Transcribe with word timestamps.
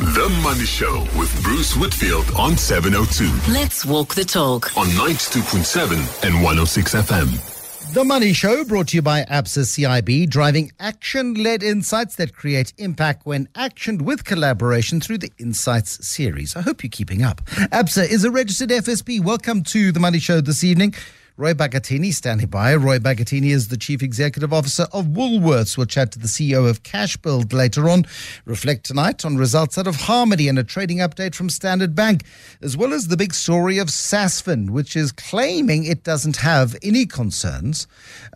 The 0.00 0.40
Money 0.42 0.64
Show 0.64 1.00
with 1.18 1.42
Bruce 1.42 1.76
Whitfield 1.76 2.24
on 2.34 2.56
702. 2.56 3.52
Let's 3.52 3.84
walk 3.84 4.14
the 4.14 4.24
talk. 4.24 4.74
On 4.78 4.86
92.7 4.86 6.24
and 6.24 6.34
106 6.36 6.94
FM. 6.94 7.92
The 7.92 8.02
Money 8.02 8.32
Show 8.32 8.64
brought 8.64 8.88
to 8.88 8.96
you 8.96 9.02
by 9.02 9.24
ABSA 9.24 9.66
CIB, 9.66 10.30
driving 10.30 10.72
action 10.80 11.34
led 11.34 11.62
insights 11.62 12.16
that 12.16 12.34
create 12.34 12.72
impact 12.78 13.26
when 13.26 13.46
actioned 13.48 14.00
with 14.00 14.24
collaboration 14.24 15.02
through 15.02 15.18
the 15.18 15.30
Insights 15.36 16.06
series. 16.08 16.56
I 16.56 16.62
hope 16.62 16.82
you're 16.82 16.88
keeping 16.88 17.22
up. 17.22 17.44
ABSA 17.70 18.10
is 18.10 18.24
a 18.24 18.30
registered 18.30 18.70
FSP. 18.70 19.22
Welcome 19.22 19.62
to 19.64 19.92
The 19.92 20.00
Money 20.00 20.18
Show 20.18 20.40
this 20.40 20.64
evening. 20.64 20.94
Roy 21.40 21.54
Bagattini 21.54 22.12
standing 22.12 22.48
by. 22.48 22.74
Roy 22.74 22.98
Bagattini 22.98 23.46
is 23.46 23.68
the 23.68 23.78
Chief 23.78 24.02
Executive 24.02 24.52
Officer 24.52 24.86
of 24.92 25.06
Woolworths. 25.06 25.74
We'll 25.74 25.86
chat 25.86 26.12
to 26.12 26.18
the 26.18 26.26
CEO 26.26 26.68
of 26.68 26.82
Cashbuild 26.82 27.54
later 27.54 27.88
on. 27.88 28.04
Reflect 28.44 28.84
tonight 28.84 29.24
on 29.24 29.38
results 29.38 29.78
out 29.78 29.86
of 29.86 29.96
Harmony 29.96 30.48
and 30.48 30.58
a 30.58 30.64
trading 30.64 30.98
update 30.98 31.34
from 31.34 31.48
Standard 31.48 31.94
Bank, 31.94 32.24
as 32.60 32.76
well 32.76 32.92
as 32.92 33.08
the 33.08 33.16
big 33.16 33.32
story 33.32 33.78
of 33.78 33.88
Sasfin, 33.88 34.68
which 34.68 34.94
is 34.94 35.12
claiming 35.12 35.84
it 35.84 36.04
doesn't 36.04 36.36
have 36.36 36.76
any 36.82 37.06
concerns 37.06 37.86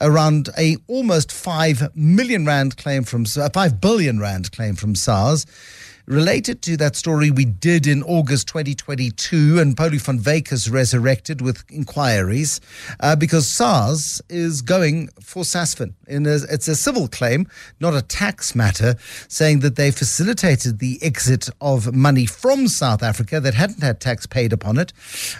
around 0.00 0.48
a 0.56 0.78
almost 0.86 1.30
5 1.30 1.94
million 1.94 2.46
rand 2.46 2.78
claim 2.78 3.04
from 3.04 3.26
uh, 3.36 3.50
5 3.50 3.82
billion 3.82 4.18
rand 4.18 4.50
claim 4.50 4.76
from 4.76 4.94
SARS 4.94 5.44
related 6.06 6.60
to 6.62 6.76
that 6.76 6.96
story 6.96 7.30
we 7.30 7.44
did 7.44 7.86
in 7.86 8.02
August 8.02 8.48
2022, 8.48 9.58
and 9.58 9.76
Pauli 9.76 9.98
van 9.98 10.18
Wyk 10.18 10.50
resurrected 10.70 11.40
with 11.40 11.64
inquiries 11.70 12.60
uh, 13.00 13.16
because 13.16 13.46
SARS 13.46 14.20
is 14.28 14.60
going 14.60 15.08
for 15.20 15.44
Sasfin. 15.44 15.94
In 16.06 16.26
a, 16.26 16.38
it's 16.50 16.68
a 16.68 16.74
civil 16.74 17.08
claim, 17.08 17.46
not 17.80 17.94
a 17.94 18.02
tax 18.02 18.54
matter, 18.54 18.96
saying 19.28 19.60
that 19.60 19.76
they 19.76 19.90
facilitated 19.90 20.78
the 20.78 20.98
exit 21.02 21.48
of 21.60 21.94
money 21.94 22.26
from 22.26 22.68
South 22.68 23.02
Africa 23.02 23.40
that 23.40 23.54
hadn't 23.54 23.82
had 23.82 24.00
tax 24.00 24.26
paid 24.26 24.52
upon 24.52 24.78
it, 24.78 24.92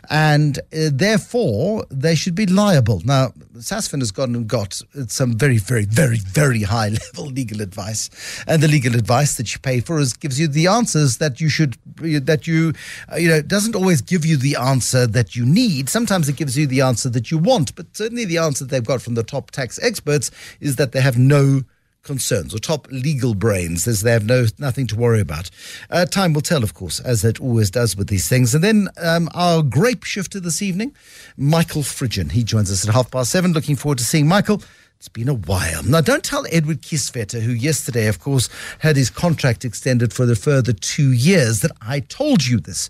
and 0.08 0.58
uh, 0.58 0.90
therefore 0.90 1.84
they 1.90 2.14
should 2.14 2.34
be 2.34 2.46
liable. 2.46 3.02
Now, 3.04 3.32
Sasfin 3.56 4.00
has 4.00 4.10
gone 4.10 4.34
and 4.34 4.48
got 4.48 4.80
some 5.08 5.34
very, 5.34 5.58
very, 5.58 5.84
very, 5.84 6.18
very 6.18 6.62
high 6.62 6.88
level 7.14 7.26
legal 7.26 7.60
advice, 7.60 8.08
and 8.46 8.62
the 8.62 8.68
legal 8.68 8.94
advice 8.94 9.36
that 9.36 9.52
you 9.52 9.60
pay 9.60 9.80
for 9.80 9.98
is 9.98 10.14
gives 10.14 10.40
you 10.40 10.48
the 10.54 10.66
answers 10.66 11.18
that 11.18 11.40
you 11.40 11.48
should 11.48 11.76
that 11.96 12.46
you 12.46 12.72
uh, 13.12 13.16
you 13.16 13.28
know 13.28 13.42
doesn't 13.42 13.76
always 13.76 14.00
give 14.00 14.24
you 14.24 14.36
the 14.36 14.56
answer 14.56 15.06
that 15.06 15.36
you 15.36 15.44
need. 15.44 15.88
Sometimes 15.88 16.28
it 16.28 16.36
gives 16.36 16.56
you 16.56 16.66
the 16.66 16.80
answer 16.80 17.10
that 17.10 17.30
you 17.30 17.38
want, 17.38 17.74
but 17.74 17.94
certainly 17.96 18.24
the 18.24 18.38
answer 18.38 18.64
they've 18.64 18.84
got 18.84 19.02
from 19.02 19.14
the 19.14 19.22
top 19.22 19.50
tax 19.50 19.78
experts 19.82 20.30
is 20.60 20.76
that 20.76 20.92
they 20.92 21.00
have 21.00 21.18
no 21.18 21.62
concerns 22.04 22.54
or 22.54 22.58
top 22.58 22.86
legal 22.90 23.34
brains 23.34 23.88
as 23.88 24.02
they 24.02 24.12
have 24.12 24.26
no 24.26 24.46
nothing 24.58 24.86
to 24.86 24.96
worry 24.96 25.20
about. 25.20 25.50
Uh, 25.90 26.04
time 26.04 26.32
will 26.32 26.42
tell, 26.42 26.62
of 26.62 26.74
course, 26.74 27.00
as 27.00 27.24
it 27.24 27.40
always 27.40 27.70
does 27.70 27.96
with 27.96 28.08
these 28.08 28.28
things. 28.28 28.54
And 28.54 28.62
then 28.62 28.88
um, 29.02 29.28
our 29.34 29.62
grape 29.62 30.04
shifter 30.04 30.38
this 30.38 30.62
evening, 30.62 30.94
Michael 31.36 31.82
Fridjhon. 31.82 32.30
He 32.32 32.44
joins 32.44 32.70
us 32.70 32.86
at 32.86 32.94
half 32.94 33.10
past 33.10 33.30
seven. 33.30 33.52
Looking 33.52 33.76
forward 33.76 33.98
to 33.98 34.04
seeing 34.04 34.28
Michael. 34.28 34.62
It's 35.04 35.10
been 35.10 35.28
a 35.28 35.34
while. 35.34 35.82
Now, 35.82 36.00
don't 36.00 36.24
tell 36.24 36.46
Edward 36.50 36.80
Kieswetter, 36.80 37.42
who 37.42 37.52
yesterday, 37.52 38.06
of 38.06 38.20
course, 38.20 38.48
had 38.78 38.96
his 38.96 39.10
contract 39.10 39.62
extended 39.62 40.14
for 40.14 40.24
the 40.24 40.34
further 40.34 40.72
two 40.72 41.12
years, 41.12 41.60
that 41.60 41.72
I 41.82 42.00
told 42.00 42.46
you 42.46 42.58
this. 42.58 42.88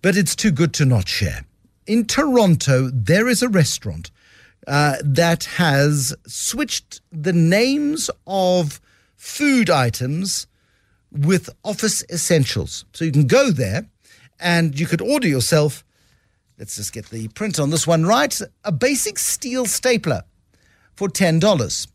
But 0.00 0.16
it's 0.16 0.36
too 0.36 0.52
good 0.52 0.72
to 0.74 0.84
not 0.84 1.08
share. 1.08 1.44
In 1.84 2.04
Toronto, 2.04 2.88
there 2.94 3.26
is 3.26 3.42
a 3.42 3.48
restaurant 3.48 4.12
uh, 4.68 4.98
that 5.02 5.42
has 5.56 6.14
switched 6.28 7.00
the 7.10 7.32
names 7.32 8.10
of 8.28 8.80
food 9.16 9.68
items 9.68 10.46
with 11.10 11.50
office 11.64 12.04
essentials. 12.12 12.84
So 12.92 13.04
you 13.04 13.10
can 13.10 13.26
go 13.26 13.50
there 13.50 13.88
and 14.38 14.78
you 14.78 14.86
could 14.86 15.00
order 15.00 15.26
yourself, 15.26 15.84
let's 16.60 16.76
just 16.76 16.92
get 16.92 17.06
the 17.06 17.26
print 17.26 17.58
on 17.58 17.70
this 17.70 17.88
one 17.88 18.06
right, 18.06 18.40
a 18.62 18.70
basic 18.70 19.18
steel 19.18 19.66
stapler 19.66 20.22
for 20.96 21.08
$10. 21.08 21.86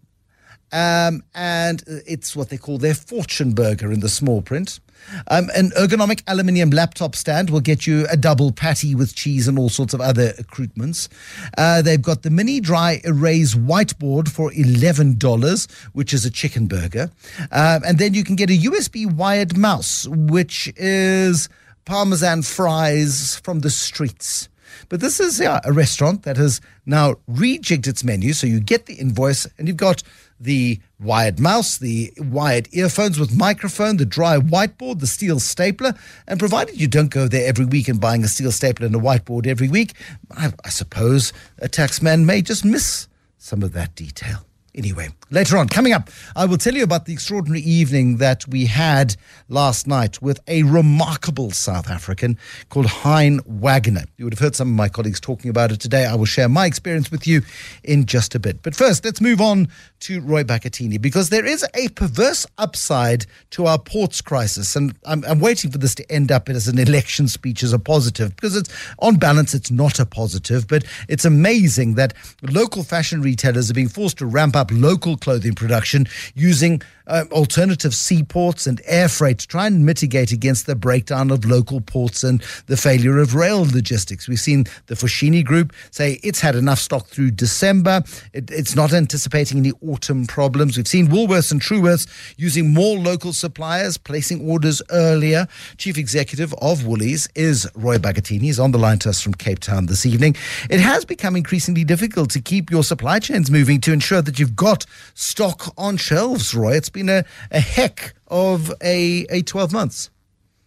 Um, 0.73 1.23
and 1.35 1.84
it's 2.07 2.35
what 2.35 2.50
they 2.50 2.57
call 2.57 2.78
their 2.78 2.94
fortune 2.94 3.53
burger 3.53 3.91
in 3.91 4.00
the 4.00 4.07
small 4.07 4.41
print. 4.41 4.79
Um, 5.28 5.50
an 5.56 5.72
ergonomic 5.72 6.22
aluminium 6.28 6.69
laptop 6.69 7.16
stand 7.16 7.50
will 7.50 7.59
get 7.59 7.85
you 7.85 8.07
a 8.09 8.16
double 8.16 8.51
patty 8.51 8.95
with 8.95 9.16
cheese 9.16 9.47
and 9.47 9.57
all 9.59 9.67
sorts 9.67 9.94
of 9.94 10.00
other 10.00 10.34
accoutrements. 10.38 11.09
Uh, 11.57 11.81
they've 11.81 12.01
got 12.01 12.22
the 12.22 12.29
mini 12.29 12.59
dry 12.59 13.01
erase 13.03 13.56
whiteboard 13.56 14.29
for 14.29 14.51
$11, 14.51 15.72
which 15.94 16.13
is 16.13 16.25
a 16.25 16.29
chicken 16.31 16.67
burger. 16.67 17.11
Um, 17.51 17.81
and 17.85 17.97
then 17.97 18.13
you 18.13 18.23
can 18.23 18.35
get 18.35 18.50
a 18.50 18.57
USB 18.57 19.11
wired 19.11 19.57
mouse, 19.57 20.07
which 20.07 20.72
is 20.78 21.50
Parmesan 21.84 22.44
fries 22.44 23.41
from 23.44 23.59
the 23.59 23.69
streets. 23.69 24.47
But 24.91 25.00
this 25.00 25.22
is 25.22 25.40
yeah, 25.40 25.62
a 25.63 25.72
restaurant 25.72 26.24
that 26.24 26.35
has 26.35 26.59
now 26.85 27.16
rejigged 27.29 27.88
its 27.88 28.03
menu. 28.03 28.34
So 28.34 28.46
you 28.46 28.59
get 28.59 28.88
the 28.88 28.96
invoice 28.96 29.47
and 29.57 29.66
you've 29.66 29.78
got 29.78 30.03
the 30.38 30.81
wired 31.00 31.40
mouse, 31.40 31.78
the 31.78 32.12
wired 32.18 32.68
earphones 32.74 33.18
with 33.18 33.34
microphone, 33.34 33.96
the 33.96 34.06
dry 34.06 34.38
whiteboard, 34.38 35.00
the 35.00 35.07
steel 35.07 35.40
stapler. 35.40 35.94
And 36.28 36.41
provided 36.41 36.78
you 36.78 36.90
don't 36.90 37.09
go 37.09 37.29
there 37.29 37.47
every 37.47 37.63
week 37.63 37.88
and 37.88 38.02
buying 38.02 38.25
a 38.25 38.28
steel 38.28 38.52
stapler 38.52 38.85
and 38.85 38.94
a 38.94 39.00
whiteboard 39.00 39.47
every 39.47 39.69
week, 39.69 39.94
I, 40.29 40.52
I 40.66 40.69
suppose 40.69 41.31
a 41.59 41.69
taxman 41.69 42.25
may 42.25 42.41
just 42.41 42.66
miss 42.66 43.08
some 43.38 43.63
of 43.63 43.72
that 43.72 43.96
detail. 43.96 44.46
Anyway, 44.74 45.09
later 45.32 45.58
on, 45.58 45.68
coming 45.68 45.92
up, 45.92 46.09
I 46.34 46.46
will 46.46 46.58
tell 46.58 46.74
you 46.74 46.84
about 46.84 47.06
the 47.06 47.12
extraordinary 47.12 47.59
evening 47.59 48.18
that 48.18 48.48
we 48.48 48.68
had 48.68 49.18
last 49.50 49.86
night 49.86 50.22
with 50.22 50.40
a 50.48 50.64
remarkable 50.64 51.52
South 51.52 51.90
African 51.90 52.38
called 52.70 52.86
Hein 52.86 53.42
Wagner. 53.46 54.06
You 54.16 54.24
would 54.24 54.34
have 54.34 54.40
heard 54.40 54.56
some 54.56 54.70
of 54.70 54.76
my 54.76 54.88
colleagues 54.88 55.20
talking 55.20 55.50
about 55.50 55.74
it 55.74 55.82
today. 55.82 56.06
I 56.06 56.16
will 56.16 56.24
share 56.24 56.48
my 56.48 56.68
experience 56.68 57.12
with 57.12 57.28
you 57.28 57.42
in 57.84 58.06
just 58.06 58.34
a 58.34 58.40
bit. 58.40 58.64
But 58.64 58.74
first, 58.74 59.04
let's 59.04 59.20
move 59.20 59.42
on 59.42 59.68
to 60.02 60.22
Roy 60.22 60.44
Bagattini 60.44 61.02
because 61.02 61.30
there 61.30 61.46
is 61.46 61.66
a 61.74 61.90
perverse 61.90 62.48
upside 62.58 63.26
to 63.52 63.66
our 63.66 63.78
ports 63.78 64.22
crisis. 64.22 64.78
And 64.78 64.96
I'm, 65.06 65.26
I'm 65.26 65.42
waiting 65.42 65.70
for 65.70 65.80
this 65.80 65.96
to 65.96 66.09
end 66.09 66.32
up 66.32 66.48
as 66.48 66.70
an 66.70 66.80
election 66.80 67.28
speech 67.28 67.62
as 67.62 67.74
a 67.74 67.80
positive 67.80 68.34
because 68.38 68.56
it's 68.56 68.74
on 69.00 69.18
balance, 69.18 69.53
it's 69.53 69.70
not 69.70 70.00
a 70.00 70.06
positive. 70.06 70.66
But 70.70 70.86
it's 71.09 71.26
amazing 71.26 71.96
that 71.96 72.14
local 72.42 72.84
fashion 72.84 73.22
retailers 73.22 73.70
are 73.70 73.74
being 73.74 73.90
forced 73.90 74.20
to 74.20 74.26
ramp 74.26 74.56
up 74.56 74.60
up 74.61 74.69
local 74.72 75.17
clothing 75.17 75.55
production 75.55 76.05
using 76.35 76.81
uh, 77.11 77.25
alternative 77.31 77.94
seaports 77.94 78.66
and 78.66 78.81
air 78.85 79.09
freight 79.09 79.39
to 79.39 79.47
try 79.47 79.67
and 79.67 79.85
mitigate 79.85 80.31
against 80.31 80.66
the 80.66 80.75
breakdown 80.75 81.29
of 81.29 81.44
local 81.45 81.81
ports 81.81 82.23
and 82.23 82.41
the 82.67 82.77
failure 82.77 83.19
of 83.19 83.35
rail 83.35 83.66
logistics. 83.66 84.29
We've 84.29 84.39
seen 84.39 84.63
the 84.88 84.95
Foschini 84.95 85.44
Group 85.44 85.73
say 85.91 86.19
it's 86.23 86.39
had 86.39 86.55
enough 86.55 86.79
stock 86.79 87.07
through 87.07 87.31
December. 87.31 88.01
It, 88.33 88.49
it's 88.49 88.75
not 88.75 88.94
anticipating 88.94 89.57
any 89.57 89.73
autumn 89.85 90.25
problems. 90.25 90.77
We've 90.77 90.88
seen 90.88 91.09
Woolworths 91.09 91.51
and 91.51 91.61
Truworths 91.61 92.07
using 92.38 92.73
more 92.73 92.97
local 92.97 93.33
suppliers, 93.33 93.97
placing 93.97 94.49
orders 94.49 94.81
earlier. 94.89 95.47
Chief 95.78 95.97
Executive 95.97 96.53
of 96.61 96.85
Woolies 96.85 97.28
is 97.35 97.69
Roy 97.75 97.97
Bagattini. 97.97 98.43
He's 98.43 98.59
on 98.59 98.72
the 98.72 98.79
line 98.79 98.99
to 98.99 99.09
us 99.09 99.19
from 99.22 99.33
Cape 99.33 99.59
Town 99.59 99.88
this 99.88 100.05
evening. 100.05 100.38
It 100.69 100.79
has 100.79 101.03
become 101.03 101.35
increasingly 101.35 101.83
difficult 101.83 102.29
to 102.31 102.41
keep 102.41 102.72
your 102.72 102.85
supply 102.85 103.19
chains 103.19 103.51
moving 103.51 103.81
to 103.81 103.91
ensure 103.91 104.22
that 104.22 104.39
you've 104.39 104.55
got 104.55 104.85
stock 105.13 105.73
on 105.78 105.97
shelves, 105.97 106.55
Roy. 106.55 106.75
It's 106.75 106.89
been 106.89 107.00
a, 107.09 107.23
a 107.51 107.59
heck 107.59 108.13
of 108.28 108.72
a, 108.81 109.25
a 109.29 109.41
12 109.41 109.72
months. 109.72 110.09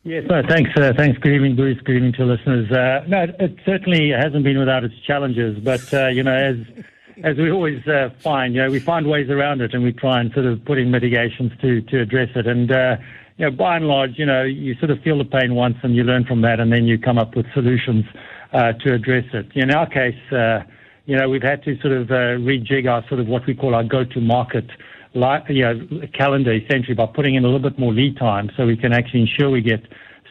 Yes, 0.04 0.24
no, 0.28 0.42
thanks. 0.46 0.70
Uh, 0.76 0.92
thanks. 0.94 1.18
Good 1.18 1.32
evening, 1.32 1.56
Bruce. 1.56 1.80
Good 1.82 1.96
evening 1.96 2.12
to 2.14 2.26
listeners. 2.26 2.70
Uh, 2.70 3.04
no, 3.08 3.22
it 3.40 3.56
certainly 3.64 4.10
hasn't 4.10 4.44
been 4.44 4.58
without 4.58 4.84
its 4.84 4.94
challenges, 5.06 5.58
but 5.60 5.94
uh, 5.94 6.08
you 6.08 6.22
know, 6.22 6.34
as 6.34 6.56
as 7.22 7.38
we 7.38 7.50
always 7.50 7.86
uh, 7.88 8.10
find, 8.22 8.54
you 8.54 8.62
know, 8.62 8.70
we 8.70 8.80
find 8.80 9.06
ways 9.06 9.30
around 9.30 9.62
it, 9.62 9.72
and 9.72 9.82
we 9.82 9.94
try 9.94 10.20
and 10.20 10.30
sort 10.34 10.44
of 10.44 10.62
put 10.66 10.76
in 10.76 10.90
mitigations 10.90 11.52
to 11.62 11.80
to 11.80 12.02
address 12.02 12.28
it. 12.34 12.46
And 12.46 12.70
uh, 12.70 12.96
you 13.38 13.46
know, 13.46 13.50
by 13.50 13.76
and 13.76 13.88
large, 13.88 14.18
you 14.18 14.26
know, 14.26 14.42
you 14.42 14.74
sort 14.74 14.90
of 14.90 15.00
feel 15.00 15.16
the 15.16 15.24
pain 15.24 15.54
once, 15.54 15.78
and 15.82 15.96
you 15.96 16.04
learn 16.04 16.26
from 16.26 16.42
that, 16.42 16.60
and 16.60 16.70
then 16.70 16.84
you 16.84 16.98
come 16.98 17.16
up 17.16 17.34
with 17.34 17.46
solutions 17.54 18.04
uh, 18.52 18.74
to 18.74 18.92
address 18.92 19.24
it. 19.32 19.46
In 19.54 19.70
our 19.70 19.88
case, 19.88 20.20
you 21.06 21.16
know, 21.16 21.30
we've 21.30 21.42
had 21.42 21.64
to 21.64 21.80
sort 21.80 21.94
of 21.94 22.08
rejig 22.08 22.86
our 22.86 23.08
sort 23.08 23.20
of 23.20 23.26
what 23.26 23.46
we 23.46 23.54
call 23.54 23.74
our 23.74 23.84
go-to-market 23.84 24.66
like, 24.66 24.78
you 25.48 25.62
know, 25.62 26.06
calendar 26.12 26.52
essentially 26.52 26.94
by 26.94 27.06
putting 27.06 27.34
in 27.34 27.44
a 27.44 27.46
little 27.46 27.62
bit 27.70 27.78
more 27.78 27.92
lead 27.92 28.16
time 28.16 28.50
so 28.56 28.66
we 28.66 28.76
can 28.76 28.92
actually 28.92 29.20
ensure 29.22 29.50
we 29.50 29.62
get 29.62 29.80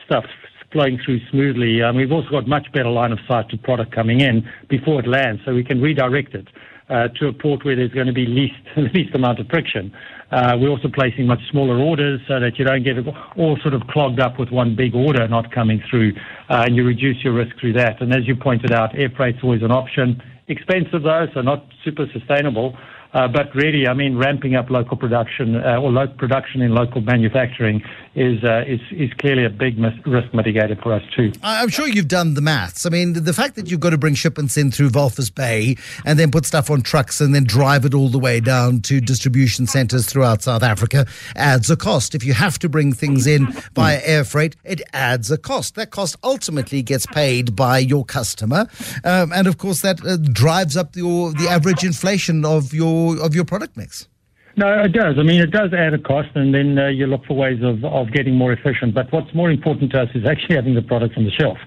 stuff 0.06 0.25
flowing 0.71 1.00
through 1.03 1.19
smoothly. 1.31 1.81
Um, 1.81 1.95
we've 1.95 2.12
also 2.12 2.30
got 2.30 2.47
much 2.47 2.71
better 2.74 2.89
line 2.89 3.12
of 3.12 3.19
sight 3.27 3.50
to 3.50 3.57
product 3.57 3.94
coming 3.94 4.19
in 4.19 4.47
before 4.69 5.00
it 5.00 5.07
lands 5.07 5.41
so 5.45 5.53
we 5.53 5.63
can 5.63 5.81
redirect 5.81 6.33
it 6.33 6.47
uh, 6.89 7.07
to 7.19 7.27
a 7.27 7.33
port 7.33 7.63
where 7.63 7.75
there's 7.75 7.91
going 7.91 8.07
to 8.07 8.13
be 8.13 8.25
least 8.25 8.56
least 8.94 9.15
amount 9.15 9.39
of 9.39 9.47
friction. 9.47 9.94
Uh, 10.31 10.57
we're 10.59 10.69
also 10.69 10.89
placing 10.89 11.27
much 11.27 11.39
smaller 11.51 11.77
orders 11.77 12.19
so 12.27 12.39
that 12.39 12.57
you 12.57 12.65
don't 12.65 12.83
get 12.83 12.95
all 13.38 13.57
sort 13.62 13.74
of 13.74 13.81
clogged 13.88 14.19
up 14.19 14.39
with 14.39 14.50
one 14.50 14.75
big 14.75 14.95
order 14.95 15.27
not 15.27 15.51
coming 15.51 15.81
through, 15.89 16.12
uh, 16.50 16.63
and 16.65 16.75
you 16.75 16.83
reduce 16.83 17.24
your 17.24 17.33
risk 17.33 17.56
through 17.59 17.74
that. 17.74 18.01
And 18.01 18.12
as 18.13 18.27
you 18.27 18.35
pointed 18.35 18.71
out, 18.71 18.97
air 18.97 19.09
freight's 19.15 19.39
always 19.44 19.62
an 19.62 19.71
option. 19.71 20.21
Expensive 20.47 21.03
though, 21.03 21.27
so 21.33 21.41
not 21.41 21.65
super 21.85 22.07
sustainable. 22.12 22.75
Uh, 23.13 23.27
but 23.27 23.54
really, 23.54 23.88
I 23.88 23.94
mean, 23.94 24.18
ramping 24.18 24.56
up 24.56 24.69
local 24.69 24.98
production 24.98 25.56
uh, 25.56 25.77
or 25.77 25.92
local 25.92 26.15
production 26.15 26.62
in 26.62 26.74
local 26.74 27.01
manufacturing 27.01 27.83
is, 28.15 28.44
uh, 28.44 28.63
is, 28.68 28.80
is 28.92 29.12
clearly 29.13 29.45
a 29.45 29.50
big 29.50 29.77
risk 29.80 30.31
mitigator 30.31 30.81
for 30.81 30.94
us 30.94 31.04
too. 31.15 31.31
I'm 31.44 31.69
sure 31.69 31.88
you've 31.88 32.07
done 32.07 32.33
the 32.33 32.42
maths. 32.42 32.86
I 32.86 32.89
mean, 32.89 33.13
the 33.13 33.33
fact 33.33 33.56
that 33.56 33.69
you've 33.69 33.80
got 33.80 33.92
to 33.92 33.98
bring 33.98 34.15
shipments 34.15 34.57
in 34.57 34.71
through 34.71 34.89
Walvis 34.89 35.33
Bay 35.33 35.77
and 36.06 36.18
then 36.18 36.31
put 36.31 36.45
stuff 36.45 36.69
on 36.69 36.81
trucks 36.81 37.21
and 37.21 37.33
then 37.33 37.44
drive 37.44 37.86
it 37.86 37.94
all 37.94 38.10
the 38.10 38.19
way 38.19 38.39
down 38.39 38.81
to 38.81 39.00
distribution 39.00 39.68
centers 39.68 40.06
throughout 40.06 40.42
South 40.42 40.63
Africa 40.63 41.06
adds 41.36 41.69
a 41.69 41.75
cost. 41.75 42.16
If 42.16 42.24
you 42.24 42.33
have 42.33 42.59
to 42.59 42.69
bring 42.69 42.94
things 42.94 43.27
in 43.27 43.51
via 43.75 44.01
air 44.04 44.24
freight, 44.24 44.56
it 44.63 44.81
adds 44.94 45.31
a 45.31 45.38
cost. 45.38 45.75
That 45.75 45.92
cost 45.92 46.16
ultimately 46.24 46.81
gets 46.81 47.06
paid 47.06 47.56
by 47.56 47.80
your 47.80 48.06
customer, 48.06 48.68
um, 49.04 49.31
and 49.33 49.48
of 49.48 49.57
course 49.57 49.81
that 49.81 50.04
uh, 50.06 50.18
drives 50.18 50.77
up 50.77 50.95
your 50.95 51.31
the 51.33 51.48
average 51.50 51.83
inflation 51.83 52.45
of 52.45 52.74
your 52.74 53.03
of 53.12 53.36
your 53.36 53.46
product 53.46 53.78
mix. 53.78 54.08
No, 54.56 54.68
it 54.84 54.94
does. 54.94 55.16
I 55.18 55.24
mean, 55.24 55.42
it 55.42 55.50
does 55.50 55.74
add 55.74 55.94
a 55.96 55.98
cost, 55.98 56.30
and 56.36 56.54
then 56.54 56.78
uh, 56.78 56.88
you 56.88 57.08
look 57.08 57.26
for 57.26 57.36
ways 57.36 57.60
of, 57.64 57.84
of 57.84 58.12
getting 58.12 58.36
more 58.36 58.54
efficient. 58.54 58.94
But 58.94 59.12
what's 59.12 59.34
more 59.34 59.50
important 59.50 59.92
to 59.94 60.02
us 60.02 60.10
is 60.14 60.26
actually 60.28 60.56
having 60.56 60.76
the 60.76 60.84
product 60.84 61.18
on 61.18 61.26
the 61.26 61.32
shelf. 61.32 61.58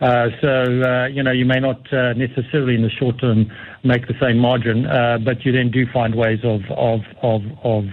Uh, 0.00 0.26
so, 0.40 0.82
uh, 0.82 1.06
you 1.06 1.22
know, 1.22 1.30
you 1.30 1.44
may 1.44 1.60
not 1.60 1.80
uh, 1.92 2.12
necessarily 2.14 2.74
in 2.74 2.82
the 2.82 2.90
short 2.90 3.20
term 3.20 3.46
make 3.84 4.08
the 4.08 4.14
same 4.20 4.38
margin, 4.38 4.86
uh, 4.86 5.18
but 5.24 5.44
you 5.44 5.52
then 5.52 5.70
do 5.70 5.86
find 5.92 6.16
ways 6.16 6.40
of, 6.42 6.62
of, 6.70 7.00
of, 7.22 7.42
of 7.62 7.84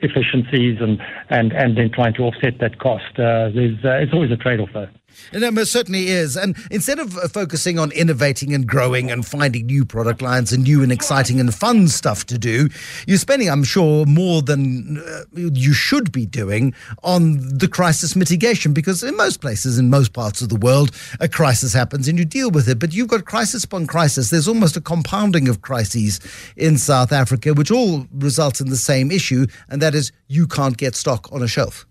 efficiencies 0.00 0.78
and, 0.80 1.00
and, 1.30 1.52
and 1.52 1.78
then 1.78 1.88
trying 1.94 2.14
to 2.14 2.22
offset 2.22 2.58
that 2.58 2.80
cost. 2.80 3.04
Uh, 3.14 3.54
there's, 3.54 3.78
uh, 3.84 4.02
it's 4.02 4.12
always 4.12 4.32
a 4.32 4.36
trade 4.36 4.58
off, 4.58 4.70
though. 4.74 4.88
And 5.32 5.42
it 5.58 5.68
certainly 5.68 6.08
is. 6.08 6.36
And 6.36 6.56
instead 6.70 6.98
of 6.98 7.16
uh, 7.16 7.28
focusing 7.28 7.78
on 7.78 7.92
innovating 7.92 8.54
and 8.54 8.66
growing 8.66 9.10
and 9.10 9.26
finding 9.26 9.66
new 9.66 9.84
product 9.84 10.22
lines 10.22 10.52
and 10.52 10.64
new 10.64 10.82
and 10.82 10.92
exciting 10.92 11.40
and 11.40 11.54
fun 11.54 11.88
stuff 11.88 12.26
to 12.26 12.38
do, 12.38 12.68
you're 13.06 13.18
spending, 13.18 13.48
I'm 13.48 13.64
sure, 13.64 14.06
more 14.06 14.42
than 14.42 14.98
uh, 14.98 15.24
you 15.34 15.72
should 15.72 16.12
be 16.12 16.26
doing 16.26 16.74
on 17.02 17.38
the 17.58 17.68
crisis 17.68 18.16
mitigation 18.16 18.72
because 18.72 19.02
in 19.02 19.16
most 19.16 19.40
places, 19.40 19.78
in 19.78 19.90
most 19.90 20.12
parts 20.12 20.42
of 20.42 20.48
the 20.48 20.56
world, 20.56 20.90
a 21.20 21.28
crisis 21.28 21.72
happens 21.72 22.08
and 22.08 22.18
you 22.18 22.24
deal 22.24 22.50
with 22.50 22.68
it. 22.68 22.78
But 22.78 22.92
you've 22.92 23.08
got 23.08 23.24
crisis 23.24 23.64
upon 23.64 23.86
crisis. 23.86 24.30
There's 24.30 24.48
almost 24.48 24.76
a 24.76 24.80
compounding 24.80 25.48
of 25.48 25.62
crises 25.62 26.20
in 26.56 26.78
South 26.78 27.12
Africa, 27.12 27.54
which 27.54 27.70
all 27.70 28.06
results 28.12 28.60
in 28.60 28.68
the 28.68 28.76
same 28.76 29.10
issue, 29.10 29.46
and 29.68 29.80
that 29.82 29.94
is 29.94 30.12
you 30.28 30.46
can't 30.46 30.76
get 30.76 30.94
stock 30.94 31.28
on 31.32 31.42
a 31.42 31.48
shelf. 31.48 31.86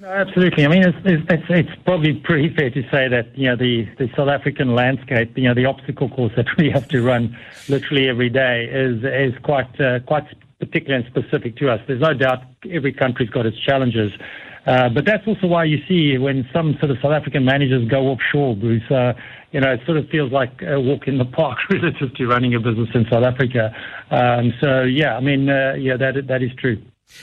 No, 0.00 0.08
absolutely. 0.08 0.64
I 0.64 0.68
mean, 0.68 0.82
it's, 0.82 0.96
it's, 1.04 1.44
it's, 1.50 1.82
probably 1.84 2.14
pretty 2.14 2.54
fair 2.56 2.70
to 2.70 2.82
say 2.90 3.06
that, 3.08 3.36
you 3.36 3.48
know, 3.48 3.56
the, 3.56 3.86
the 3.98 4.08
South 4.16 4.28
African 4.28 4.74
landscape, 4.74 5.36
you 5.36 5.44
know, 5.44 5.52
the 5.52 5.66
obstacle 5.66 6.08
course 6.08 6.32
that 6.36 6.46
we 6.58 6.70
have 6.70 6.88
to 6.88 7.02
run 7.02 7.36
literally 7.68 8.08
every 8.08 8.30
day 8.30 8.64
is, 8.64 9.04
is 9.04 9.38
quite, 9.42 9.78
uh, 9.78 10.00
quite 10.00 10.24
particular 10.58 10.96
and 10.96 11.04
specific 11.04 11.56
to 11.58 11.70
us. 11.70 11.80
There's 11.86 12.00
no 12.00 12.14
doubt 12.14 12.38
every 12.70 12.94
country's 12.94 13.28
got 13.28 13.44
its 13.44 13.58
challenges. 13.58 14.10
Uh, 14.66 14.88
but 14.88 15.04
that's 15.04 15.26
also 15.26 15.46
why 15.46 15.64
you 15.64 15.78
see 15.86 16.16
when 16.16 16.48
some 16.50 16.76
sort 16.78 16.90
of 16.90 16.96
South 17.02 17.12
African 17.12 17.44
managers 17.44 17.86
go 17.86 18.06
offshore, 18.06 18.56
Bruce, 18.56 18.90
uh, 18.90 19.12
you 19.52 19.60
know, 19.60 19.72
it 19.72 19.80
sort 19.84 19.98
of 19.98 20.08
feels 20.08 20.32
like 20.32 20.62
a 20.62 20.80
walk 20.80 21.08
in 21.08 21.18
the 21.18 21.26
park 21.26 21.58
relative 21.70 22.14
to 22.14 22.26
running 22.26 22.54
a 22.54 22.60
business 22.60 22.88
in 22.94 23.04
South 23.10 23.24
Africa. 23.24 23.74
Um, 24.10 24.54
so, 24.62 24.82
yeah, 24.82 25.16
I 25.16 25.20
mean, 25.20 25.50
uh, 25.50 25.74
yeah, 25.74 25.98
that, 25.98 26.26
that 26.26 26.42
is 26.42 26.52
true. 26.58 26.80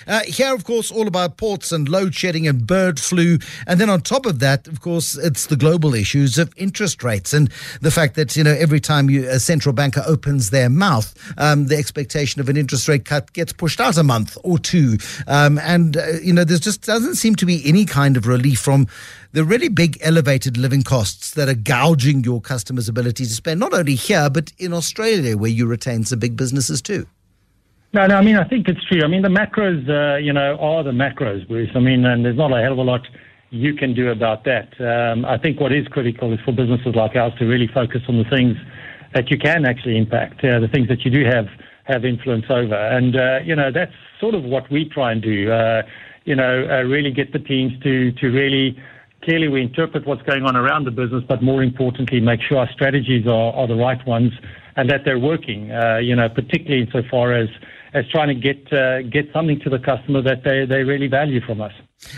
Uh, 0.07 0.21
here, 0.23 0.53
of 0.53 0.63
course, 0.63 0.91
all 0.91 1.07
about 1.07 1.37
ports 1.37 1.71
and 1.71 1.89
load 1.89 2.15
shedding 2.15 2.47
and 2.47 2.67
bird 2.67 2.99
flu. 2.99 3.37
And 3.65 3.79
then 3.79 3.89
on 3.89 4.01
top 4.01 4.25
of 4.25 4.39
that, 4.39 4.67
of 4.67 4.81
course, 4.81 5.17
it's 5.17 5.47
the 5.47 5.55
global 5.55 5.93
issues 5.93 6.37
of 6.37 6.53
interest 6.57 7.03
rates 7.03 7.33
and 7.33 7.51
the 7.81 7.91
fact 7.91 8.15
that, 8.15 8.35
you 8.35 8.43
know, 8.43 8.53
every 8.53 8.79
time 8.79 9.09
you, 9.09 9.27
a 9.29 9.39
central 9.39 9.73
banker 9.73 10.03
opens 10.05 10.49
their 10.49 10.69
mouth, 10.69 11.13
um, 11.37 11.67
the 11.67 11.77
expectation 11.77 12.41
of 12.41 12.49
an 12.49 12.57
interest 12.57 12.87
rate 12.87 13.05
cut 13.05 13.33
gets 13.33 13.53
pushed 13.53 13.79
out 13.79 13.97
a 13.97 14.03
month 14.03 14.37
or 14.43 14.59
two. 14.59 14.97
Um, 15.27 15.57
and, 15.59 15.97
uh, 15.97 16.05
you 16.21 16.33
know, 16.33 16.43
there 16.43 16.57
just 16.57 16.83
doesn't 16.83 17.15
seem 17.15 17.35
to 17.35 17.45
be 17.45 17.61
any 17.65 17.85
kind 17.85 18.17
of 18.17 18.27
relief 18.27 18.59
from 18.59 18.87
the 19.33 19.43
really 19.43 19.69
big 19.69 19.97
elevated 20.01 20.57
living 20.57 20.83
costs 20.83 21.31
that 21.31 21.49
are 21.49 21.53
gouging 21.53 22.23
your 22.23 22.41
customers' 22.41 22.89
ability 22.89 23.25
to 23.25 23.33
spend, 23.33 23.59
not 23.59 23.73
only 23.73 23.95
here, 23.95 24.29
but 24.29 24.51
in 24.57 24.73
Australia, 24.73 25.37
where 25.37 25.51
you 25.51 25.65
retain 25.65 26.03
some 26.05 26.19
big 26.19 26.35
businesses 26.35 26.81
too. 26.81 27.05
No, 27.93 28.05
no, 28.05 28.15
I 28.15 28.21
mean, 28.21 28.35
I 28.35 28.43
think 28.43 28.67
it's 28.67 28.83
true. 28.85 29.01
I 29.03 29.07
mean, 29.07 29.21
the 29.21 29.29
macros, 29.29 29.87
uh, 29.89 30.17
you 30.17 30.33
know, 30.33 30.57
are 30.59 30.83
the 30.83 30.91
macros, 30.91 31.47
Bruce. 31.47 31.69
I 31.73 31.79
mean, 31.79 32.05
and 32.05 32.25
there's 32.25 32.37
not 32.37 32.51
a 32.51 32.61
hell 32.61 32.73
of 32.73 32.79
a 32.79 32.83
lot 32.83 33.07
you 33.49 33.73
can 33.73 33.93
do 33.93 34.09
about 34.11 34.43
that. 34.43 34.69
Um, 34.79 35.23
I 35.23 35.37
think 35.37 35.59
what 35.59 35.71
is 35.71 35.87
critical 35.87 36.33
is 36.33 36.39
for 36.43 36.51
businesses 36.51 36.95
like 36.95 37.15
ours 37.15 37.33
to 37.39 37.45
really 37.45 37.67
focus 37.67 38.01
on 38.09 38.17
the 38.17 38.29
things 38.29 38.57
that 39.13 39.31
you 39.31 39.37
can 39.37 39.65
actually 39.65 39.97
impact, 39.97 40.43
uh, 40.43 40.59
the 40.59 40.67
things 40.67 40.89
that 40.89 41.05
you 41.05 41.11
do 41.11 41.23
have 41.25 41.47
have 41.85 42.03
influence 42.03 42.45
over, 42.49 42.75
and 42.75 43.15
uh, 43.15 43.39
you 43.45 43.55
know, 43.55 43.71
that's 43.71 43.93
sort 44.19 44.35
of 44.35 44.43
what 44.43 44.69
we 44.69 44.89
try 44.89 45.13
and 45.13 45.21
do. 45.21 45.49
Uh, 45.49 45.81
you 46.25 46.35
know, 46.35 46.67
uh, 46.69 46.83
really 46.83 47.11
get 47.11 47.31
the 47.31 47.39
teams 47.39 47.71
to 47.83 48.11
to 48.11 48.27
really 48.27 48.77
clearly 49.23 49.47
we 49.47 49.61
interpret 49.61 50.05
what's 50.05 50.21
going 50.23 50.43
on 50.43 50.57
around 50.57 50.83
the 50.83 50.91
business, 50.91 51.23
but 51.27 51.41
more 51.41 51.63
importantly, 51.63 52.19
make 52.19 52.41
sure 52.41 52.57
our 52.57 52.69
strategies 52.71 53.25
are, 53.25 53.53
are 53.53 53.67
the 53.67 53.75
right 53.75 54.05
ones 54.05 54.33
and 54.75 54.89
that 54.89 55.05
they're 55.05 55.19
working. 55.19 55.71
Uh, 55.71 55.97
you 55.97 56.15
know, 56.15 56.27
particularly 56.27 56.83
insofar 56.83 57.33
as 57.33 57.47
as 57.97 58.07
trying 58.09 58.27
to 58.27 58.35
get 58.35 58.71
uh, 58.71 59.01
get 59.03 59.25
something 59.33 59.59
to 59.61 59.69
the 59.69 59.79
customer 59.79 60.21
that 60.21 60.43
they, 60.43 60.65
they 60.65 60.83
really 60.83 61.07
value 61.07 61.41
from 61.41 61.61
us. 61.61 61.73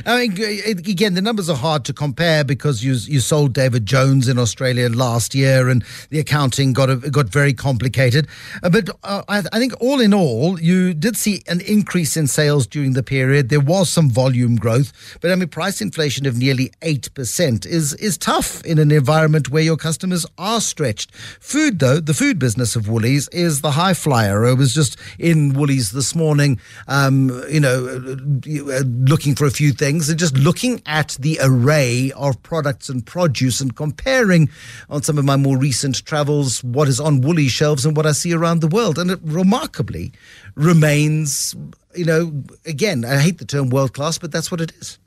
I 0.05 0.27
mean, 0.27 0.31
again, 0.77 1.13
the 1.13 1.21
numbers 1.21 1.49
are 1.49 1.55
hard 1.55 1.85
to 1.85 1.93
compare 1.93 2.43
because 2.43 2.83
you 2.83 2.93
you 2.93 3.21
sold 3.21 3.53
David 3.53 3.85
Jones 3.85 4.27
in 4.27 4.37
Australia 4.37 4.89
last 4.89 5.33
year, 5.33 5.69
and 5.69 5.85
the 6.09 6.19
accounting 6.19 6.73
got 6.73 6.89
a, 6.89 6.97
got 6.97 7.29
very 7.29 7.53
complicated. 7.53 8.27
Uh, 8.61 8.69
but 8.69 8.89
uh, 9.03 9.23
I, 9.29 9.43
I, 9.53 9.59
think 9.59 9.73
all 9.79 10.01
in 10.01 10.13
all, 10.13 10.59
you 10.59 10.93
did 10.93 11.15
see 11.15 11.43
an 11.47 11.61
increase 11.61 12.17
in 12.17 12.27
sales 12.27 12.67
during 12.67 12.91
the 12.91 13.03
period. 13.03 13.47
There 13.47 13.61
was 13.61 13.89
some 13.89 14.09
volume 14.09 14.57
growth, 14.57 15.17
but 15.21 15.31
I 15.31 15.35
mean, 15.35 15.47
price 15.47 15.79
inflation 15.79 16.25
of 16.25 16.37
nearly 16.37 16.71
eight 16.81 17.13
percent 17.13 17.65
is 17.65 17.93
is 17.95 18.17
tough 18.17 18.61
in 18.65 18.79
an 18.79 18.91
environment 18.91 19.49
where 19.49 19.63
your 19.63 19.77
customers 19.77 20.25
are 20.37 20.59
stretched. 20.59 21.15
Food, 21.15 21.79
though, 21.79 22.01
the 22.01 22.13
food 22.13 22.37
business 22.37 22.75
of 22.75 22.89
Woolies 22.89 23.29
is 23.29 23.61
the 23.61 23.71
high 23.71 23.93
flyer. 23.93 24.45
I 24.45 24.53
was 24.53 24.73
just 24.73 24.97
in 25.17 25.53
Woolies 25.53 25.91
this 25.91 26.13
morning, 26.15 26.59
um, 26.89 27.29
you 27.49 27.61
know, 27.61 27.87
uh, 27.87 28.83
looking 28.83 29.35
for 29.35 29.45
a 29.45 29.51
few 29.51 29.69
things 29.71 30.10
and 30.10 30.19
just 30.19 30.38
looking 30.38 30.81
at 30.86 31.18
the 31.19 31.39
array 31.42 32.12
of 32.16 32.42
products 32.44 32.89
and 32.89 33.06
produce 33.06 33.62
and 33.62 33.75
comparing 33.75 34.50
on 34.89 35.01
some 35.01 35.18
of 35.18 35.25
my 35.25 35.36
more 35.36 35.57
recent 35.57 36.06
travels 36.06 36.63
what 36.63 36.88
is 36.88 37.00
on 37.00 37.21
woolly 37.21 37.48
shelves 37.48 37.86
and 37.86 37.95
what 37.95 38.06
I 38.06 38.12
see 38.12 38.33
around 38.33 38.62
the 38.62 38.68
world. 38.68 38.98
And 38.98 39.12
it 39.12 39.19
remarkably 39.24 40.12
remains, 40.56 41.56
you 41.95 42.06
know, 42.06 42.44
again, 42.66 43.06
I 43.06 43.19
hate 43.19 43.38
the 43.38 43.45
term 43.45 43.69
world 43.69 43.94
class, 43.94 44.18
but 44.18 44.31
that's 44.31 44.51
what 44.51 44.62
it 44.62 44.71
is. 44.80 45.00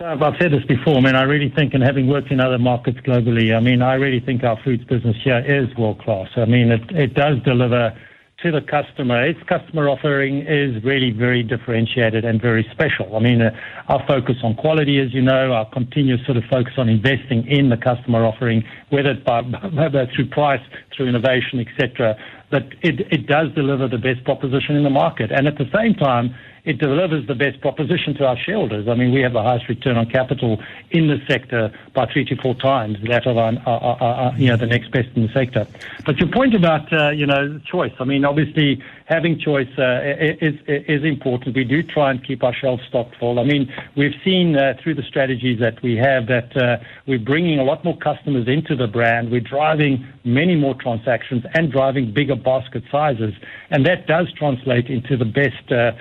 Uh, 0.00 0.16
I've 0.20 0.34
said 0.40 0.52
this 0.52 0.64
before. 0.64 0.96
I 0.96 1.00
mean, 1.00 1.14
I 1.14 1.22
really 1.22 1.50
think, 1.50 1.74
and 1.74 1.82
having 1.82 2.06
worked 2.06 2.30
in 2.30 2.40
other 2.40 2.58
markets 2.58 2.98
globally, 3.00 3.54
I 3.54 3.60
mean, 3.60 3.82
I 3.82 3.94
really 3.94 4.20
think 4.20 4.44
our 4.44 4.56
foods 4.62 4.84
business 4.84 5.16
here 5.22 5.38
is 5.38 5.74
world 5.76 6.00
class. 6.00 6.28
I 6.36 6.44
mean, 6.44 6.70
it, 6.70 6.82
it 6.90 7.14
does 7.14 7.38
deliver 7.42 7.96
to 8.44 8.52
the 8.52 8.60
customer. 8.60 9.24
Its 9.24 9.40
customer 9.48 9.88
offering 9.88 10.44
is 10.46 10.82
really 10.84 11.10
very 11.10 11.42
differentiated 11.42 12.26
and 12.26 12.40
very 12.40 12.68
special. 12.70 13.16
I 13.16 13.20
mean, 13.20 13.40
uh, 13.40 13.56
our 13.88 14.04
focus 14.06 14.36
on 14.44 14.54
quality, 14.54 15.00
as 15.00 15.14
you 15.14 15.22
know, 15.22 15.52
our 15.52 15.64
continuous 15.70 16.20
sort 16.26 16.36
of 16.36 16.44
focus 16.50 16.74
on 16.76 16.90
investing 16.90 17.46
in 17.48 17.70
the 17.70 17.78
customer 17.78 18.22
offering, 18.24 18.62
whether 18.90 19.10
it's 19.16 19.24
by, 19.24 19.40
by, 19.40 19.88
through 20.14 20.28
price, 20.28 20.60
through 20.94 21.08
innovation, 21.08 21.58
etc. 21.58 22.16
But 22.50 22.64
it, 22.82 23.00
it 23.10 23.26
does 23.26 23.48
deliver 23.54 23.88
the 23.88 23.98
best 23.98 24.22
proposition 24.24 24.76
in 24.76 24.84
the 24.84 24.90
market. 24.90 25.32
And 25.32 25.48
at 25.48 25.56
the 25.56 25.66
same 25.74 25.94
time, 25.94 26.34
it 26.64 26.78
delivers 26.78 27.26
the 27.26 27.34
best 27.34 27.60
proposition 27.60 28.14
to 28.14 28.26
our 28.26 28.38
shareholders. 28.38 28.88
I 28.88 28.94
mean, 28.94 29.12
we 29.12 29.20
have 29.20 29.34
the 29.34 29.42
highest 29.42 29.68
return 29.68 29.96
on 29.96 30.06
capital 30.06 30.62
in 30.90 31.08
the 31.08 31.18
sector 31.28 31.70
by 31.92 32.10
three 32.10 32.24
to 32.24 32.36
four 32.36 32.54
times 32.54 32.96
that 33.06 33.26
of 33.26 33.36
our, 33.36 33.52
our, 33.66 34.02
our, 34.02 34.34
you 34.36 34.48
know, 34.48 34.56
the 34.56 34.66
next 34.66 34.90
best 34.90 35.08
in 35.14 35.26
the 35.26 35.32
sector. 35.32 35.66
But 36.06 36.18
your 36.18 36.28
point 36.28 36.54
about, 36.54 36.90
uh, 36.92 37.10
you 37.10 37.26
know, 37.26 37.60
choice, 37.70 37.92
I 38.00 38.04
mean, 38.04 38.24
obviously 38.24 38.82
having 39.06 39.38
choice 39.38 39.68
uh, 39.78 40.00
is, 40.40 40.54
is 40.66 41.04
important. 41.04 41.54
We 41.54 41.64
do 41.64 41.82
try 41.82 42.10
and 42.10 42.24
keep 42.24 42.42
our 42.42 42.54
shelves 42.54 42.82
stocked 42.88 43.16
full. 43.16 43.38
I 43.38 43.44
mean, 43.44 43.70
we've 43.96 44.14
seen 44.24 44.56
uh, 44.56 44.74
through 44.82 44.94
the 44.94 45.02
strategies 45.02 45.60
that 45.60 45.82
we 45.82 45.96
have 45.96 46.26
that 46.28 46.56
uh, 46.56 46.78
we're 47.06 47.18
bringing 47.18 47.58
a 47.58 47.64
lot 47.64 47.84
more 47.84 47.96
customers 47.98 48.48
into 48.48 48.74
the 48.74 48.86
brand. 48.86 49.30
We're 49.30 49.40
driving 49.40 50.06
many 50.24 50.56
more 50.56 50.74
transactions 50.74 51.44
and 51.52 51.70
driving 51.70 52.12
bigger 52.12 52.36
basket 52.36 52.84
sizes. 52.90 53.34
And 53.70 53.84
that 53.84 54.06
does 54.06 54.32
translate 54.32 54.86
into 54.86 55.16
the 55.18 55.26
best 55.26 55.70
uh, 55.70 55.92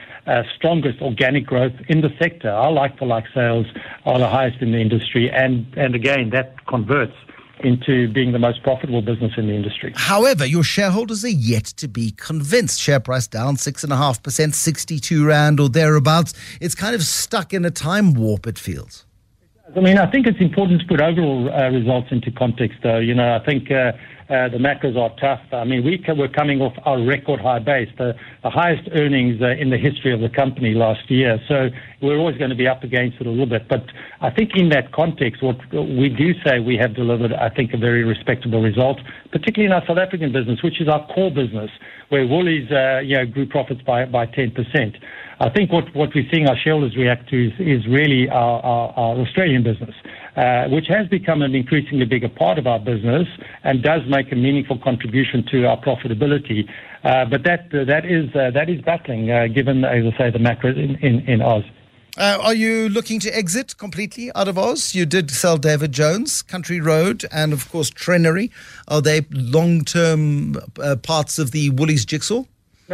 strongest 0.56 1.02
organic 1.02 1.46
growth 1.46 1.74
in 1.88 2.02
the 2.02 2.10
sector. 2.20 2.50
Our 2.50 2.72
like-for-like 2.72 3.26
sales 3.34 3.68
are 4.06 4.20
the 4.20 4.30
highest 4.30 4.62
in 4.62 4.72
the 4.72 4.80
industry, 4.80 5.30
and 5.30 5.66
and 5.76 5.96
again, 5.96 6.30
that 6.32 6.66
converts 6.66 7.16
into 7.60 8.12
being 8.12 8.32
the 8.32 8.40
most 8.40 8.62
profitable 8.64 9.02
business 9.02 9.32
in 9.38 9.48
the 9.48 9.54
industry. 9.54 9.94
However, 9.96 10.46
your 10.46 10.64
shareholders 10.64 11.24
are 11.24 11.30
yet 11.30 11.66
to 11.66 11.88
be 11.88 12.12
convinced. 12.12 12.80
Share 12.80 13.00
price 13.00 13.28
down 13.28 13.56
6.5%, 13.56 14.54
62 14.54 15.26
Rand 15.26 15.60
or 15.60 15.70
thereabouts. 15.70 16.34
It's 16.60 16.76
kind 16.76 16.94
of 16.94 17.04
stuck 17.04 17.54
in 17.54 17.64
a 17.64 17.72
time 17.72 18.14
warp, 18.14 18.48
it 18.48 18.60
feels. 18.60 19.06
I 19.76 19.80
mean, 19.80 19.98
I 19.98 20.10
think 20.12 20.28
it's 20.28 20.40
important 20.40 20.82
to 20.82 20.88
put 20.88 21.02
overall 21.02 21.50
uh, 21.52 21.70
results 21.70 22.10
into 22.12 22.32
context, 22.32 22.80
though. 22.84 23.00
You 23.00 23.16
know, 23.16 23.34
I 23.34 23.40
think 23.44 23.72
uh, 23.72 23.76
uh, 23.76 23.92
the 24.30 24.58
macros 24.58 24.98
are 24.98 25.14
tough. 25.20 25.42
I 25.52 25.64
mean, 25.64 25.84
we're 25.84 26.28
coming 26.28 26.62
off 26.62 26.74
our 26.86 27.02
record 27.02 27.40
high 27.42 27.60
base, 27.60 27.90
the, 27.98 28.14
highest 28.44 28.88
earnings 28.94 29.42
uh, 29.42 29.50
in 29.60 29.70
the 29.70 29.78
history 29.78 30.14
of 30.14 30.20
the 30.20 30.30
company 30.30 30.74
last 30.74 31.10
year. 31.10 31.40
So 31.48 31.70
we're 32.02 32.18
always 32.18 32.38
going 32.38 32.50
to 32.52 32.56
be 32.56 32.68
up 32.68 32.84
against 32.84 33.20
it 33.20 33.28
a 33.28 33.30
little 33.30 33.46
bit. 33.46 33.68
But 33.68 33.86
I 34.22 34.30
think 34.30 34.52
in 34.56 34.70
that 34.70 34.92
context, 34.92 35.42
what 35.42 35.58
we 35.74 36.10
do 36.10 36.34
say 36.46 36.60
we 36.60 36.78
have 36.78 36.96
delivered, 36.96 37.34
I 37.34 37.50
think, 37.50 37.74
a 37.74 37.78
very 37.78 38.04
respectable 38.04 38.62
result, 38.62 39.00
particularly 39.32 39.66
in 39.66 39.72
our 39.72 39.86
South 39.88 39.98
African 39.98 40.32
business, 40.32 40.62
which 40.64 40.80
is 40.80 40.88
our 40.88 41.06
core 41.08 41.32
business, 41.32 41.72
where 42.10 42.28
Woolies, 42.28 42.70
uh, 42.72 43.00
you 43.00 43.16
know, 43.16 43.26
grew 43.26 43.48
profits 43.48 43.82
by, 43.82 44.06
by 44.06 44.28
10%. 44.28 44.96
I 45.40 45.50
think 45.50 45.72
what, 45.72 45.94
what 45.96 46.10
we're 46.14 46.30
seeing 46.32 46.48
our 46.48 46.58
shareholders 46.58 46.96
react 46.96 47.30
to 47.30 47.48
is, 47.48 47.54
is 47.60 47.88
really 47.88 48.30
our, 48.30 48.62
our, 48.62 49.16
Australian 49.20 49.64
business, 49.64 49.96
uh, 50.36 50.68
which 50.70 50.88
has 50.88 51.08
become 51.08 51.42
an 51.42 51.54
increasingly 51.54 52.06
bigger 52.06 52.30
part 52.30 52.58
of 52.58 52.66
our 52.66 52.80
business 52.80 53.28
and 53.64 53.84
does 53.84 54.02
make 54.08 54.32
a 54.32 54.36
meaningful 54.36 54.80
contribution 54.80 55.46
to 55.52 55.66
our 55.66 55.80
profitability. 55.80 56.68
Uh, 57.04 57.26
but 57.26 57.44
that 57.44 57.74
uh, 57.74 57.84
that 57.84 58.06
is 58.06 58.34
uh, 58.36 58.50
that 58.52 58.70
is 58.70 58.82
battling, 58.82 59.30
uh, 59.30 59.48
given 59.48 59.84
as 59.86 60.12
I 60.14 60.18
say 60.18 60.32
the 60.32 60.40
macro 60.40 60.72
in 60.72 60.96
in, 60.96 61.20
in 61.28 61.42
Oz. 61.42 61.64
Are 62.16 62.54
you 62.54 62.90
looking 62.90 63.20
to 63.22 63.36
exit 63.36 63.78
completely 63.78 64.32
out 64.36 64.48
of 64.48 64.58
Oz? 64.58 64.94
You 64.94 65.08
did 65.08 65.32
sell 65.32 65.58
David 65.58 65.92
Jones, 65.92 66.44
Country 66.44 66.80
Road, 66.80 67.26
and 67.32 67.54
of 67.54 67.72
course 67.72 67.90
Trenery. 67.90 68.52
Are 68.88 69.02
they 69.02 69.26
long-term 69.32 70.58
parts 71.02 71.40
of 71.40 71.52
the 71.52 71.72
Woolies 71.72 72.06
jigsaw? 72.06 72.44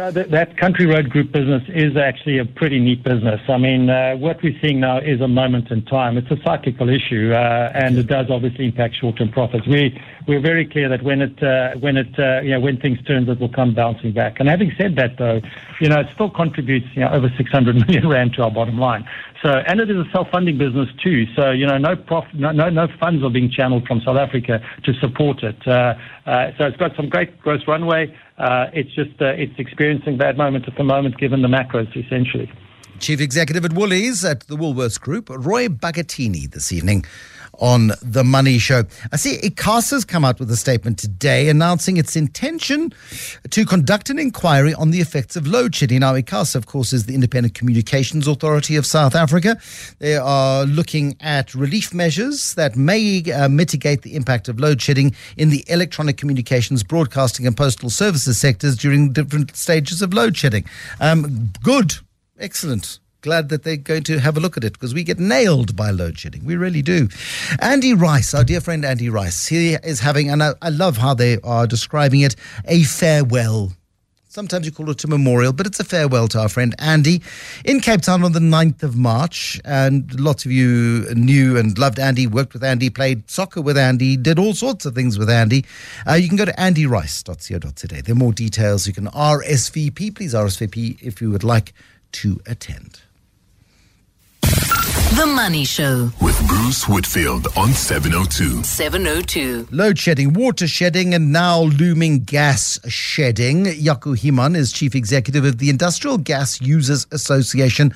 That, 0.08 0.30
that, 0.30 0.56
Country 0.56 0.86
Road 0.86 1.10
Group 1.10 1.30
business 1.30 1.62
is 1.68 1.94
actually 1.94 2.38
a 2.38 2.46
pretty 2.46 2.80
neat 2.80 3.04
business. 3.04 3.38
I 3.48 3.58
mean, 3.58 3.90
uh, 3.90 4.16
what 4.16 4.42
we're 4.42 4.58
seeing 4.62 4.80
now 4.80 4.98
is 4.98 5.20
a 5.20 5.28
moment 5.28 5.70
in 5.70 5.84
time. 5.84 6.16
It's 6.16 6.30
a 6.30 6.38
cyclical 6.42 6.88
issue, 6.88 7.32
uh, 7.34 7.70
and 7.74 7.98
it 7.98 8.06
does 8.06 8.30
obviously 8.30 8.64
impact 8.64 8.96
short-term 8.96 9.30
profits. 9.30 9.66
We 9.66 10.00
we're 10.30 10.40
very 10.40 10.64
clear 10.64 10.88
that 10.88 11.02
when 11.02 11.20
it 11.20 11.42
uh, 11.42 11.74
when 11.80 11.96
it 11.96 12.16
uh, 12.16 12.40
you 12.40 12.50
know 12.50 12.60
when 12.60 12.78
things 12.78 13.02
turn, 13.02 13.28
it 13.28 13.40
will 13.40 13.48
come 13.48 13.74
bouncing 13.74 14.12
back. 14.12 14.38
And 14.38 14.48
having 14.48 14.70
said 14.78 14.94
that, 14.94 15.18
though, 15.18 15.40
you 15.80 15.88
know 15.88 15.98
it 15.98 16.06
still 16.14 16.30
contributes 16.30 16.86
you 16.94 17.00
know 17.00 17.10
over 17.10 17.28
600 17.36 17.74
million 17.86 18.08
rand 18.08 18.34
to 18.34 18.44
our 18.44 18.50
bottom 18.50 18.78
line. 18.78 19.04
So 19.42 19.48
and 19.48 19.80
it 19.80 19.90
is 19.90 19.96
a 19.96 20.08
self-funding 20.12 20.56
business 20.56 20.88
too. 21.02 21.26
So 21.34 21.50
you 21.50 21.66
know 21.66 21.78
no 21.78 21.96
prof, 21.96 22.26
no, 22.32 22.52
no 22.52 22.70
no 22.70 22.86
funds 23.00 23.24
are 23.24 23.30
being 23.30 23.50
channeled 23.50 23.88
from 23.88 24.02
South 24.02 24.18
Africa 24.18 24.62
to 24.84 24.94
support 24.94 25.42
it. 25.42 25.66
Uh, 25.66 25.94
uh 26.26 26.52
so 26.56 26.64
it's 26.66 26.76
got 26.76 26.94
some 26.94 27.08
great 27.08 27.40
growth 27.42 27.62
runway. 27.66 28.16
Uh, 28.38 28.66
it's 28.72 28.94
just 28.94 29.20
uh, 29.20 29.26
it's 29.34 29.58
experiencing 29.58 30.16
bad 30.16 30.38
moments 30.38 30.68
at 30.68 30.76
the 30.76 30.84
moment, 30.84 31.18
given 31.18 31.42
the 31.42 31.48
macros, 31.48 31.90
essentially. 31.96 32.48
Chief 33.00 33.20
Executive 33.20 33.64
at 33.64 33.72
Woolies 33.72 34.24
at 34.24 34.46
the 34.46 34.56
Woolworths 34.56 35.00
Group, 35.00 35.28
Roy 35.30 35.68
Bagattini, 35.68 36.48
this 36.48 36.70
evening 36.70 37.04
on 37.60 37.92
The 38.02 38.24
Money 38.24 38.58
Show. 38.58 38.84
I 39.12 39.16
see 39.16 39.38
ICASA's 39.38 40.04
come 40.04 40.24
out 40.24 40.40
with 40.40 40.50
a 40.50 40.56
statement 40.56 40.98
today 40.98 41.48
announcing 41.48 41.96
its 41.96 42.16
intention 42.16 42.92
to 43.50 43.64
conduct 43.64 44.10
an 44.10 44.18
inquiry 44.18 44.74
on 44.74 44.90
the 44.90 45.00
effects 45.00 45.36
of 45.36 45.46
load 45.46 45.74
shedding. 45.74 46.00
Now, 46.00 46.14
ICASA, 46.14 46.56
of 46.56 46.66
course, 46.66 46.92
is 46.92 47.06
the 47.06 47.14
Independent 47.14 47.54
Communications 47.54 48.26
Authority 48.26 48.76
of 48.76 48.86
South 48.86 49.14
Africa. 49.14 49.58
They 49.98 50.16
are 50.16 50.64
looking 50.64 51.16
at 51.20 51.54
relief 51.54 51.92
measures 51.94 52.54
that 52.54 52.76
may 52.76 53.22
uh, 53.30 53.48
mitigate 53.48 54.02
the 54.02 54.16
impact 54.16 54.48
of 54.48 54.58
load 54.58 54.80
shedding 54.80 55.14
in 55.36 55.50
the 55.50 55.64
electronic 55.68 56.16
communications, 56.16 56.82
broadcasting, 56.82 57.46
and 57.46 57.56
postal 57.56 57.90
services 57.90 58.40
sectors 58.40 58.76
during 58.76 59.12
different 59.12 59.54
stages 59.56 60.02
of 60.02 60.14
load 60.14 60.36
shedding. 60.36 60.64
Um, 61.00 61.52
good. 61.62 61.94
Excellent 62.38 63.00
glad 63.20 63.48
that 63.48 63.62
they're 63.62 63.76
going 63.76 64.02
to 64.04 64.18
have 64.18 64.36
a 64.36 64.40
look 64.40 64.56
at 64.56 64.64
it 64.64 64.74
because 64.74 64.94
we 64.94 65.04
get 65.04 65.18
nailed 65.18 65.76
by 65.76 65.90
load 65.90 66.18
shedding. 66.18 66.44
We 66.44 66.56
really 66.56 66.82
do. 66.82 67.08
Andy 67.60 67.94
Rice, 67.94 68.34
our 68.34 68.44
dear 68.44 68.60
friend 68.60 68.84
Andy 68.84 69.08
Rice, 69.08 69.46
he 69.46 69.74
is 69.74 70.00
having, 70.00 70.30
and 70.30 70.42
I, 70.42 70.54
I 70.62 70.70
love 70.70 70.96
how 70.96 71.14
they 71.14 71.38
are 71.42 71.66
describing 71.66 72.20
it, 72.20 72.36
a 72.66 72.82
farewell 72.84 73.72
Sometimes 74.30 74.64
you 74.64 74.70
call 74.70 74.88
it 74.90 75.02
a 75.02 75.08
memorial, 75.08 75.52
but 75.52 75.66
it's 75.66 75.80
a 75.80 75.84
farewell 75.84 76.28
to 76.28 76.38
our 76.38 76.48
friend 76.48 76.72
Andy 76.78 77.20
in 77.64 77.80
Cape 77.80 78.02
Town 78.02 78.22
on 78.22 78.30
the 78.30 78.38
9th 78.38 78.84
of 78.84 78.96
March. 78.96 79.60
And 79.64 80.20
lots 80.20 80.44
of 80.44 80.52
you 80.52 81.12
knew 81.16 81.56
and 81.56 81.76
loved 81.76 81.98
Andy, 81.98 82.28
worked 82.28 82.52
with 82.52 82.62
Andy, 82.62 82.90
played 82.90 83.28
soccer 83.28 83.60
with 83.60 83.76
Andy, 83.76 84.16
did 84.16 84.38
all 84.38 84.54
sorts 84.54 84.86
of 84.86 84.94
things 84.94 85.18
with 85.18 85.28
Andy. 85.28 85.64
Uh, 86.08 86.12
you 86.12 86.28
can 86.28 86.36
go 86.36 86.44
to 86.44 86.52
andyrice.co.za. 86.52 88.02
There 88.02 88.12
are 88.12 88.14
more 88.16 88.32
details. 88.32 88.86
You 88.86 88.92
can 88.92 89.06
RSVP. 89.06 90.14
Please 90.14 90.32
RSVP 90.32 91.02
if 91.02 91.20
you 91.20 91.32
would 91.32 91.42
like 91.42 91.74
to 92.12 92.40
attend. 92.46 93.00
The 95.16 95.26
Money 95.26 95.64
Show 95.64 96.10
with 96.22 96.40
Bruce 96.46 96.88
Whitfield 96.88 97.48
on 97.56 97.72
702. 97.74 98.62
702. 98.62 99.66
Load 99.72 99.98
shedding, 99.98 100.32
water 100.32 100.68
shedding, 100.68 101.14
and 101.14 101.32
now 101.32 101.62
looming 101.62 102.20
gas 102.20 102.78
shedding. 102.88 103.64
Jaco 103.64 104.16
Human 104.16 104.54
is 104.54 104.70
chief 104.72 104.94
executive 104.94 105.44
of 105.44 105.58
the 105.58 105.68
Industrial 105.68 106.16
Gas 106.16 106.60
Users 106.60 107.08
Association 107.10 107.92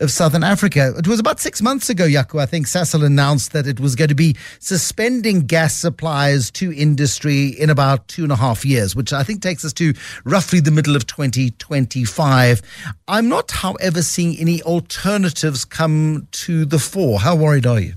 of 0.00 0.10
Southern 0.10 0.42
Africa. 0.42 0.94
It 0.96 1.06
was 1.06 1.20
about 1.20 1.40
six 1.40 1.60
months 1.62 1.90
ago, 1.90 2.04
Jaco, 2.06 2.40
I 2.40 2.46
think 2.46 2.66
Sasol 2.66 3.04
announced 3.04 3.52
that 3.52 3.66
it 3.66 3.78
was 3.78 3.94
going 3.94 4.08
to 4.08 4.14
be 4.14 4.36
suspending 4.58 5.42
gas 5.42 5.76
supplies 5.76 6.50
to 6.52 6.72
industry 6.72 7.48
in 7.48 7.70
about 7.70 8.08
two 8.08 8.22
and 8.22 8.32
a 8.32 8.36
half 8.36 8.64
years, 8.64 8.96
which 8.96 9.12
I 9.12 9.22
think 9.22 9.42
takes 9.42 9.64
us 9.64 9.72
to 9.74 9.92
roughly 10.24 10.60
the 10.60 10.70
middle 10.70 10.96
of 10.96 11.06
2025. 11.06 12.62
I'm 13.08 13.28
not, 13.28 13.50
however, 13.50 14.02
seeing 14.02 14.38
any 14.38 14.62
alternatives 14.62 15.64
come 15.64 16.26
to 16.32 16.64
the 16.64 16.78
fore. 16.78 17.20
How 17.20 17.36
worried 17.36 17.66
are 17.66 17.80
you? 17.80 17.94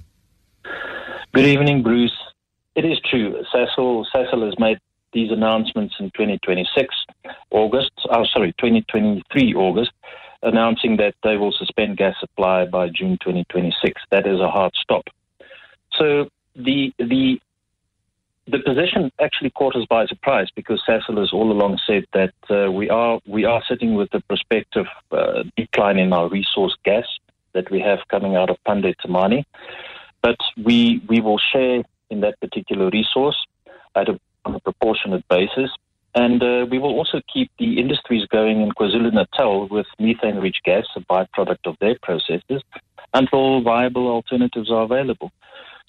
Good 1.34 1.46
evening, 1.46 1.82
Bruce. 1.82 2.16
It 2.76 2.86
is 2.86 3.00
true. 3.10 3.44
Cecil, 3.52 4.06
Sasol 4.14 4.46
has 4.46 4.56
made 4.60 4.78
these 5.14 5.32
announcements 5.32 5.96
in 6.00 6.08
2026 6.08 6.94
August. 7.52 7.92
Oh, 8.10 8.26
sorry, 8.26 8.54
2023 8.60 9.54
August 9.54 9.92
announcing 10.44 10.98
that 10.98 11.16
they 11.24 11.38
will 11.38 11.52
suspend 11.52 11.98
gas 11.98 12.16
supply 12.20 12.66
by 12.66 12.90
June 12.90 13.18
2026. 13.22 14.02
That 14.12 14.28
is 14.28 14.40
a 14.40 14.50
hard 14.50 14.74
stop. 14.76 15.06
So 15.94 16.30
the 16.56 16.94
the 17.00 17.40
the 18.46 18.60
position 18.60 19.10
actually 19.22 19.52
caught 19.52 19.76
us 19.76 19.86
by 19.90 20.06
surprise 20.06 20.50
because 20.54 20.84
Sasol 20.88 21.18
has 21.20 21.32
all 21.32 21.52
along 21.52 21.80
said 21.88 22.06
that 22.14 22.34
uh, 22.50 22.72
we 22.72 22.90
are 22.90 23.20
we 23.26 23.46
are 23.46 23.64
sitting 23.68 23.96
with 23.96 24.10
the 24.12 24.20
prospective 24.22 24.86
uh, 25.12 25.44
decline 25.56 25.98
in 25.98 26.12
our 26.12 26.28
resource 26.28 26.76
gas 26.84 27.06
that 27.54 27.70
we 27.72 27.80
have 27.80 28.00
coming 28.10 28.36
out 28.36 28.50
of 28.50 28.58
Pande 28.68 28.94
Temane, 29.04 29.46
but 30.22 30.38
we 30.62 31.02
we 31.08 31.22
will 31.22 31.38
share 31.38 31.84
in 32.10 32.22
that 32.22 32.40
particular 32.42 32.90
resource 32.90 33.38
at 33.96 34.10
a, 34.10 34.20
on 34.46 34.56
a 34.56 34.60
proportionate 34.60 35.28
basis. 35.30 35.70
And 36.16 36.44
uh, 36.44 36.66
we 36.70 36.78
will 36.78 36.96
also 36.96 37.22
keep 37.32 37.52
the 37.58 37.80
industries 37.80 38.26
going 38.28 38.62
in 38.62 38.72
KwaZulu 38.72 39.14
Natal 39.14 39.68
with 39.68 39.88
methane 40.00 40.38
rich 40.38 40.58
gas, 40.64 40.86
a 40.96 41.02
byproduct 41.02 41.66
of 41.66 41.76
their 41.82 41.98
processes, 42.04 42.62
until 43.14 43.62
viable 43.62 44.08
alternatives 44.08 44.70
are 44.72 44.84
available. 44.84 45.32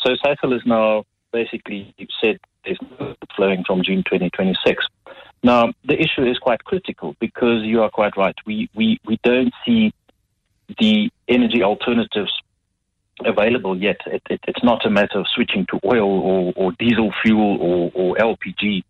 So 0.00 0.14
Sasol 0.24 0.52
has 0.52 0.62
now 0.64 1.04
basically 1.32 1.94
said 2.20 2.38
there's 2.64 2.78
no 2.98 3.14
flowing 3.36 3.64
from 3.66 3.82
June 3.82 4.02
2026. 4.04 4.86
Now, 5.42 5.74
the 5.84 6.00
issue 6.00 6.24
is 6.24 6.38
quite 6.38 6.64
critical 6.64 7.14
because 7.20 7.62
you 7.64 7.82
are 7.82 7.90
quite 7.90 8.16
right. 8.16 8.34
We, 8.46 8.70
we, 8.74 8.98
we 9.04 9.18
don't 9.22 9.52
see 9.66 9.92
the 10.78 11.10
energy 11.28 11.62
alternatives 11.62 12.32
available 13.24 13.76
yet. 13.76 13.98
It, 14.06 14.22
it, 14.30 14.40
it's 14.48 14.64
not 14.64 14.86
a 14.86 14.90
matter 14.90 15.18
of 15.18 15.26
switching 15.28 15.66
to 15.66 15.80
oil 15.84 16.08
or, 16.08 16.52
or 16.56 16.72
diesel 16.72 17.12
fuel 17.22 17.58
or, 17.60 17.90
or 17.94 18.16
LPG 18.16 18.84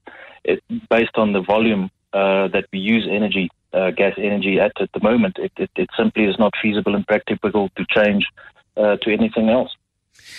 it, 0.45 0.63
based 0.91 1.17
on 1.17 1.33
the 1.33 1.41
volume 1.41 1.91
uh, 2.13 2.49
that 2.49 2.67
we 2.73 2.79
use 2.79 3.07
energy, 3.11 3.51
uh, 3.73 3.91
gas 3.91 4.15
energy 4.19 4.61
at 4.61 4.73
at 4.81 4.91
the 4.93 5.01
moment, 5.01 5.37
it, 5.39 5.53
it, 5.57 5.71
it, 5.77 5.91
simply 5.97 6.25
is 6.25 6.39
not 6.39 6.53
feasible 6.63 6.95
and 6.95 7.07
practical 7.07 7.69
to 7.77 7.85
change 7.91 8.27
uh, 8.77 8.97
to 9.03 9.13
anything 9.13 9.49
else. 9.49 9.75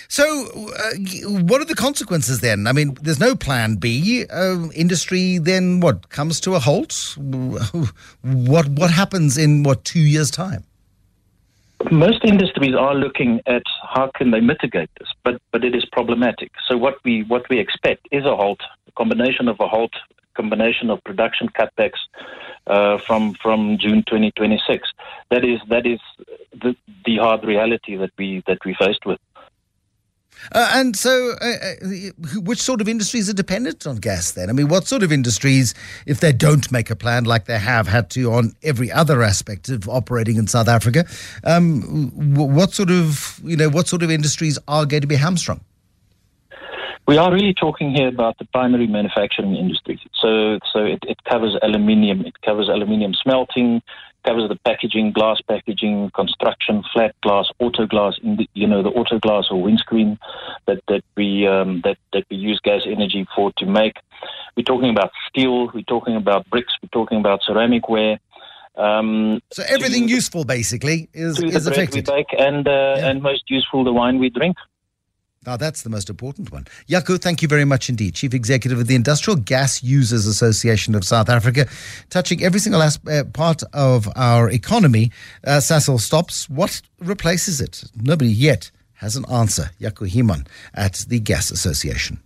So, 0.08 0.24
uh, 0.24 1.30
what 1.42 1.62
are 1.62 1.66
the 1.66 1.76
consequences 1.76 2.40
then? 2.40 2.68
I 2.68 2.72
mean, 2.72 2.98
there's 3.02 3.20
no 3.20 3.36
plan 3.36 3.76
B. 3.76 4.26
Uh, 4.32 4.70
industry 4.72 5.38
then 5.38 5.80
what 5.80 6.10
comes 6.10 6.40
to 6.42 6.56
a 6.56 6.60
halt? 6.60 7.18
What 8.22 8.70
what 8.70 8.92
happens 8.92 9.38
in 9.38 9.64
what 9.64 9.84
two 9.84 10.00
years' 10.00 10.32
time? 10.32 10.64
Most 11.92 12.24
industries 12.24 12.74
are 12.74 12.96
looking 12.96 13.42
at 13.46 13.64
how 13.94 14.10
can 14.16 14.32
they 14.32 14.40
mitigate 14.40 14.90
this, 15.00 15.10
but 15.24 15.42
but 15.52 15.64
it 15.64 15.76
is 15.76 15.86
problematic. 15.92 16.52
So 16.68 16.78
what 16.78 16.96
we 17.04 17.24
what 17.24 17.48
we 17.50 17.60
expect 17.60 18.08
is 18.12 18.26
a 18.26 18.36
halt, 18.36 18.62
a 18.88 18.92
combination 18.94 19.48
of 19.48 19.60
a 19.60 19.68
halt, 19.68 19.94
combination 20.36 20.90
of 20.90 21.04
production 21.04 21.50
cutbacks 21.50 22.00
uh, 22.68 22.98
from 22.98 23.34
from 23.42 23.78
June 23.78 24.04
2026. 24.08 24.90
That 25.32 25.44
is 25.44 25.60
that 25.70 25.86
is 25.86 26.00
the 26.54 26.76
the 27.06 27.18
hard 27.18 27.44
reality 27.44 27.96
that 27.98 28.12
we 28.18 28.44
that 28.48 28.60
we 28.66 28.74
faced 28.76 29.06
with. 29.06 29.20
Uh, 30.52 30.70
and 30.74 30.96
so, 30.96 31.32
uh, 31.42 31.46
uh, 31.46 32.40
which 32.42 32.62
sort 32.62 32.82
of 32.82 32.88
industries 32.88 33.30
are 33.30 33.34
dependent 33.34 33.88
on 33.88 33.98
gas 33.98 34.32
then? 34.32 34.50
I 34.50 34.54
mean, 34.54 34.68
what 34.68 34.88
sort 34.88 35.04
of 35.04 35.12
industries, 35.12 35.74
if 36.06 36.20
they 36.20 36.32
don't 36.32 36.72
make 36.72 36.90
a 36.90 36.96
plan 36.96 37.26
like 37.26 37.46
they 37.46 37.60
have 37.60 37.88
had 37.88 38.10
to 38.12 38.32
on 38.34 38.54
every 38.64 38.92
other 38.92 39.24
aspect 39.24 39.70
of 39.70 39.90
operating 39.90 40.38
in 40.38 40.48
South 40.48 40.68
Africa, 40.68 41.06
um, 41.44 42.12
what 42.36 42.74
sort 42.74 42.92
of, 42.92 43.40
you 43.44 43.58
know, 43.58 43.70
what 43.70 43.88
sort 43.88 44.04
of 44.04 44.12
industries 44.12 44.60
are 44.68 44.86
going 44.86 45.02
to 45.02 45.08
be 45.08 45.16
hamstrung? 45.16 45.62
We 47.08 47.18
are 47.18 47.32
really 47.32 47.54
talking 47.54 47.96
here 47.96 48.08
about 48.08 48.40
the 48.40 48.46
primary 48.46 48.88
manufacturing 48.88 49.56
industries. 49.56 50.00
So, 50.20 50.58
so 50.74 50.80
it, 50.86 51.04
it 51.08 51.24
covers 51.30 51.56
aluminium, 51.62 52.26
it 52.26 52.42
covers 52.42 52.68
aluminium 52.68 53.14
smelting, 53.14 53.84
covers 54.26 54.50
the 54.50 54.56
packaging, 54.66 55.12
glass 55.12 55.40
packaging, 55.48 56.10
construction, 56.12 56.84
flat 56.94 57.16
glass, 57.22 57.48
auto 57.60 57.86
glass, 57.86 58.16
the, 58.24 58.48
you 58.54 58.68
know, 58.68 58.82
the 58.82 58.90
auto 58.90 59.20
glass 59.20 59.46
or 59.52 59.62
windscreen 59.62 60.18
that, 60.68 60.82
that 60.88 61.04
we 61.16 61.48
um, 61.48 61.82
that, 61.84 61.98
that 62.14 62.26
we 62.30 62.38
use 62.38 62.60
gas 62.64 62.82
energy 62.86 63.26
for 63.36 63.52
to 63.58 63.66
make. 63.66 63.98
We're 64.58 64.64
talking 64.64 64.90
about 64.90 65.12
steel, 65.30 65.72
we're 65.74 65.82
talking 65.82 66.16
about 66.16 66.50
bricks, 66.50 66.74
we're 66.82 66.90
talking 66.90 67.20
about 67.20 67.42
ceramic 67.44 67.88
ware. 67.88 68.20
Um, 68.76 69.42
so 69.52 69.64
everything 69.68 70.08
to, 70.08 70.14
useful, 70.14 70.44
basically, 70.44 71.10
is, 71.14 71.42
is 71.42 71.68
affected. 71.68 72.10
and, 72.10 72.68
uh, 72.68 72.72
yeah. 72.72 73.08
and 73.08 73.22
most 73.22 73.44
useful, 73.50 73.84
the 73.84 73.94
wine 73.94 74.20
we 74.20 74.30
drink. 74.30 74.58
Now, 75.46 75.58
that's 75.58 75.84
the 75.84 75.90
most 75.90 76.10
important 76.10 76.52
one. 76.52 76.66
Jaco, 76.88 77.20
thank 77.22 77.42
you 77.42 77.48
very 77.48 77.66
much 77.66 77.90
indeed. 77.90 78.16
Chief 78.16 78.34
Executive 78.34 78.80
of 78.80 78.88
the 78.88 78.96
Industrial 78.96 79.38
Gas 79.38 79.84
Users 79.84 80.26
Association 80.26 80.96
of 80.96 81.04
South 81.04 81.30
Africa, 81.30 81.68
touching 82.10 82.44
every 82.44 82.60
single 82.60 82.82
aspect, 82.82 83.08
uh, 83.28 83.30
part 83.32 83.62
of 83.74 84.10
our 84.16 84.50
economy. 84.50 85.12
Uh, 85.46 85.58
Sasol 85.58 86.00
stops. 86.00 86.50
What 86.50 86.82
replaces 87.00 87.62
it? 87.62 87.84
Nobody 87.96 88.32
yet 88.32 88.72
has 88.94 89.16
an 89.16 89.26
answer. 89.32 89.70
Jaco 89.80 90.08
Human 90.08 90.48
at 90.74 91.06
the 91.08 91.20
Gas 91.20 91.52
Association. 91.52 92.20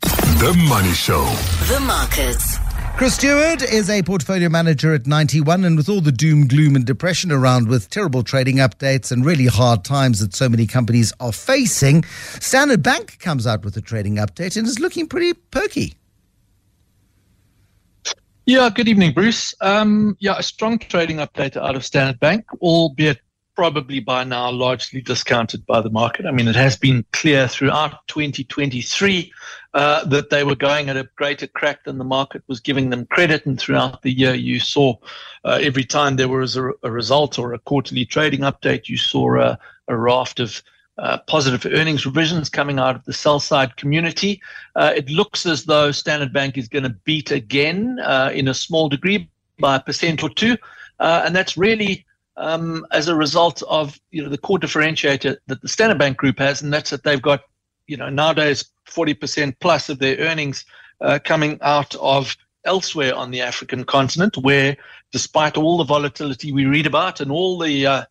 The 0.00 0.54
Money 0.68 0.92
Show. 0.92 1.24
The 1.68 1.80
markets. 1.80 2.71
Chris 2.96 3.16
Stewart 3.16 3.62
is 3.62 3.90
a 3.90 4.02
portfolio 4.02 4.48
manager 4.48 4.94
at 4.94 5.08
Ninety 5.08 5.40
One, 5.40 5.64
and 5.64 5.76
with 5.76 5.88
all 5.88 6.00
the 6.00 6.12
doom, 6.12 6.46
gloom, 6.46 6.76
and 6.76 6.84
depression 6.84 7.32
around, 7.32 7.66
with 7.66 7.90
terrible 7.90 8.22
trading 8.22 8.58
updates 8.58 9.10
and 9.10 9.24
really 9.24 9.46
hard 9.46 9.84
times 9.84 10.20
that 10.20 10.34
so 10.34 10.48
many 10.48 10.66
companies 10.66 11.12
are 11.18 11.32
facing, 11.32 12.04
Standard 12.38 12.82
Bank 12.82 13.18
comes 13.18 13.44
out 13.44 13.64
with 13.64 13.76
a 13.76 13.80
trading 13.80 14.16
update 14.16 14.56
and 14.56 14.68
is 14.68 14.78
looking 14.78 15.08
pretty 15.08 15.34
perky. 15.34 15.94
Yeah, 18.46 18.70
good 18.70 18.86
evening, 18.86 19.14
Bruce. 19.14 19.52
Um, 19.60 20.16
yeah, 20.20 20.38
a 20.38 20.42
strong 20.42 20.78
trading 20.78 21.16
update 21.16 21.56
out 21.56 21.74
of 21.74 21.84
Standard 21.84 22.20
Bank, 22.20 22.44
albeit 22.60 23.20
probably 23.62 24.00
by 24.00 24.24
now 24.24 24.50
largely 24.50 25.00
discounted 25.00 25.64
by 25.66 25.80
the 25.80 25.88
market. 25.88 26.26
I 26.26 26.32
mean, 26.32 26.48
it 26.48 26.56
has 26.56 26.76
been 26.76 27.04
clear 27.12 27.46
throughout 27.46 28.08
2023 28.08 29.32
uh, 29.74 30.04
that 30.06 30.30
they 30.30 30.42
were 30.42 30.56
going 30.56 30.88
at 30.88 30.96
a 30.96 31.08
greater 31.14 31.46
crack 31.46 31.84
than 31.84 31.98
the 31.98 32.04
market 32.04 32.42
was 32.48 32.58
giving 32.58 32.90
them 32.90 33.06
credit. 33.06 33.46
And 33.46 33.56
throughout 33.56 34.02
the 34.02 34.10
year, 34.10 34.34
you 34.34 34.58
saw 34.58 34.96
uh, 35.44 35.60
every 35.62 35.84
time 35.84 36.16
there 36.16 36.28
was 36.28 36.56
a, 36.56 36.72
a, 36.82 36.90
result 36.90 37.38
or 37.38 37.54
a 37.54 37.60
quarterly 37.60 38.04
trading 38.04 38.40
update, 38.40 38.88
you 38.88 38.96
saw 38.96 39.40
a, 39.40 39.56
a 39.86 39.96
raft 39.96 40.40
of 40.40 40.60
uh, 40.98 41.18
positive 41.28 41.72
earnings 41.72 42.04
revisions 42.04 42.48
coming 42.48 42.80
out 42.80 42.96
of 42.96 43.04
the 43.04 43.12
sell 43.12 43.38
side 43.38 43.76
community. 43.76 44.42
Uh, 44.74 44.92
it 44.96 45.08
looks 45.08 45.46
as 45.46 45.66
though 45.66 45.92
Standard 45.92 46.32
Bank 46.32 46.58
is 46.58 46.66
going 46.66 46.82
to 46.82 46.96
beat 47.04 47.30
again 47.30 48.00
uh, 48.00 48.32
in 48.34 48.48
a 48.48 48.54
small 48.54 48.88
degree 48.88 49.30
by 49.60 49.76
a 49.76 49.80
percent 49.80 50.24
or 50.24 50.30
two. 50.30 50.56
Uh, 50.98 51.22
and 51.24 51.36
that's 51.36 51.56
really 51.56 52.04
um, 52.36 52.86
as 52.92 53.08
a 53.08 53.14
result 53.14 53.62
of 53.68 54.00
you 54.10 54.22
know 54.22 54.28
the 54.28 54.38
core 54.38 54.58
differentiator 54.58 55.36
that 55.46 55.62
the 55.62 55.68
Standard 55.68 55.98
Bank 55.98 56.16
Group 56.16 56.38
has, 56.38 56.62
and 56.62 56.72
that's 56.72 56.90
that 56.90 57.04
they've 57.04 57.22
got 57.22 57.42
you 57.86 57.96
know 57.96 58.08
nowadays 58.08 58.64
40% 58.88 59.54
plus 59.60 59.88
of 59.88 59.98
their 59.98 60.18
earnings 60.18 60.64
uh, 61.00 61.18
coming 61.24 61.58
out 61.62 61.94
of 61.96 62.36
elsewhere 62.64 63.14
on 63.14 63.30
the 63.30 63.40
African 63.40 63.84
continent, 63.84 64.36
where 64.36 64.76
despite 65.10 65.56
all 65.56 65.76
the 65.76 65.84
volatility 65.84 66.52
we 66.52 66.64
read 66.64 66.86
about 66.86 67.20
and 67.20 67.30
all 67.30 67.58
the 67.58 67.86
uh, 67.86 68.04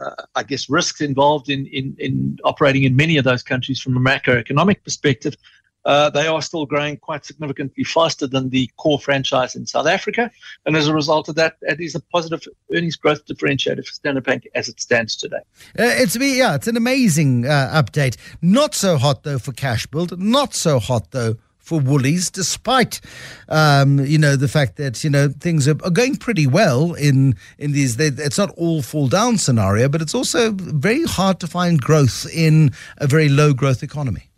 uh, 0.00 0.10
I 0.34 0.42
guess 0.42 0.70
risks 0.70 1.00
involved 1.00 1.48
in, 1.50 1.66
in 1.66 1.96
in 1.98 2.38
operating 2.44 2.84
in 2.84 2.96
many 2.96 3.16
of 3.16 3.24
those 3.24 3.42
countries 3.42 3.80
from 3.80 3.96
a 3.96 4.00
macroeconomic 4.00 4.82
perspective, 4.82 5.36
uh, 5.84 6.10
they 6.10 6.26
are 6.26 6.42
still 6.42 6.66
growing 6.66 6.96
quite 6.96 7.24
significantly 7.24 7.84
faster 7.84 8.26
than 8.26 8.50
the 8.50 8.70
core 8.76 8.98
franchise 8.98 9.54
in 9.54 9.66
South 9.66 9.86
Africa. 9.86 10.30
And 10.66 10.76
as 10.76 10.88
a 10.88 10.94
result 10.94 11.28
of 11.28 11.34
that, 11.36 11.56
it 11.62 11.80
is 11.80 11.94
a 11.94 12.00
positive 12.00 12.46
earnings 12.72 12.96
growth 12.96 13.24
differentiator 13.26 13.84
for 13.86 13.92
Standard 13.92 14.24
Bank 14.24 14.48
as 14.54 14.68
it 14.68 14.80
stands 14.80 15.16
today. 15.16 15.40
Uh, 15.78 15.94
it's 15.96 16.16
yeah, 16.16 16.54
it's 16.54 16.68
an 16.68 16.76
amazing 16.76 17.46
uh, 17.46 17.70
update. 17.74 18.16
Not 18.40 18.74
so 18.74 18.96
hot 18.96 19.24
though 19.24 19.38
for 19.38 19.52
Cashbuild. 19.52 20.18
Not 20.18 20.54
so 20.54 20.78
hot 20.78 21.10
though 21.10 21.36
for 21.58 21.78
Woolies, 21.78 22.30
despite 22.30 23.00
um, 23.48 24.04
you 24.04 24.18
know 24.18 24.36
the 24.36 24.48
fact 24.48 24.76
that 24.76 25.02
you 25.04 25.10
know 25.10 25.28
things 25.28 25.68
are, 25.68 25.76
are 25.84 25.90
going 25.90 26.16
pretty 26.16 26.46
well 26.46 26.92
in 26.94 27.36
in 27.58 27.72
these. 27.72 27.96
They, 27.96 28.08
it's 28.08 28.38
not 28.38 28.50
all 28.56 28.82
fall 28.82 29.08
down 29.08 29.38
scenario, 29.38 29.88
but 29.88 30.02
it's 30.02 30.14
also 30.14 30.50
very 30.52 31.04
hard 31.04 31.40
to 31.40 31.46
find 31.46 31.80
growth 31.80 32.26
in 32.32 32.72
a 32.98 33.06
very 33.06 33.28
low 33.28 33.52
growth 33.52 33.82
economy. 33.82 34.31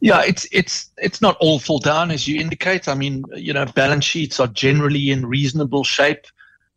Yeah, 0.00 0.22
it's 0.22 0.46
it's 0.52 0.90
it's 0.98 1.22
not 1.22 1.36
all 1.40 1.58
full 1.58 1.78
down 1.78 2.10
as 2.10 2.28
you 2.28 2.40
indicate. 2.40 2.88
I 2.88 2.94
mean, 2.94 3.24
you 3.34 3.52
know, 3.52 3.64
balance 3.64 4.04
sheets 4.04 4.38
are 4.38 4.46
generally 4.46 5.10
in 5.10 5.26
reasonable 5.26 5.84
shape. 5.84 6.26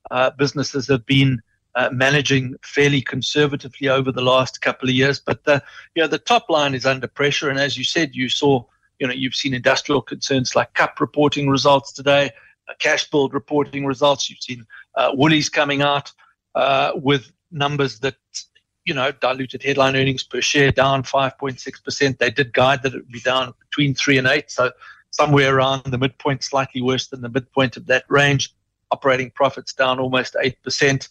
Uh, 0.10 0.30
businesses 0.32 0.88
have 0.88 1.06
been 1.06 1.41
uh, 1.76 1.89
managing 1.91 2.56
fairly 2.63 3.02
conservatively 3.02 3.89
over 3.89 4.12
the 4.12 4.21
last 4.21 4.62
couple 4.62 4.88
of 4.89 4.95
years, 4.95 5.19
but 5.19 5.43
the 5.43 5.62
you 5.95 6.02
know 6.02 6.08
the 6.08 6.17
top 6.17 6.50
line 6.50 6.73
is 6.73 6.86
under 6.86 7.08
pressure. 7.08 7.50
And 7.50 7.60
as 7.60 7.78
you 7.78 7.84
said, 7.84 8.15
you 8.15 8.30
saw 8.30 8.63
you 9.00 9.08
know 9.08 9.13
you've 9.13 9.36
seen 9.36 9.54
industrial 9.54 10.02
concerns 10.02 10.56
like 10.56 10.73
KAP 10.73 11.00
reporting 11.02 11.50
results 11.50 11.91
today, 11.91 12.32
uh, 12.69 12.73
Cashbuild 12.80 13.34
reporting 13.34 13.86
results. 13.86 14.30
You've 14.30 14.41
seen 14.41 14.65
uh, 14.95 15.12
Woolies 15.13 15.50
coming 15.50 15.82
out 15.82 16.12
uh, 16.56 16.91
with 16.95 17.32
numbers 17.52 18.00
that 18.00 18.15
you 18.88 18.93
know, 18.93 19.12
diluted 19.12 19.62
headline 19.62 19.95
earnings 19.97 20.23
per 20.23 20.39
share 20.39 20.71
down 20.71 21.04
5.6%. 21.04 22.17
They 22.17 22.32
did 22.32 22.54
guide 22.54 22.84
that 22.84 22.93
it 22.93 23.00
would 23.00 23.12
be 23.12 23.19
down 23.19 23.54
between 23.69 23.93
3 23.93 24.17
and 24.17 24.28
8, 24.28 24.50
so 24.50 24.71
somewhere 25.12 25.56
around 25.56 25.84
the 25.86 25.97
midpoint, 25.97 26.43
slightly 26.43 26.82
worse 26.82 27.08
than 27.08 27.21
the 27.21 27.30
midpoint 27.30 27.76
of 27.76 27.86
that 27.88 28.06
range. 28.08 28.54
Operating 28.91 29.30
profits 29.32 29.73
down 29.73 30.00
almost 30.00 30.36
8%. 30.36 31.10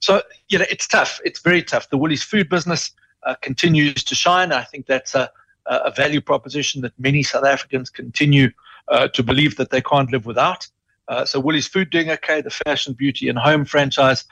So, 0.00 0.22
you 0.48 0.58
know, 0.58 0.64
it's 0.70 0.88
tough. 0.88 1.20
It's 1.24 1.40
very 1.40 1.62
tough. 1.62 1.90
The 1.90 1.98
Woolies 1.98 2.22
food 2.22 2.48
business 2.48 2.92
uh, 3.24 3.34
continues 3.42 4.02
to 4.04 4.14
shine. 4.14 4.50
I 4.50 4.62
think 4.62 4.86
that's 4.86 5.14
a, 5.14 5.30
a 5.66 5.90
value 5.90 6.22
proposition 6.22 6.80
that 6.80 6.98
many 6.98 7.22
South 7.22 7.44
Africans 7.44 7.90
continue 7.90 8.50
uh, 8.88 9.08
to 9.08 9.22
believe 9.22 9.56
that 9.58 9.70
they 9.70 9.82
can't 9.82 10.10
live 10.10 10.24
without. 10.24 10.66
Uh, 11.08 11.24
so 11.24 11.38
Woolies 11.38 11.68
Food 11.68 11.90
doing 11.90 12.10
okay. 12.10 12.40
The 12.40 12.50
fashion, 12.50 12.94
beauty, 12.94 13.28
and 13.28 13.38
home 13.38 13.64
franchise 13.64 14.24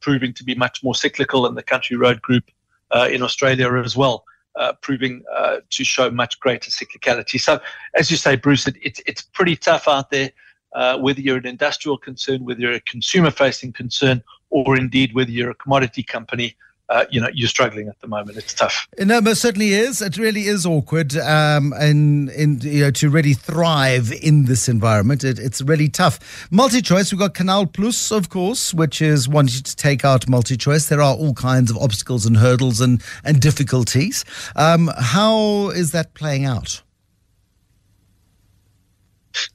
proving 0.00 0.32
to 0.34 0.44
be 0.44 0.54
much 0.54 0.82
more 0.82 0.94
cyclical, 0.94 1.46
and 1.46 1.56
the 1.56 1.62
Country 1.62 1.96
Road 1.96 2.20
Group 2.22 2.50
uh, 2.90 3.08
in 3.10 3.22
Australia 3.22 3.72
as 3.78 3.96
well. 3.96 4.24
Uh, 4.56 4.72
proving 4.80 5.22
uh, 5.36 5.58
to 5.68 5.84
show 5.84 6.10
much 6.10 6.40
greater 6.40 6.70
cyclicality. 6.70 7.38
So, 7.38 7.60
as 7.92 8.10
you 8.10 8.16
say, 8.16 8.36
Bruce, 8.36 8.66
it, 8.66 8.76
it's 8.82 9.02
it's 9.06 9.20
pretty 9.20 9.54
tough 9.54 9.86
out 9.86 10.10
there. 10.10 10.30
Uh, 10.72 10.96
whether 10.96 11.20
you're 11.20 11.36
an 11.36 11.46
industrial 11.46 11.98
concern, 11.98 12.42
whether 12.42 12.60
you're 12.60 12.72
a 12.72 12.80
consumer-facing 12.80 13.72
concern, 13.72 14.22
or 14.48 14.76
indeed 14.76 15.14
whether 15.14 15.30
you're 15.30 15.50
a 15.50 15.54
commodity 15.54 16.02
company, 16.02 16.56
uh, 16.88 17.04
you 17.10 17.20
know, 17.20 17.28
you're 17.32 17.48
struggling 17.48 17.88
at 17.88 18.00
the 18.00 18.06
moment. 18.06 18.38
It's 18.38 18.54
tough. 18.54 18.86
No, 18.98 19.20
but 19.20 19.36
certainly 19.36 19.74
is. 19.74 20.00
It 20.00 20.16
really 20.16 20.42
is 20.42 20.64
awkward, 20.64 21.16
um, 21.16 21.72
and 21.78 22.28
and 22.30 22.62
you 22.62 22.82
know, 22.82 22.90
to 22.92 23.10
really 23.10 23.34
thrive 23.34 24.12
in 24.12 24.44
this 24.44 24.68
environment, 24.68 25.24
it, 25.24 25.38
it's 25.38 25.60
really 25.62 25.88
tough. 25.88 26.46
Multi-choice, 26.50 27.12
we've 27.12 27.18
got 27.18 27.34
Canal 27.34 27.66
Plus, 27.66 28.12
of 28.12 28.28
course, 28.28 28.72
which 28.72 29.02
is 29.02 29.28
wanting 29.28 29.62
to 29.64 29.76
take 29.76 30.04
out 30.04 30.28
multi-choice. 30.28 30.88
There 30.88 31.02
are 31.02 31.14
all 31.14 31.34
kinds 31.34 31.70
of 31.70 31.76
obstacles 31.78 32.24
and 32.26 32.36
hurdles 32.36 32.80
and 32.80 33.02
and 33.24 33.40
difficulties. 33.40 34.24
Um, 34.54 34.90
how 34.96 35.70
is 35.70 35.90
that 35.92 36.14
playing 36.14 36.44
out? 36.44 36.82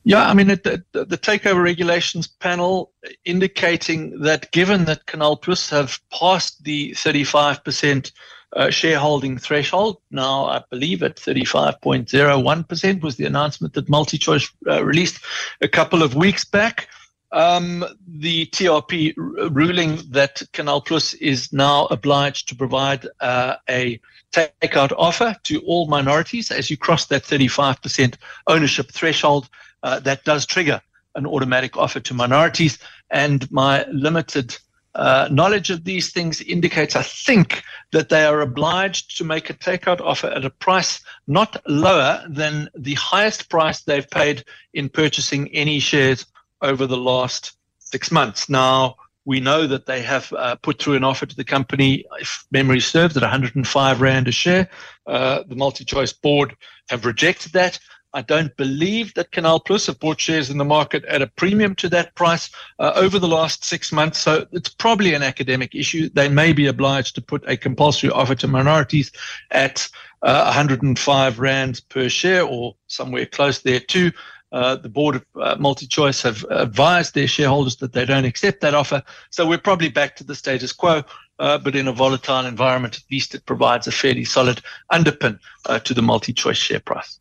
Yeah, 0.03 0.27
I 0.27 0.33
mean, 0.33 0.47
the, 0.47 0.83
the, 0.91 1.17
takeover 1.17 1.63
regulations 1.63 2.27
panel 2.27 2.91
indicating 3.25 4.19
that 4.21 4.51
given 4.51 4.85
that 4.85 5.05
Canal 5.05 5.37
Plus 5.37 5.69
have 5.69 5.99
passed 6.11 6.63
the 6.63 6.91
35% 6.91 8.11
uh, 8.53 8.69
shareholding 8.69 9.37
threshold, 9.37 9.97
now 10.11 10.45
I 10.45 10.63
believe 10.69 11.03
at 11.03 11.17
35.01% 11.17 13.01
was 13.01 13.15
the 13.15 13.25
announcement 13.25 13.73
that 13.75 13.87
MultiChoice 13.87 14.49
uh, 14.67 14.83
released 14.83 15.23
a 15.61 15.67
couple 15.67 16.03
of 16.03 16.15
weeks 16.15 16.43
back. 16.43 16.87
Um, 17.33 17.85
the 18.05 18.47
TRP 18.47 19.13
r- 19.17 19.49
ruling 19.49 20.01
that 20.09 20.41
Canal 20.51 20.81
Plus 20.81 21.13
is 21.13 21.53
now 21.53 21.85
obliged 21.85 22.49
to 22.49 22.55
provide 22.55 23.07
uh, 23.21 23.55
a 23.69 24.01
takeout 24.33 24.91
offer 24.97 25.35
to 25.43 25.61
all 25.61 25.87
minorities 25.87 26.51
as 26.51 26.69
you 26.69 26.77
cross 26.77 27.05
that 27.05 27.23
35% 27.23 28.15
ownership 28.47 28.91
threshold 28.91 29.49
uh, 29.83 29.99
that 30.01 30.23
does 30.23 30.45
trigger 30.45 30.81
an 31.15 31.25
automatic 31.25 31.77
offer 31.77 31.99
to 31.99 32.13
minorities. 32.13 32.79
And 33.09 33.49
my 33.51 33.85
limited 33.91 34.57
uh, 34.95 35.27
knowledge 35.31 35.69
of 35.69 35.83
these 35.83 36.11
things 36.11 36.41
indicates, 36.41 36.95
I 36.95 37.03
think, 37.03 37.63
that 37.91 38.09
they 38.09 38.23
are 38.23 38.41
obliged 38.41 39.17
to 39.17 39.23
make 39.23 39.49
a 39.49 39.53
takeout 39.53 40.01
offer 40.01 40.27
at 40.27 40.45
a 40.45 40.49
price 40.49 41.01
not 41.27 41.61
lower 41.67 42.23
than 42.29 42.69
the 42.75 42.95
highest 42.95 43.49
price 43.49 43.81
they've 43.81 44.09
paid 44.09 44.43
in 44.73 44.89
purchasing 44.89 45.49
any 45.49 45.79
shares 45.79 46.25
over 46.61 46.87
the 46.87 46.97
last 46.97 47.53
six 47.79 48.11
months. 48.11 48.49
Now, 48.49 48.95
We 49.25 49.39
know 49.39 49.67
that 49.67 49.85
they 49.85 50.01
have 50.01 50.33
uh, 50.33 50.55
put 50.55 50.81
through 50.81 50.95
an 50.95 51.03
offer 51.03 51.25
to 51.25 51.35
the 51.35 51.43
company, 51.43 52.05
if 52.19 52.45
memory 52.51 52.79
serves, 52.79 53.15
at 53.15 53.21
105 53.21 54.01
Rand 54.01 54.27
a 54.27 54.31
share. 54.31 54.67
Uh, 55.05 55.43
the 55.47 55.55
multi 55.55 55.85
choice 55.85 56.11
board 56.11 56.55
have 56.89 57.05
rejected 57.05 57.53
that. 57.53 57.79
I 58.13 58.21
don't 58.21 58.55
believe 58.57 59.13
that 59.13 59.31
Canal 59.31 59.59
Plus 59.59 59.87
have 59.87 59.99
bought 59.99 60.19
shares 60.19 60.49
in 60.49 60.57
the 60.57 60.65
market 60.65 61.05
at 61.05 61.21
a 61.21 61.27
premium 61.27 61.75
to 61.75 61.89
that 61.89 62.13
price 62.15 62.49
uh, 62.79 62.91
over 62.95 63.19
the 63.19 63.27
last 63.27 63.63
six 63.63 63.91
months. 63.91 64.19
So 64.19 64.45
it's 64.51 64.69
probably 64.69 65.13
an 65.13 65.23
academic 65.23 65.75
issue. 65.75 66.09
They 66.09 66.27
may 66.27 66.51
be 66.51 66.67
obliged 66.67 67.15
to 67.15 67.21
put 67.21 67.49
a 67.49 67.55
compulsory 67.55 68.09
offer 68.09 68.35
to 68.35 68.47
minorities 68.47 69.11
at 69.51 69.87
uh, 70.23 70.43
105 70.45 71.39
Rand 71.39 71.81
per 71.89 72.09
share 72.09 72.43
or 72.43 72.75
somewhere 72.87 73.25
close 73.25 73.59
there 73.59 73.79
too. 73.79 74.11
Uh, 74.51 74.75
the 74.75 74.89
board 74.89 75.15
of 75.15 75.25
uh, 75.39 75.55
multi-choice 75.57 76.21
have 76.21 76.45
advised 76.49 77.13
their 77.13 77.27
shareholders 77.27 77.77
that 77.77 77.93
they 77.93 78.03
don't 78.03 78.25
accept 78.25 78.59
that 78.59 78.73
offer. 78.73 79.01
So 79.29 79.47
we're 79.47 79.57
probably 79.57 79.87
back 79.87 80.17
to 80.17 80.25
the 80.25 80.35
status 80.35 80.73
quo, 80.73 81.03
uh, 81.39 81.57
but 81.59 81.73
in 81.73 81.87
a 81.87 81.93
volatile 81.93 82.45
environment, 82.45 82.97
at 82.97 83.03
least 83.09 83.33
it 83.33 83.45
provides 83.45 83.87
a 83.87 83.93
fairly 83.93 84.25
solid 84.25 84.61
underpin 84.91 85.39
uh, 85.67 85.79
to 85.79 85.93
the 85.93 86.01
multi-choice 86.01 86.57
share 86.57 86.81
price. 86.81 87.17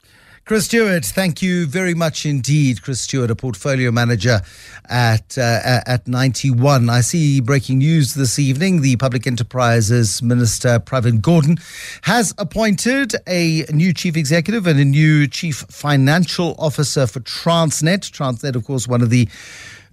Chris 0.51 0.65
Stewart, 0.65 1.05
thank 1.05 1.43
you 1.43 1.65
very 1.65 1.95
much 1.95 2.27
indeed. 2.27 2.83
Chris 2.83 3.03
Stewart, 3.03 3.31
a 3.31 3.37
portfolio 3.37 3.93
manager 3.93 4.41
at 4.89 5.39
uh, 5.39 5.81
at 5.87 6.09
91. 6.09 6.91
I 6.91 7.03
see 7.03 7.41
breaking 7.41 7.79
news 7.79 8.15
this 8.15 8.37
evening. 8.37 8.81
The 8.81 8.97
Public 8.97 9.29
Enterprises 9.29 10.21
Minister 10.23 10.81
Pravin 10.81 11.21
Gordhan 11.21 11.63
has 12.03 12.35
appointed 12.37 13.15
a 13.29 13.65
new 13.71 13.95
chief 13.95 14.17
executive 14.17 14.67
and 14.67 14.81
a 14.81 14.85
new 14.85 15.29
chief 15.29 15.59
financial 15.71 16.57
officer 16.59 17.07
for 17.07 17.21
Transnet. 17.21 18.11
Transnet, 18.11 18.57
of 18.57 18.65
course, 18.65 18.89
one 18.89 19.03
of 19.03 19.11
the 19.11 19.29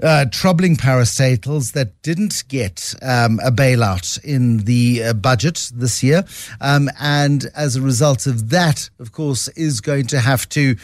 uh, 0.02 0.26
troubling 0.32 0.76
parastatals 0.76 1.74
that 1.74 2.02
didn't 2.02 2.44
get 2.48 2.94
um, 3.02 3.40
a 3.44 3.52
bailout 3.52 4.24
in 4.24 4.60
the 4.60 5.04
uh, 5.04 5.14
budget 5.14 5.72
this 5.74 6.04
year. 6.04 6.24
Um, 6.62 6.90
and 7.00 7.48
as 7.56 7.76
a 7.76 7.82
result 7.82 8.28
of 8.28 8.50
that, 8.50 8.90
of 9.00 9.12
course, 9.12 9.48
is 9.50 9.82
going 9.82 10.08
to 10.08 10.20
have 10.20 10.48
to 10.50 10.76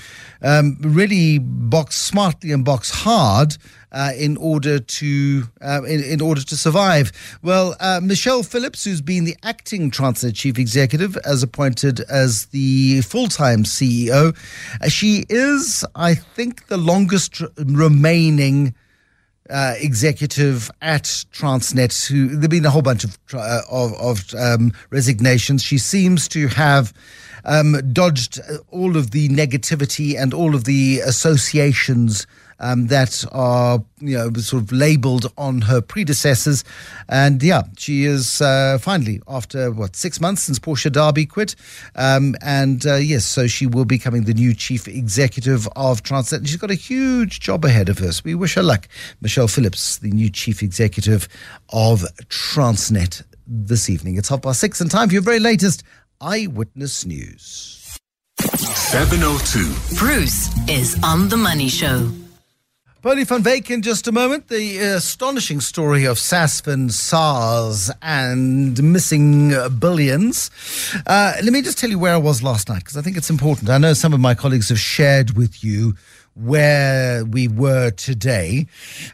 um, 0.42 0.78
really 0.82 1.40
box 1.40 1.96
smartly 1.96 2.52
and 2.52 2.66
box 2.66 2.90
hard. 2.92 3.58
Uh, 3.96 4.12
in 4.18 4.38
order 4.38 4.80
to 4.80 5.44
uh, 5.62 5.84
in, 5.84 6.04
in, 6.04 6.20
order 6.20 6.42
to 6.42 6.58
survive. 6.58 7.12
Well, 7.44 7.76
uh, 7.80 8.00
Michelle 8.02 8.42
Phillips, 8.42 8.84
who's 8.86 9.02
been 9.02 9.24
the 9.24 9.38
acting 9.44 9.92
Transnet 9.92 10.34
chief 10.34 10.58
executive, 10.58 11.16
as 11.18 11.44
appointed 11.44 12.00
as 12.10 12.48
the 12.48 13.02
full 13.02 13.28
time 13.28 13.66
CEO, 13.66 14.36
uh, 14.82 14.90
she 14.90 15.26
is, 15.30 15.86
I 15.94 16.16
think, 16.16 16.66
the 16.70 16.78
longest 16.78 17.44
remaining 17.56 18.74
uh, 19.50 19.76
executive 19.78 20.72
at 20.82 21.04
Transnet 21.32 22.08
who 22.08 22.30
there've 22.30 22.50
been 22.50 22.66
a 22.66 22.70
whole 22.70 22.82
bunch 22.82 23.04
of 23.04 23.18
uh, 23.34 23.62
of, 23.70 23.94
of 23.94 24.34
um, 24.36 24.72
resignations. 24.90 25.64
She 25.64 25.78
seems 25.78 26.28
to 26.30 26.48
have 26.48 26.94
um, 27.46 27.76
dodged 27.92 28.40
all 28.72 28.96
of 28.96 29.12
the 29.12 29.30
negativity 29.30 30.20
and 30.20 30.34
all 30.34 30.56
of 30.56 30.64
the 30.64 31.00
associations 31.02 32.26
um, 32.60 32.88
that 32.88 33.24
are 33.32 33.84
you 34.00 34.18
know 34.18 34.32
sort 34.34 34.64
of 34.64 34.72
labelled 34.72 35.32
on 35.38 35.62
her 35.62 35.82
predecessors. 35.82 36.64
And 37.10 37.42
yeah, 37.42 37.64
she 37.78 38.04
is 38.04 38.42
uh, 38.42 38.78
finally 38.82 39.22
after 39.28 39.72
what 39.72 39.96
six 39.96 40.20
months 40.20 40.44
since 40.44 40.60
Portia 40.60 40.90
Derby 40.90 41.26
quit, 41.26 41.56
um, 41.96 42.36
and 42.42 42.86
uh, 42.86 42.96
yes, 42.96 43.26
so 43.26 43.48
she 43.48 43.66
will 43.66 43.86
be 43.86 43.94
becoming 43.98 44.24
the 44.24 44.34
new 44.34 44.56
chief 44.56 44.88
executive 44.88 45.68
of 45.76 46.02
Transnet. 46.02 46.38
And 46.40 46.48
she's 46.50 46.58
got 46.58 46.72
a 46.72 46.76
huge 46.76 47.40
job 47.40 47.64
ahead 47.64 47.90
of 47.90 48.00
her. 48.00 48.12
So 48.12 48.24
we 48.26 48.34
wish 48.34 48.56
her 48.56 48.64
luck, 48.64 48.88
Michelle 49.22 49.48
Phillips, 49.48 50.00
the 50.00 50.10
new 50.10 50.30
chief 50.32 50.64
executive 50.64 51.28
of 51.70 52.02
Transnet. 52.30 53.24
This 53.46 53.90
evening, 53.90 54.18
it's 54.18 54.30
half 54.30 54.42
past 54.42 54.60
six, 54.62 54.82
and 54.82 54.90
time 54.90 55.10
for 55.10 55.14
your 55.14 55.22
very 55.22 55.40
latest 55.40 55.84
eyewitness 56.22 57.06
news. 57.06 58.00
702. 58.40 59.96
Bruce 59.98 60.50
is 60.68 60.98
on 61.04 61.30
the 61.30 61.38
money 61.38 61.68
show. 61.68 62.10
Pauli 63.04 63.26
van 63.26 63.44
Wyk 63.44 63.70
in 63.70 63.82
just 63.82 64.08
a 64.08 64.14
moment. 64.14 64.48
The 64.48 64.78
astonishing 64.78 65.60
story 65.60 66.06
of 66.06 66.18
Sasfin, 66.18 66.90
SARS, 66.90 67.92
and 68.02 68.82
missing 68.82 69.54
billions. 69.78 70.50
Uh, 71.06 71.34
let 71.44 71.52
me 71.52 71.62
just 71.62 71.78
tell 71.78 71.90
you 71.90 72.00
where 72.00 72.14
I 72.14 72.18
was 72.18 72.42
last 72.42 72.70
night 72.70 72.80
because 72.80 72.96
I 72.96 73.02
think 73.02 73.18
it's 73.18 73.30
important. 73.30 73.70
I 73.70 73.78
know 73.78 73.92
some 73.92 74.14
of 74.14 74.22
my 74.22 74.34
colleagues 74.34 74.70
have 74.70 74.80
shared 74.80 75.36
with 75.36 75.66
you 75.66 75.96
where 76.36 77.26
we 77.26 77.48
were 77.48 77.92
today. 77.92 78.66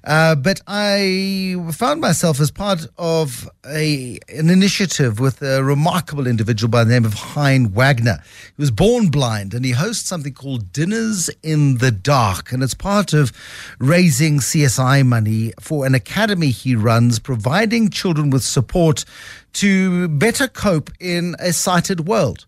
Uh, 0.03 0.36
but 0.36 0.62
I 0.67 1.55
found 1.73 2.01
myself 2.01 2.39
as 2.39 2.51
part 2.51 2.86
of 2.97 3.49
a 3.65 4.19
an 4.29 4.49
initiative 4.49 5.19
with 5.19 5.41
a 5.41 5.63
remarkable 5.63 6.27
individual 6.27 6.69
by 6.69 6.84
the 6.84 6.91
name 6.91 7.05
of 7.05 7.13
Hein 7.13 7.71
Wagner. 7.73 8.19
He 8.55 8.62
was 8.62 8.71
born 8.71 9.10
blind 9.10 9.53
and 9.53 9.65
he 9.65 9.71
hosts 9.71 10.08
something 10.08 10.34
called 10.34 10.71
Dinners 10.71 11.29
in 11.43 11.77
the 11.77 11.91
Dark. 11.91 12.51
And 12.51 12.63
it's 12.63 12.73
part 12.73 13.13
of 13.13 13.32
raising 13.79 14.39
CSI 14.39 15.05
money 15.05 15.53
for 15.60 15.86
an 15.86 15.95
academy 15.95 16.49
he 16.49 16.75
runs, 16.75 17.19
providing 17.19 17.89
children 17.89 18.29
with 18.29 18.43
support 18.43 19.05
to 19.53 20.08
better 20.08 20.47
cope 20.47 20.89
in 20.99 21.36
a 21.39 21.51
sighted 21.51 22.08
world 22.08 22.45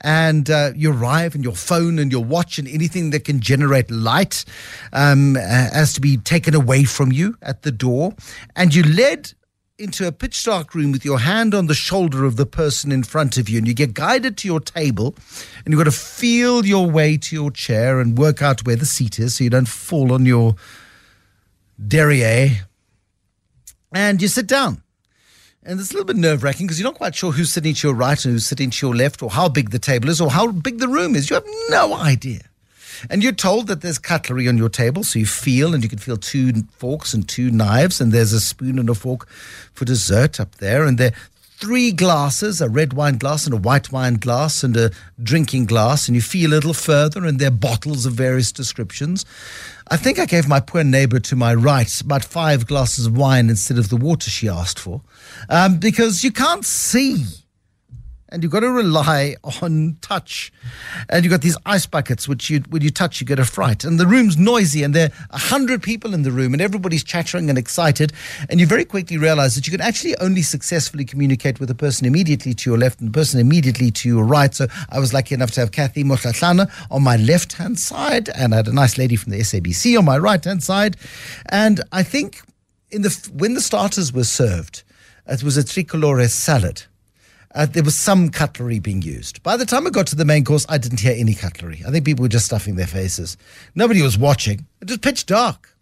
and 0.00 0.48
uh, 0.50 0.70
you 0.74 0.92
arrive 0.92 1.34
and 1.34 1.44
your 1.44 1.54
phone 1.54 1.98
and 1.98 2.10
your 2.10 2.24
watch 2.24 2.58
and 2.58 2.66
anything 2.68 3.10
that 3.10 3.24
can 3.24 3.40
generate 3.40 3.90
light 3.90 4.44
um, 4.92 5.34
has 5.34 5.92
to 5.94 6.00
be 6.00 6.16
taken 6.16 6.54
away 6.54 6.84
from 6.84 7.12
you 7.12 7.36
at 7.42 7.62
the 7.62 7.72
door. 7.72 8.14
And 8.56 8.74
you 8.74 8.82
led 8.82 9.32
into 9.80 10.06
a 10.06 10.12
pitch 10.12 10.44
dark 10.44 10.74
room 10.74 10.92
with 10.92 11.04
your 11.04 11.18
hand 11.18 11.54
on 11.54 11.66
the 11.66 11.74
shoulder 11.74 12.24
of 12.24 12.36
the 12.36 12.46
person 12.46 12.92
in 12.92 13.02
front 13.02 13.38
of 13.38 13.48
you, 13.48 13.58
and 13.58 13.66
you 13.66 13.74
get 13.74 13.94
guided 13.94 14.36
to 14.36 14.46
your 14.46 14.60
table, 14.60 15.14
and 15.64 15.72
you've 15.72 15.78
got 15.78 15.84
to 15.84 15.90
feel 15.90 16.66
your 16.66 16.88
way 16.88 17.16
to 17.16 17.34
your 17.34 17.50
chair 17.50 17.98
and 17.98 18.18
work 18.18 18.42
out 18.42 18.66
where 18.66 18.76
the 18.76 18.84
seat 18.84 19.18
is 19.18 19.36
so 19.36 19.44
you 19.44 19.50
don't 19.50 19.68
fall 19.68 20.12
on 20.12 20.26
your 20.26 20.54
derriere. 21.84 22.66
And 23.92 24.20
you 24.22 24.28
sit 24.28 24.46
down. 24.46 24.82
And 25.62 25.78
it's 25.78 25.90
a 25.90 25.92
little 25.92 26.06
bit 26.06 26.16
nerve 26.16 26.42
wracking 26.42 26.66
because 26.66 26.80
you're 26.80 26.88
not 26.88 26.96
quite 26.96 27.14
sure 27.14 27.32
who's 27.32 27.52
sitting 27.52 27.74
to 27.74 27.88
your 27.88 27.94
right 27.94 28.24
and 28.24 28.32
who's 28.32 28.46
sitting 28.46 28.70
to 28.70 28.86
your 28.86 28.96
left, 28.96 29.22
or 29.22 29.30
how 29.30 29.48
big 29.48 29.70
the 29.70 29.78
table 29.78 30.08
is, 30.08 30.20
or 30.20 30.30
how 30.30 30.50
big 30.50 30.78
the 30.78 30.88
room 30.88 31.14
is. 31.14 31.28
You 31.28 31.34
have 31.34 31.44
no 31.68 31.94
idea. 31.94 32.40
And 33.10 33.22
you're 33.22 33.32
told 33.32 33.66
that 33.66 33.82
there's 33.82 33.98
cutlery 33.98 34.48
on 34.48 34.56
your 34.56 34.70
table, 34.70 35.04
so 35.04 35.18
you 35.18 35.26
feel, 35.26 35.74
and 35.74 35.82
you 35.82 35.88
can 35.88 35.98
feel 35.98 36.16
two 36.16 36.52
forks 36.72 37.12
and 37.12 37.28
two 37.28 37.50
knives, 37.50 38.00
and 38.00 38.10
there's 38.10 38.32
a 38.32 38.40
spoon 38.40 38.78
and 38.78 38.88
a 38.88 38.94
fork 38.94 39.28
for 39.74 39.84
dessert 39.84 40.40
up 40.40 40.56
there, 40.56 40.84
and 40.84 40.96
there 40.96 41.12
three 41.60 41.92
glasses 41.92 42.62
a 42.62 42.68
red 42.68 42.94
wine 42.94 43.18
glass 43.18 43.44
and 43.44 43.52
a 43.52 43.58
white 43.58 43.92
wine 43.92 44.14
glass 44.14 44.64
and 44.64 44.76
a 44.76 44.90
drinking 45.22 45.66
glass, 45.66 46.08
and 46.08 46.14
you 46.14 46.22
feel 46.22 46.50
a 46.50 46.54
little 46.54 46.74
further, 46.74 47.26
and 47.26 47.38
there 47.38 47.48
are 47.48 47.52
bottles 47.52 48.06
of 48.06 48.14
various 48.14 48.50
descriptions. 48.50 49.26
I 49.88 49.96
think 49.96 50.18
I 50.18 50.24
gave 50.24 50.48
my 50.48 50.60
poor 50.60 50.84
neighbor 50.84 51.20
to 51.20 51.36
my 51.36 51.54
right 51.54 52.00
about 52.00 52.24
five 52.24 52.66
glasses 52.66 53.06
of 53.06 53.16
wine 53.16 53.50
instead 53.50 53.76
of 53.76 53.90
the 53.90 53.96
water 53.96 54.30
she 54.30 54.48
asked 54.48 54.78
for, 54.78 55.02
um, 55.48 55.78
because 55.78 56.24
you 56.24 56.32
can't 56.32 56.64
see 56.64 57.26
and 58.30 58.42
you've 58.42 58.52
got 58.52 58.60
to 58.60 58.70
rely 58.70 59.36
on 59.62 59.96
touch. 60.00 60.52
And 61.08 61.24
you've 61.24 61.30
got 61.30 61.42
these 61.42 61.56
ice 61.66 61.86
buckets, 61.86 62.28
which 62.28 62.50
you, 62.50 62.60
when 62.70 62.82
you 62.82 62.90
touch, 62.90 63.20
you 63.20 63.26
get 63.26 63.38
a 63.38 63.44
fright. 63.44 63.84
And 63.84 63.98
the 63.98 64.06
room's 64.06 64.36
noisy, 64.36 64.82
and 64.82 64.94
there 64.94 65.08
are 65.08 65.26
a 65.30 65.38
hundred 65.38 65.82
people 65.82 66.14
in 66.14 66.22
the 66.22 66.30
room, 66.30 66.52
and 66.52 66.62
everybody's 66.62 67.04
chattering 67.04 67.48
and 67.48 67.58
excited. 67.58 68.12
And 68.48 68.60
you 68.60 68.66
very 68.66 68.84
quickly 68.84 69.18
realize 69.18 69.54
that 69.54 69.66
you 69.66 69.70
can 69.70 69.80
actually 69.80 70.16
only 70.18 70.42
successfully 70.42 71.04
communicate 71.04 71.60
with 71.60 71.68
the 71.68 71.74
person 71.74 72.06
immediately 72.06 72.54
to 72.54 72.70
your 72.70 72.78
left 72.78 73.00
and 73.00 73.08
the 73.08 73.12
person 73.12 73.40
immediately 73.40 73.90
to 73.90 74.08
your 74.08 74.24
right. 74.24 74.54
So 74.54 74.66
I 74.90 74.98
was 74.98 75.12
lucky 75.12 75.34
enough 75.34 75.50
to 75.52 75.60
have 75.60 75.72
Kathy 75.72 76.04
Motlatlana 76.04 76.70
on 76.90 77.02
my 77.02 77.16
left 77.16 77.54
hand 77.54 77.78
side, 77.78 78.28
and 78.30 78.52
I 78.52 78.58
had 78.58 78.68
a 78.68 78.72
nice 78.72 78.98
lady 78.98 79.16
from 79.16 79.32
the 79.32 79.40
SABC 79.40 79.98
on 79.98 80.04
my 80.04 80.18
right 80.18 80.44
hand 80.44 80.62
side. 80.62 80.96
And 81.48 81.82
I 81.92 82.02
think 82.02 82.42
in 82.90 83.02
the 83.02 83.30
when 83.32 83.54
the 83.54 83.60
starters 83.60 84.12
were 84.12 84.24
served, 84.24 84.82
it 85.26 85.42
was 85.42 85.56
a 85.56 85.62
tricolore 85.62 86.28
salad 86.28 86.84
uh, 87.54 87.66
there 87.66 87.82
was 87.82 87.96
some 87.96 88.30
cutlery 88.30 88.78
being 88.78 89.02
used. 89.02 89.42
By 89.42 89.56
the 89.56 89.66
time 89.66 89.86
I 89.86 89.90
got 89.90 90.06
to 90.08 90.16
the 90.16 90.24
main 90.24 90.44
course, 90.44 90.64
I 90.68 90.78
didn't 90.78 91.00
hear 91.00 91.14
any 91.16 91.34
cutlery. 91.34 91.82
I 91.86 91.90
think 91.90 92.04
people 92.04 92.22
were 92.22 92.28
just 92.28 92.46
stuffing 92.46 92.76
their 92.76 92.86
faces. 92.86 93.36
Nobody 93.74 94.02
was 94.02 94.16
watching. 94.16 94.66
It 94.80 94.88
was 94.88 94.98
pitch 94.98 95.26
dark. 95.26 95.74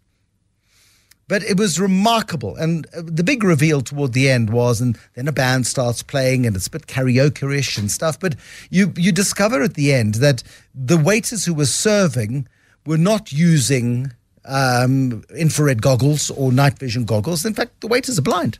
But 1.27 1.43
it 1.43 1.59
was 1.59 1.79
remarkable. 1.79 2.55
And 2.55 2.87
uh, 2.87 3.03
the 3.05 3.23
big 3.23 3.43
reveal 3.43 3.81
toward 3.81 4.13
the 4.13 4.29
end 4.29 4.49
was, 4.49 4.81
and 4.81 4.97
then 5.13 5.27
a 5.27 5.31
band 5.31 5.67
starts 5.67 6.01
playing 6.01 6.47
and 6.47 6.55
it's 6.55 6.65
a 6.65 6.71
bit 6.71 6.87
karaoke 6.87 7.55
ish 7.55 7.77
and 7.77 7.91
stuff. 7.91 8.19
But 8.19 8.35
you, 8.71 8.91
you 8.97 9.11
discover 9.11 9.61
at 9.61 9.75
the 9.75 9.93
end 9.93 10.15
that 10.15 10.41
the 10.73 10.97
waiters 10.97 11.45
who 11.45 11.53
were 11.53 11.67
serving 11.67 12.47
were 12.87 12.97
not 12.97 13.31
using 13.31 14.11
um, 14.45 15.23
infrared 15.35 15.83
goggles 15.83 16.31
or 16.31 16.51
night 16.51 16.79
vision 16.79 17.05
goggles. 17.05 17.45
In 17.45 17.53
fact, 17.53 17.81
the 17.81 17.87
waiters 17.87 18.17
are 18.17 18.23
blind. 18.23 18.57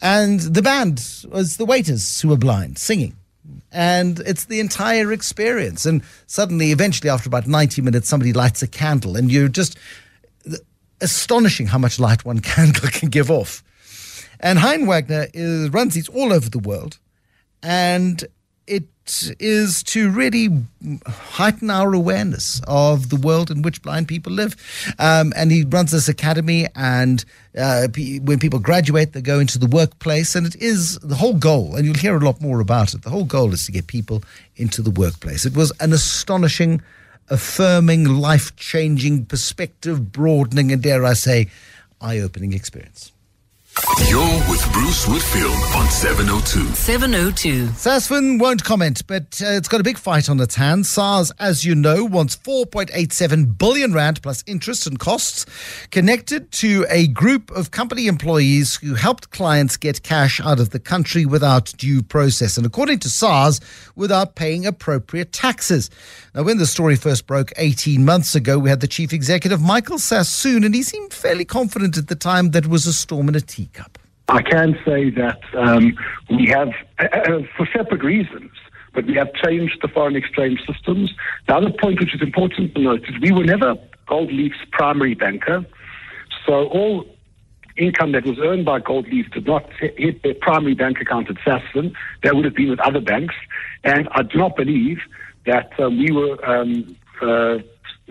And 0.00 0.40
the 0.40 0.62
band 0.62 1.04
was 1.30 1.56
the 1.56 1.64
waiters 1.64 2.20
who 2.20 2.28
were 2.28 2.36
blind 2.36 2.78
singing. 2.78 3.16
And 3.70 4.20
it's 4.20 4.44
the 4.44 4.60
entire 4.60 5.12
experience. 5.12 5.84
And 5.84 6.02
suddenly, 6.26 6.70
eventually, 6.70 7.10
after 7.10 7.28
about 7.28 7.46
90 7.46 7.82
minutes, 7.82 8.08
somebody 8.08 8.32
lights 8.32 8.62
a 8.62 8.68
candle, 8.68 9.16
and 9.16 9.30
you're 9.30 9.48
just 9.48 9.76
uh, 10.50 10.56
astonishing 11.00 11.66
how 11.66 11.78
much 11.78 11.98
light 11.98 12.24
one 12.24 12.38
candle 12.54 12.88
can 12.90 13.08
give 13.08 13.30
off. 13.30 13.62
And 14.40 14.58
Hein 14.58 14.86
Wagner 14.86 15.26
is, 15.34 15.70
runs 15.70 15.94
these 15.94 16.08
all 16.08 16.32
over 16.32 16.48
the 16.48 16.58
world. 16.58 16.98
And 17.62 18.24
it 18.68 18.84
is 19.40 19.82
to 19.82 20.10
really 20.10 20.48
heighten 21.06 21.70
our 21.70 21.94
awareness 21.94 22.60
of 22.66 23.08
the 23.08 23.16
world 23.16 23.50
in 23.50 23.62
which 23.62 23.82
blind 23.82 24.06
people 24.06 24.32
live. 24.32 24.54
Um, 24.98 25.32
and 25.34 25.50
he 25.50 25.64
runs 25.64 25.92
this 25.92 26.08
academy, 26.08 26.66
and 26.74 27.24
uh, 27.56 27.88
when 28.22 28.38
people 28.38 28.58
graduate, 28.58 29.14
they 29.14 29.22
go 29.22 29.40
into 29.40 29.58
the 29.58 29.66
workplace. 29.66 30.34
And 30.34 30.46
it 30.46 30.56
is 30.56 30.98
the 30.98 31.16
whole 31.16 31.34
goal, 31.34 31.74
and 31.74 31.86
you'll 31.86 31.96
hear 31.96 32.16
a 32.16 32.24
lot 32.24 32.40
more 32.40 32.60
about 32.60 32.94
it. 32.94 33.02
The 33.02 33.10
whole 33.10 33.24
goal 33.24 33.52
is 33.52 33.64
to 33.66 33.72
get 33.72 33.86
people 33.86 34.22
into 34.56 34.82
the 34.82 34.90
workplace. 34.90 35.46
It 35.46 35.56
was 35.56 35.72
an 35.80 35.92
astonishing, 35.92 36.82
affirming, 37.30 38.04
life 38.04 38.54
changing, 38.56 39.26
perspective 39.26 40.12
broadening, 40.12 40.70
and 40.70 40.82
dare 40.82 41.04
I 41.04 41.14
say, 41.14 41.48
eye 42.00 42.18
opening 42.18 42.52
experience. 42.52 43.12
You're 44.08 44.20
with 44.48 44.72
Bruce 44.72 45.06
Whitfield 45.06 45.52
on 45.76 45.88
702. 45.90 46.74
702. 46.74 47.66
SASFIN 47.66 48.40
won't 48.40 48.64
comment, 48.64 49.06
but 49.06 49.40
uh, 49.42 49.50
it's 49.50 49.68
got 49.68 49.80
a 49.80 49.84
big 49.84 49.98
fight 49.98 50.30
on 50.30 50.40
its 50.40 50.54
hands. 50.54 50.90
SARS, 50.90 51.30
as 51.38 51.64
you 51.64 51.74
know, 51.74 52.04
wants 52.04 52.36
4.87 52.36 53.58
billion 53.58 53.92
rand 53.92 54.22
plus 54.22 54.42
interest 54.46 54.86
and 54.86 54.98
costs 54.98 55.44
connected 55.90 56.50
to 56.52 56.86
a 56.88 57.08
group 57.08 57.50
of 57.50 57.70
company 57.70 58.06
employees 58.06 58.76
who 58.76 58.94
helped 58.94 59.30
clients 59.30 59.76
get 59.76 60.02
cash 60.02 60.40
out 60.40 60.58
of 60.58 60.70
the 60.70 60.80
country 60.80 61.26
without 61.26 61.74
due 61.76 62.02
process. 62.02 62.56
And 62.56 62.64
according 62.64 63.00
to 63.00 63.10
SARS, 63.10 63.60
without 63.94 64.36
paying 64.36 64.64
appropriate 64.64 65.32
taxes. 65.32 65.90
Now, 66.34 66.44
when 66.44 66.58
the 66.58 66.66
story 66.66 66.96
first 66.96 67.26
broke 67.26 67.52
18 67.56 68.04
months 68.04 68.34
ago, 68.34 68.58
we 68.58 68.70
had 68.70 68.80
the 68.80 68.86
chief 68.86 69.12
executive, 69.12 69.60
Michael 69.60 69.98
Sassoon, 69.98 70.64
and 70.64 70.74
he 70.74 70.82
seemed 70.82 71.12
fairly 71.12 71.44
confident 71.44 71.98
at 71.98 72.06
the 72.06 72.14
time 72.14 72.52
that 72.52 72.64
it 72.64 72.70
was 72.70 72.86
a 72.86 72.92
storm 72.92 73.28
in 73.28 73.34
a 73.34 73.40
teacup. 73.72 73.98
I 74.28 74.42
can 74.42 74.78
say 74.84 75.10
that 75.10 75.40
um, 75.56 75.96
we 76.28 76.46
have, 76.48 76.68
uh, 76.98 77.04
uh, 77.04 77.40
for 77.56 77.66
separate 77.74 78.04
reasons, 78.04 78.50
but 78.92 79.06
we 79.06 79.14
have 79.14 79.32
changed 79.32 79.78
the 79.80 79.88
foreign 79.88 80.16
exchange 80.16 80.60
systems. 80.66 81.12
The 81.46 81.54
other 81.54 81.70
point 81.70 82.00
which 82.00 82.14
is 82.14 82.20
important 82.20 82.74
to 82.74 82.80
note 82.80 83.04
is 83.08 83.18
we 83.20 83.32
were 83.32 83.44
never 83.44 83.74
Gold 84.06 84.32
Leaf's 84.32 84.58
primary 84.70 85.14
banker. 85.14 85.64
So 86.46 86.66
all 86.68 87.06
income 87.76 88.12
that 88.12 88.24
was 88.26 88.38
earned 88.38 88.64
by 88.64 88.80
Gold 88.80 89.06
Leaf 89.08 89.30
did 89.30 89.46
not 89.46 89.64
hit 89.80 90.22
their 90.22 90.34
primary 90.34 90.74
bank 90.74 91.00
account 91.00 91.30
at 91.30 91.36
SASFIN. 91.36 91.94
That 92.22 92.34
would 92.34 92.44
have 92.44 92.54
been 92.54 92.70
with 92.70 92.80
other 92.80 93.00
banks. 93.00 93.34
And 93.84 94.08
I 94.12 94.22
do 94.22 94.38
not 94.38 94.56
believe 94.56 94.98
that 95.46 95.78
um, 95.78 95.98
we 95.98 96.10
were 96.10 96.44
um, 96.46 96.96
uh, 97.22 97.58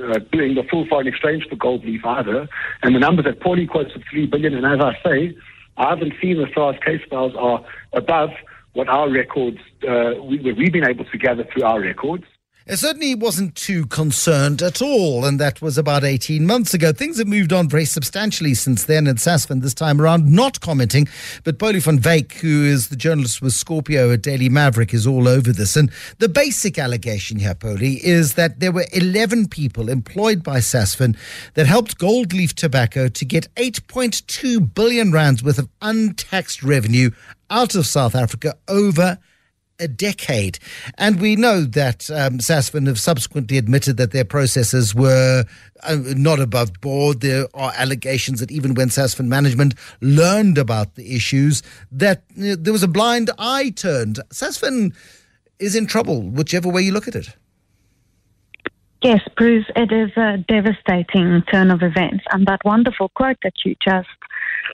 uh, 0.03 0.19
doing 0.31 0.55
the 0.55 0.63
full 0.63 0.85
foreign 0.87 1.07
exchange 1.07 1.45
for 1.49 1.55
Gold 1.55 1.85
Leaf 1.85 2.05
either. 2.05 2.47
And 2.83 2.95
the 2.95 2.99
numbers 2.99 3.25
that 3.25 3.39
Pauli 3.39 3.65
quotes 3.67 3.95
of 3.95 4.03
3 4.09 4.27
billion, 4.27 4.53
and 4.53 4.65
as 4.65 4.79
I 4.79 4.97
say, 5.03 5.37
I 5.77 5.89
haven't 5.89 6.13
seen 6.21 6.37
the 6.37 6.47
far 6.47 6.73
as 6.73 6.79
case 6.83 7.01
files 7.09 7.33
are 7.37 7.63
above 7.93 8.31
what 8.73 8.87
our 8.89 9.09
records, 9.09 9.57
uh, 9.87 10.13
we, 10.21 10.39
we've 10.39 10.71
been 10.71 10.87
able 10.87 11.05
to 11.05 11.17
gather 11.17 11.43
through 11.43 11.63
our 11.63 11.81
records. 11.81 12.25
Certainly 12.75 13.15
wasn't 13.15 13.55
too 13.55 13.85
concerned 13.85 14.61
at 14.61 14.81
all, 14.81 15.23
and 15.25 15.39
that 15.39 15.61
was 15.61 15.77
about 15.77 16.03
18 16.03 16.45
months 16.45 16.73
ago. 16.73 16.91
Things 16.91 17.17
have 17.17 17.27
moved 17.27 17.53
on 17.53 17.69
very 17.69 17.85
substantially 17.85 18.53
since 18.53 18.83
then, 18.83 19.07
and 19.07 19.17
SASFIN 19.17 19.61
this 19.61 19.73
time 19.73 20.01
around 20.01 20.31
not 20.31 20.59
commenting. 20.59 21.07
But 21.43 21.59
Pauli 21.59 21.79
van 21.79 21.99
Wyk, 21.99 22.33
who 22.33 22.65
is 22.65 22.89
the 22.89 22.95
journalist 22.95 23.41
with 23.41 23.53
Scorpio 23.53 24.11
at 24.11 24.21
Daily 24.21 24.49
Maverick, 24.49 24.93
is 24.93 25.07
all 25.07 25.27
over 25.27 25.53
this. 25.53 25.75
And 25.77 25.91
the 26.19 26.29
basic 26.29 26.77
allegation 26.77 27.39
here, 27.39 27.55
Pauli, 27.55 28.05
is 28.05 28.33
that 28.33 28.59
there 28.59 28.73
were 28.73 28.85
11 28.93 29.47
people 29.47 29.89
employed 29.89 30.43
by 30.43 30.57
SASFIN 30.57 31.17
that 31.53 31.67
helped 31.67 31.97
Gold 31.97 32.33
Leaf 32.33 32.53
Tobacco 32.53 33.07
to 33.07 33.25
get 33.25 33.53
8.2 33.55 34.73
billion 34.73 35.11
rands 35.11 35.41
worth 35.41 35.57
of 35.57 35.69
untaxed 35.81 36.61
revenue 36.63 37.11
out 37.49 37.75
of 37.75 37.85
South 37.85 38.13
Africa 38.13 38.55
over 38.67 39.19
a 39.79 39.87
decade. 39.87 40.59
And 40.97 41.19
we 41.19 41.35
know 41.35 41.61
that 41.61 42.09
um, 42.09 42.39
SASFIN 42.39 42.87
have 42.87 42.99
subsequently 42.99 43.57
admitted 43.57 43.97
that 43.97 44.11
their 44.11 44.25
processes 44.25 44.95
were 44.95 45.45
uh, 45.83 45.97
not 46.15 46.39
above 46.39 46.73
board. 46.81 47.21
There 47.21 47.47
are 47.53 47.71
allegations 47.75 48.39
that 48.39 48.51
even 48.51 48.73
when 48.73 48.89
SASFIN 48.89 49.27
management 49.27 49.75
learned 50.01 50.57
about 50.57 50.95
the 50.95 51.15
issues, 51.15 51.61
that 51.91 52.23
uh, 52.39 52.55
there 52.57 52.73
was 52.73 52.83
a 52.83 52.87
blind 52.87 53.29
eye 53.37 53.71
turned. 53.71 54.19
SASFIN 54.29 54.93
is 55.59 55.75
in 55.75 55.85
trouble, 55.87 56.21
whichever 56.21 56.69
way 56.69 56.81
you 56.81 56.91
look 56.91 57.07
at 57.07 57.15
it. 57.15 57.35
Yes, 59.03 59.21
Bruce, 59.35 59.65
it 59.75 59.91
is 59.91 60.09
a 60.17 60.37
devastating 60.47 61.43
turn 61.51 61.69
of 61.69 61.83
events. 61.83 62.25
And 62.31 62.47
that 62.47 62.65
wonderful 62.65 63.09
quote 63.09 63.37
that 63.43 63.53
you 63.63 63.75
just 63.83 64.07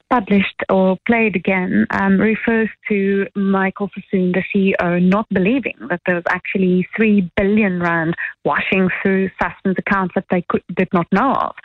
published 0.10 0.64
or 0.70 0.98
played 1.06 1.36
again 1.36 1.86
um, 1.92 2.20
refers 2.20 2.70
to 2.90 3.26
Michael 3.36 3.90
Sassoon, 3.94 4.32
the 4.32 4.44
CEO, 4.54 5.02
not 5.02 5.28
believing 5.30 5.76
that 5.90 6.02
there 6.06 6.16
was 6.16 6.24
actually 6.30 6.88
3 6.96 7.30
billion 7.38 7.80
rand 7.80 8.16
washing 8.46 8.90
through 9.02 9.30
SASFIN's 9.42 9.78
accounts 9.78 10.14
that 10.16 10.26
they 10.30 10.44
could, 10.50 10.64
did 10.76 10.90
not 10.94 11.08
know 11.12 11.34
of. 11.34 11.56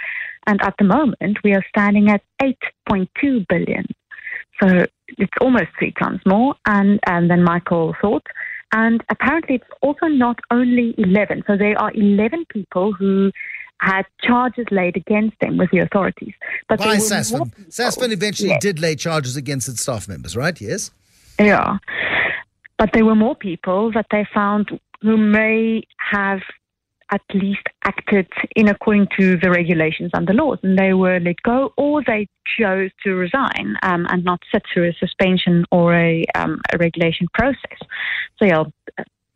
And 0.47 0.61
at 0.63 0.75
the 0.79 0.85
moment, 0.85 1.39
we 1.45 1.53
are 1.53 1.65
standing 1.69 2.09
at 2.09 2.23
8.2 2.43 3.47
billion. 3.49 3.87
So 4.63 4.87
it's 5.19 5.33
almost 5.41 5.67
three 5.79 5.93
times 5.93 6.21
more 6.27 6.55
and, 6.67 6.99
and 7.07 7.31
than 7.31 7.45
Michael 7.45 7.95
thought. 8.01 8.27
And 8.73 9.03
apparently, 9.09 9.57
it's 9.57 9.71
also 9.81 10.07
not 10.07 10.39
only 10.51 10.95
11. 10.99 11.45
So 11.47 11.57
there 11.57 11.79
are 11.81 11.93
11 11.95 12.47
people 12.51 12.93
who 12.93 13.31
had 13.81 14.05
charges 14.23 14.67
laid 14.71 14.97
against 14.97 15.39
them 15.41 15.57
with 15.57 15.71
the 15.71 15.79
authorities. 15.79 16.35
But 16.69 16.79
by 16.81 16.97
SASFIN. 16.97 17.53
SASFIN 17.69 18.13
eventually 18.13 18.51
yes. 18.51 18.63
did 18.63 18.81
lay 18.81 18.97
charges 18.97 19.37
against 19.37 19.69
its 19.69 19.83
staff 19.83 20.09
members, 20.09 20.37
right? 20.37 20.61
Yes. 20.61 20.91
Yeah. 21.39 21.79
But 22.77 22.91
there 22.93 23.05
were 23.05 23.15
more 23.15 23.35
people 23.35 23.93
that 23.93 24.07
they 24.11 24.27
found 24.33 24.81
who 25.03 25.17
may 25.17 25.83
have 25.99 26.41
at 27.11 27.23
least 27.33 27.67
acted 27.85 28.29
in 28.55 28.69
according 28.69 29.09
to 29.19 29.39
the 29.39 29.51
regulations 29.51 30.11
and 30.13 30.27
the 30.27 30.33
laws, 30.33 30.59
and 30.63 30.79
they 30.79 30.93
were 30.93 31.19
let 31.21 31.41
go, 31.43 31.73
or 31.77 32.03
they 32.05 32.29
chose 32.59 32.91
to 33.03 33.15
resign 33.15 33.77
um, 33.83 34.07
and 34.11 34.25
not 34.25 34.41
sit 34.53 34.63
through 34.73 34.89
a 34.89 34.93
suspension 34.95 35.65
or 35.73 35.95
a, 35.95 36.25
um, 36.35 36.61
a 36.73 36.79
regulation 36.79 37.27
process. 37.33 37.79
So 38.39 38.45
yeah, 38.45 38.65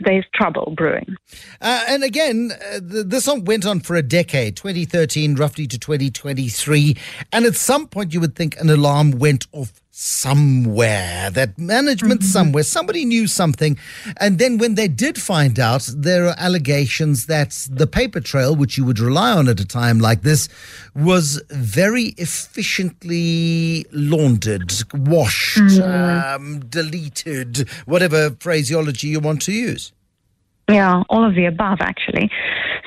there's 0.05 0.25
trouble 0.35 0.75
brewing. 0.77 1.17
Uh, 1.61 1.85
and 1.89 2.05
again, 2.05 2.53
uh, 2.53 2.81
the, 2.83 3.05
this 3.05 3.29
went 3.45 3.67
on 3.67 3.81
for 3.81 3.97
a 3.97 4.03
decade, 4.03 4.57
2013 4.57 5.35
roughly 5.35 5.67
to 5.67 5.79
2023. 5.79 6.97
And 7.33 7.45
at 7.45 7.55
some 7.55 7.87
point, 7.89 8.13
you 8.13 8.21
would 8.21 8.37
think 8.37 8.59
an 8.61 8.71
alarm 8.71 9.13
went 9.13 9.47
off 9.53 9.82
somewhere, 9.95 11.29
that 11.31 11.59
management 11.59 12.23
mm-hmm. 12.23 12.31
somewhere, 12.31 12.63
somebody 12.63 13.05
knew 13.05 13.27
something. 13.27 13.79
And 14.17 14.39
then 14.39 14.57
when 14.57 14.75
they 14.75 14.89
did 14.89 15.21
find 15.21 15.61
out, 15.61 15.89
there 15.95 16.27
are 16.29 16.35
allegations 16.39 17.27
that 17.27 17.69
the 17.71 17.87
paper 17.87 18.21
trail, 18.21 18.57
which 18.57 18.79
you 18.79 18.87
would 18.87 18.99
rely 18.99 19.33
on 19.33 19.49
at 19.49 19.61
a 19.61 19.67
time 19.67 19.99
like 19.99 20.23
this, 20.23 20.49
was 20.97 21.43
very 21.51 22.15
efficiently 22.17 23.85
laundered, 23.93 24.73
washed, 24.95 25.59
mm-hmm. 25.59 26.43
um, 26.43 26.61
deleted, 26.61 27.69
whatever 27.85 28.31
phraseology 28.41 29.09
you 29.09 29.21
want 29.21 29.43
to 29.43 29.53
use. 29.53 29.93
Yeah, 30.71 31.03
all 31.11 31.29
of 31.29 31.35
the 31.35 31.45
above, 31.45 31.79
actually. 31.83 32.31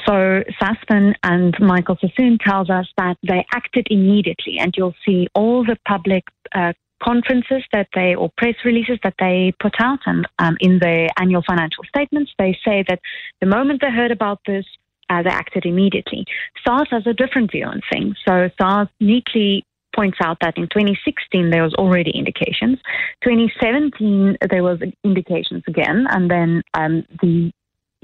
So 0.07 0.43
SASFIN 0.59 1.13
and 1.21 1.55
Michael 1.59 1.97
Sassoon 2.01 2.39
tells 2.39 2.69
us 2.69 2.87
that 2.97 3.17
they 3.27 3.45
acted 3.53 3.87
immediately, 3.91 4.57
and 4.59 4.73
you'll 4.75 4.95
see 5.05 5.27
all 5.35 5.63
the 5.63 5.77
public 5.87 6.23
uh, 6.53 6.73
conferences 7.05 7.63
that 7.71 7.87
they 7.93 8.15
or 8.15 8.31
press 8.37 8.55
releases 8.65 8.97
that 9.03 9.13
they 9.19 9.53
put 9.59 9.73
out 9.79 9.99
and 10.05 10.27
um, 10.39 10.57
in 10.59 10.79
their 10.79 11.07
annual 11.17 11.43
financial 11.47 11.83
statements 11.83 12.31
they 12.39 12.57
say 12.65 12.83
that 12.87 12.99
the 13.41 13.47
moment 13.47 13.81
they 13.81 13.91
heard 13.91 14.11
about 14.11 14.39
this 14.47 14.65
uh, 15.09 15.21
they 15.21 15.29
acted 15.29 15.65
immediately. 15.65 16.25
SARS 16.65 16.87
has 16.91 17.05
a 17.05 17.13
different 17.13 17.51
view 17.51 17.65
on 17.65 17.81
things. 17.91 18.15
So 18.27 18.49
SARS 18.59 18.87
neatly 18.99 19.63
points 19.95 20.17
out 20.21 20.37
that 20.41 20.57
in 20.57 20.63
2016 20.63 21.51
there 21.51 21.63
was 21.63 21.73
already 21.75 22.11
indications. 22.11 22.79
2017 23.23 24.37
there 24.49 24.63
was 24.63 24.79
indications 25.03 25.63
again 25.67 26.05
and 26.09 26.29
then 26.29 26.63
um, 26.73 27.05
the 27.21 27.51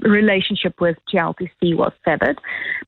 relationship 0.02 0.80
with 0.80 0.96
GLTC 1.12 1.76
was 1.76 1.92
severed. 2.04 2.40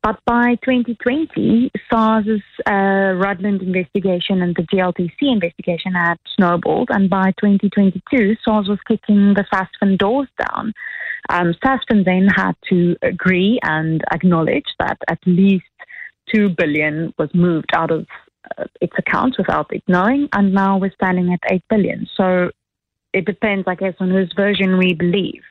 But 0.03 0.19
by 0.27 0.57
2020, 0.65 1.71
SARS's 1.91 2.43
uh, 2.67 3.15
Rudland 3.17 3.63
investigation 3.63 4.43
and 4.43 4.55
the 4.57 4.63
GLTC 4.63 5.13
investigation 5.21 5.93
had 5.93 6.17
snowballed. 6.37 6.89
And 6.91 7.09
by 7.09 7.33
2022, 7.41 8.37
SARS 8.45 8.69
was 8.69 8.79
kicking 8.87 9.35
the 9.35 9.45
SASFIN 9.53 9.99
doors 9.99 10.29
down. 10.49 10.73
Um, 11.31 11.55
SASFIN 11.65 12.05
then 12.05 12.29
had 12.35 12.55
to 12.69 12.97
agree 13.03 13.59
and 13.63 14.03
acknowledge 14.13 14.67
that 14.79 14.99
at 15.09 15.19
least 15.27 15.65
2 16.35 16.51
billion 16.51 17.15
was 17.19 17.31
moved 17.35 17.71
out 17.75 17.91
of 17.91 18.07
uh, 18.59 18.65
its 18.81 18.93
accounts 18.99 19.39
without 19.39 19.73
it 19.73 19.83
knowing. 19.89 20.29
And 20.33 20.53
now 20.53 20.79
we're 20.79 20.93
standing 20.93 21.33
at 21.33 21.41
8 21.51 21.63
billion. 21.71 22.07
So 22.17 22.51
it 23.15 23.25
depends, 23.25 23.67
I 23.67 23.75
guess, 23.77 23.95
on 24.01 24.11
whose 24.11 24.33
version 24.37 24.77
we 24.77 24.93
believe. 24.93 25.43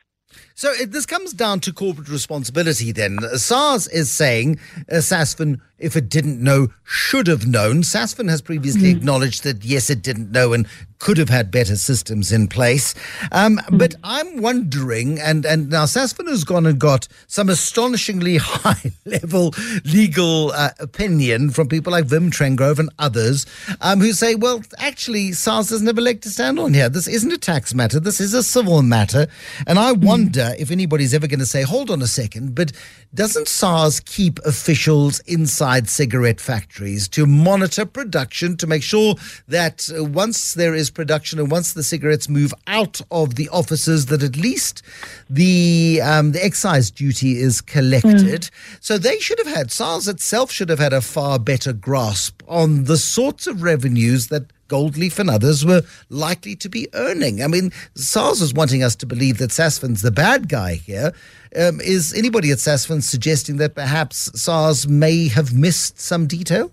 So 0.54 0.72
it, 0.72 0.92
this 0.92 1.06
comes 1.06 1.32
down 1.32 1.60
to 1.60 1.72
corporate 1.72 2.08
responsibility 2.08 2.92
then. 2.92 3.18
SARS 3.34 3.88
is 3.88 4.10
saying 4.10 4.58
uh, 4.90 4.96
SASFIN 4.96 5.60
if 5.84 5.96
it 5.96 6.08
didn't 6.08 6.42
know, 6.42 6.68
should 6.84 7.26
have 7.26 7.46
known. 7.46 7.82
Sasfin 7.82 8.28
has 8.30 8.40
previously 8.42 8.92
Mm. 8.92 8.96
acknowledged 8.96 9.44
that 9.44 9.64
yes, 9.64 9.90
it 9.90 10.02
didn't 10.02 10.30
know 10.32 10.52
and 10.52 10.66
could 10.98 11.18
have 11.18 11.28
had 11.28 11.50
better 11.50 11.76
systems 11.76 12.32
in 12.32 12.48
place. 12.48 12.94
Um, 13.30 13.60
But 13.70 13.94
I'm 14.02 14.40
wondering, 14.40 15.18
and, 15.20 15.44
and 15.44 15.68
now 15.68 15.84
Sasfin 15.84 16.28
has 16.28 16.44
gone 16.44 16.64
and 16.64 16.78
got 16.78 17.08
some 17.26 17.50
astonishingly 17.50 18.36
high 18.40 18.92
level 19.04 19.52
legal 19.84 20.52
uh, 20.52 20.70
opinion 20.80 21.50
from 21.50 21.68
people 21.68 21.92
like 21.92 22.06
Wim 22.06 22.30
Trengove 22.30 22.78
and 22.78 22.88
others 22.98 23.44
um, 23.82 24.00
who 24.00 24.12
say, 24.14 24.34
well, 24.34 24.62
actually, 24.78 25.32
SARS 25.32 25.68
doesn't 25.68 25.86
have 25.86 25.98
a 25.98 26.00
leg 26.00 26.22
to 26.22 26.30
stand 26.30 26.58
on 26.58 26.72
here. 26.72 26.88
This 26.88 27.06
isn't 27.08 27.32
a 27.32 27.38
tax 27.38 27.74
matter, 27.74 28.00
this 28.00 28.20
is 28.20 28.32
a 28.32 28.42
civil 28.42 28.80
matter. 28.82 29.26
And 29.66 29.78
I 29.78 29.92
wonder 29.92 30.54
if 30.58 30.70
anybody's 30.70 31.12
ever 31.12 31.26
going 31.26 31.40
to 31.40 31.46
say, 31.46 31.62
hold 31.62 31.90
on 31.90 32.00
a 32.00 32.06
second, 32.06 32.54
but 32.54 32.72
doesn't 33.12 33.48
SARS 33.48 34.00
keep 34.00 34.38
officials 34.46 35.20
inside 35.26 35.73
cigarette 35.82 36.40
factories 36.40 37.08
to 37.08 37.26
monitor 37.26 37.84
production 37.84 38.56
to 38.56 38.66
make 38.66 38.82
sure 38.82 39.14
that 39.48 39.88
uh, 39.96 40.04
once 40.04 40.54
there 40.54 40.74
is 40.74 40.90
production 40.90 41.38
and 41.38 41.50
once 41.50 41.72
the 41.72 41.82
cigarettes 41.82 42.28
move 42.28 42.54
out 42.66 43.00
of 43.10 43.34
the 43.34 43.48
offices, 43.50 44.06
that 44.06 44.22
at 44.22 44.36
least 44.36 44.82
the 45.28 46.00
um, 46.02 46.32
the 46.32 46.44
excise 46.44 46.90
duty 46.90 47.38
is 47.40 47.60
collected? 47.60 48.50
So 48.80 48.98
they 48.98 49.18
should 49.18 49.38
have 49.38 49.54
had 49.54 49.70
SARS 49.70 50.08
itself 50.08 50.50
should 50.50 50.68
have 50.68 50.78
had 50.78 50.92
a 50.92 51.00
far 51.00 51.38
better 51.38 51.72
grasp 51.72 52.42
on 52.48 52.84
the 52.84 52.96
sorts 52.96 53.46
of 53.46 53.62
revenues 53.62 54.28
that 54.28 54.44
Gold 54.68 54.96
Leaf 54.96 55.18
and 55.18 55.30
others 55.30 55.64
were 55.64 55.82
likely 56.08 56.56
to 56.56 56.68
be 56.68 56.88
earning. 56.94 57.42
I 57.42 57.46
mean, 57.46 57.72
SARS 57.94 58.40
is 58.40 58.54
wanting 58.54 58.82
us 58.82 58.96
to 58.96 59.06
believe 59.06 59.38
that 59.38 59.50
Sasfin's 59.50 60.02
the 60.02 60.10
bad 60.10 60.48
guy 60.48 60.74
here. 60.74 61.12
Um, 61.56 61.80
is 61.80 62.12
anybody 62.14 62.50
at 62.50 62.58
Sasfin 62.58 63.02
suggesting 63.02 63.58
that 63.58 63.74
perhaps 63.74 64.30
SARS 64.40 64.88
may 64.88 65.28
have 65.28 65.52
missed 65.52 66.00
some 66.00 66.26
detail? 66.26 66.72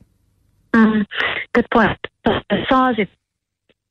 Mm, 0.74 1.06
good 1.54 1.70
point. 1.72 2.00
SARS, 2.70 2.98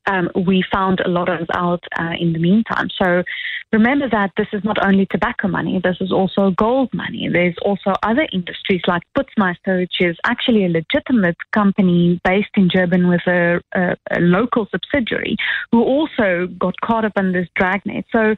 um, 0.07 0.29
we 0.35 0.63
found 0.71 0.99
a 0.99 1.07
lot 1.07 1.29
of 1.29 1.47
out 1.53 1.83
uh, 1.97 2.13
in 2.19 2.33
the 2.33 2.39
meantime. 2.39 2.89
So 3.01 3.23
remember 3.71 4.09
that 4.09 4.31
this 4.37 4.47
is 4.53 4.63
not 4.63 4.83
only 4.85 5.05
tobacco 5.05 5.47
money, 5.47 5.79
this 5.83 5.97
is 6.01 6.11
also 6.11 6.51
gold 6.51 6.93
money. 6.93 7.29
There's 7.31 7.55
also 7.63 7.93
other 8.03 8.27
industries 8.33 8.81
like 8.87 9.03
Putzmeister, 9.17 9.79
which 9.79 10.01
is 10.01 10.17
actually 10.25 10.65
a 10.65 10.69
legitimate 10.69 11.37
company 11.51 12.19
based 12.23 12.49
in 12.55 12.67
Durban 12.67 13.07
with 13.07 13.21
a, 13.27 13.61
a, 13.73 13.95
a 14.11 14.19
local 14.19 14.67
subsidiary 14.71 15.37
who 15.71 15.83
also 15.83 16.47
got 16.59 16.79
caught 16.81 17.05
up 17.05 17.13
in 17.17 17.31
this 17.31 17.47
dragnet. 17.55 18.05
So 18.11 18.35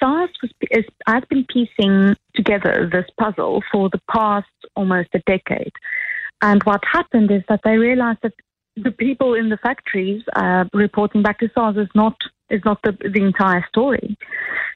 SARS 0.00 0.30
was, 0.40 0.50
is, 0.70 0.84
has 1.06 1.22
been 1.28 1.44
piecing 1.44 2.16
together 2.34 2.88
this 2.90 3.06
puzzle 3.20 3.62
for 3.70 3.90
the 3.90 4.00
past 4.10 4.48
almost 4.74 5.10
a 5.14 5.20
decade. 5.26 5.72
And 6.40 6.62
what 6.64 6.82
happened 6.90 7.30
is 7.30 7.42
that 7.48 7.60
they 7.62 7.76
realized 7.76 8.18
that 8.22 8.32
the 8.76 8.90
people 8.90 9.34
in 9.34 9.50
the 9.50 9.58
factories 9.58 10.22
uh, 10.34 10.64
reporting 10.72 11.22
back 11.22 11.38
to 11.40 11.50
SARS 11.54 11.76
is 11.76 11.88
not 11.94 12.16
is 12.52 12.62
not 12.64 12.78
the, 12.82 12.92
the 12.92 13.22
entire 13.22 13.64
story. 13.68 14.16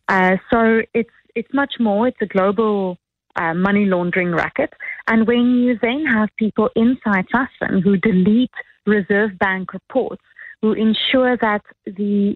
Uh, 0.09 0.37
so 0.53 0.83
it's 0.95 1.11
it's 1.35 1.53
much 1.53 1.75
more. 1.79 2.09
It's 2.09 2.23
a 2.23 2.27
global 2.27 2.99
uh, 3.37 3.55
money 3.55 3.85
laundering 3.85 4.33
racket. 4.33 4.73
And 5.09 5.27
when 5.27 5.57
you 5.57 5.79
then 5.81 6.05
have 6.07 6.31
people 6.37 6.71
inside 6.75 7.27
SASFIN 7.35 7.83
who 7.83 7.97
delete 7.99 8.51
Reserve 8.87 9.39
Bank 9.39 9.73
reports, 9.75 10.23
who 10.63 10.73
ensure 10.73 11.37
that 11.37 11.63
the 11.85 12.35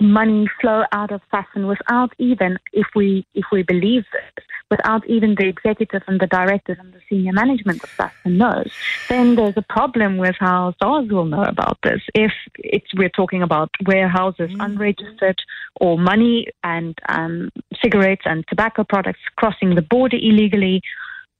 money 0.00 0.46
flow 0.60 0.84
out 0.92 1.10
of 1.10 1.20
SASFIN 1.32 1.66
without 1.66 2.12
even, 2.18 2.58
if 2.72 2.86
we 2.94 3.26
if 3.34 3.46
we 3.50 3.62
believe 3.62 4.04
this, 4.12 4.44
without 4.72 5.02
even 5.06 5.30
the 5.38 5.46
executive 5.54 6.02
and 6.08 6.18
the 6.18 6.26
directors 6.38 6.78
and 6.80 6.90
the 6.94 7.02
senior 7.08 7.34
management 7.42 7.78
of 7.84 7.90
SASFIN 7.98 8.34
knows, 8.42 8.70
then 9.10 9.26
there's 9.36 9.58
a 9.64 9.66
problem 9.76 10.16
with 10.16 10.36
how 10.40 10.74
SARS 10.80 11.08
will 11.10 11.26
know 11.34 11.44
about 11.56 11.76
this. 11.82 12.00
If 12.14 12.32
it's 12.56 12.90
we're 12.98 13.16
talking 13.20 13.42
about 13.42 13.70
warehouses 13.86 14.50
unregistered 14.66 15.38
or 15.82 15.98
money 15.98 16.46
and 16.64 16.98
um, 17.08 17.50
cigarettes 17.82 18.22
and 18.24 18.44
tobacco 18.48 18.82
products 18.84 19.20
crossing 19.36 19.74
the 19.74 19.82
border 19.94 20.16
illegally. 20.30 20.80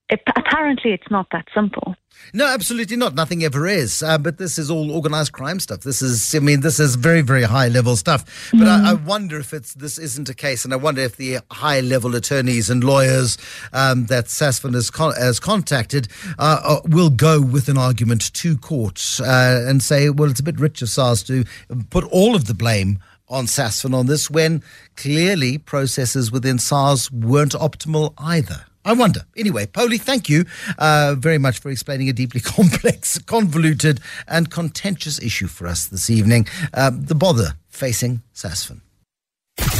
It, 0.09 0.21
apparently, 0.35 0.91
it's 0.91 1.09
not 1.09 1.27
that 1.31 1.47
simple. 1.55 1.95
No, 2.33 2.45
absolutely 2.45 2.97
not. 2.97 3.15
Nothing 3.15 3.43
ever 3.43 3.67
is. 3.67 4.03
Uh, 4.03 4.17
but 4.17 4.37
this 4.37 4.57
is 4.57 4.69
all 4.69 4.91
organized 4.91 5.31
crime 5.31 5.59
stuff. 5.59 5.81
This 5.81 6.01
is, 6.01 6.35
I 6.35 6.39
mean, 6.39 6.61
this 6.61 6.79
is 6.79 6.95
very, 6.95 7.21
very 7.21 7.43
high 7.43 7.69
level 7.69 7.95
stuff. 7.95 8.51
But 8.51 8.67
I, 8.67 8.91
I 8.91 8.93
wonder 8.93 9.39
if 9.39 9.53
it's 9.53 9.73
this 9.73 9.97
isn't 9.97 10.29
a 10.29 10.33
case, 10.33 10.65
and 10.65 10.73
I 10.73 10.77
wonder 10.77 11.01
if 11.01 11.15
the 11.15 11.39
high 11.51 11.79
level 11.79 12.15
attorneys 12.15 12.69
and 12.69 12.83
lawyers 12.83 13.37
um, 13.71 14.05
that 14.07 14.25
Sasfin 14.25 14.73
has, 14.73 14.89
con- 14.89 15.15
has 15.15 15.39
contacted 15.39 16.07
uh, 16.37 16.59
uh, 16.63 16.81
will 16.85 17.09
go 17.09 17.41
with 17.41 17.67
an 17.69 17.77
argument 17.77 18.33
to 18.33 18.57
court 18.57 19.19
uh, 19.21 19.63
and 19.65 19.81
say, 19.81 20.09
well, 20.09 20.29
it's 20.29 20.39
a 20.39 20.43
bit 20.43 20.59
rich 20.59 20.81
of 20.81 20.89
SARS 20.89 21.23
to 21.23 21.45
put 21.89 22.03
all 22.05 22.35
of 22.35 22.45
the 22.45 22.53
blame 22.53 22.99
on 23.29 23.45
Sasfin 23.45 23.95
on 23.95 24.05
this 24.05 24.29
when 24.29 24.63
clearly 24.95 25.57
processes 25.57 26.31
within 26.31 26.59
SARS 26.59 27.11
weren't 27.11 27.53
optimal 27.53 28.13
either. 28.17 28.65
I 28.85 28.93
wonder. 28.93 29.21
Anyway, 29.37 29.65
Pauli, 29.65 29.97
thank 29.97 30.29
you 30.29 30.45
uh, 30.77 31.15
very 31.17 31.37
much 31.37 31.59
for 31.59 31.69
explaining 31.69 32.09
a 32.09 32.13
deeply 32.13 32.41
complex, 32.55 33.17
convoluted, 33.19 33.99
and 34.27 34.49
contentious 34.51 35.21
issue 35.21 35.47
for 35.47 35.67
us 35.67 35.85
this 35.85 36.09
evening. 36.09 36.47
Um, 36.73 37.05
the 37.05 37.15
bother 37.15 37.55
facing 37.69 38.21
Sasfin. 38.33 38.81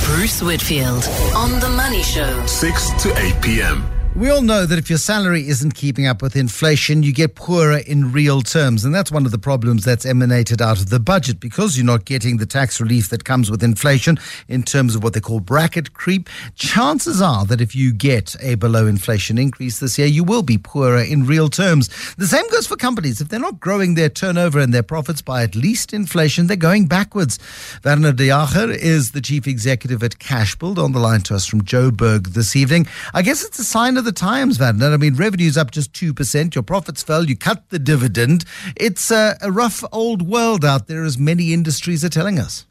Bruce 0.06 0.42
Whitfield 0.42 1.04
on 1.36 1.60
The 1.60 1.70
Money 1.70 2.04
Show. 2.04 2.46
6 2.46 3.04
to 3.04 3.18
8 3.18 3.42
p.m. 3.42 3.93
We 4.16 4.30
all 4.30 4.44
know 4.44 4.68
that 4.68 4.78
if 4.78 4.92
your 4.92 5.00
salary 5.00 5.48
isn't 5.48 5.74
keeping 5.74 6.06
up 6.06 6.22
with 6.22 6.36
inflation, 6.36 7.02
you 7.02 7.12
get 7.12 7.34
poorer 7.34 7.80
in 7.80 8.12
real 8.12 8.44
terms. 8.44 8.86
And 8.86 8.94
that's 8.94 9.12
one 9.12 9.26
of 9.26 9.32
the 9.32 9.40
problems 9.40 9.84
that's 9.84 10.06
emanated 10.06 10.62
out 10.62 10.80
of 10.80 10.92
the 10.92 11.00
budget 11.00 11.40
because 11.40 11.76
you're 11.76 11.86
not 11.86 12.06
getting 12.06 12.38
the 12.38 12.46
tax 12.46 12.80
relief 12.80 13.10
that 13.10 13.24
comes 13.24 13.50
with 13.50 13.64
inflation 13.64 14.20
in 14.48 14.62
terms 14.62 14.96
of 14.96 15.04
what 15.04 15.14
they 15.14 15.20
call 15.20 15.40
bracket 15.40 15.96
creep. 15.96 16.30
Chances 16.54 17.24
are 17.24 17.44
that 17.46 17.60
if 17.60 17.76
you 17.76 17.92
get 17.92 18.36
a 18.40 18.54
below 18.54 18.86
inflation 18.86 19.40
increase 19.40 19.80
this 19.80 19.98
year, 19.98 20.06
you 20.06 20.24
will 20.24 20.44
be 20.44 20.60
poorer 20.60 21.02
in 21.02 21.26
real 21.26 21.50
terms. 21.50 21.90
The 22.14 22.28
same 22.28 22.48
goes 22.52 22.68
for 22.68 22.76
companies. 22.76 23.20
If 23.20 23.30
they're 23.30 23.40
not 23.40 23.60
growing 23.60 23.96
their 23.96 24.10
turnover 24.10 24.60
and 24.60 24.72
their 24.72 24.84
profits 24.84 25.24
by 25.24 25.42
at 25.42 25.56
least 25.56 25.92
inflation, 25.92 26.46
they're 26.46 26.56
going 26.56 26.86
backwards. 26.86 27.40
Werner 27.84 28.12
de 28.12 28.30
is 28.30 29.12
the 29.14 29.22
chief 29.22 29.48
executive 29.48 30.04
at 30.04 30.20
Cashbuild 30.20 30.78
on 30.78 30.92
the 30.92 31.00
line 31.00 31.22
to 31.22 31.34
us 31.34 31.48
from 31.48 31.64
Joburg 31.64 32.34
this 32.36 32.56
evening. 32.56 32.86
I 33.16 33.24
guess 33.24 33.44
it's 33.44 33.58
a 33.58 33.64
sign 33.64 33.98
of 33.98 34.03
the 34.04 34.12
times, 34.12 34.60
Werner. 34.60 34.94
I 34.94 34.98
mean, 34.98 35.16
revenue's 35.16 35.58
up 35.58 35.72
just 35.72 35.94
2%, 35.94 36.56
your 36.56 36.64
profits 36.64 37.02
fell, 37.04 37.26
you 37.26 37.36
cut 37.36 37.70
the 37.70 37.80
dividend. 37.80 38.46
It's 38.76 39.12
a, 39.12 39.38
a 39.42 39.52
rough 39.52 39.84
old 39.92 40.22
world 40.22 40.64
out 40.64 40.88
there, 40.88 41.04
as 41.04 41.18
many 41.18 41.54
industries 41.54 42.04
are 42.06 42.10
telling 42.10 42.40
us. 42.40 42.66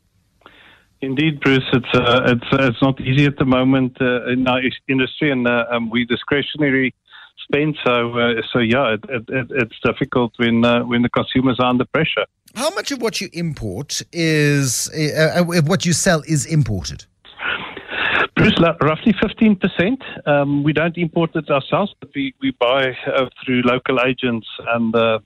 Indeed, 1.00 1.40
Bruce, 1.40 1.64
it's 1.72 1.94
uh, 1.94 2.22
it's 2.26 2.52
uh, 2.52 2.68
it's 2.68 2.80
not 2.80 3.00
easy 3.00 3.26
at 3.26 3.36
the 3.36 3.44
moment 3.44 3.96
uh, 4.00 4.24
in 4.26 4.46
our 4.46 4.60
industry, 4.86 5.32
and 5.32 5.48
uh, 5.48 5.64
um, 5.68 5.90
we 5.90 6.04
discretionary 6.04 6.94
spend. 7.42 7.76
So 7.84 8.16
uh, 8.16 8.34
so 8.52 8.60
yeah, 8.60 8.94
it, 8.94 9.04
it, 9.08 9.24
it, 9.28 9.46
it's 9.50 9.80
difficult 9.84 10.32
when 10.36 10.64
uh, 10.64 10.84
when 10.84 11.02
the 11.02 11.08
consumers 11.08 11.58
are 11.58 11.66
under 11.66 11.84
pressure. 11.86 12.24
How 12.54 12.70
much 12.70 12.92
of 12.92 13.02
what 13.02 13.20
you 13.20 13.28
import 13.32 14.02
is, 14.12 14.90
uh, 14.90 15.40
uh, 15.40 15.62
what 15.62 15.86
you 15.86 15.92
sell 15.92 16.22
is 16.26 16.46
imported? 16.46 17.06
Bruce, 18.34 18.58
roughly 18.80 19.14
fifteen 19.20 19.56
percent. 19.56 20.02
Um, 20.26 20.62
we 20.64 20.72
don't 20.72 20.96
import 20.96 21.36
it 21.36 21.50
ourselves, 21.50 21.94
but 22.00 22.10
we 22.14 22.34
we 22.40 22.52
buy 22.52 22.96
uh, 23.06 23.26
through 23.44 23.62
local 23.62 23.98
agents, 24.00 24.46
and 24.68 24.94
uh, 24.94 25.18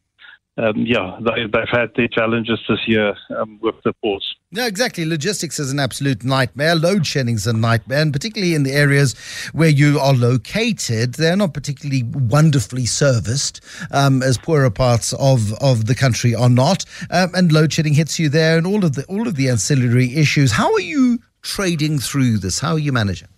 um, 0.59 0.75
yeah, 0.79 1.19
they, 1.21 1.45
they've 1.45 1.69
had 1.71 1.91
their 1.97 2.09
challenges 2.09 2.59
this 2.69 2.81
year 2.87 3.15
um, 3.39 3.59
with 3.63 3.77
the 3.85 3.93
ports. 4.03 4.35
No, 4.53 4.67
exactly. 4.67 5.05
Logistics 5.05 5.59
is 5.59 5.71
an 5.71 5.79
absolute 5.79 6.25
nightmare. 6.25 6.75
Load 6.75 7.07
shedding 7.07 7.35
is 7.35 7.47
a 7.47 7.53
nightmare, 7.53 8.01
and 8.01 8.13
particularly 8.13 8.55
in 8.55 8.63
the 8.63 8.73
areas 8.73 9.15
where 9.53 9.69
you 9.69 10.01
are 10.01 10.15
located, 10.15 11.15
they're 11.15 11.37
not 11.37 11.53
particularly 11.53 12.05
wonderfully 12.05 12.87
serviced, 12.87 13.61
um, 13.91 14.23
as 14.23 14.39
poorer 14.39 14.71
parts 14.71 15.13
of, 15.15 15.53
of 15.61 15.87
the 15.87 15.95
country 15.95 16.35
are 16.35 16.49
not. 16.49 16.85
Um, 17.11 17.31
and 17.35 17.53
load 17.53 17.73
shedding 17.73 17.95
hits 17.95 18.19
you 18.19 18.29
there, 18.29 18.57
and 18.57 18.67
all 18.67 18.85
of 18.85 18.95
the 18.95 19.05
all 19.05 19.29
of 19.29 19.37
the 19.37 19.49
ancillary 19.49 20.17
issues. 20.17 20.53
How 20.53 20.73
are 20.73 20.81
you 20.81 21.21
trading 21.47 21.99
through 21.99 22.39
this? 22.39 22.59
How 22.61 22.73
are 22.73 22.79
you 22.79 22.93
managing? 22.93 23.29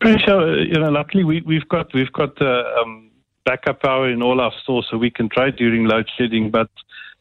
Pretty 0.00 0.22
sure, 0.24 0.40
uh, 0.40 0.62
you 0.62 0.78
know, 0.78 0.90
luckily 0.90 1.24
we, 1.24 1.42
we've 1.42 1.68
got 1.68 1.92
we've 1.94 2.12
got 2.12 2.40
uh, 2.40 2.64
um, 2.80 3.10
backup 3.44 3.82
power 3.82 4.10
in 4.10 4.22
all 4.22 4.40
our 4.40 4.52
stores, 4.62 4.86
so 4.90 4.96
we 4.96 5.10
can 5.10 5.28
trade 5.28 5.56
during 5.56 5.84
load 5.84 6.08
shedding. 6.16 6.50
But 6.50 6.70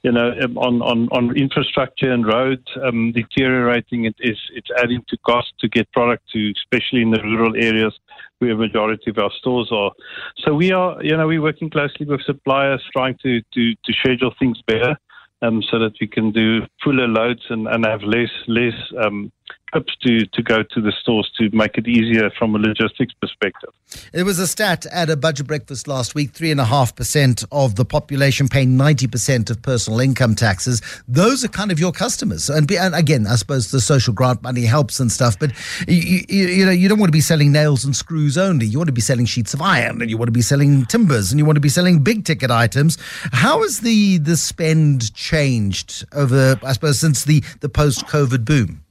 you 0.01 0.11
know, 0.13 0.31
um, 0.41 0.57
on 0.57 0.81
on, 0.81 1.09
on 1.11 1.35
infrastructure 1.35 2.11
and 2.11 2.25
roads 2.25 2.67
um, 2.83 3.11
deteriorating, 3.11 4.05
it 4.05 4.15
is 4.19 4.37
it's 4.53 4.69
adding 4.81 5.03
to 5.09 5.17
cost 5.25 5.53
to 5.59 5.67
get 5.67 5.91
product 5.91 6.23
to, 6.31 6.53
especially 6.55 7.01
in 7.01 7.11
the 7.11 7.21
rural 7.21 7.55
areas 7.55 7.93
where 8.39 8.55
majority 8.55 9.11
of 9.11 9.17
our 9.17 9.31
stores 9.39 9.69
are. 9.73 9.91
So 10.37 10.53
we 10.53 10.71
are, 10.71 11.03
you 11.03 11.17
know, 11.17 11.27
we're 11.27 11.41
working 11.41 11.69
closely 11.69 12.05
with 12.05 12.21
suppliers, 12.21 12.81
trying 12.93 13.17
to 13.23 13.41
to, 13.41 13.75
to 13.75 13.93
schedule 13.93 14.33
things 14.39 14.61
better. 14.65 14.97
Um, 15.41 15.63
so 15.71 15.79
that 15.79 15.93
we 16.01 16.07
can 16.07 16.33
do 16.33 16.63
fuller 16.83 17.07
loads 17.07 17.43
and, 17.49 17.65
and 17.65 17.85
have 17.85 18.01
less 18.03 18.33
less 18.49 18.73
um, 19.01 19.31
trips 19.71 19.95
to, 20.01 20.25
to 20.25 20.41
go 20.41 20.63
to 20.63 20.81
the 20.81 20.91
stores 21.01 21.31
to 21.37 21.49
make 21.51 21.77
it 21.77 21.87
easier 21.87 22.29
from 22.37 22.55
a 22.55 22.57
logistics 22.57 23.13
perspective. 23.13 23.69
There 24.13 24.25
was 24.25 24.39
a 24.39 24.47
stat 24.47 24.85
at 24.87 25.09
a 25.09 25.15
budget 25.15 25.47
breakfast 25.47 25.87
last 25.87 26.15
week: 26.15 26.31
three 26.31 26.51
and 26.51 26.59
a 26.59 26.65
half 26.65 26.95
percent 26.95 27.43
of 27.51 27.75
the 27.75 27.85
population 27.85 28.47
ninety 28.53 29.07
percent 29.07 29.49
of 29.49 29.61
personal 29.61 29.99
income 29.99 30.35
taxes. 30.35 30.81
Those 31.07 31.43
are 31.43 31.47
kind 31.47 31.71
of 31.71 31.79
your 31.79 31.91
customers, 31.91 32.49
and, 32.49 32.67
be, 32.67 32.77
and 32.77 32.93
again, 32.93 33.25
I 33.27 33.35
suppose 33.35 33.71
the 33.71 33.81
social 33.81 34.13
grant 34.13 34.43
money 34.43 34.65
helps 34.65 34.99
and 34.99 35.11
stuff. 35.11 35.37
But 35.39 35.51
you, 35.87 36.21
you, 36.27 36.47
you 36.47 36.65
know, 36.65 36.71
you 36.71 36.87
don't 36.87 36.99
want 36.99 37.09
to 37.09 37.17
be 37.17 37.21
selling 37.21 37.51
nails 37.51 37.83
and 37.83 37.95
screws 37.95 38.37
only. 38.37 38.65
You 38.65 38.77
want 38.77 38.87
to 38.87 38.93
be 38.93 39.01
selling 39.01 39.25
sheets 39.25 39.53
of 39.53 39.61
iron, 39.61 40.01
and 40.01 40.09
you 40.09 40.17
want 40.17 40.27
to 40.27 40.33
be 40.33 40.41
selling 40.41 40.85
timbers, 40.85 41.31
and 41.31 41.39
you 41.39 41.45
want 41.45 41.55
to 41.55 41.61
be 41.61 41.69
selling 41.69 42.03
big 42.03 42.25
ticket 42.25 42.51
items. 42.51 42.97
How 43.31 43.61
has 43.61 43.79
the 43.79 44.17
the 44.17 44.37
spend 44.37 45.13
changed 45.13 46.05
over, 46.13 46.59
I 46.63 46.73
suppose, 46.73 46.99
since 46.99 47.23
the 47.23 47.43
the 47.61 47.69
post 47.69 48.05
COVID 48.05 48.45
boom? 48.45 48.83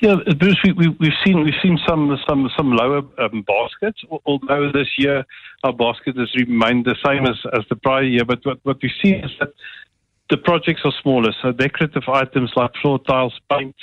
Yeah, 0.00 0.14
Bruce, 0.38 0.58
we, 0.64 0.72
we, 0.72 0.88
we've 1.00 1.18
seen 1.24 1.42
we've 1.42 1.60
seen 1.60 1.76
some 1.88 2.16
some 2.28 2.48
some 2.56 2.70
lower 2.72 3.02
um, 3.18 3.42
baskets. 3.42 4.00
Although 4.26 4.70
this 4.72 4.88
year 4.96 5.24
our 5.64 5.72
basket 5.72 6.16
has 6.16 6.32
remained 6.36 6.84
the 6.84 6.94
same 7.04 7.26
as, 7.26 7.36
as 7.52 7.64
the 7.68 7.74
prior 7.74 8.04
year, 8.04 8.24
but 8.24 8.38
what, 8.44 8.58
what 8.62 8.76
we 8.80 8.92
see 9.02 9.14
is 9.14 9.30
that 9.40 9.52
the 10.30 10.36
projects 10.36 10.82
are 10.84 10.92
smaller. 11.02 11.34
So 11.42 11.50
decorative 11.50 12.04
items 12.06 12.52
like 12.54 12.70
floor 12.80 13.00
tiles, 13.00 13.34
paint, 13.50 13.74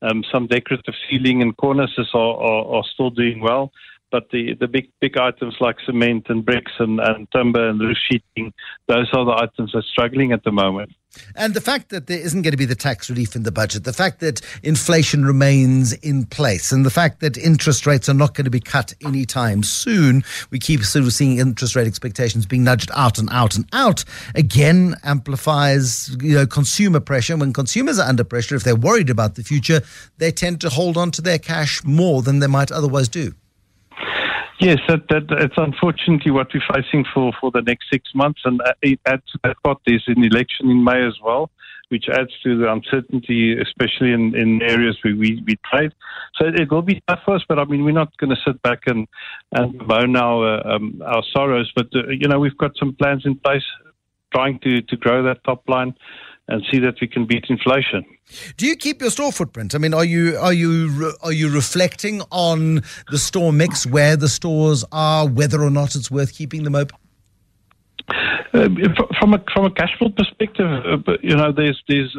um, 0.00 0.24
some 0.32 0.46
decorative 0.46 0.94
ceiling 1.10 1.42
and 1.42 1.54
cornices 1.56 2.08
are, 2.14 2.36
are, 2.40 2.76
are 2.76 2.84
still 2.94 3.10
doing 3.10 3.40
well 3.40 3.70
but 4.10 4.28
the, 4.30 4.54
the 4.54 4.66
big 4.66 4.90
big 5.00 5.18
items 5.18 5.56
like 5.60 5.76
cement 5.84 6.26
and 6.28 6.44
bricks 6.44 6.72
and, 6.78 7.00
and 7.00 7.30
timber 7.30 7.68
and 7.68 7.80
roof 7.80 7.96
sheeting, 8.10 8.52
those 8.86 9.08
are 9.12 9.24
the 9.24 9.32
items 9.32 9.72
that 9.72 9.78
are 9.78 9.82
struggling 9.82 10.32
at 10.32 10.44
the 10.44 10.52
moment. 10.52 10.90
And 11.34 11.54
the 11.54 11.60
fact 11.60 11.88
that 11.88 12.06
there 12.06 12.18
isn't 12.18 12.42
going 12.42 12.52
to 12.52 12.58
be 12.58 12.64
the 12.64 12.74
tax 12.74 13.08
relief 13.08 13.34
in 13.34 13.42
the 13.42 13.52
budget, 13.52 13.84
the 13.84 13.92
fact 13.92 14.20
that 14.20 14.40
inflation 14.62 15.24
remains 15.24 15.92
in 15.94 16.26
place, 16.26 16.70
and 16.70 16.84
the 16.84 16.90
fact 16.90 17.20
that 17.20 17.36
interest 17.36 17.86
rates 17.86 18.08
are 18.08 18.14
not 18.14 18.34
going 18.34 18.44
to 18.44 18.50
be 18.50 18.60
cut 18.60 18.92
anytime 19.04 19.62
soon, 19.62 20.22
we 20.50 20.58
keep 20.58 20.82
sort 20.82 21.04
of 21.04 21.12
seeing 21.12 21.38
interest 21.38 21.74
rate 21.74 21.86
expectations 21.86 22.46
being 22.46 22.64
nudged 22.64 22.90
out 22.94 23.18
and 23.18 23.28
out 23.30 23.56
and 23.56 23.66
out, 23.72 24.04
again 24.34 24.94
amplifies 25.02 26.16
you 26.20 26.34
know 26.34 26.46
consumer 26.46 27.00
pressure. 27.00 27.36
When 27.36 27.52
consumers 27.52 27.98
are 27.98 28.08
under 28.08 28.24
pressure, 28.24 28.54
if 28.54 28.64
they're 28.64 28.76
worried 28.76 29.10
about 29.10 29.34
the 29.34 29.44
future, 29.44 29.80
they 30.18 30.30
tend 30.30 30.60
to 30.62 30.68
hold 30.68 30.96
on 30.96 31.10
to 31.12 31.22
their 31.22 31.38
cash 31.38 31.82
more 31.84 32.22
than 32.22 32.40
they 32.40 32.46
might 32.46 32.70
otherwise 32.70 33.08
do. 33.08 33.32
Yes, 34.60 34.78
that, 34.88 35.06
that, 35.08 35.26
it's 35.30 35.54
unfortunately 35.56 36.32
what 36.32 36.48
we're 36.52 36.62
facing 36.74 37.04
for, 37.14 37.32
for 37.40 37.52
the 37.52 37.62
next 37.62 37.86
six 37.92 38.10
months. 38.12 38.40
And 38.44 38.60
it 38.82 38.98
adds 39.06 39.22
to 39.32 39.38
that 39.44 39.76
there's 39.86 40.04
an 40.08 40.24
election 40.24 40.68
in 40.68 40.82
May 40.82 41.06
as 41.06 41.14
well, 41.22 41.50
which 41.90 42.06
adds 42.08 42.32
to 42.42 42.58
the 42.58 42.70
uncertainty, 42.72 43.56
especially 43.56 44.12
in, 44.12 44.34
in 44.34 44.60
areas 44.62 44.98
where 45.02 45.14
we, 45.14 45.42
we 45.46 45.56
trade. 45.70 45.92
So 46.34 46.48
it 46.48 46.70
will 46.72 46.82
be 46.82 47.00
tough 47.06 47.20
for 47.24 47.36
us, 47.36 47.44
but 47.48 47.60
I 47.60 47.64
mean, 47.66 47.84
we're 47.84 47.92
not 47.92 48.16
going 48.16 48.30
to 48.30 48.42
sit 48.44 48.60
back 48.62 48.80
and, 48.86 49.06
and 49.52 49.78
bemoan 49.78 50.16
our, 50.16 50.66
um, 50.66 51.00
our 51.06 51.22
sorrows. 51.32 51.70
But, 51.76 51.86
uh, 51.94 52.08
you 52.08 52.26
know, 52.26 52.40
we've 52.40 52.58
got 52.58 52.72
some 52.78 52.96
plans 52.96 53.22
in 53.26 53.36
place 53.36 53.64
trying 54.34 54.58
to, 54.60 54.82
to 54.82 54.96
grow 54.96 55.22
that 55.22 55.44
top 55.44 55.68
line 55.68 55.94
and 56.48 56.64
see 56.70 56.78
that 56.80 56.94
we 57.00 57.06
can 57.06 57.26
beat 57.26 57.44
inflation. 57.48 58.04
Do 58.56 58.66
you 58.66 58.76
keep 58.76 59.00
your 59.00 59.10
store 59.10 59.32
footprint? 59.32 59.74
I 59.74 59.78
mean, 59.78 59.94
are 59.94 60.04
you 60.04 60.36
are 60.38 60.52
you 60.52 61.14
are 61.22 61.32
you 61.32 61.50
reflecting 61.50 62.22
on 62.30 62.82
the 63.10 63.18
store 63.18 63.52
mix, 63.52 63.86
where 63.86 64.16
the 64.16 64.28
stores 64.28 64.84
are, 64.92 65.26
whether 65.26 65.62
or 65.62 65.70
not 65.70 65.94
it's 65.94 66.10
worth 66.10 66.34
keeping 66.34 66.64
them 66.64 66.74
open? 66.74 66.96
Uh, 68.54 68.68
from 69.18 69.34
a 69.34 69.44
from 69.52 69.66
a 69.66 69.70
cash 69.70 69.96
flow 69.98 70.08
perspective, 70.10 70.66
uh, 70.66 71.12
you 71.22 71.36
know, 71.36 71.52
there's 71.52 71.82
there's 71.88 72.16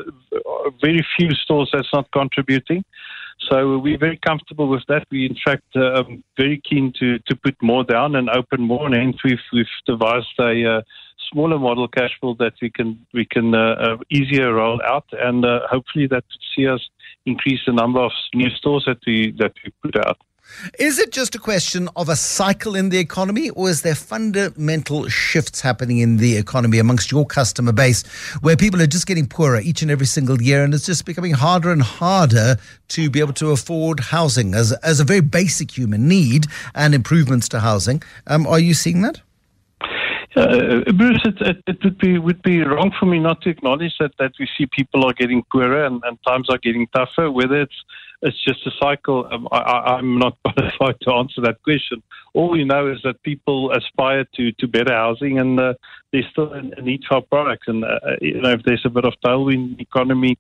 very 0.82 1.06
few 1.18 1.32
stores 1.32 1.70
that's 1.74 1.90
not 1.94 2.10
contributing. 2.12 2.84
So 3.50 3.80
we're 3.80 3.98
very 3.98 4.18
comfortable 4.18 4.68
with 4.68 4.84
that. 4.90 5.08
We, 5.10 5.26
in 5.26 5.38
fact, 5.44 5.76
um, 5.76 6.24
very 6.38 6.62
keen 6.70 6.92
to, 7.00 7.20
to 7.20 7.36
put 7.36 7.56
more 7.62 7.84
down 7.84 8.16
and 8.16 8.30
open 8.30 8.62
more. 8.62 8.86
And 8.86 8.94
hence, 8.94 9.18
we've, 9.24 9.40
we've 9.54 9.66
devised 9.86 10.28
a 10.40 10.78
uh, 10.78 10.82
smaller 11.32 11.60
model 11.60 11.88
cash 11.88 12.12
flow 12.20 12.36
that 12.40 12.54
we 12.62 12.70
can 12.70 13.06
we 13.14 13.26
can 13.26 13.54
uh, 13.54 13.76
uh, 13.80 13.98
easier 14.10 14.54
roll 14.54 14.82
out, 14.86 15.06
and 15.12 15.46
uh, 15.46 15.62
hopefully 15.70 16.08
that 16.08 16.24
see 16.56 16.68
us 16.68 16.82
increase 17.26 17.62
the 17.66 17.74
number 17.74 18.00
of 18.00 18.12
new 18.34 18.50
stores 18.50 18.84
that 18.88 19.00
we 19.06 19.34
that 19.40 19.54
we 19.64 19.72
put 19.82 19.96
out. 20.06 20.18
Is 20.80 20.98
it 21.00 21.12
just 21.12 21.36
a 21.36 21.40
question 21.40 21.90
of 21.96 22.10
a 22.10 22.16
cycle 22.16 22.76
in 22.76 22.90
the 22.90 22.98
economy, 22.98 23.50
or 23.52 23.70
is 23.70 23.82
there 23.84 23.96
fundamental 23.96 25.08
shifts 25.08 25.62
happening 25.62 26.00
in 26.00 26.18
the 26.18 26.38
economy 26.38 26.80
amongst 26.80 27.12
your 27.12 27.26
customer 27.26 27.72
base 27.72 28.06
where 28.42 28.58
people 28.58 28.82
are 28.82 28.88
just 28.88 29.06
getting 29.06 29.28
poorer 29.28 29.62
each 29.62 29.82
and 29.82 29.92
every 29.92 30.08
single 30.08 30.42
year 30.42 30.64
and 30.64 30.74
it's 30.74 30.86
just 30.86 31.06
becoming 31.06 31.34
harder 31.34 31.72
and 31.72 31.84
harder 31.84 32.58
to 32.90 33.10
be 33.10 33.20
able 33.20 33.34
to 33.34 33.52
afford 33.52 34.00
housing 34.00 34.56
as, 34.56 34.72
as 34.84 35.00
a 35.00 35.04
very 35.04 35.22
basic 35.22 35.78
human 35.78 36.08
need 36.08 36.46
and 36.74 36.96
improvements 36.96 37.48
to 37.50 37.60
housing? 37.60 38.02
Um, 38.26 38.48
are 38.48 38.60
you 38.60 38.74
seeing 38.74 39.02
that? 39.04 39.22
Uh, 40.36 40.82
Bruce, 40.94 41.22
it, 41.26 41.42
it, 41.42 41.64
it, 41.66 41.84
would 41.84 41.98
be 41.98 42.20
would 42.20 42.42
be 42.44 42.62
wrong 42.62 42.92
for 43.00 43.08
me 43.08 43.20
not 43.20 43.42
to 43.42 43.50
acknowledge 43.50 43.96
that, 44.00 44.12
that 44.20 44.32
we 44.40 44.48
see 44.58 44.68
people 44.68 45.04
are 45.04 45.14
getting 45.14 45.44
poorer 45.52 45.86
and, 45.86 46.02
and 46.06 46.20
times 46.28 46.50
are 46.50 46.60
getting 46.60 46.88
tougher. 46.96 47.32
Whether 47.32 47.62
it's 47.62 47.84
it's 48.22 48.44
just 48.44 48.66
a 48.68 48.72
cycle, 48.80 49.28
um, 49.32 49.48
I, 49.52 49.98
am 49.98 50.20
not 50.20 50.38
qualified 50.46 51.00
to 51.02 51.14
answer 51.14 51.42
that 51.42 51.64
question. 51.64 52.04
All 52.34 52.52
we 52.52 52.64
know 52.64 52.88
is 52.88 53.00
that 53.04 53.22
people 53.24 53.72
aspire 53.72 54.26
to, 54.36 54.52
to 54.54 54.68
better 54.68 54.94
housing, 54.94 55.40
and 55.40 55.60
uh, 55.60 55.74
there's 56.12 56.26
still 56.32 56.54
a 56.54 56.62
need 56.82 57.04
for 57.08 57.22
products. 57.22 57.68
And 57.68 57.84
uh, 57.84 58.00
you 58.22 58.42
know, 58.42 58.52
if 58.52 58.64
there's 58.64 58.86
a 58.86 58.90
bit 58.90 59.06
of 59.06 59.14
tailwind 59.24 59.80
economy, 59.80 60.38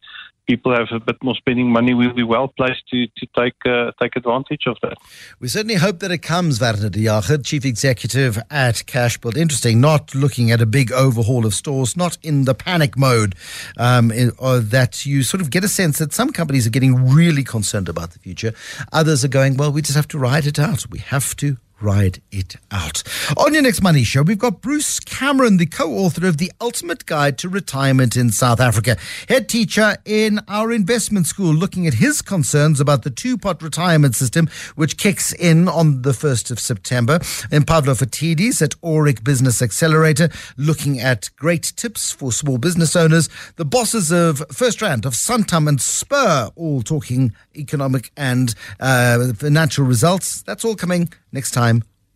people 0.50 0.76
have 0.76 0.88
a 0.92 1.00
bit 1.00 1.18
more 1.22 1.36
spending 1.36 1.72
money, 1.72 1.94
we'll 1.94 2.14
be 2.14 2.24
well 2.24 2.48
placed 2.48 2.82
to, 2.90 3.06
to 3.06 3.28
take 3.38 3.54
uh, 3.66 3.92
take 4.02 4.16
advantage 4.16 4.64
of 4.66 4.78
that. 4.82 4.98
We 5.40 5.48
certainly 5.48 5.76
hope 5.76 6.00
that 6.00 6.12
it 6.12 6.20
comes, 6.20 6.60
Werner 6.60 6.90
de 6.90 7.04
Jager, 7.04 7.38
Chief 7.38 7.64
Executive 7.66 8.40
at 8.50 8.76
Cashbuild. 8.88 9.38
Interesting, 9.38 9.80
not 9.80 10.16
looking 10.16 10.50
at 10.50 10.60
a 10.60 10.66
big 10.66 10.92
overhaul 10.92 11.46
of 11.46 11.54
stores, 11.54 11.96
not 11.96 12.18
in 12.24 12.46
the 12.46 12.56
panic 12.56 12.98
mode, 12.98 13.36
um, 13.78 14.12
in, 14.12 14.32
that 14.40 15.06
you 15.06 15.22
sort 15.22 15.42
of 15.42 15.52
get 15.52 15.64
a 15.64 15.68
sense 15.68 16.00
that 16.00 16.14
some 16.14 16.32
companies 16.32 16.66
are 16.66 16.72
getting 16.72 17.08
really 17.14 17.44
concerned 17.44 17.88
about 17.88 18.12
the 18.12 18.20
future. 18.20 18.54
Others 18.92 19.24
are 19.24 19.30
going, 19.30 19.56
well, 19.56 19.72
we 19.72 19.84
just 19.84 19.96
have 19.96 20.08
to 20.08 20.18
ride 20.18 20.48
it 20.48 20.58
out. 20.58 20.90
We 20.90 21.00
have 21.00 21.36
to 21.38 21.58
ride 21.82 22.22
it 22.32 22.56
out. 22.72 23.04
On 23.38 23.54
your 23.54 23.64
next 23.64 23.82
Money 23.82 24.04
Show, 24.04 24.24
we've 24.24 24.38
got 24.38 24.62
Bruce 24.62 25.00
Cameron, 25.00 25.58
the 25.58 25.66
co 25.66 25.94
author 25.94 26.28
of 26.28 26.38
The 26.38 26.52
Ultimate 26.60 27.06
Guide 27.06 27.38
to 27.40 27.50
Retirement 27.50 28.16
in 28.16 28.32
South 28.32 28.60
Africa, 28.60 28.98
head 29.28 29.48
teacher 29.48 29.98
in 30.06 30.40
our 30.48 30.72
investment 30.72 31.28
school, 31.28 31.54
looking 31.54 31.88
at 31.88 31.96
his 31.96 32.22
concerns 32.22 32.80
about 32.80 33.04
the 33.04 33.10
two 33.10 33.38
pot 33.38 33.62
retirement 33.62 34.16
system, 34.16 34.50
which 34.76 34.98
kicks 34.98 35.34
in 35.34 35.68
on 35.68 36.02
the 36.02 36.12
1st 36.12 36.52
of 36.52 36.60
September. 36.60 37.20
And 37.52 37.66
Pavlo 37.66 37.94
Phitidis 37.94 38.62
at 38.62 38.76
Auric 38.84 39.24
Business 39.24 39.62
Accelerator, 39.62 40.30
looking 40.58 41.00
at 41.00 41.30
great 41.36 41.74
tips 41.76 42.12
for 42.12 42.32
small 42.32 42.58
business 42.58 42.96
owners. 42.96 43.30
The 43.56 43.66
bosses 43.66 44.12
of 44.12 44.40
FirstRand, 44.50 45.06
of 45.06 45.14
Santam, 45.14 45.68
and 45.68 45.82
Spur, 45.82 46.50
all 46.56 46.82
talking 46.82 47.34
economic 47.56 48.12
and 48.18 48.56
uh, 48.80 49.34
financial 49.34 49.86
results. 49.86 50.42
That's 50.42 50.66
all 50.66 50.76
coming 50.76 51.10
next 51.32 51.52
time 51.52 51.69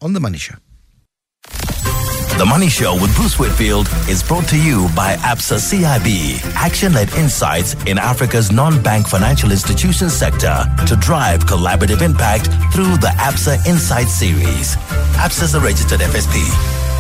on 0.04 0.12
The 0.12 0.20
Money 0.20 0.38
Show. 0.38 0.56
The 2.38 2.46
Money 2.46 2.68
Show 2.68 2.96
with 3.00 3.16
Bruce 3.16 3.40
Whitfield 3.40 3.88
is 4.10 4.22
brought 4.22 4.48
to 4.50 4.62
you 4.62 4.90
by 4.96 5.16
ABSA 5.18 5.60
CIB, 5.60 6.42
action-led 6.56 7.14
insights 7.14 7.76
in 7.86 7.98
Africa's 7.98 8.52
non-bank 8.52 9.08
financial 9.08 9.52
institutions 9.52 10.12
sector 10.14 10.66
to 10.86 10.96
drive 10.98 11.46
collaborative 11.46 12.02
impact 12.02 12.48
through 12.74 12.98
the 12.98 13.14
ABSA 13.18 13.66
Insight 13.66 14.08
series. 14.08 14.76
ABSA 15.16 15.44
is 15.44 15.56
a 15.56 15.62
registered 15.62 16.02
FSP. 16.02 16.93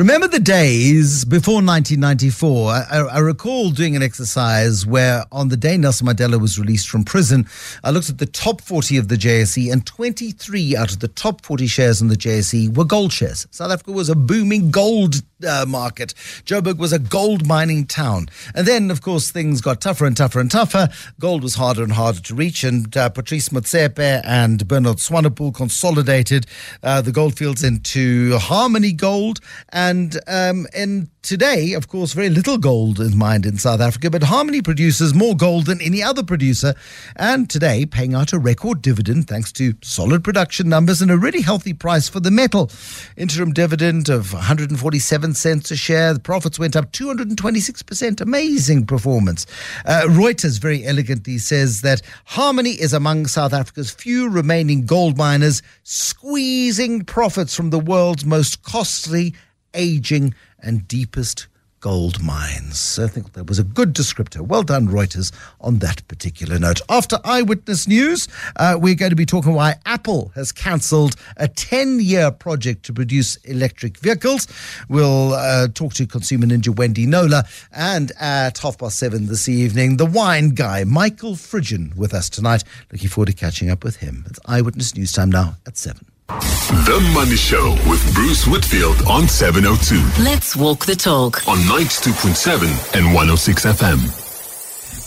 Remember 0.00 0.28
the 0.28 0.40
days 0.40 1.26
before 1.26 1.56
1994? 1.56 2.70
I, 2.70 3.00
I, 3.12 3.18
recall 3.18 3.68
doing 3.68 3.96
an 3.96 4.02
exercise 4.02 4.86
where 4.86 5.26
on 5.30 5.50
the 5.50 5.58
day 5.58 5.76
Nelson 5.76 6.06
Mandela 6.06 6.40
was 6.40 6.58
released 6.58 6.88
from 6.88 7.04
prison, 7.04 7.46
I 7.84 7.90
looked 7.90 8.08
at 8.08 8.16
the 8.16 8.24
top 8.24 8.62
40 8.62 8.96
of 8.96 9.08
the 9.08 9.16
JSE, 9.16 9.70
and 9.70 9.84
23 9.84 10.74
out 10.74 10.90
of 10.90 11.00
the 11.00 11.08
top 11.08 11.44
40 11.44 11.66
shares 11.66 12.00
in 12.00 12.08
the 12.08 12.16
JSE 12.16 12.74
were 12.74 12.86
gold 12.86 13.12
shares. 13.12 13.46
South 13.50 13.70
Africa 13.70 13.92
was 13.92 14.08
a 14.08 14.14
booming 14.14 14.70
gold 14.70 15.16
uh, 15.44 15.64
market. 15.66 16.14
Joburg 16.44 16.78
was 16.78 16.92
a 16.92 16.98
gold 16.98 17.46
mining 17.46 17.86
town. 17.86 18.28
And 18.54 18.66
then, 18.66 18.90
of 18.90 19.02
course, 19.02 19.30
things 19.30 19.60
got 19.60 19.80
tougher 19.80 20.06
and 20.06 20.16
tougher 20.16 20.40
and 20.40 20.50
tougher. 20.50 20.88
Gold 21.18 21.42
was 21.42 21.54
harder 21.54 21.82
and 21.82 21.92
harder 21.92 22.20
to 22.20 22.34
reach. 22.34 22.64
And 22.64 22.96
uh, 22.96 23.08
Patrice 23.10 23.50
Motsepe 23.50 24.20
and 24.24 24.66
Bernard 24.66 24.98
Swanepoel 24.98 25.54
consolidated 25.54 26.46
uh, 26.82 27.00
the 27.00 27.12
goldfields 27.12 27.64
into 27.64 28.38
Harmony 28.38 28.92
Gold. 28.92 29.40
And 29.70 30.18
um, 30.26 30.66
in 30.74 31.10
today, 31.22 31.72
of 31.74 31.88
course, 31.88 32.12
very 32.12 32.30
little 32.30 32.58
gold 32.58 33.00
is 33.00 33.14
mined 33.14 33.46
in 33.46 33.58
South 33.58 33.80
Africa, 33.80 34.10
but 34.10 34.22
Harmony 34.22 34.62
produces 34.62 35.14
more 35.14 35.36
gold 35.36 35.66
than 35.66 35.80
any 35.80 36.02
other 36.02 36.22
producer. 36.22 36.74
And 37.16 37.48
today, 37.48 37.86
paying 37.86 38.14
out 38.14 38.32
a 38.32 38.38
record 38.38 38.82
dividend 38.82 39.28
thanks 39.28 39.52
to 39.52 39.74
solid 39.82 40.24
production 40.24 40.68
numbers 40.68 41.02
and 41.02 41.10
a 41.10 41.16
really 41.16 41.42
healthy 41.42 41.72
price 41.72 42.08
for 42.08 42.20
the 42.20 42.30
metal. 42.30 42.70
Interim 43.16 43.52
dividend 43.52 44.08
of 44.08 44.32
147 44.32 45.34
cents 45.34 45.70
a 45.70 45.76
share. 45.76 46.14
The 46.14 46.20
profits 46.20 46.58
went 46.58 46.76
up 46.76 46.92
226%. 46.92 48.20
Amazing 48.20 48.86
performance. 48.86 49.46
Uh, 49.84 50.02
Reuters 50.06 50.60
very 50.60 50.84
elegantly 50.86 51.38
says 51.38 51.82
that 51.82 52.02
Harmony 52.24 52.70
is 52.70 52.92
among 52.92 53.26
South 53.26 53.52
Africa's 53.52 53.90
few 53.90 54.28
remaining 54.28 54.86
gold 54.86 55.16
miners 55.16 55.62
squeezing 55.82 57.04
profits 57.04 57.54
from 57.54 57.70
the 57.70 57.78
world's 57.78 58.24
most 58.24 58.62
costly, 58.62 59.34
aging, 59.74 60.34
and 60.62 60.86
deepest 60.86 61.46
gold 61.80 62.22
mines. 62.22 62.78
So 62.78 63.04
I 63.04 63.08
think 63.08 63.32
that 63.32 63.44
was 63.44 63.58
a 63.58 63.64
good 63.64 63.94
descriptor. 63.94 64.40
Well 64.40 64.62
done, 64.62 64.86
Reuters, 64.88 65.32
on 65.60 65.78
that 65.78 66.06
particular 66.08 66.58
note. 66.58 66.80
After 66.88 67.18
Eyewitness 67.24 67.88
News, 67.88 68.28
uh, 68.56 68.78
we're 68.80 68.94
going 68.94 69.10
to 69.10 69.16
be 69.16 69.26
talking 69.26 69.54
why 69.54 69.76
Apple 69.86 70.30
has 70.34 70.52
cancelled 70.52 71.16
a 71.38 71.48
10 71.48 72.00
year 72.00 72.30
project 72.30 72.84
to 72.84 72.92
produce 72.92 73.36
electric 73.36 73.98
vehicles. 73.98 74.46
We'll 74.88 75.32
uh, 75.32 75.68
talk 75.68 75.94
to 75.94 76.06
consumer 76.06 76.46
ninja 76.46 76.76
Wendy 76.76 77.06
Nola. 77.06 77.44
And 77.72 78.12
at 78.20 78.58
half 78.58 78.78
past 78.78 78.98
seven 78.98 79.26
this 79.26 79.48
evening, 79.48 79.96
the 79.96 80.06
wine 80.06 80.50
guy, 80.50 80.84
Michael 80.84 81.34
Fridjhon, 81.34 81.96
with 81.96 82.12
us 82.14 82.28
tonight. 82.28 82.62
Looking 82.92 83.08
forward 83.08 83.26
to 83.26 83.32
catching 83.32 83.70
up 83.70 83.84
with 83.84 83.96
him. 83.96 84.24
It's 84.28 84.38
Eyewitness 84.46 84.94
News 84.94 85.12
time 85.12 85.30
now 85.30 85.56
at 85.66 85.76
seven. 85.76 86.09
The 86.40 87.00
Money 87.12 87.34
Show 87.36 87.72
with 87.90 88.14
Bruce 88.14 88.46
Whitfield 88.46 89.02
on 89.08 89.26
702. 89.26 90.22
Let's 90.22 90.54
walk 90.54 90.86
the 90.86 90.94
talk. 90.94 91.46
On 91.48 91.56
92.7 91.58 92.94
and 92.96 93.06
106 93.06 93.64
FM. 93.66 94.29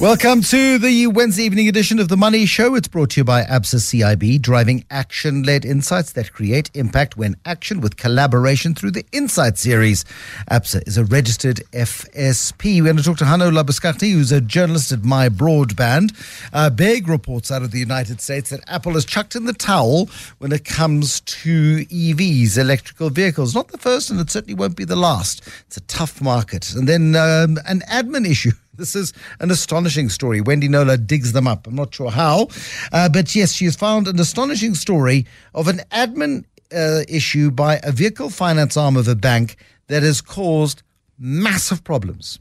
Welcome 0.02 0.42
to 0.42 0.80
the 0.80 1.06
Wednesday 1.08 1.44
evening 1.44 1.70
edition 1.70 2.00
of 2.00 2.10
The 2.10 2.18
Money 2.18 2.48
Show. 2.48 2.74
It's 2.74 2.88
brought 2.88 3.12
to 3.12 3.20
you 3.20 3.24
by 3.24 3.44
ABSA 3.44 3.78
CIB, 3.78 4.42
driving 4.42 4.86
action 4.90 5.44
led 5.44 5.64
insights 5.64 6.12
that 6.14 6.34
create 6.34 6.72
impact 6.74 7.16
when 7.16 7.36
action 7.46 7.80
with 7.80 7.96
collaboration 7.96 8.74
through 8.74 8.92
the 8.92 9.06
Insight 9.12 9.60
series. 9.60 10.04
ABSA 10.50 10.88
is 10.88 10.98
a 10.98 11.06
registered 11.06 11.62
FSP. 11.72 12.82
We're 12.82 12.86
going 12.86 12.98
to 12.98 13.04
talk 13.04 13.18
to 13.20 13.26
Hanno 13.26 13.52
Labuschagne, 13.52 14.12
who's 14.12 14.32
a 14.32 14.42
journalist 14.42 14.92
at 14.92 15.04
My 15.04 15.30
Broadband. 15.30 16.12
Uh, 16.52 16.72
reports 17.08 17.52
out 17.52 17.62
of 17.62 17.70
the 17.72 17.80
United 17.80 18.20
States 18.20 18.50
that 18.50 18.62
Apple 18.68 18.94
has 18.94 19.06
chucked 19.06 19.36
in 19.36 19.46
the 19.46 19.54
towel 19.54 20.10
when 20.40 20.52
it 20.52 20.66
comes 20.66 21.22
to 21.22 21.86
EVs, 21.86 22.58
electrical 22.58 23.12
vehicles. 23.12 23.54
Not 23.54 23.68
the 23.68 23.78
first, 23.78 24.10
and 24.10 24.20
it 24.20 24.32
certainly 24.32 24.56
won't 24.56 24.76
be 24.76 24.86
the 24.86 24.96
last. 24.96 25.48
It's 25.68 25.78
a 25.78 25.82
tough 25.82 26.20
market. 26.20 26.74
And 26.74 26.90
then 26.90 27.16
um, 27.16 27.60
an 27.68 27.82
admin 27.90 28.28
issue. 28.28 28.52
This 28.76 28.96
is 28.96 29.14
an 29.40 29.52
astonishing 29.52 30.10
story. 30.10 30.42
Wendy 30.42 30.68
Nola 30.68 30.98
digs 30.98 31.32
them 31.32 31.48
up. 31.48 31.68
I'm 31.68 31.76
not 31.76 31.94
sure 31.94 32.10
how, 32.10 32.48
uh, 32.92 33.08
but 33.08 33.36
yes, 33.36 33.54
she 33.54 33.66
has 33.66 33.76
found 33.76 34.08
an 34.08 34.20
astonishing 34.20 34.74
story 34.74 35.28
of 35.54 35.68
an 35.68 35.82
admin 35.92 36.46
uh, 36.76 37.02
issue 37.08 37.52
by 37.52 37.80
a 37.84 37.92
vehicle 37.92 38.32
finance 38.32 38.76
arm 38.76 38.98
of 38.98 39.08
a 39.08 39.16
bank 39.16 39.58
that 39.88 40.02
has 40.02 40.22
caused 40.22 40.82
massive 41.20 41.84
problems. 41.84 42.40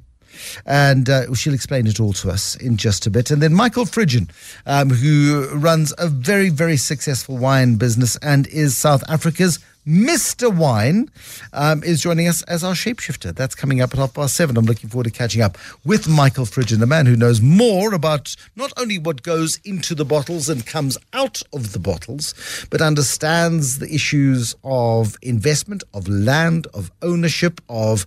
And 0.64 1.10
uh, 1.10 1.34
she'll 1.34 1.52
explain 1.52 1.86
it 1.86 2.00
all 2.00 2.14
to 2.14 2.30
us 2.30 2.56
in 2.56 2.78
just 2.78 3.06
a 3.06 3.10
bit. 3.10 3.30
And 3.30 3.42
then 3.42 3.52
Michael 3.52 3.84
Fridjhon, 3.84 4.30
um, 4.64 4.88
who 4.88 5.48
runs 5.52 5.92
a 5.98 6.08
very, 6.08 6.48
very 6.48 6.78
successful 6.78 7.36
wine 7.36 7.76
business 7.76 8.16
and 8.22 8.46
is 8.46 8.74
South 8.74 9.04
Africa's 9.10 9.58
Mr. 9.86 10.54
Wine 10.54 11.10
um, 11.52 11.82
is 11.82 12.00
joining 12.00 12.28
us 12.28 12.42
as 12.42 12.62
our 12.62 12.74
shapeshifter. 12.74 13.34
That's 13.34 13.56
coming 13.56 13.80
up 13.80 13.92
at 13.92 13.98
half 13.98 14.14
past 14.14 14.36
seven. 14.36 14.56
I'm 14.56 14.64
looking 14.64 14.88
forward 14.88 15.04
to 15.04 15.10
catching 15.10 15.42
up 15.42 15.58
with 15.84 16.08
Michael 16.08 16.44
Fridjhon, 16.44 16.78
the 16.78 16.86
man 16.86 17.06
who 17.06 17.16
knows 17.16 17.40
more 17.40 17.92
about 17.92 18.36
not 18.54 18.72
only 18.76 18.98
what 18.98 19.24
goes 19.24 19.58
into 19.64 19.96
the 19.96 20.04
bottles 20.04 20.48
and 20.48 20.64
comes 20.64 20.96
out 21.12 21.42
of 21.52 21.72
the 21.72 21.80
bottles, 21.80 22.32
but 22.70 22.80
understands 22.80 23.80
the 23.80 23.92
issues 23.92 24.54
of 24.62 25.16
investment, 25.20 25.82
of 25.92 26.06
land, 26.06 26.68
of 26.74 26.92
ownership, 27.02 27.60
of 27.68 28.06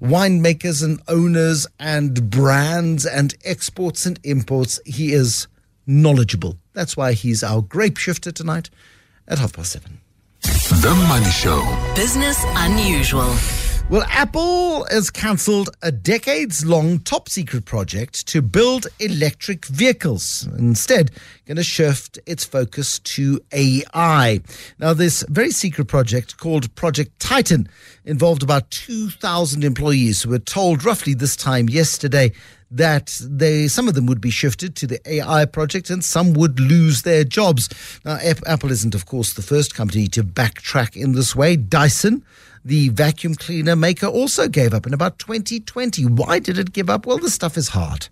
winemakers 0.00 0.84
and 0.84 1.00
owners 1.08 1.66
and 1.80 2.30
brands 2.30 3.04
and 3.04 3.34
exports 3.44 4.06
and 4.06 4.20
imports. 4.22 4.78
He 4.86 5.12
is 5.12 5.48
knowledgeable. 5.88 6.56
That's 6.72 6.96
why 6.96 7.14
he's 7.14 7.42
our 7.42 7.62
grape 7.62 7.96
shifter 7.96 8.30
tonight 8.30 8.70
at 9.26 9.40
half 9.40 9.54
past 9.54 9.72
seven. 9.72 10.00
The 10.46 10.94
Money 11.08 11.30
Show. 11.30 11.60
Business 11.96 12.44
unusual. 12.54 13.34
Well, 13.88 14.04
Apple 14.08 14.84
has 14.90 15.10
cancelled 15.10 15.70
a 15.80 15.92
decades 15.92 16.66
long 16.66 16.98
top 16.98 17.28
secret 17.28 17.66
project 17.66 18.26
to 18.26 18.42
build 18.42 18.88
electric 18.98 19.64
vehicles. 19.66 20.48
Instead, 20.58 21.12
going 21.46 21.56
to 21.56 21.62
shift 21.62 22.18
its 22.26 22.44
focus 22.44 22.98
to 22.98 23.40
AI. 23.52 24.40
Now, 24.80 24.92
this 24.92 25.24
very 25.28 25.52
secret 25.52 25.84
project 25.84 26.36
called 26.36 26.74
Project 26.74 27.20
Titan 27.20 27.68
involved 28.04 28.42
about 28.42 28.68
2,000 28.72 29.62
employees 29.62 30.22
who 30.22 30.30
were 30.30 30.40
told 30.40 30.84
roughly 30.84 31.14
this 31.14 31.36
time 31.36 31.68
yesterday 31.68 32.32
that 32.72 33.20
they 33.22 33.68
some 33.68 33.86
of 33.86 33.94
them 33.94 34.06
would 34.06 34.20
be 34.20 34.30
shifted 34.30 34.74
to 34.74 34.88
the 34.88 35.00
AI 35.08 35.44
project 35.44 35.90
and 35.90 36.04
some 36.04 36.32
would 36.32 36.58
lose 36.58 37.02
their 37.02 37.22
jobs. 37.22 37.68
Now, 38.04 38.18
Apple 38.46 38.72
isn't, 38.72 38.96
of 38.96 39.06
course, 39.06 39.34
the 39.34 39.42
first 39.42 39.76
company 39.76 40.08
to 40.08 40.24
backtrack 40.24 40.96
in 40.96 41.12
this 41.12 41.36
way. 41.36 41.54
Dyson, 41.54 42.24
the 42.66 42.88
vacuum 42.88 43.36
cleaner 43.36 43.76
maker, 43.76 44.06
also 44.06 44.48
gave 44.48 44.74
up 44.74 44.86
in 44.86 44.92
about 44.92 45.20
2020. 45.20 46.04
Why 46.04 46.40
did 46.40 46.58
it 46.58 46.72
give 46.72 46.90
up? 46.90 47.06
Well, 47.06 47.18
the 47.18 47.30
stuff 47.30 47.56
is 47.56 47.68
hard. 47.68 48.08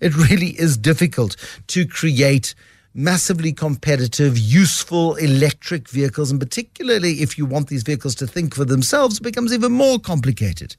It 0.00 0.14
really 0.30 0.50
is 0.60 0.76
difficult 0.76 1.36
to 1.68 1.86
create 1.86 2.54
massively 2.94 3.52
competitive, 3.52 4.38
useful 4.38 5.16
electric 5.16 5.88
vehicles, 5.88 6.30
and 6.30 6.40
particularly 6.40 7.14
if 7.20 7.36
you 7.36 7.44
want 7.44 7.68
these 7.68 7.82
vehicles 7.82 8.14
to 8.14 8.26
think 8.26 8.54
for 8.54 8.64
themselves, 8.64 9.18
it 9.18 9.22
becomes 9.22 9.52
even 9.52 9.72
more 9.72 9.98
complicated. 9.98 10.76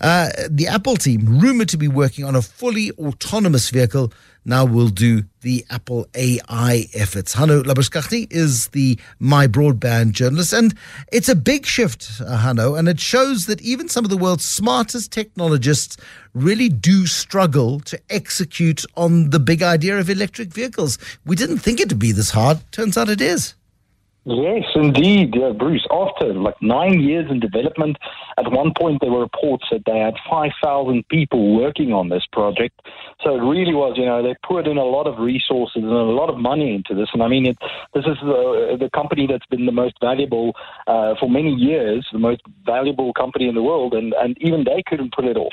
Uh, 0.00 0.30
the 0.48 0.66
Apple 0.66 0.96
team, 0.96 1.38
rumored 1.38 1.68
to 1.68 1.76
be 1.76 1.86
working 1.86 2.24
on 2.24 2.34
a 2.34 2.42
fully 2.42 2.90
autonomous 2.92 3.70
vehicle, 3.70 4.12
now 4.44 4.64
we'll 4.64 4.88
do 4.88 5.24
the 5.40 5.64
Apple 5.70 6.06
AI 6.14 6.86
efforts. 6.94 7.34
Hanno 7.34 7.62
Labuschagne 7.62 8.26
is 8.30 8.68
the 8.68 8.98
My 9.18 9.46
Broadband 9.46 10.12
journalist, 10.12 10.52
and 10.52 10.74
it's 11.12 11.28
a 11.28 11.34
big 11.34 11.66
shift, 11.66 12.20
uh, 12.20 12.36
Hanno, 12.38 12.74
and 12.74 12.88
it 12.88 13.00
shows 13.00 13.46
that 13.46 13.62
even 13.62 13.88
some 13.88 14.04
of 14.04 14.10
the 14.10 14.16
world's 14.16 14.44
smartest 14.44 15.12
technologists 15.12 15.96
really 16.34 16.68
do 16.68 17.06
struggle 17.06 17.80
to 17.80 17.98
execute 18.10 18.84
on 18.96 19.30
the 19.30 19.40
big 19.40 19.62
idea 19.62 19.98
of 19.98 20.10
electric 20.10 20.52
vehicles. 20.52 20.98
We 21.24 21.36
didn't 21.36 21.58
think 21.58 21.80
it 21.80 21.88
would 21.88 21.98
be 21.98 22.12
this 22.12 22.30
hard. 22.30 22.60
Turns 22.72 22.96
out 22.96 23.08
it 23.08 23.20
is. 23.20 23.54
Yes, 24.26 24.64
indeed, 24.74 25.32
Bruce. 25.58 25.86
After 25.90 26.32
like 26.32 26.60
nine 26.62 27.00
years 27.00 27.30
in 27.30 27.40
development, 27.40 27.98
at 28.38 28.50
one 28.50 28.72
point 28.78 29.02
there 29.02 29.10
were 29.10 29.20
reports 29.20 29.66
that 29.70 29.82
they 29.84 29.98
had 29.98 30.14
5,000 30.30 31.06
people 31.08 31.60
working 31.60 31.92
on 31.92 32.08
this 32.08 32.24
project. 32.32 32.80
So 33.22 33.34
it 33.36 33.40
really 33.40 33.74
was, 33.74 33.98
you 33.98 34.06
know, 34.06 34.22
they 34.22 34.34
put 34.42 34.66
in 34.66 34.78
a 34.78 34.84
lot 34.84 35.06
of 35.06 35.18
resources 35.18 35.82
and 35.82 35.92
a 35.92 36.16
lot 36.16 36.30
of 36.30 36.38
money 36.38 36.74
into 36.74 36.94
this. 36.94 37.10
And 37.12 37.22
I 37.22 37.28
mean, 37.28 37.44
it, 37.44 37.58
this 37.92 38.06
is 38.06 38.16
the, 38.22 38.78
the 38.80 38.88
company 38.94 39.26
that's 39.26 39.46
been 39.46 39.66
the 39.66 39.72
most 39.72 39.94
valuable 40.00 40.54
uh, 40.86 41.14
for 41.20 41.28
many 41.28 41.52
years, 41.52 42.06
the 42.10 42.18
most 42.18 42.40
valuable 42.64 43.12
company 43.12 43.46
in 43.46 43.54
the 43.54 43.62
world, 43.62 43.92
and, 43.92 44.14
and 44.14 44.38
even 44.40 44.64
they 44.64 44.82
couldn't 44.86 45.12
pull 45.14 45.28
it 45.28 45.36
off. 45.36 45.52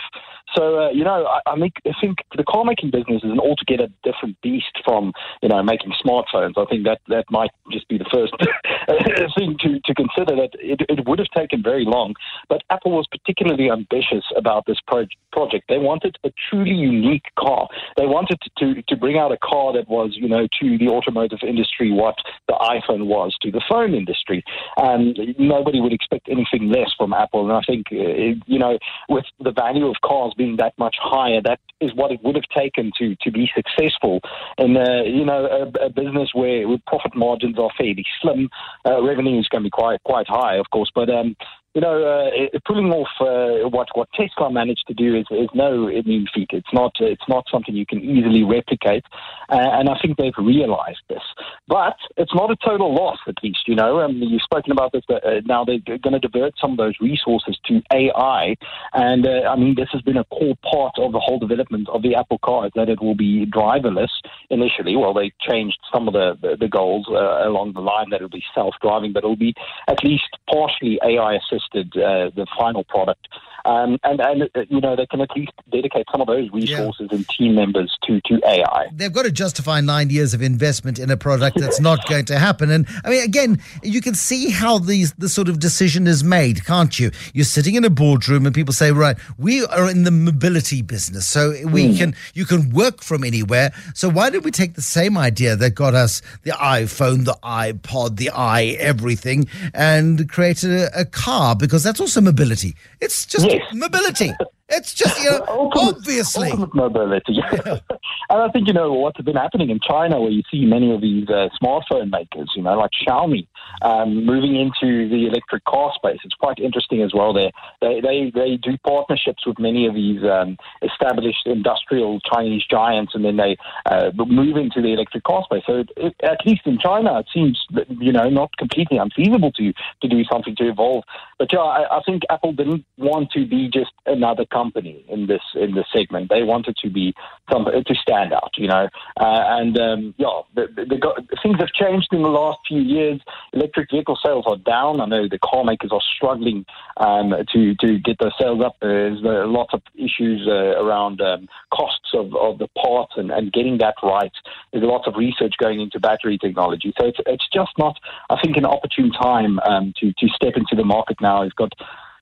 So, 0.55 0.79
uh, 0.79 0.89
you 0.91 1.03
know, 1.03 1.25
I, 1.25 1.51
I, 1.51 1.55
make, 1.55 1.73
I 1.85 1.91
think 1.99 2.19
the 2.35 2.43
car 2.43 2.65
making 2.65 2.91
business 2.91 3.23
is 3.23 3.31
an 3.31 3.39
altogether 3.39 3.87
different 4.03 4.39
beast 4.41 4.79
from, 4.83 5.13
you 5.41 5.49
know, 5.49 5.63
making 5.63 5.93
smartphones. 6.03 6.53
I 6.57 6.65
think 6.65 6.85
that, 6.85 6.99
that 7.07 7.25
might 7.29 7.51
just 7.71 7.87
be 7.87 7.97
the 7.97 8.09
first 8.11 8.33
thing 9.37 9.57
to, 9.59 9.79
to 9.85 9.93
consider 9.93 10.35
that 10.35 10.51
it, 10.59 10.81
it 10.89 11.07
would 11.07 11.19
have 11.19 11.29
taken 11.35 11.63
very 11.63 11.85
long. 11.85 12.13
But 12.49 12.63
Apple 12.69 12.91
was 12.91 13.07
particularly 13.07 13.69
ambitious 13.71 14.25
about 14.35 14.65
this 14.65 14.77
pro- 14.87 15.07
project. 15.31 15.65
They 15.69 15.77
wanted 15.77 16.17
a 16.23 16.31
truly 16.49 16.75
unique 16.75 17.25
car. 17.39 17.67
They 17.97 18.05
wanted 18.05 18.39
to, 18.57 18.81
to 18.81 18.95
bring 18.95 19.17
out 19.17 19.31
a 19.31 19.37
car 19.37 19.73
that 19.73 19.87
was, 19.87 20.11
you 20.13 20.27
know, 20.27 20.47
to 20.61 20.77
the 20.77 20.87
automotive 20.89 21.39
industry 21.47 21.91
what 21.91 22.15
the 22.47 22.53
iPhone 22.53 23.05
was 23.05 23.35
to 23.41 23.51
the 23.51 23.61
phone 23.69 23.93
industry. 23.93 24.43
And 24.77 25.17
nobody 25.39 25.81
would 25.81 25.93
expect 25.93 26.29
anything 26.29 26.69
less 26.69 26.91
from 26.97 27.13
Apple. 27.13 27.49
And 27.49 27.53
I 27.53 27.61
think, 27.65 27.87
uh, 27.91 28.39
you 28.45 28.59
know, 28.59 28.77
with 29.09 29.25
the 29.39 29.51
value 29.51 29.87
of 29.87 29.95
cars 30.03 30.33
being 30.37 30.57
that 30.57 30.77
much 30.77 30.95
higher, 30.99 31.41
that 31.43 31.59
is 31.79 31.91
what 31.95 32.11
it 32.11 32.23
would 32.23 32.35
have 32.35 32.49
taken 32.55 32.91
to, 32.99 33.15
to 33.21 33.31
be 33.31 33.49
successful 33.55 34.19
in, 34.57 34.71
you 35.05 35.25
know, 35.25 35.45
a, 35.45 35.85
a 35.85 35.89
business 35.89 36.29
where, 36.33 36.67
where 36.67 36.77
profit 36.87 37.15
margins 37.15 37.57
are 37.57 37.69
fairly 37.77 38.05
slim. 38.21 38.49
Uh, 38.85 39.01
revenue 39.03 39.39
is 39.39 39.47
going 39.47 39.61
to 39.61 39.67
be 39.67 39.71
quite 39.71 40.01
quite 40.03 40.27
high, 40.27 40.55
of 40.55 40.69
course, 40.71 40.91
but 40.93 41.09
um, 41.09 41.35
you 41.73 41.79
know, 41.79 42.03
uh, 42.03 42.59
pulling 42.65 42.91
off 42.91 43.07
uh, 43.21 43.69
what 43.69 43.87
what 43.93 44.09
Tesla 44.13 44.51
managed 44.51 44.83
to 44.87 44.93
do 44.93 45.15
is, 45.15 45.25
is 45.31 45.47
no 45.53 45.87
new 45.87 46.25
feat. 46.33 46.49
It's 46.51 46.73
not 46.73 46.93
it's 46.99 47.27
not 47.29 47.45
something 47.49 47.75
you 47.75 47.85
can 47.85 48.01
easily 48.01 48.43
replicate, 48.43 49.05
uh, 49.49 49.55
and 49.57 49.87
I 49.87 49.97
think 50.01 50.17
they've 50.17 50.33
realised 50.37 51.01
this. 51.07 51.23
But 51.67 51.95
it's 52.17 52.35
not 52.35 52.51
a 52.51 52.57
total 52.57 52.93
loss, 52.93 53.19
at 53.25 53.35
least. 53.41 53.67
You 53.67 53.75
know, 53.75 54.01
um, 54.01 54.17
you've 54.17 54.41
spoken 54.41 54.73
about 54.73 54.91
this. 54.91 55.03
Uh, 55.09 55.41
now 55.45 55.63
they're 55.63 55.79
going 55.79 56.11
to 56.11 56.19
divert 56.19 56.55
some 56.59 56.71
of 56.71 56.77
those 56.77 56.95
resources 56.99 57.57
to 57.67 57.81
AI, 57.93 58.57
and 58.93 59.25
uh, 59.25 59.47
I 59.49 59.55
mean 59.55 59.75
this 59.75 59.89
has 59.93 60.01
been 60.01 60.17
a 60.17 60.25
core 60.25 60.57
part 60.69 60.95
of 60.97 61.13
the 61.13 61.19
whole 61.19 61.39
development 61.39 61.87
of 61.87 62.01
the 62.01 62.15
Apple 62.15 62.39
Car 62.39 62.69
that 62.75 62.89
it 62.89 63.01
will 63.01 63.15
be 63.15 63.45
driverless 63.45 64.11
initially. 64.49 64.97
Well, 64.97 65.13
they 65.13 65.31
changed 65.39 65.77
some 65.93 66.09
of 66.09 66.13
the 66.13 66.37
the, 66.41 66.57
the 66.57 66.67
goals 66.67 67.07
uh, 67.09 67.47
along 67.47 67.73
the 67.73 67.81
line 67.81 68.09
that 68.09 68.17
it'll 68.17 68.29
be 68.29 68.43
self-driving, 68.53 69.13
but 69.13 69.23
it'll 69.23 69.37
be 69.37 69.53
at 69.87 70.03
least 70.03 70.37
partially 70.51 70.99
AI 71.01 71.35
assisted 71.35 71.60
uh, 71.73 72.29
the 72.35 72.47
final 72.57 72.83
product. 72.83 73.27
Um, 73.65 73.97
and, 74.03 74.19
and 74.19 74.43
uh, 74.43 74.61
you 74.69 74.81
know, 74.81 74.95
they 74.95 75.05
can 75.05 75.21
at 75.21 75.29
least 75.35 75.51
dedicate 75.71 76.05
some 76.11 76.21
of 76.21 76.27
those 76.27 76.49
resources 76.51 77.07
yeah. 77.11 77.17
and 77.17 77.29
team 77.29 77.55
members 77.55 77.95
to, 78.03 78.21
to 78.21 78.41
AI. 78.45 78.89
They've 78.93 79.13
got 79.13 79.23
to 79.23 79.31
justify 79.31 79.81
nine 79.81 80.09
years 80.09 80.33
of 80.33 80.41
investment 80.41 80.99
in 80.99 81.09
a 81.11 81.17
product 81.17 81.59
that's 81.59 81.79
not 81.79 82.05
going 82.09 82.25
to 82.25 82.39
happen. 82.39 82.71
And 82.71 82.87
I 83.03 83.09
mean, 83.09 83.23
again, 83.23 83.61
you 83.83 84.01
can 84.01 84.15
see 84.15 84.49
how 84.49 84.77
these 84.77 85.13
the 85.13 85.29
sort 85.29 85.49
of 85.49 85.59
decision 85.59 86.07
is 86.07 86.23
made, 86.23 86.65
can't 86.65 86.99
you? 86.99 87.11
You're 87.33 87.45
sitting 87.45 87.75
in 87.75 87.85
a 87.85 87.89
boardroom 87.89 88.45
and 88.45 88.55
people 88.55 88.73
say, 88.73 88.91
right, 88.91 89.17
we 89.37 89.65
are 89.65 89.89
in 89.89 90.03
the 90.03 90.11
mobility 90.11 90.81
business, 90.81 91.27
so 91.27 91.51
we 91.67 91.89
mm. 91.89 91.97
can 91.97 92.15
you 92.33 92.45
can 92.45 92.69
work 92.71 93.03
from 93.03 93.23
anywhere. 93.23 93.71
So 93.93 94.09
why 94.09 94.29
don't 94.29 94.43
we 94.43 94.51
take 94.51 94.75
the 94.75 94.81
same 94.81 95.17
idea 95.17 95.55
that 95.55 95.71
got 95.71 95.93
us 95.93 96.21
the 96.43 96.51
iPhone, 96.51 97.25
the 97.25 97.37
iPod, 97.43 98.17
the 98.17 98.29
i 98.31 98.63
everything, 98.79 99.47
and 99.73 100.29
create 100.29 100.63
a, 100.63 100.89
a 100.99 101.05
car 101.05 101.55
because 101.55 101.83
that's 101.83 101.99
also 101.99 102.21
mobility. 102.21 102.75
It's 103.01 103.25
just 103.25 103.49
yes. 103.49 103.61
mobility. 103.73 104.31
It's 104.71 104.93
just, 104.93 105.21
you 105.21 105.29
know, 105.29 105.45
ultimate, 105.49 105.97
obviously. 105.97 106.49
Ultimate 106.49 106.73
mobility. 106.73 107.33
Yeah. 107.33 107.79
and 108.29 108.41
I 108.41 108.49
think, 108.49 108.67
you 108.67 108.73
know, 108.73 108.93
what's 108.93 109.19
been 109.21 109.35
happening 109.35 109.69
in 109.69 109.81
China 109.81 110.21
where 110.21 110.31
you 110.31 110.43
see 110.49 110.65
many 110.65 110.95
of 110.95 111.01
these 111.01 111.27
uh, 111.27 111.49
smartphone 111.61 112.09
makers, 112.09 112.51
you 112.55 112.63
know, 112.63 112.77
like 112.77 112.91
Xiaomi, 113.05 113.47
um, 113.81 114.25
moving 114.25 114.55
into 114.55 115.09
the 115.09 115.27
electric 115.27 115.65
car 115.65 115.91
space. 115.93 116.19
It's 116.23 116.35
quite 116.35 116.57
interesting 116.59 117.01
as 117.01 117.13
well 117.13 117.33
there. 117.33 117.51
They, 117.81 117.99
they, 117.99 118.31
they 118.33 118.57
do 118.57 118.77
partnerships 118.85 119.45
with 119.45 119.59
many 119.59 119.87
of 119.87 119.93
these 119.93 120.23
um, 120.23 120.57
established 120.81 121.45
industrial 121.45 122.21
Chinese 122.21 122.63
giants 122.69 123.13
and 123.13 123.25
then 123.25 123.35
they 123.35 123.57
uh, 123.87 124.11
move 124.15 124.55
into 124.55 124.81
the 124.81 124.93
electric 124.93 125.25
car 125.25 125.43
space. 125.43 125.63
So 125.67 125.79
it, 125.79 125.89
it, 125.97 126.15
at 126.23 126.45
least 126.45 126.61
in 126.65 126.79
China, 126.79 127.19
it 127.19 127.27
seems, 127.33 127.61
you 127.99 128.13
know, 128.13 128.29
not 128.29 128.55
completely 128.55 128.97
unfeasible 128.97 129.51
to, 129.51 129.73
to 130.01 130.07
do 130.07 130.23
something 130.23 130.55
to 130.55 130.69
evolve. 130.69 131.03
But 131.37 131.51
yeah, 131.51 131.59
I, 131.59 131.97
I 131.97 132.01
think 132.05 132.23
Apple 132.29 132.53
didn't 132.53 132.85
want 132.97 133.31
to 133.31 133.45
be 133.45 133.69
just 133.69 133.91
another 134.05 134.45
company 134.45 134.60
company 134.61 135.03
in 135.09 135.27
this 135.27 135.41
in 135.55 135.75
this 135.75 135.85
segment. 135.93 136.29
They 136.29 136.43
wanted 136.43 136.75
to 136.77 136.89
be 136.89 137.13
to 137.49 137.95
stand 137.95 138.33
out, 138.33 138.51
you 138.57 138.67
know. 138.67 138.87
Uh, 139.19 139.43
and 139.59 139.77
um, 139.77 140.13
yeah, 140.17 140.41
the, 140.55 140.67
the, 140.75 140.85
the, 140.85 141.37
things 141.43 141.57
have 141.59 141.73
changed 141.73 142.09
in 142.11 142.21
the 142.21 142.29
last 142.29 142.59
few 142.67 142.81
years. 142.81 143.19
Electric 143.53 143.89
vehicle 143.91 144.17
sales 144.23 144.45
are 144.47 144.57
down. 144.57 145.01
I 145.01 145.05
know 145.05 145.27
the 145.27 145.39
car 145.39 145.63
makers 145.63 145.91
are 145.91 146.01
struggling 146.15 146.65
um, 146.97 147.33
to 147.53 147.75
to 147.75 147.99
get 147.99 148.17
those 148.19 148.33
sales 148.39 148.61
up. 148.63 148.75
There's 148.81 149.19
uh, 149.23 149.47
lots 149.47 149.73
of 149.73 149.81
issues 149.95 150.47
uh, 150.47 150.81
around 150.83 151.21
um, 151.21 151.47
costs 151.73 152.11
of, 152.13 152.35
of 152.35 152.59
the 152.59 152.67
parts 152.69 153.13
and, 153.17 153.31
and 153.31 153.51
getting 153.51 153.77
that 153.79 153.95
right. 154.03 154.31
There's 154.71 154.83
lots 154.83 155.07
of 155.07 155.15
research 155.15 155.53
going 155.59 155.79
into 155.81 155.99
battery 155.99 156.37
technology. 156.37 156.93
So 156.99 157.07
it's 157.07 157.19
it's 157.25 157.47
just 157.53 157.71
not, 157.77 157.99
I 158.29 158.39
think, 158.41 158.57
an 158.57 158.65
opportune 158.65 159.11
time 159.11 159.59
um, 159.59 159.93
to 159.99 160.13
to 160.13 160.27
step 160.35 160.53
into 160.55 160.75
the 160.75 160.85
market 160.85 161.17
now. 161.21 161.41
It's 161.43 161.53
got 161.53 161.73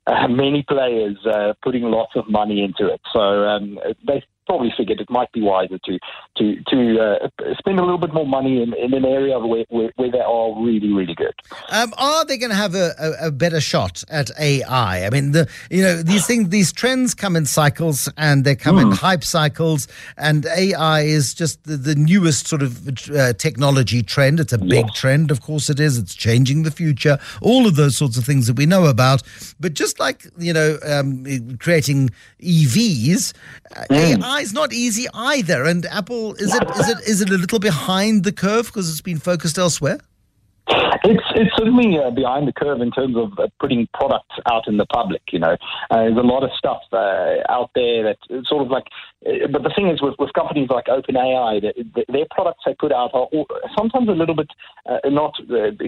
many 0.29 0.63
players 0.63 1.17
uh, 1.25 1.53
putting 1.61 1.83
lots 1.83 2.15
of 2.15 2.29
money 2.29 2.63
into 2.63 2.91
it. 2.91 3.01
So 3.13 3.19
um, 3.19 3.79
they 4.07 4.23
probably 4.49 4.73
figured 4.75 4.99
it 4.99 5.09
might 5.11 5.31
be 5.31 5.41
wiser 5.41 5.77
to 5.77 5.99
to 6.37 6.55
to 6.67 6.99
uh, 6.99 7.53
spend 7.59 7.79
a 7.79 7.83
little 7.83 7.99
bit 7.99 8.13
more 8.15 8.25
money 8.25 8.63
in, 8.63 8.73
in 8.73 8.95
an 8.95 9.05
area 9.05 9.37
where, 9.37 9.63
where, 9.69 9.91
where 9.97 10.09
they 10.09 10.19
are 10.19 10.59
really 10.59 10.91
really 10.91 11.13
good. 11.13 11.35
Um, 11.69 11.93
are 11.97 12.25
they 12.25 12.35
going 12.37 12.49
to 12.49 12.55
have 12.55 12.73
a, 12.73 12.95
a, 12.99 13.27
a, 13.27 13.31
better 13.31 13.61
shot 13.61 14.03
at 14.09 14.31
AI? 14.39 15.05
I 15.05 15.09
mean, 15.11 15.33
the 15.33 15.47
you 15.69 15.83
know 15.83 16.01
these 16.01 16.25
things 16.25 16.49
these 16.49 16.73
trends 16.73 17.13
come 17.13 17.35
in 17.35 17.45
cycles 17.45 18.09
and 18.17 18.43
they 18.43 18.55
come 18.55 18.77
mm. 18.77 18.81
in 18.81 18.87
hmm. 18.87 18.93
hype 18.93 19.23
cycles, 19.23 19.87
and 20.17 20.47
AI 20.47 21.01
is 21.01 21.35
just 21.35 21.63
the, 21.65 21.77
the 21.77 21.93
newest 21.93 22.47
sort 22.47 22.63
of 22.63 22.71
uh, 23.11 23.33
technology 23.33 24.01
trend. 24.01 24.39
It's 24.39 24.53
a 24.53 24.57
big 24.57 24.87
yes. 24.87 24.99
trend, 24.99 25.29
of 25.29 25.41
course 25.41 25.69
it 25.69 25.79
is. 25.79 25.99
It's 25.99 26.15
changing 26.15 26.63
the 26.63 26.71
future. 26.71 27.19
All 27.43 27.67
of 27.67 27.75
those 27.75 27.95
sorts 27.95 28.17
of 28.17 28.25
things 28.25 28.47
that 28.47 28.57
we 28.57 28.65
know 28.65 28.85
about. 28.85 29.21
But 29.59 29.75
just 29.75 29.99
like 29.99 30.25
you 30.39 30.53
know, 30.53 30.79
um, 30.83 31.57
creating 31.59 32.09
EVs, 32.41 33.33
mm. 33.73 33.85
AI 33.91 34.38
is 34.41 34.53
not 34.53 34.73
easy 34.73 35.07
either. 35.13 35.65
And 35.65 35.85
Apple 35.85 36.35
is 36.35 36.53
it 36.53 36.63
is 36.71 36.89
it 36.89 36.99
is 37.07 37.21
it 37.21 37.29
a 37.29 37.37
little 37.37 37.59
behind 37.59 38.23
the 38.23 38.31
curve 38.31 38.67
because 38.67 38.89
it's 38.89 39.01
been 39.01 39.19
focused 39.19 39.57
elsewhere? 39.57 39.99
It's 41.03 41.23
it's 41.35 41.55
certainly 41.57 41.97
uh, 41.97 42.11
behind 42.11 42.47
the 42.47 42.53
curve 42.53 42.81
in 42.81 42.91
terms 42.91 43.15
of 43.15 43.37
uh, 43.39 43.47
putting 43.59 43.87
products 43.93 44.35
out 44.51 44.67
in 44.67 44.77
the 44.77 44.85
public. 44.85 45.21
You 45.31 45.39
know, 45.39 45.57
uh, 45.89 45.97
there's 46.03 46.17
a 46.17 46.21
lot 46.21 46.43
of 46.43 46.51
stuff 46.57 46.81
uh, 46.91 47.37
out 47.49 47.71
there 47.73 48.03
that 48.03 48.17
sort 48.45 48.63
of 48.63 48.69
like. 48.69 48.85
Uh, 49.25 49.47
but 49.51 49.63
the 49.63 49.71
thing 49.75 49.87
is, 49.89 50.01
with, 50.01 50.15
with 50.19 50.31
companies 50.33 50.69
like 50.69 50.85
OpenAI, 50.85 51.61
that 51.61 52.05
their 52.07 52.25
products 52.31 52.63
they 52.65 52.73
put 52.73 52.91
out 52.91 53.11
are 53.13 53.27
sometimes 53.77 54.09
a 54.09 54.11
little 54.11 54.35
bit 54.35 54.49
uh, 54.85 54.97
not 55.05 55.33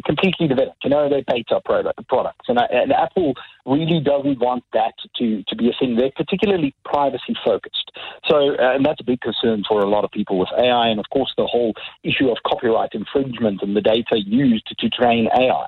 completely 0.06 0.48
developed. 0.48 0.84
You 0.84 0.90
know, 0.90 1.10
they're 1.10 1.24
beta 1.28 1.62
product, 1.64 2.08
products, 2.08 2.46
and, 2.48 2.60
and 2.72 2.92
Apple 2.92 3.34
really 3.66 4.00
doesn't 4.00 4.40
want 4.40 4.64
that 4.74 4.94
to 5.18 5.44
to 5.44 5.56
be 5.56 5.70
a 5.70 5.74
thing. 5.80 5.96
They're 5.96 6.12
particularly 6.16 6.74
privacy 6.86 7.36
focused, 7.44 7.92
so 8.28 8.56
and 8.60 8.86
that's 8.86 9.02
a 9.02 9.06
big 9.06 9.22
concern 9.22 9.64
for 9.68 9.82
a 9.82 9.90
lot 9.90 10.04
of 10.04 10.12
people 10.12 10.40
with 10.40 10.50
AI, 10.58 10.88
and 10.88 11.00
of 11.00 11.06
course 11.12 11.34
the 11.38 11.46
whole 11.46 11.74
issue 12.04 12.30
of 12.30 12.38
copyright 12.46 12.94
infringement 12.94 13.62
and 13.62 13.76
the 13.76 13.82
data 13.82 14.20
used 14.20 14.68
to 14.78 14.90
train 14.90 15.28
AI. 15.38 15.66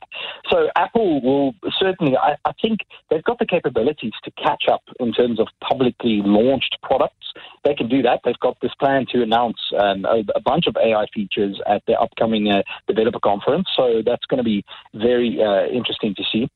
So 0.49 0.69
Apple 0.75 1.21
will 1.21 1.55
certainly, 1.79 2.15
I, 2.17 2.35
I 2.45 2.51
think 2.61 2.81
they've 3.09 3.23
got 3.23 3.39
the 3.39 3.45
capabilities 3.45 4.13
to 4.23 4.31
catch 4.31 4.63
up 4.71 4.83
in 4.99 5.13
terms 5.13 5.39
of 5.39 5.47
publicly 5.61 6.21
launched 6.23 6.77
products. 6.83 7.27
They 7.63 7.73
can 7.73 7.87
do 7.87 8.01
that. 8.01 8.21
They've 8.23 8.39
got 8.39 8.57
this 8.61 8.73
plan 8.79 9.05
to 9.11 9.21
announce 9.21 9.57
um, 9.79 10.05
a, 10.05 10.23
a, 10.35 10.41
bunch 10.41 10.67
of 10.67 10.75
AI 10.77 11.05
features 11.13 11.59
at 11.67 11.83
their 11.87 12.01
upcoming 12.01 12.51
uh, 12.51 12.63
developer 12.87 13.19
conference. 13.19 13.67
So 13.75 14.01
that's 14.05 14.25
going 14.25 14.39
to 14.39 14.43
be 14.43 14.63
very 14.93 15.41
uh, 15.41 15.65
interesting 15.67 16.13
to 16.15 16.23
see. 16.31 16.49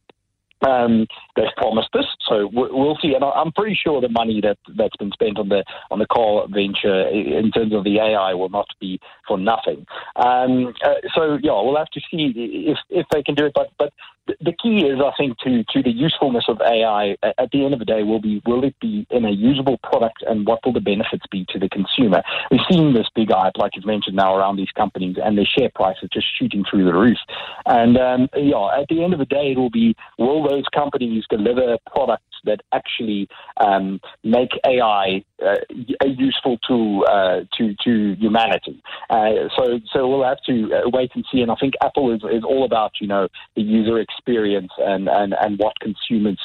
Um, 0.65 1.05
they've 1.35 1.45
promised 1.57 1.89
this, 1.93 2.05
so 2.27 2.49
we'll 2.51 2.97
see. 2.99 3.13
And 3.13 3.23
I'm 3.23 3.51
pretty 3.51 3.75
sure 3.75 4.01
the 4.01 4.09
money 4.09 4.41
that 4.41 4.57
that's 4.75 4.95
been 4.97 5.11
spent 5.11 5.37
on 5.37 5.49
the 5.49 5.63
on 5.91 5.99
the 5.99 6.07
car 6.07 6.47
venture 6.49 7.07
in 7.09 7.51
terms 7.51 7.73
of 7.73 7.83
the 7.83 7.99
AI 7.99 8.33
will 8.33 8.49
not 8.49 8.67
be 8.79 8.99
for 9.27 9.37
nothing. 9.37 9.85
Um, 10.15 10.73
uh, 10.83 10.95
so 11.13 11.37
yeah, 11.43 11.51
we'll 11.61 11.77
have 11.77 11.91
to 11.91 12.01
see 12.09 12.33
if 12.35 12.77
if 12.89 13.05
they 13.11 13.21
can 13.21 13.35
do 13.35 13.45
it. 13.45 13.51
But 13.53 13.69
but 13.77 13.93
the 14.41 14.53
key 14.53 14.85
is, 14.85 14.99
I 14.99 15.11
think, 15.17 15.37
to, 15.39 15.63
to 15.63 15.83
the 15.83 15.91
usefulness 15.91 16.45
of 16.47 16.59
AI 16.61 17.15
at 17.23 17.51
the 17.51 17.63
end 17.63 17.73
of 17.73 17.79
the 17.79 17.85
day 17.85 18.03
will 18.03 18.21
be 18.21 18.41
will 18.45 18.63
it 18.63 18.75
be 18.79 19.07
in 19.09 19.25
a 19.25 19.31
usable 19.31 19.77
product 19.79 20.23
and 20.27 20.45
what 20.45 20.59
will 20.65 20.73
the 20.73 20.81
benefits 20.81 21.25
be 21.31 21.45
to 21.49 21.59
the 21.59 21.69
consumer? 21.69 22.21
We've 22.51 22.61
seen 22.69 22.93
this 22.93 23.07
big 23.15 23.31
hype, 23.31 23.57
like 23.57 23.75
you've 23.75 23.85
mentioned 23.85 24.15
now, 24.15 24.35
around 24.35 24.57
these 24.57 24.71
companies 24.75 25.17
and 25.23 25.37
their 25.37 25.45
share 25.45 25.69
prices 25.73 26.09
just 26.11 26.27
shooting 26.37 26.63
through 26.69 26.85
the 26.85 26.93
roof. 26.93 27.17
And 27.65 27.97
um, 27.97 28.29
yeah, 28.35 28.79
at 28.79 28.87
the 28.89 29.03
end 29.03 29.13
of 29.13 29.19
the 29.19 29.25
day, 29.25 29.51
it 29.51 29.57
will 29.57 29.69
be 29.69 29.95
will 30.17 30.47
those 30.47 30.65
companies 30.73 31.25
deliver 31.29 31.77
products 31.93 32.26
that 32.45 32.61
actually 32.73 33.27
um, 33.57 33.99
make 34.23 34.51
AI 34.65 35.23
uh, 35.43 35.55
a 36.03 36.07
useful 36.07 36.57
tool 36.67 37.05
uh, 37.09 37.41
to 37.57 37.75
to 37.83 38.15
humanity. 38.19 38.81
Uh, 39.09 39.49
so 39.57 39.79
so 39.91 40.07
we'll 40.07 40.23
have 40.23 40.41
to 40.47 40.71
uh, 40.73 40.89
wait 40.89 41.11
and 41.15 41.25
see. 41.31 41.41
And 41.41 41.51
I 41.51 41.55
think 41.55 41.73
Apple 41.83 42.13
is, 42.13 42.21
is 42.31 42.43
all 42.43 42.65
about 42.65 42.93
you 42.99 43.07
know 43.07 43.27
the 43.55 43.61
user 43.61 43.99
experience 43.99 44.71
and, 44.77 45.07
and, 45.07 45.33
and 45.39 45.59
what 45.59 45.73
consumers 45.79 46.39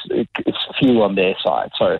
feel 0.81 1.03
on 1.03 1.15
their 1.15 1.35
side. 1.43 1.71
So 1.79 1.99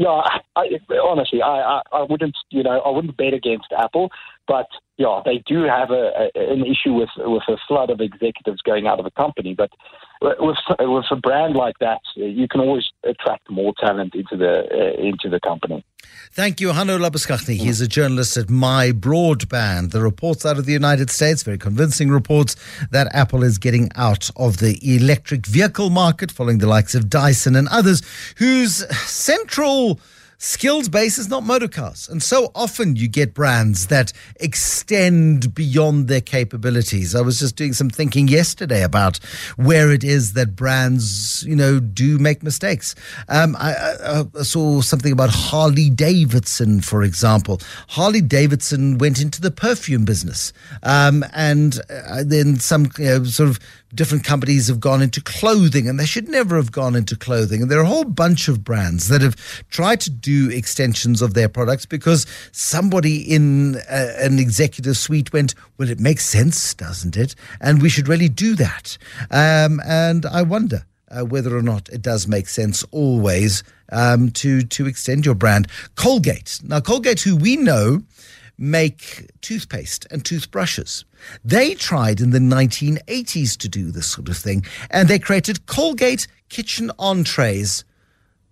yeah, 0.00 0.22
I, 0.56 0.66
honestly, 1.02 1.42
I, 1.42 1.60
I, 1.60 1.82
I 1.92 2.02
wouldn't, 2.08 2.34
you 2.48 2.62
know, 2.62 2.80
I 2.80 2.88
wouldn't 2.88 3.18
bet 3.18 3.34
against 3.34 3.66
Apple, 3.76 4.10
but 4.50 4.66
yeah, 4.96 5.22
they 5.24 5.40
do 5.46 5.62
have 5.62 5.90
a, 5.92 6.28
a, 6.34 6.52
an 6.52 6.62
issue 6.66 6.92
with 6.92 7.08
with 7.16 7.44
a 7.48 7.56
flood 7.68 7.88
of 7.88 8.00
executives 8.00 8.60
going 8.62 8.88
out 8.88 8.98
of 8.98 9.04
the 9.04 9.12
company. 9.12 9.54
But 9.54 9.70
with 10.20 10.58
with 10.80 11.04
a 11.12 11.16
brand 11.16 11.54
like 11.54 11.78
that, 11.78 12.00
you 12.16 12.48
can 12.48 12.60
always 12.60 12.86
attract 13.04 13.48
more 13.48 13.72
talent 13.78 14.16
into 14.16 14.36
the 14.36 14.54
uh, 14.80 15.00
into 15.00 15.28
the 15.28 15.38
company. 15.38 15.84
Thank 16.32 16.60
you, 16.60 16.72
Hanno 16.72 16.98
Labuschagne. 16.98 17.54
He's 17.56 17.80
a 17.80 17.86
journalist 17.86 18.36
at 18.36 18.50
My 18.50 18.90
Broadband. 18.90 19.92
The 19.92 20.00
reports 20.00 20.44
out 20.44 20.58
of 20.58 20.66
the 20.66 20.72
United 20.72 21.10
States, 21.10 21.44
very 21.44 21.58
convincing 21.58 22.10
reports 22.10 22.56
that 22.90 23.06
Apple 23.14 23.44
is 23.44 23.56
getting 23.56 23.88
out 23.94 24.30
of 24.34 24.58
the 24.58 24.80
electric 24.82 25.46
vehicle 25.46 25.90
market 25.90 26.32
following 26.32 26.58
the 26.58 26.66
likes 26.66 26.96
of 26.96 27.08
Dyson 27.08 27.54
and 27.54 27.68
others, 27.68 28.02
whose 28.38 28.74
central 28.98 30.00
skills 30.40 30.88
base 30.88 31.18
is 31.18 31.28
not 31.28 31.44
motor 31.44 31.68
cars. 31.68 32.08
And 32.08 32.22
so 32.22 32.50
often 32.54 32.96
you 32.96 33.08
get 33.08 33.34
brands 33.34 33.88
that 33.88 34.12
extend 34.36 35.54
beyond 35.54 36.08
their 36.08 36.22
capabilities. 36.22 37.14
I 37.14 37.20
was 37.20 37.38
just 37.38 37.56
doing 37.56 37.74
some 37.74 37.90
thinking 37.90 38.26
yesterday 38.26 38.82
about 38.82 39.18
where 39.56 39.92
it 39.92 40.02
is 40.02 40.32
that 40.32 40.56
brands, 40.56 41.44
you 41.46 41.54
know, 41.54 41.78
do 41.78 42.18
make 42.18 42.42
mistakes. 42.42 42.94
Um, 43.28 43.54
I, 43.56 43.74
I, 43.74 44.24
I 44.38 44.42
saw 44.42 44.80
something 44.80 45.12
about 45.12 45.28
Harley 45.30 45.90
Davidson, 45.90 46.80
for 46.80 47.02
example. 47.02 47.60
Harley 47.88 48.22
Davidson 48.22 48.96
went 48.96 49.20
into 49.20 49.42
the 49.42 49.50
perfume 49.50 50.06
business. 50.06 50.54
Um, 50.82 51.22
and 51.34 51.78
uh, 51.90 52.24
then 52.24 52.58
some 52.58 52.88
you 52.98 53.04
know, 53.04 53.24
sort 53.24 53.50
of 53.50 53.60
different 53.94 54.24
companies 54.24 54.68
have 54.68 54.80
gone 54.80 55.02
into 55.02 55.20
clothing 55.20 55.88
and 55.88 55.98
they 55.98 56.06
should 56.06 56.28
never 56.28 56.56
have 56.56 56.72
gone 56.72 56.94
into 56.94 57.16
clothing. 57.16 57.62
And 57.62 57.70
there 57.70 57.78
are 57.78 57.84
a 57.84 57.88
whole 57.88 58.04
bunch 58.04 58.48
of 58.48 58.64
brands 58.64 59.08
that 59.08 59.20
have 59.22 59.36
tried 59.68 60.00
to 60.02 60.10
do 60.10 60.50
extensions 60.50 61.22
of 61.22 61.34
their 61.34 61.48
products 61.48 61.86
because 61.86 62.26
somebody 62.52 63.18
in 63.20 63.76
a, 63.88 64.24
an 64.24 64.38
executive 64.38 64.96
suite 64.96 65.32
went, 65.32 65.54
well, 65.78 65.90
it 65.90 66.00
makes 66.00 66.24
sense, 66.24 66.74
doesn't 66.74 67.16
it? 67.16 67.34
And 67.60 67.82
we 67.82 67.88
should 67.88 68.08
really 68.08 68.28
do 68.28 68.54
that. 68.56 68.96
Um, 69.30 69.80
and 69.84 70.26
I 70.26 70.42
wonder. 70.42 70.84
Uh, 71.12 71.24
whether 71.24 71.56
or 71.56 71.62
not 71.62 71.88
it 71.88 72.00
does 72.02 72.28
make 72.28 72.48
sense 72.48 72.84
always 72.92 73.64
um, 73.90 74.30
to 74.30 74.62
to 74.62 74.86
extend 74.86 75.26
your 75.26 75.34
brand. 75.34 75.66
Colgate. 75.96 76.60
Now, 76.62 76.78
Colgate, 76.78 77.20
who 77.20 77.34
we 77.34 77.56
know 77.56 78.04
make 78.60 79.30
toothpaste 79.40 80.06
and 80.10 80.22
toothbrushes. 80.22 81.06
They 81.42 81.74
tried 81.74 82.20
in 82.20 82.30
the 82.30 82.38
1980s 82.38 83.56
to 83.56 83.68
do 83.68 83.90
this 83.90 84.06
sort 84.06 84.28
of 84.28 84.36
thing, 84.36 84.64
and 84.90 85.08
they 85.08 85.18
created 85.18 85.66
Colgate 85.66 86.28
kitchen 86.50 86.92
entrees, 86.98 87.84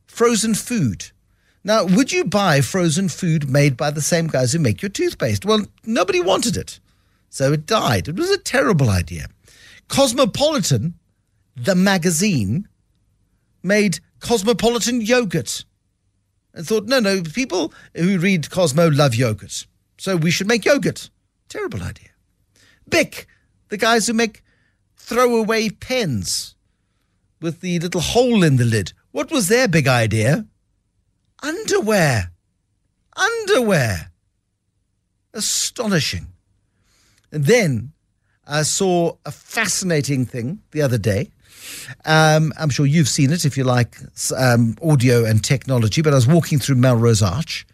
frozen 0.07 0.55
food. 0.55 1.11
Now, 1.63 1.85
would 1.85 2.11
you 2.11 2.25
buy 2.25 2.63
frozen 2.63 3.11
food 3.11 3.51
made 3.51 3.77
by 3.77 3.91
the 3.91 4.01
same 4.01 4.29
guys 4.29 4.53
who 4.53 4.59
make 4.59 4.81
your 4.81 4.89
toothpaste? 4.89 5.45
Well, 5.45 5.67
nobody 5.85 6.21
wanted 6.21 6.57
it, 6.57 6.81
so 7.29 7.53
it 7.53 7.67
died. 7.67 8.09
It 8.09 8.17
was 8.17 8.31
a 8.31 8.39
terrible 8.39 8.89
idea. 8.89 9.27
Cosmopolitan, 9.89 10.95
the 11.55 11.75
magazine, 11.75 12.67
made 13.63 14.01
Cosmopolitan 14.21 15.03
yogurt 15.03 15.65
and 16.55 16.67
thought, 16.67 16.87
no, 16.87 16.99
no, 16.99 17.23
people 17.23 17.75
who 17.95 18.19
read 18.19 18.51
Cosmo 18.51 18.89
love 18.89 19.15
yogurt. 19.15 19.67
So 19.99 20.17
we 20.17 20.31
should 20.31 20.47
make 20.47 20.65
yogurt. 20.65 21.11
Terrible 21.49 21.83
idea. 21.83 22.11
Bic, 22.89 23.27
the 23.69 23.77
guys 23.77 24.07
who 24.07 24.15
make 24.15 24.43
throwaway 24.97 25.69
pens 25.69 26.55
with 27.41 27.61
the 27.61 27.79
little 27.81 28.01
hole 28.01 28.43
in 28.43 28.57
the 28.57 28.65
lid. 28.65 28.93
What 29.11 29.31
was 29.31 29.49
their 29.49 29.69
big 29.69 29.87
idea? 29.87 30.47
Underwear. 31.43 32.31
Underwear. 33.17 34.11
Astonishing. 35.35 36.29
And 37.33 37.45
then 37.45 37.93
I 38.47 38.63
saw 38.63 39.17
a 39.27 39.31
fascinating 39.31 40.25
thing 40.25 40.61
the 40.71 40.83
other 40.83 40.99
day. 40.99 41.31
Um, 42.05 42.53
I'm 42.59 42.71
sure 42.71 42.87
you've 42.87 43.09
seen 43.09 43.33
it 43.33 43.45
if 43.45 43.57
you 43.57 43.65
like 43.65 43.97
um, 44.37 44.77
audio 44.83 45.25
and 45.25 45.45
technology, 45.45 46.03
but 46.03 46.13
I 46.13 46.17
was 46.17 46.27
walking 46.27 46.59
through 46.59 46.77
Melrose 46.77 47.23
Arch 47.23 47.67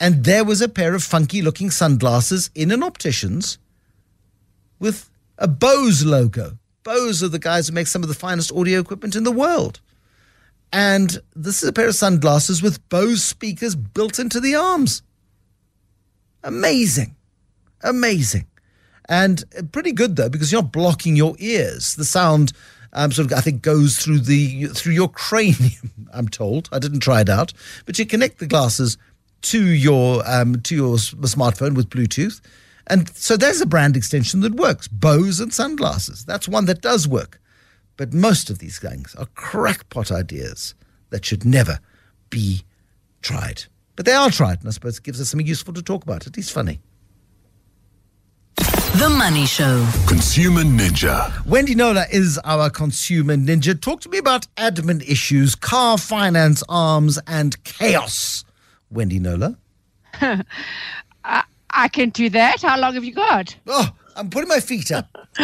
and 0.00 0.24
there 0.24 0.44
was 0.44 0.62
a 0.62 0.68
pair 0.68 0.94
of 0.94 1.04
funky 1.04 1.42
looking 1.42 1.70
sunglasses 1.70 2.50
in 2.54 2.70
an 2.70 2.82
optician's 2.82 3.58
with 4.78 5.10
a 5.36 5.46
Bose 5.46 6.04
logo. 6.04 6.58
Bose 6.82 7.22
are 7.22 7.28
the 7.28 7.38
guys 7.38 7.68
who 7.68 7.74
make 7.74 7.86
some 7.86 8.02
of 8.02 8.08
the 8.08 8.14
finest 8.14 8.50
audio 8.50 8.80
equipment 8.80 9.14
in 9.14 9.24
the 9.24 9.30
world. 9.30 9.80
And 10.72 11.20
this 11.36 11.62
is 11.62 11.68
a 11.68 11.72
pair 11.72 11.88
of 11.88 11.94
sunglasses 11.94 12.62
with 12.62 12.88
Bose 12.88 13.22
speakers 13.22 13.74
built 13.74 14.18
into 14.18 14.40
the 14.40 14.54
arms. 14.54 15.02
Amazing. 16.42 17.14
Amazing. 17.82 18.46
And 19.06 19.44
pretty 19.72 19.92
good 19.92 20.16
though, 20.16 20.30
because 20.30 20.50
you're 20.50 20.62
not 20.62 20.72
blocking 20.72 21.16
your 21.16 21.34
ears. 21.38 21.96
The 21.96 22.04
sound 22.04 22.52
um, 22.92 23.12
sort 23.12 23.30
of, 23.30 23.38
I 23.38 23.40
think, 23.40 23.62
goes 23.62 23.98
through 23.98 24.20
the 24.20 24.66
through 24.68 24.94
your 24.94 25.08
cranium. 25.12 26.08
I'm 26.12 26.28
told. 26.28 26.68
I 26.72 26.78
didn't 26.78 27.00
try 27.00 27.20
it 27.20 27.28
out, 27.28 27.52
but 27.84 27.98
you 27.98 28.06
connect 28.06 28.38
the 28.38 28.46
glasses 28.46 28.96
to 29.42 29.66
your 29.66 30.22
um, 30.26 30.60
to 30.62 30.74
your 30.74 30.96
smartphone 30.96 31.74
with 31.74 31.90
Bluetooth, 31.90 32.40
and 32.86 33.08
so 33.16 33.36
there's 33.36 33.60
a 33.60 33.66
brand 33.66 33.96
extension 33.96 34.40
that 34.40 34.54
works. 34.54 34.88
Bose 34.88 35.40
and 35.40 35.52
sunglasses. 35.52 36.24
That's 36.24 36.48
one 36.48 36.66
that 36.66 36.82
does 36.82 37.06
work. 37.06 37.40
But 37.96 38.12
most 38.12 38.50
of 38.50 38.58
these 38.58 38.78
things 38.78 39.14
are 39.16 39.26
crackpot 39.34 40.10
ideas 40.10 40.74
that 41.10 41.24
should 41.24 41.44
never 41.44 41.78
be 42.30 42.62
tried. 43.22 43.64
But 43.96 44.06
they 44.06 44.12
are 44.12 44.30
tried, 44.30 44.60
and 44.60 44.68
I 44.68 44.70
suppose 44.70 44.98
it 44.98 45.04
gives 45.04 45.20
us 45.20 45.28
something 45.28 45.46
useful 45.46 45.74
to 45.74 45.82
talk 45.82 46.02
about. 46.02 46.26
At 46.26 46.36
least 46.36 46.52
funny. 46.52 46.80
The 48.56 49.08
Money 49.08 49.46
Show. 49.46 49.86
Consumer 50.08 50.62
Ninja. 50.62 51.44
Wendy 51.46 51.74
Nola 51.74 52.06
is 52.10 52.38
our 52.38 52.70
consumer 52.70 53.36
ninja. 53.36 53.80
Talk 53.80 54.00
to 54.00 54.08
me 54.08 54.18
about 54.18 54.46
admin 54.56 55.08
issues, 55.08 55.54
car 55.54 55.96
finance 55.96 56.64
arms, 56.68 57.18
and 57.26 57.62
chaos. 57.64 58.44
Wendy 58.90 59.18
Nola? 59.18 59.56
I, 60.20 61.44
I 61.70 61.88
can 61.88 62.10
do 62.10 62.28
that. 62.30 62.62
How 62.62 62.78
long 62.78 62.94
have 62.94 63.04
you 63.04 63.12
got? 63.14 63.56
Oh, 63.66 63.88
I'm 64.16 64.30
putting 64.30 64.48
my 64.48 64.60
feet 64.60 64.90
up. 64.92 65.06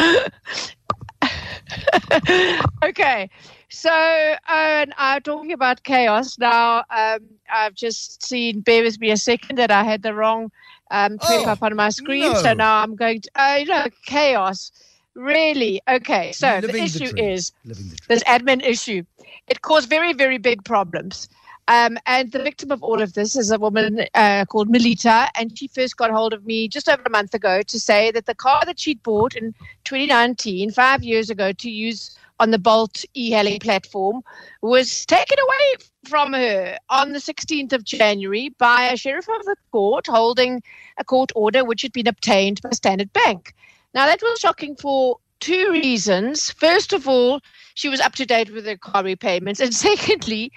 okay. 2.84 3.30
So, 3.68 3.90
uh, 3.90 4.86
I'm 4.96 5.22
talking 5.22 5.52
about 5.52 5.82
chaos. 5.82 6.38
Now, 6.38 6.84
um, 6.90 7.18
I've 7.52 7.74
just 7.74 8.22
seen, 8.24 8.60
bear 8.60 8.82
with 8.82 9.00
me 9.00 9.10
a 9.10 9.16
second, 9.16 9.56
that 9.58 9.70
I 9.70 9.84
had 9.84 10.02
the 10.02 10.14
wrong 10.14 10.50
um, 10.90 11.18
clip 11.18 11.46
Oh, 11.46 11.50
up 11.50 11.62
on 11.62 11.74
my 11.76 11.90
screen. 11.90 12.32
no. 12.32 12.34
So 12.34 12.54
now 12.54 12.82
I'm 12.82 12.94
going 12.96 13.20
to, 13.22 13.30
uh, 13.34 13.56
you 13.60 13.66
know, 13.66 13.86
chaos. 14.06 14.70
Really? 15.14 15.80
Okay. 15.88 16.32
So 16.32 16.60
the 16.60 16.66
Living 16.68 16.80
the 16.80 16.84
issue 16.84 17.10
dream. 17.12 17.30
is 17.30 17.52
the 17.64 17.74
this 18.08 18.22
admin 18.24 18.62
issue. 18.64 19.02
It 19.48 19.62
caused 19.62 19.88
very, 19.88 20.12
very 20.12 20.38
big 20.38 20.64
problems. 20.64 21.28
Um, 21.68 21.98
and 22.06 22.30
the 22.30 22.42
victim 22.42 22.70
of 22.70 22.82
all 22.82 23.02
of 23.02 23.14
this 23.14 23.34
is 23.34 23.50
a 23.50 23.58
woman 23.58 24.06
uh, 24.14 24.44
called 24.48 24.70
Melita, 24.70 25.28
and 25.36 25.56
she 25.58 25.66
first 25.66 25.96
got 25.96 26.10
hold 26.10 26.32
of 26.32 26.46
me 26.46 26.68
just 26.68 26.88
over 26.88 27.02
a 27.04 27.10
month 27.10 27.34
ago 27.34 27.62
to 27.62 27.80
say 27.80 28.12
that 28.12 28.26
the 28.26 28.34
car 28.36 28.62
that 28.66 28.78
she'd 28.78 29.02
bought 29.02 29.34
in 29.34 29.52
2019, 29.84 30.70
five 30.70 31.02
years 31.02 31.28
ago, 31.28 31.52
to 31.52 31.70
use 31.70 32.16
on 32.38 32.50
the 32.50 32.58
Bolt 32.58 33.04
e-hailing 33.14 33.58
platform, 33.58 34.22
was 34.62 35.04
taken 35.06 35.38
away 35.38 35.84
from 36.04 36.34
her 36.34 36.78
on 36.88 37.12
the 37.12 37.18
16th 37.18 37.72
of 37.72 37.82
January 37.82 38.50
by 38.58 38.84
a 38.84 38.96
sheriff 38.96 39.28
of 39.28 39.44
the 39.44 39.56
court 39.72 40.06
holding 40.06 40.62
a 40.98 41.04
court 41.04 41.32
order 41.34 41.64
which 41.64 41.82
had 41.82 41.92
been 41.92 42.06
obtained 42.06 42.60
by 42.62 42.70
Standard 42.70 43.12
Bank. 43.12 43.54
Now, 43.92 44.06
that 44.06 44.22
was 44.22 44.38
shocking 44.38 44.76
for 44.76 45.18
two 45.40 45.70
reasons. 45.72 46.50
First 46.50 46.92
of 46.92 47.08
all, 47.08 47.40
she 47.74 47.88
was 47.88 48.00
up 48.00 48.14
to 48.16 48.26
date 48.26 48.52
with 48.52 48.66
her 48.66 48.76
car 48.76 49.02
repayments. 49.02 49.60
And 49.60 49.74
secondly, 49.88 50.52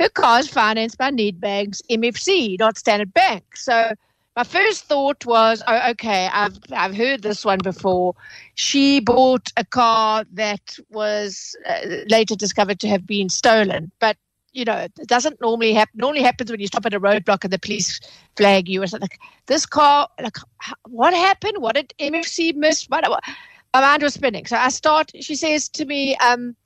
her 0.00 0.08
car 0.08 0.40
is 0.40 0.48
financed 0.48 0.96
by 0.96 1.10
Nedbank's 1.10 1.82
MFC, 1.90 2.58
not 2.58 2.78
Standard 2.78 3.12
Bank. 3.12 3.44
So 3.54 3.92
my 4.34 4.44
first 4.44 4.84
thought 4.84 5.26
was, 5.26 5.62
oh, 5.66 5.90
okay, 5.90 6.28
I've, 6.32 6.58
I've 6.72 6.96
heard 6.96 7.22
this 7.22 7.44
one 7.44 7.58
before. 7.62 8.14
She 8.54 9.00
bought 9.00 9.50
a 9.58 9.64
car 9.64 10.24
that 10.32 10.78
was 10.88 11.54
uh, 11.68 11.80
later 12.08 12.34
discovered 12.34 12.80
to 12.80 12.88
have 12.88 13.06
been 13.06 13.28
stolen. 13.28 13.92
But 14.00 14.16
you 14.52 14.64
know, 14.64 14.76
it 14.76 14.92
doesn't 15.06 15.40
normally 15.40 15.74
happen. 15.74 15.98
Normally 15.98 16.22
happens 16.22 16.50
when 16.50 16.60
you 16.60 16.66
stop 16.66 16.86
at 16.86 16.94
a 16.94 16.98
roadblock 16.98 17.44
and 17.44 17.52
the 17.52 17.58
police 17.58 18.00
flag 18.36 18.68
you 18.68 18.82
or 18.82 18.86
something. 18.86 19.10
This 19.46 19.64
car, 19.64 20.08
like, 20.20 20.38
what 20.88 21.14
happened? 21.14 21.58
What 21.58 21.76
did 21.76 21.92
MFC 22.00 22.54
miss? 22.56 22.84
What, 22.86 23.08
what? 23.08 23.22
My 23.72 23.80
mind 23.80 24.02
was 24.02 24.14
spinning. 24.14 24.46
So 24.46 24.56
I 24.56 24.70
start. 24.70 25.12
She 25.20 25.36
says 25.36 25.68
to 25.68 25.84
me, 25.84 26.16
um, 26.16 26.56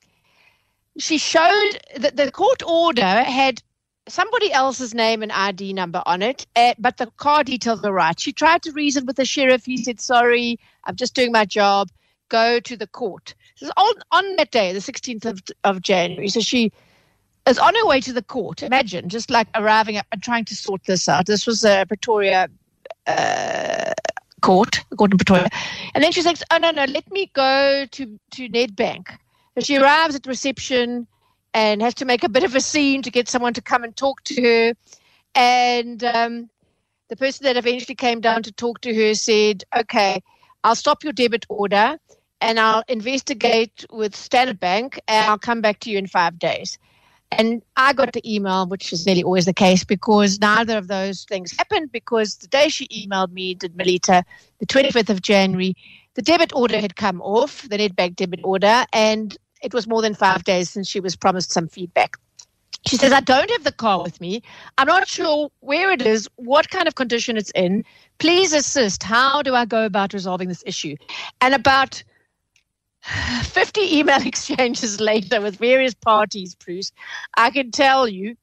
she 0.98 1.18
showed 1.18 1.78
that 1.96 2.16
the 2.16 2.30
court 2.30 2.62
order 2.62 3.02
had 3.02 3.62
somebody 4.08 4.52
else's 4.52 4.94
name 4.94 5.22
and 5.22 5.32
ID 5.32 5.72
number 5.72 6.02
on 6.06 6.22
it, 6.22 6.46
uh, 6.56 6.74
but 6.78 6.98
the 6.98 7.06
car 7.16 7.42
details 7.42 7.82
were 7.82 7.92
right. 7.92 8.18
She 8.18 8.32
tried 8.32 8.62
to 8.62 8.72
reason 8.72 9.06
with 9.06 9.16
the 9.16 9.24
sheriff. 9.24 9.64
He 9.64 9.78
said, 9.78 10.00
"Sorry, 10.00 10.58
I'm 10.84 10.96
just 10.96 11.14
doing 11.14 11.32
my 11.32 11.44
job. 11.44 11.88
Go 12.28 12.60
to 12.60 12.76
the 12.76 12.86
court." 12.86 13.34
This 13.54 13.68
is 13.68 13.72
on, 13.76 13.94
on 14.10 14.36
that 14.36 14.50
day, 14.50 14.72
the 14.72 14.80
16th 14.80 15.24
of, 15.24 15.40
of 15.62 15.80
January. 15.80 16.28
So 16.28 16.40
she 16.40 16.72
is 17.46 17.58
on 17.58 17.74
her 17.74 17.86
way 17.86 18.00
to 18.00 18.12
the 18.12 18.22
court. 18.22 18.62
Imagine 18.62 19.08
just 19.08 19.30
like 19.30 19.48
arriving 19.54 19.96
and 19.96 20.22
trying 20.22 20.44
to 20.46 20.56
sort 20.56 20.82
this 20.86 21.08
out. 21.08 21.26
This 21.26 21.46
was 21.46 21.64
a 21.64 21.84
Pretoria 21.86 22.48
uh, 23.06 23.92
court, 24.40 24.80
court 24.96 25.12
in 25.12 25.18
Pretoria. 25.18 25.48
And 25.94 26.02
then 26.02 26.12
she 26.12 26.22
says, 26.22 26.42
Oh, 26.50 26.58
no, 26.58 26.70
no, 26.70 26.84
let 26.84 27.10
me 27.12 27.30
go 27.34 27.86
to, 27.90 28.20
to 28.32 28.48
Nedbank. 28.48 29.18
She 29.60 29.76
arrives 29.76 30.14
at 30.14 30.22
the 30.24 30.30
reception 30.30 31.06
and 31.52 31.80
has 31.80 31.94
to 31.94 32.04
make 32.04 32.24
a 32.24 32.28
bit 32.28 32.42
of 32.42 32.54
a 32.56 32.60
scene 32.60 33.02
to 33.02 33.10
get 33.10 33.28
someone 33.28 33.54
to 33.54 33.62
come 33.62 33.84
and 33.84 33.96
talk 33.96 34.22
to 34.24 34.42
her. 34.42 34.74
And 35.34 36.02
um, 36.02 36.50
the 37.08 37.16
person 37.16 37.44
that 37.44 37.56
eventually 37.56 37.94
came 37.94 38.20
down 38.20 38.42
to 38.42 38.52
talk 38.52 38.80
to 38.80 38.94
her 38.94 39.14
said, 39.14 39.62
Okay, 39.76 40.22
I'll 40.64 40.74
stop 40.74 41.04
your 41.04 41.12
debit 41.12 41.46
order 41.48 41.98
and 42.40 42.58
I'll 42.58 42.82
investigate 42.88 43.86
with 43.92 44.16
Standard 44.16 44.58
Bank 44.58 44.98
and 45.06 45.26
I'll 45.26 45.38
come 45.38 45.60
back 45.60 45.78
to 45.80 45.90
you 45.90 45.98
in 45.98 46.08
five 46.08 46.38
days. 46.38 46.78
And 47.30 47.62
I 47.76 47.92
got 47.92 48.12
the 48.12 48.22
email, 48.34 48.66
which 48.66 48.92
is 48.92 49.06
nearly 49.06 49.24
always 49.24 49.46
the 49.46 49.54
case, 49.54 49.82
because 49.82 50.38
neither 50.40 50.78
of 50.78 50.88
those 50.88 51.24
things 51.24 51.52
happened. 51.56 51.90
Because 51.90 52.36
the 52.36 52.46
day 52.46 52.68
she 52.68 52.86
emailed 52.88 53.32
me, 53.32 53.54
did 53.54 53.76
Melita, 53.76 54.24
the 54.58 54.66
25th 54.66 55.10
of 55.10 55.22
January, 55.22 55.74
the 56.14 56.22
debit 56.22 56.52
order 56.54 56.78
had 56.78 56.94
come 56.96 57.20
off, 57.22 57.68
the 57.68 57.76
Nedbank 57.76 58.16
debit 58.16 58.40
order, 58.44 58.84
and 58.92 59.36
it 59.64 59.74
was 59.74 59.88
more 59.88 60.02
than 60.02 60.14
five 60.14 60.44
days 60.44 60.70
since 60.70 60.88
she 60.88 61.00
was 61.00 61.16
promised 61.16 61.50
some 61.50 61.68
feedback. 61.68 62.16
She 62.86 62.96
says, 62.96 63.12
I 63.12 63.20
don't 63.20 63.50
have 63.50 63.64
the 63.64 63.72
car 63.72 64.02
with 64.02 64.20
me. 64.20 64.42
I'm 64.76 64.86
not 64.86 65.08
sure 65.08 65.50
where 65.60 65.90
it 65.90 66.02
is, 66.02 66.28
what 66.36 66.68
kind 66.68 66.86
of 66.86 66.94
condition 66.94 67.38
it's 67.38 67.50
in. 67.54 67.82
Please 68.18 68.52
assist. 68.52 69.02
How 69.02 69.40
do 69.40 69.54
I 69.54 69.64
go 69.64 69.86
about 69.86 70.12
resolving 70.12 70.48
this 70.48 70.62
issue? 70.66 70.96
And 71.40 71.54
about 71.54 72.04
50 73.42 73.98
email 73.98 74.20
exchanges 74.26 75.00
later 75.00 75.40
with 75.40 75.56
various 75.56 75.94
parties, 75.94 76.54
Bruce, 76.54 76.92
I 77.38 77.50
can 77.50 77.70
tell 77.70 78.06
you 78.06 78.36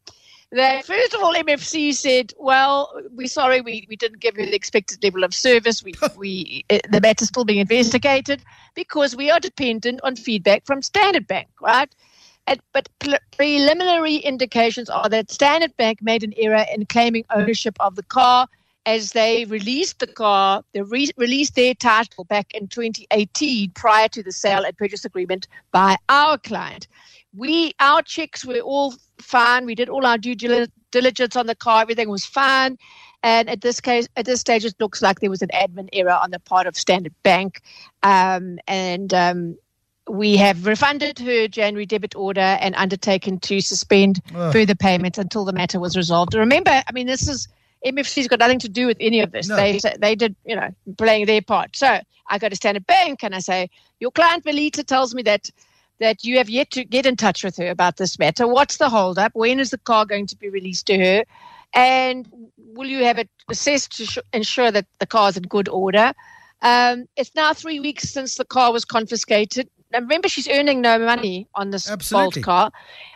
first 0.82 1.14
of 1.14 1.24
all, 1.24 1.34
MFC 1.34 1.94
said, 1.94 2.34
"Well, 2.38 2.92
we're 3.12 3.28
sorry, 3.28 3.62
we, 3.62 3.86
we 3.90 3.96
didn't 3.96 4.20
give 4.20 4.38
you 4.38 4.46
the 4.46 4.56
expected 4.56 5.04
level 5.04 5.24
of 5.24 5.34
service. 5.34 5.84
We 5.84 5.94
we 6.18 6.66
uh, 6.70 6.80
the 6.90 7.00
matter's 7.00 7.30
still 7.30 7.46
being 7.46 7.60
investigated 7.60 8.42
because 8.76 9.16
we 9.16 9.32
are 9.32 9.40
dependent 9.40 10.02
on 10.04 10.16
feedback 10.16 10.66
from 10.66 10.82
Standard 10.82 11.28
Bank, 11.28 11.48
right?" 11.62 11.94
And, 12.48 12.60
but 12.74 12.90
pre- 13.00 13.20
preliminary 13.38 14.16
indications 14.16 14.90
are 14.90 15.08
that 15.10 15.30
Standard 15.32 15.78
Bank 15.78 16.02
made 16.02 16.24
an 16.24 16.34
error 16.36 16.66
in 16.74 16.86
claiming 16.88 17.24
ownership 17.30 17.78
of 17.80 17.96
the 17.96 18.04
car 18.04 18.48
as 18.86 19.12
they 19.12 19.46
released 19.46 20.00
the 20.00 20.08
car, 20.08 20.64
they 20.74 20.82
re- 20.82 21.12
released 21.18 21.56
their 21.56 21.74
title 21.74 22.24
back 22.24 22.54
in 22.54 22.68
2018 22.68 23.72
prior 23.72 24.08
to 24.10 24.24
the 24.24 24.32
sale 24.32 24.64
and 24.64 24.76
purchase 24.78 25.06
agreement 25.06 25.48
by 25.72 25.96
our 26.10 26.38
client. 26.38 26.88
We 27.36 27.74
our 27.80 28.02
checks 28.02 28.46
were 28.46 28.60
all 28.60 28.94
fine. 29.20 29.66
We 29.66 29.76
did 29.76 29.90
all 29.90 30.06
our 30.06 30.18
due 30.18 30.36
diligence 30.36 31.36
on 31.36 31.48
the 31.48 31.56
car. 31.56 31.82
Everything 31.82 32.10
was 32.10 32.26
fine. 32.26 32.78
And 33.24 33.50
at 33.50 33.62
this 33.62 33.80
case, 33.80 34.08
at 34.16 34.26
this 34.26 34.42
stage, 34.42 34.66
it 34.66 34.76
looks 34.80 35.02
like 35.02 35.20
there 35.20 35.30
was 35.30 35.42
an 35.42 35.50
admin 35.54 35.90
error 35.94 36.18
on 36.22 36.32
the 36.32 36.40
part 36.40 36.66
of 36.66 36.76
Standard 36.76 37.14
Bank, 37.22 37.62
um, 38.02 38.58
and 38.68 39.14
um, 39.14 39.58
we 40.10 40.38
have 40.38 40.66
refunded 40.66 41.20
her 41.20 41.48
January 41.48 41.86
debit 41.86 42.16
order 42.16 42.42
and 42.42 42.74
undertaken 42.76 43.40
to 43.42 43.62
suspend 43.62 44.22
Ugh. 44.36 44.52
further 44.52 44.74
payments 44.74 45.20
until 45.20 45.46
the 45.46 45.54
matter 45.54 45.80
was 45.80 45.96
resolved. 45.96 46.34
Remember, 46.34 46.72
I 46.72 46.92
mean, 46.94 47.06
this 47.06 47.28
is 47.28 47.48
MFC's 47.86 48.28
got 48.28 48.40
nothing 48.40 48.60
to 48.60 48.70
do 48.70 48.88
with 48.88 48.98
any 49.00 49.22
of 49.22 49.32
this. 49.32 49.48
No. 49.48 49.56
They 49.56 49.80
they 50.00 50.16
did, 50.16 50.36
you 50.46 50.56
know, 50.56 50.70
playing 50.98 51.28
their 51.28 51.42
part. 51.42 51.76
So 51.76 52.00
I 52.30 52.38
go 52.40 52.50
to 52.50 52.56
Standard 52.56 52.88
Bank 52.88 53.24
and 53.24 53.36
I 53.36 53.40
say, 53.40 53.70
your 54.00 54.12
client 54.12 54.46
Melita 54.46 54.84
tells 54.84 55.14
me 55.14 55.22
that 55.24 55.50
that 56.02 56.24
you 56.24 56.38
have 56.38 56.50
yet 56.50 56.72
to 56.72 56.84
get 56.84 57.06
in 57.06 57.16
touch 57.16 57.44
with 57.44 57.56
her 57.58 57.70
about 57.70 57.98
this 57.98 58.20
matter. 58.20 58.48
What's 58.48 58.78
the 58.78 58.90
holdup? 58.90 59.34
When 59.36 59.60
is 59.60 59.70
the 59.70 59.78
car 59.78 60.06
going 60.06 60.28
to 60.28 60.36
be 60.36 60.50
released 60.50 60.88
to 60.88 60.98
her? 60.98 61.24
And 61.74 62.28
will 62.58 62.88
you 62.88 63.04
have 63.04 63.18
it 63.18 63.30
assessed 63.50 63.96
to 63.98 64.06
sh- 64.06 64.18
ensure 64.34 64.72
that 64.72 64.88
the 65.00 65.06
car 65.06 65.30
is 65.30 65.38
in 65.38 65.44
good 65.44 65.70
order? 65.70 66.14
Um, 66.64 67.06
it's 67.16 67.34
now 67.36 67.54
three 67.54 67.80
weeks 67.80 68.10
since 68.10 68.36
the 68.36 68.46
car 68.46 68.74
was 68.74 68.84
confiscated. 68.84 69.70
Now, 69.92 70.00
remember, 70.00 70.28
she's 70.28 70.50
earning 70.50 70.82
no 70.82 70.98
money 71.00 71.48
on 71.56 71.70
this 71.70 71.90
Absolutely. 71.90 72.42
Bolt 72.42 72.46
car. 72.46 72.72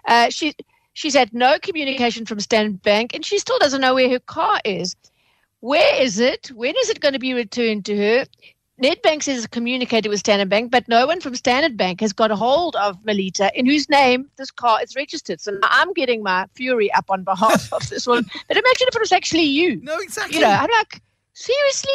Uh, 0.08 0.30
she 0.30 0.54
she's 0.94 1.16
had 1.16 1.34
no 1.34 1.58
communication 1.60 2.26
from 2.26 2.40
Standard 2.40 2.82
Bank, 2.82 3.14
and 3.14 3.26
she 3.26 3.40
still 3.40 3.60
doesn't 3.60 3.82
know 3.82 3.96
where 3.96 4.10
her 4.10 4.20
car 4.20 4.60
is. 4.64 4.96
Where 5.60 6.02
is 6.02 6.20
it? 6.20 6.52
When 6.54 6.76
is 6.78 6.90
it 6.90 7.00
going 7.00 7.14
to 7.14 7.20
be 7.20 7.34
returned 7.34 7.86
to 7.86 7.98
her? 7.98 8.26
Nedbank 8.82 9.24
says 9.24 9.38
it's 9.38 9.48
communicated 9.48 10.10
with 10.10 10.20
Standard 10.20 10.50
Bank, 10.50 10.70
but 10.70 10.88
no 10.90 11.08
one 11.08 11.22
from 11.22 11.34
Standard 11.36 11.78
Bank 11.78 12.02
has 12.02 12.12
got 12.12 12.30
a 12.30 12.36
hold 12.36 12.76
of 12.76 13.04
Melita, 13.06 13.50
in 13.58 13.66
whose 13.66 13.90
name 13.90 14.30
this 14.38 14.52
car 14.52 14.82
is 14.84 14.96
registered. 14.98 15.40
So 15.40 15.52
now 15.52 15.68
I'm 15.72 15.94
getting 15.94 16.22
my 16.22 16.46
fury 16.56 16.92
up 16.94 17.06
on 17.10 17.24
behalf 17.24 17.72
of 17.72 17.88
this 17.90 18.06
one. 18.06 18.26
But 18.48 18.58
imagine 18.58 18.88
if 18.90 18.96
it 18.96 19.00
was 19.00 19.14
actually 19.14 19.44
you. 19.44 19.80
No, 19.82 19.98
exactly. 20.00 20.40
You 20.40 20.44
know, 20.44 20.52
I'm 20.52 20.70
like, 20.70 21.02
seriously? 21.34 21.94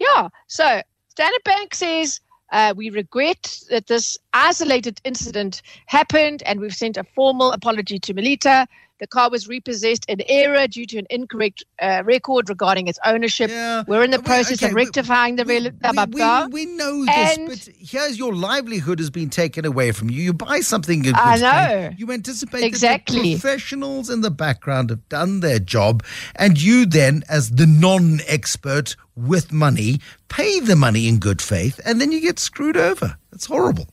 Yeah. 0.00 0.28
So 0.48 0.82
Standard 1.08 1.44
Bank 1.44 1.74
says 1.74 2.20
uh, 2.50 2.74
we 2.76 2.90
regret 2.90 3.60
that 3.70 3.86
this 3.86 4.18
isolated 4.32 5.00
incident 5.04 5.62
happened, 5.86 6.42
and 6.44 6.58
we've 6.60 6.74
sent 6.74 6.96
a 6.96 7.04
formal 7.04 7.52
apology 7.52 8.00
to 8.00 8.14
Melita. 8.14 8.66
The 8.98 9.06
car 9.06 9.28
was 9.30 9.46
repossessed 9.46 10.06
in 10.08 10.22
error 10.26 10.66
due 10.66 10.86
to 10.86 10.98
an 10.98 11.06
incorrect 11.10 11.64
uh, 11.82 12.02
record 12.04 12.48
regarding 12.48 12.88
its 12.88 12.98
ownership. 13.04 13.50
Yeah. 13.50 13.84
We're 13.86 14.02
in 14.02 14.10
the 14.10 14.18
process 14.22 14.58
okay, 14.62 14.68
of 14.68 14.74
we- 14.74 14.84
rectifying 14.84 15.36
the 15.36 15.44
we, 15.44 15.60
rel- 15.60 15.72
we, 15.94 16.06
blah, 16.06 16.46
we, 16.46 16.64
we 16.66 16.72
know 16.76 17.04
this, 17.04 17.36
And- 17.38 17.48
but 17.48 17.68
here's 17.78 18.18
your 18.18 18.34
livelihood 18.34 18.98
has 18.98 19.10
been 19.10 19.28
taken 19.28 19.66
away 19.66 19.92
from 19.92 20.08
you. 20.08 20.22
You 20.22 20.32
buy 20.32 20.60
something 20.60 21.04
in 21.04 21.14
I 21.14 21.36
know. 21.36 21.90
You 21.98 22.10
anticipate 22.10 22.52
that 22.52 22.60
the 22.60 22.66
Exactly. 22.66 23.32
professionals 23.38 24.08
in 24.08 24.22
the 24.22 24.30
background 24.30 24.88
have 24.90 25.06
done 25.10 25.40
their 25.40 25.58
job, 25.58 26.02
and 26.34 26.60
you 26.60 26.86
then, 26.86 27.22
as 27.28 27.50
the 27.50 27.66
non-expert 27.66 28.96
with 29.14 29.52
money, 29.52 30.00
pay 30.28 30.60
the 30.60 30.76
money 30.76 31.06
in 31.08 31.18
good 31.18 31.42
faith, 31.42 31.80
and 31.84 32.00
then 32.00 32.12
you 32.12 32.20
get 32.20 32.38
screwed 32.38 32.76
over. 32.76 33.16
That's 33.30 33.46
horrible. 33.46 33.88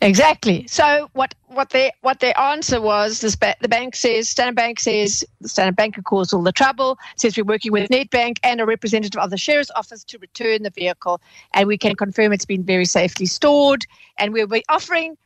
Exactly. 0.00 0.66
So 0.66 1.08
what 1.12 1.34
what 1.46 1.70
their 1.70 1.90
what 2.02 2.20
their 2.20 2.38
answer 2.38 2.80
was 2.80 3.20
this 3.20 3.36
ba- 3.36 3.56
the 3.60 3.68
bank 3.68 3.96
says 3.96 4.28
Standard 4.28 4.56
Bank 4.56 4.80
says 4.80 5.24
the 5.40 5.48
Standard 5.48 5.76
Bank 5.76 6.02
caused 6.04 6.34
all 6.34 6.42
the 6.42 6.52
trouble 6.52 6.98
says 7.16 7.36
we're 7.36 7.44
working 7.44 7.72
with 7.72 7.88
Nedbank 7.90 8.38
and 8.42 8.60
a 8.60 8.66
representative 8.66 9.20
of 9.20 9.30
the 9.30 9.38
sheriff's 9.38 9.70
office 9.76 10.04
to 10.04 10.18
return 10.18 10.62
the 10.62 10.70
vehicle 10.70 11.20
and 11.54 11.66
we 11.66 11.78
can 11.78 11.94
confirm 11.94 12.32
it's 12.32 12.44
been 12.44 12.62
very 12.62 12.84
safely 12.84 13.26
stored 13.26 13.86
and 14.18 14.32
we'll 14.32 14.46
be 14.46 14.64
offering 14.68 15.16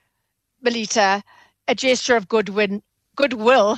Melita 0.62 1.22
a 1.68 1.74
gesture 1.74 2.16
of 2.16 2.28
goodwill 2.28 2.82
goodwill 3.16 3.76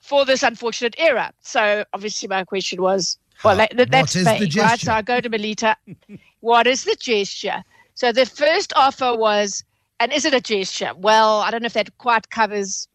for 0.00 0.24
this 0.24 0.42
unfortunate 0.42 0.94
error. 0.98 1.30
So 1.40 1.84
obviously 1.92 2.28
my 2.28 2.44
question 2.44 2.82
was 2.82 3.18
well 3.44 3.56
that, 3.56 3.76
that- 3.76 3.90
that's 3.90 4.16
is 4.16 4.24
the 4.24 4.30
vague, 4.30 4.56
right? 4.56 4.70
gesture? 4.70 4.86
So 4.86 4.92
I 4.92 5.02
go 5.02 5.20
to 5.20 5.28
Melita. 5.28 5.76
what 6.40 6.66
is 6.66 6.84
the 6.84 6.96
gesture? 6.98 7.62
So 7.94 8.12
the 8.12 8.26
first 8.26 8.72
offer 8.76 9.14
was 9.14 9.64
and 10.00 10.12
is 10.12 10.24
it 10.24 10.34
a 10.34 10.40
gesture? 10.40 10.92
Well, 10.96 11.40
I 11.40 11.50
don't 11.50 11.62
know 11.62 11.66
if 11.66 11.74
that 11.74 11.96
quite 11.98 12.30
covers 12.30 12.88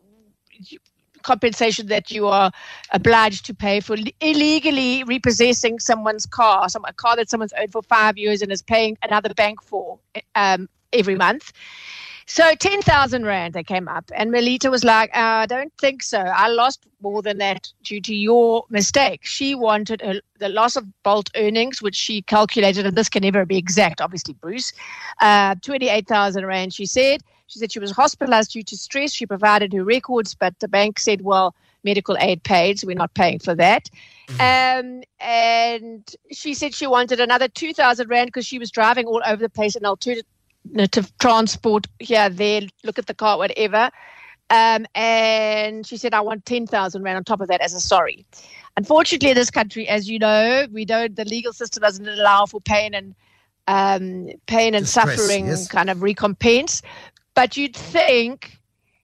compensation 1.21 1.87
that 1.87 2.11
you 2.11 2.27
are 2.27 2.51
obliged 2.91 3.45
to 3.45 3.53
pay 3.53 3.79
for 3.79 3.97
illegally 4.21 5.03
repossessing 5.03 5.79
someone's 5.79 6.25
car, 6.25 6.69
some, 6.69 6.85
a 6.87 6.93
car 6.93 7.15
that 7.15 7.29
someone's 7.29 7.53
owned 7.59 7.71
for 7.71 7.81
five 7.81 8.17
years 8.17 8.41
and 8.41 8.51
is 8.51 8.61
paying 8.61 8.97
another 9.03 9.33
bank 9.33 9.61
for 9.61 9.99
um, 10.35 10.69
every 10.93 11.15
month. 11.15 11.51
So 12.28 12.55
10,000 12.55 13.23
Rand 13.23 13.53
they 13.53 13.63
came 13.63 13.88
up. 13.88 14.09
And 14.15 14.32
Melita 14.32 14.71
was 14.71 14.84
like, 14.84 15.09
uh, 15.15 15.19
I 15.19 15.45
don't 15.45 15.71
think 15.78 16.01
so. 16.01 16.19
I 16.19 16.47
lost 16.47 16.86
more 17.01 17.21
than 17.21 17.38
that 17.38 17.71
due 17.84 18.01
to 18.01 18.15
your 18.15 18.65
mistake. 18.69 19.21
She 19.23 19.53
wanted 19.53 20.21
the 20.39 20.49
loss 20.49 20.76
of 20.76 20.86
Bolt 21.03 21.30
earnings, 21.36 21.82
which 21.82 21.95
she 21.95 22.23
calculated, 22.23 22.86
and 22.86 22.97
this 22.97 23.09
can 23.09 23.21
never 23.21 23.45
be 23.45 23.57
exact, 23.57 24.01
obviously, 24.01 24.34
Bruce. 24.34 24.73
Uh, 25.21 25.55
28,000 25.61 26.45
Rand, 26.45 26.73
she 26.73 26.86
said. 26.86 27.21
She 27.47 27.59
said 27.59 27.71
she 27.71 27.80
was 27.80 27.91
hospitalized 27.91 28.53
due 28.53 28.63
to 28.63 28.76
stress. 28.76 29.13
She 29.13 29.28
provided 29.28 29.71
her 29.73 29.84
records, 29.84 30.34
but 30.34 30.57
the 30.59 30.67
bank 30.67 30.97
said, 30.97 31.21
well, 31.21 31.55
medical 31.84 32.17
aid 32.19 32.43
paid, 32.43 32.80
so 32.80 32.88
we're 32.88 32.95
not 32.95 33.13
paying 33.13 33.38
for 33.38 33.53
that. 33.53 33.88
Um, 34.39 35.03
and 35.19 36.15
she 36.32 36.55
said 36.55 36.73
she 36.73 36.88
wanted 36.88 37.19
another 37.19 37.47
2,000 37.47 38.09
Rand 38.09 38.30
because 38.30 38.47
she 38.47 38.57
was 38.57 38.71
driving 38.71 39.05
all 39.05 39.21
over 39.28 39.43
the 39.43 39.49
place 39.49 39.76
in 39.76 39.86
alternative 39.86 40.26
transport 41.20 41.88
here, 41.99 42.30
there, 42.30 42.61
look 42.84 42.99
at 42.99 43.07
the 43.07 43.13
car, 43.13 43.38
whatever. 43.38 43.89
Um, 44.49 44.86
and 44.93 45.86
she 45.86 45.97
said, 45.97 46.13
I 46.13 46.22
want 46.22 46.45
10,000 46.45 47.01
Rand 47.01 47.18
on 47.18 47.24
top 47.24 47.41
of 47.41 47.47
that 47.47 47.61
as 47.61 47.74
a 47.74 47.80
sorry. 47.80 48.26
Unfortunately, 48.78 49.30
in 49.30 49.36
this 49.36 49.49
country, 49.49 49.88
as 49.88 50.09
you 50.09 50.20
know, 50.20 50.68
we 50.72 50.86
don't, 50.86 51.16
the 51.16 51.26
legal 51.26 51.53
system 51.53 51.82
doesn't 51.82 52.07
allow 52.07 52.45
for 52.45 52.61
pain 52.61 52.93
and 52.93 53.16
um, 53.68 54.30
pain 54.45 54.76
and 54.76 54.86
Distress, 54.86 55.18
suffering 55.18 55.47
yes. 55.47 55.68
kind 55.68 55.89
of 55.89 56.03
recompense. 56.03 56.82
But 57.34 57.57
you'd 57.57 57.76
think, 57.76 58.59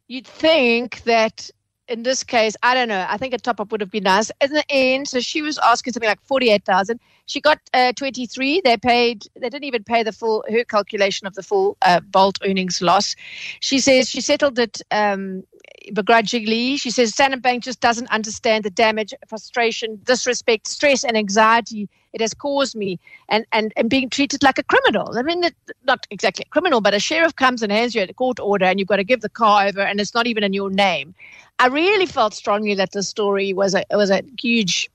you'd 0.07 0.28
think 0.28 1.03
that 1.03 1.49
in 1.88 2.03
this 2.03 2.24
case, 2.24 2.55
I 2.64 2.74
don't 2.74 2.88
know. 2.88 3.05
I 3.09 3.18
think 3.18 3.34
a 3.34 3.38
top 3.38 3.59
up 3.59 3.72
would 3.72 3.82
have 3.82 3.91
been 3.91 4.03
nice. 4.03 4.32
In 4.39 4.53
the 4.53 4.64
end, 4.70 5.09
so 5.09 5.20
she 5.20 5.41
was 5.41 5.57
asking 5.57 5.91
something 5.93 6.07
like 6.07 6.22
forty-eight 6.22 6.64
thousand. 6.64 7.01
She 7.32 7.39
got 7.39 7.59
uh, 7.73 7.93
twenty-three. 7.93 8.61
They 8.65 8.75
paid. 8.75 9.23
They 9.39 9.49
didn't 9.49 9.63
even 9.63 9.86
pay 9.86 10.03
the 10.03 10.11
full 10.11 10.43
her 10.49 10.65
calculation 10.65 11.27
of 11.27 11.34
the 11.36 11.43
full 11.43 11.77
uh, 11.82 12.01
Bolt 12.01 12.38
earnings 12.45 12.82
loss. 12.82 13.15
She 13.61 13.79
says 13.79 14.09
she 14.09 14.19
settled 14.19 14.59
it 14.59 14.82
um, 14.91 15.43
begrudgingly. 15.93 16.75
She 16.75 16.91
says 16.91 17.13
Standard 17.13 17.41
Bank 17.41 17.63
just 17.63 17.79
doesn't 17.79 18.11
understand 18.11 18.65
the 18.65 18.69
damage, 18.69 19.13
frustration, 19.29 19.99
disrespect, 20.03 20.67
stress, 20.67 21.05
and 21.05 21.15
anxiety 21.15 21.88
it 22.13 22.19
has 22.19 22.34
caused 22.34 22.75
me, 22.75 22.99
and 23.29 23.45
and 23.53 23.71
and 23.77 23.89
being 23.89 24.09
treated 24.09 24.43
like 24.43 24.57
a 24.57 24.63
criminal. 24.63 25.17
I 25.17 25.21
mean, 25.21 25.43
not 25.86 26.05
exactly 26.09 26.43
a 26.45 26.49
criminal, 26.49 26.82
but 26.82 26.93
a 26.93 26.99
sheriff 26.99 27.36
comes 27.36 27.63
and 27.63 27.71
hands 27.71 27.95
you 27.95 28.01
a 28.03 28.13
court 28.13 28.39
order, 28.39 28.65
and 28.65 28.79
you've 28.79 28.89
got 28.89 28.97
to 28.97 29.05
give 29.05 29.21
the 29.21 29.29
car 29.29 29.67
over, 29.67 29.82
and 29.82 30.01
it's 30.01 30.13
not 30.13 30.27
even 30.27 30.43
in 30.43 30.53
your 30.53 30.69
name. 30.69 31.15
I 31.59 31.67
really 31.67 32.05
felt 32.05 32.34
strongly 32.34 32.75
that 32.75 32.91
the 32.91 33.03
story 33.03 33.53
was 33.53 33.73
a 33.73 33.86
was 33.91 34.09
a 34.09 34.21
huge. 34.39 34.89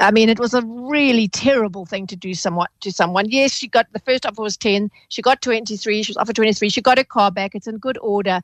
I 0.00 0.10
mean, 0.10 0.28
it 0.28 0.38
was 0.38 0.52
a 0.54 0.62
really 0.62 1.28
terrible 1.28 1.86
thing 1.86 2.06
to 2.08 2.16
do 2.16 2.34
somewhat 2.34 2.70
to 2.80 2.92
someone. 2.92 3.30
Yes, 3.30 3.52
she 3.52 3.68
got 3.68 3.86
the 3.92 3.98
first 4.00 4.26
offer 4.26 4.42
was 4.42 4.56
ten. 4.56 4.90
She 5.08 5.22
got 5.22 5.40
twenty 5.42 5.76
three. 5.76 6.02
She 6.02 6.10
was 6.10 6.16
offered 6.18 6.36
twenty 6.36 6.52
three. 6.52 6.68
She 6.68 6.82
got 6.82 6.98
her 6.98 7.04
car 7.04 7.30
back. 7.30 7.54
It's 7.54 7.66
in 7.66 7.78
good 7.78 7.98
order. 7.98 8.40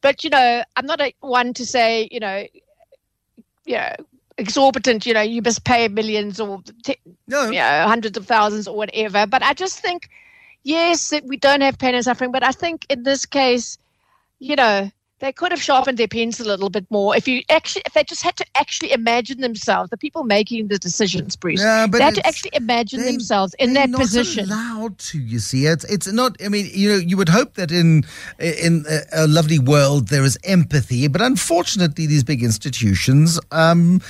but 0.00 0.24
you 0.24 0.30
know, 0.30 0.62
I'm 0.76 0.86
not 0.86 1.00
a 1.00 1.12
one 1.20 1.54
to 1.54 1.66
say, 1.66 2.08
you 2.10 2.20
know, 2.20 2.46
you 3.64 3.76
know, 3.76 3.94
exorbitant. 4.38 5.06
You 5.06 5.14
know, 5.14 5.20
you 5.22 5.42
must 5.42 5.64
pay 5.64 5.88
millions 5.88 6.40
or 6.40 6.62
t- 6.84 6.98
no. 7.28 7.46
you 7.46 7.52
know, 7.58 7.84
hundreds 7.86 8.16
of 8.16 8.26
thousands 8.26 8.66
or 8.68 8.76
whatever. 8.76 9.26
But 9.26 9.42
I 9.42 9.54
just 9.54 9.80
think, 9.80 10.08
yes, 10.64 11.10
that 11.10 11.24
we 11.24 11.36
don't 11.36 11.60
have 11.60 11.78
pain 11.78 11.94
and 11.94 12.04
suffering. 12.04 12.32
But 12.32 12.42
I 12.44 12.52
think 12.52 12.86
in 12.88 13.02
this 13.04 13.24
case, 13.26 13.78
you 14.38 14.56
know, 14.56 14.90
they 15.18 15.32
could 15.32 15.50
have 15.50 15.62
sharpened 15.62 15.96
their 15.98 16.08
pens 16.08 16.38
a 16.40 16.44
little 16.44 16.68
bit 16.68 16.84
more 16.90 17.16
if 17.16 17.26
you 17.26 17.42
actually 17.48 17.82
if 17.86 17.94
they 17.94 18.04
just 18.04 18.22
had 18.22 18.36
to 18.36 18.44
actually 18.54 18.92
imagine 18.92 19.40
themselves 19.40 19.88
the 19.90 19.96
people 19.96 20.24
making 20.24 20.68
the 20.68 20.78
decisions 20.78 21.36
bruce 21.36 21.60
Yeah, 21.60 21.86
but 21.86 21.98
they 21.98 22.04
had 22.04 22.14
to 22.16 22.26
actually 22.26 22.50
imagine 22.54 23.00
they- 23.00 23.12
themselves 23.12 23.54
in 23.58 23.72
that 23.74 23.88
not 23.90 24.00
position 24.02 24.44
allowed 24.44 24.98
to. 24.98 25.18
You 25.18 25.38
see, 25.38 25.66
it's 25.66 25.84
it's 25.84 26.06
not. 26.12 26.36
I 26.44 26.48
mean, 26.48 26.68
you 26.72 26.88
know, 26.90 26.96
you 26.96 27.16
would 27.16 27.28
hope 27.28 27.54
that 27.54 27.70
in 27.70 28.04
in 28.38 28.84
a, 29.12 29.26
lovely 29.26 29.58
world 29.58 30.08
there 30.08 30.24
is 30.24 30.38
empathy, 30.44 31.08
but 31.08 31.20
unfortunately, 31.22 32.06
these 32.06 32.22
big 32.24 32.42
institutions 32.42 33.40
um, 33.50 34.00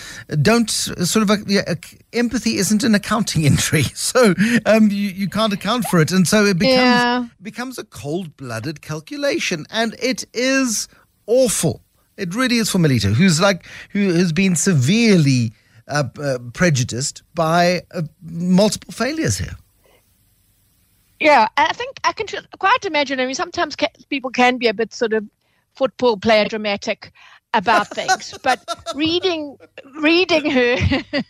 don't 0.42 0.70
sort 0.70 1.28
of. 1.30 1.48
Yeah, 1.48 1.74
empathy 2.12 2.56
isn't 2.56 2.82
an 2.82 2.94
accounting 2.94 3.46
entry, 3.52 3.82
so 3.94 4.34
um, 4.66 4.90
you 4.90 5.08
you 5.10 5.28
can't 5.28 5.52
account 5.52 5.84
for 5.86 6.00
it, 6.00 6.10
and 6.12 6.26
so 6.26 6.44
it 6.44 6.58
becomes 6.58 6.76
Yeah. 6.76 7.26
becomes 7.42 7.78
a 7.78 7.84
cold 7.84 8.36
blooded 8.36 8.82
calculation, 8.82 9.66
and 9.70 9.94
it 10.02 10.24
is 10.34 10.88
awful. 11.26 11.82
It 12.16 12.34
really 12.34 12.56
is 12.56 12.70
for 12.70 12.78
Melita, 12.78 13.08
who's 13.08 13.40
like 13.40 13.66
who 13.90 14.12
has 14.14 14.32
been 14.32 14.56
severely 14.56 15.52
uh, 15.88 16.04
uh, 16.20 16.38
prejudiced 16.52 17.22
by 17.34 17.82
uh, 17.92 18.02
multiple 18.22 18.92
failures 18.92 19.38
here. 19.38 19.56
Yeah, 21.20 21.48
I 21.56 21.72
think 21.72 21.98
I 22.04 22.12
can 22.12 22.26
quite 22.58 22.84
imagine. 22.84 23.20
I 23.20 23.26
mean, 23.26 23.34
sometimes 23.34 23.74
ca- 23.76 23.88
people 24.10 24.30
can 24.30 24.58
be 24.58 24.66
a 24.66 24.74
bit 24.74 24.92
sort 24.92 25.12
of 25.14 25.24
football 25.74 26.16
player 26.16 26.44
dramatic 26.46 27.12
about 27.54 27.88
things, 27.88 28.34
but 28.42 28.60
reading 28.94 29.56
reading 30.00 30.50
her, 30.50 30.76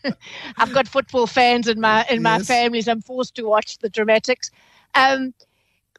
I've 0.59 0.72
got 0.72 0.88
football 0.88 1.26
fans 1.26 1.68
in 1.68 1.80
my 1.80 2.05
in 2.11 2.22
my 2.22 2.38
Yes. 2.38 2.47
family, 2.49 2.82
so 2.82 2.92
I'm 2.92 3.01
forced 3.03 3.34
to 3.36 3.42
watch 3.44 3.78
the 3.78 3.88
dramatics. 3.88 4.51
Um, 4.94 5.34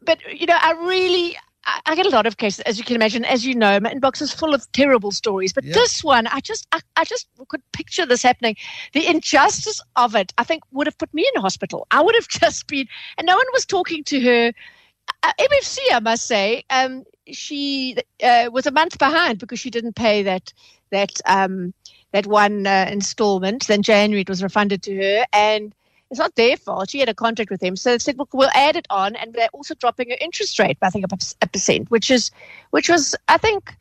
but 0.01 0.19
you 0.33 0.45
know, 0.47 0.57
I 0.59 0.71
really. 0.73 1.37
I- 1.67 1.81
I 1.87 1.95
get 1.95 2.05
a 2.05 2.09
lot 2.09 2.25
of 2.25 2.37
cases, 2.37 2.61
as 2.61 2.77
you 2.79 2.85
can 2.85 2.95
imagine. 2.95 3.25
As 3.25 3.45
you 3.45 3.53
know, 3.53 3.79
my 3.79 3.93
inbox 3.93 4.21
is 4.21 4.33
full 4.33 4.53
of 4.53 4.71
terrible 4.71 5.11
stories. 5.11 5.53
But 5.53 5.65
Yeah. 5.65 5.73
this 5.75 6.03
one, 6.03 6.25
I 6.27 6.39
just, 6.39 6.65
I, 6.71 6.79
I 6.95 7.03
just 7.03 7.27
could 7.49 7.61
picture 7.73 8.05
this 8.05 8.23
happening. 8.23 8.55
The 8.93 9.07
injustice 9.07 9.81
of 9.95 10.15
it, 10.15 10.33
I 10.37 10.43
think, 10.43 10.63
would 10.71 10.87
have 10.87 10.97
put 10.97 11.13
me 11.13 11.29
in 11.35 11.41
hospital. 11.41 11.85
I 11.91 12.01
would 12.01 12.15
have 12.15 12.27
just 12.41 12.67
been, 12.67 12.87
and 13.17 13.27
no 13.27 13.35
one 13.35 13.45
was 13.53 13.65
talking 13.65 14.03
to 14.05 14.19
her. 14.21 14.53
Uh, 15.23 15.31
MFC, 15.39 15.79
I 15.91 15.99
must 15.99 16.25
say, 16.25 16.63
um, 16.69 17.03
she 17.31 17.97
uh, 18.23 18.49
was 18.51 18.65
a 18.65 18.71
month 18.71 18.97
behind 18.97 19.39
because 19.39 19.59
she 19.59 19.69
didn't 19.69 19.95
pay 19.95 20.23
that 20.23 20.53
that 20.91 21.11
um, 21.25 21.73
that 22.13 22.25
one 22.27 22.65
uh, 22.65 22.87
installment. 22.89 23.67
Then 23.67 23.81
January 23.83 24.21
it 24.21 24.29
was 24.29 24.41
refunded 24.43 24.83
to 24.83 24.95
her, 24.95 25.25
and 25.33 25.73
it's 26.09 26.19
not 26.19 26.35
their 26.35 26.57
fault. 26.57 26.89
She 26.89 26.99
had 26.99 27.09
a 27.09 27.13
contract 27.13 27.51
with 27.51 27.59
them, 27.59 27.75
so 27.75 27.91
they 27.91 27.99
said, 27.99 28.17
"Look, 28.17 28.33
we'll 28.33 28.49
add 28.55 28.75
it 28.75 28.87
on," 28.89 29.15
and 29.15 29.33
they're 29.33 29.49
also 29.53 29.75
dropping 29.75 30.09
her 30.09 30.17
interest 30.21 30.57
rate 30.59 30.79
by 30.79 30.87
I 30.87 30.89
think 30.89 31.05
a, 31.41 31.47
percent, 31.47 31.91
which 31.91 32.09
is 32.09 32.31
which 32.71 32.89
was 32.89 33.15
I 33.27 33.37
think 33.37 33.75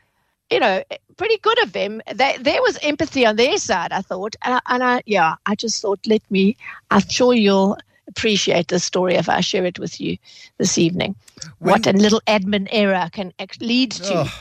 you 0.51 0.61
know 0.61 0.83
pretty 1.17 1.39
good 1.39 1.63
of 1.63 1.73
them. 1.73 2.03
They, 2.15 2.37
there 2.41 2.61
was 2.63 2.79
empathy 2.83 3.25
on 3.27 3.37
their 3.37 3.57
side, 3.59 3.93
I 3.93 4.01
thought, 4.03 4.37
and 4.43 4.55
I, 4.55 4.61
and 4.75 4.83
I 4.85 5.03
yeah, 5.07 5.35
I 5.47 5.55
just 5.55 5.81
thought, 5.81 6.01
let 6.07 6.23
me. 6.31 6.57
I'm 6.91 7.09
sure 7.09 7.33
you'll 7.35 7.79
appreciate 8.09 8.69
this 8.69 8.85
story 8.85 9.15
if 9.17 9.29
I 9.29 9.41
share 9.41 9.65
it 9.65 9.79
with 9.79 10.01
you 10.01 10.17
this 10.59 10.79
evening. 10.79 11.17
what 11.59 11.87
a 11.87 11.93
little 11.93 12.21
admin 12.27 12.69
error 12.71 13.09
can 13.13 13.33
act- 13.39 13.61
lead 13.61 13.91
to, 13.93 14.15
Oh. 14.21 14.33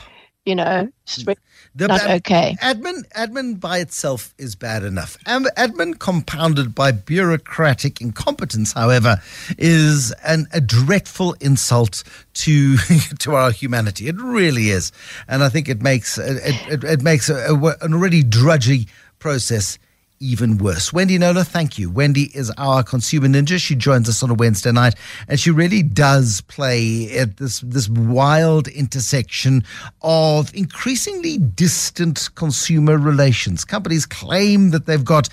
you 0.44 0.54
know, 0.54 0.82
hmm. 0.82 0.88
stre- 1.06 1.36
The 1.76 1.88
not 1.88 2.00
ba- 2.00 2.14
okay. 2.16 2.56
Admin, 2.62 3.06
admin 3.10 3.60
by 3.60 3.78
itself 3.78 4.34
is 4.38 4.54
bad 4.54 4.82
enough. 4.82 5.18
Admin 5.26 5.98
compounded 5.98 6.74
by 6.74 6.90
bureaucratic 6.90 8.00
incompetence, 8.00 8.72
however, 8.72 9.20
is 9.58 10.10
an, 10.24 10.46
a 10.54 10.60
dreadful 10.62 11.34
insult 11.40 12.02
to 12.34 12.76
to 13.18 13.34
our 13.34 13.50
humanity. 13.50 14.08
It 14.08 14.16
really 14.16 14.70
is, 14.70 14.90
and 15.28 15.44
I 15.44 15.50
think 15.50 15.68
it 15.68 15.82
makes 15.82 16.16
it, 16.16 16.38
it, 16.72 16.82
it 16.82 17.02
makes 17.02 17.28
a, 17.28 17.54
a- 17.54 17.76
an 17.84 17.92
already 17.92 18.22
drudgy 18.22 18.88
process 19.18 19.78
even 20.20 20.58
worse. 20.58 20.92
Wendy 20.92 21.18
Knowler, 21.18 21.44
thank 21.44 21.78
you. 21.78 21.90
Wendy 21.90 22.30
is 22.36 22.50
our 22.58 22.82
consumer 22.82 23.28
ninja. 23.28 23.58
She 23.58 23.74
joins 23.74 24.08
us 24.08 24.22
on 24.22 24.30
a 24.30 24.34
Wednesday 24.34 24.72
night, 24.72 24.94
and 25.28 25.38
she 25.38 25.50
really 25.50 25.82
does 25.82 26.40
play 26.42 27.16
at 27.18 27.36
this 27.36 27.60
this 27.60 27.88
wild 27.88 28.68
intersection 28.68 29.64
of 30.02 30.54
increasingly 30.54 31.38
distant 31.38 32.34
consumer 32.34 32.98
relations. 32.98 33.64
Companies 33.64 34.06
claim 34.06 34.70
that 34.70 34.86
they've 34.86 35.04
got 35.04 35.28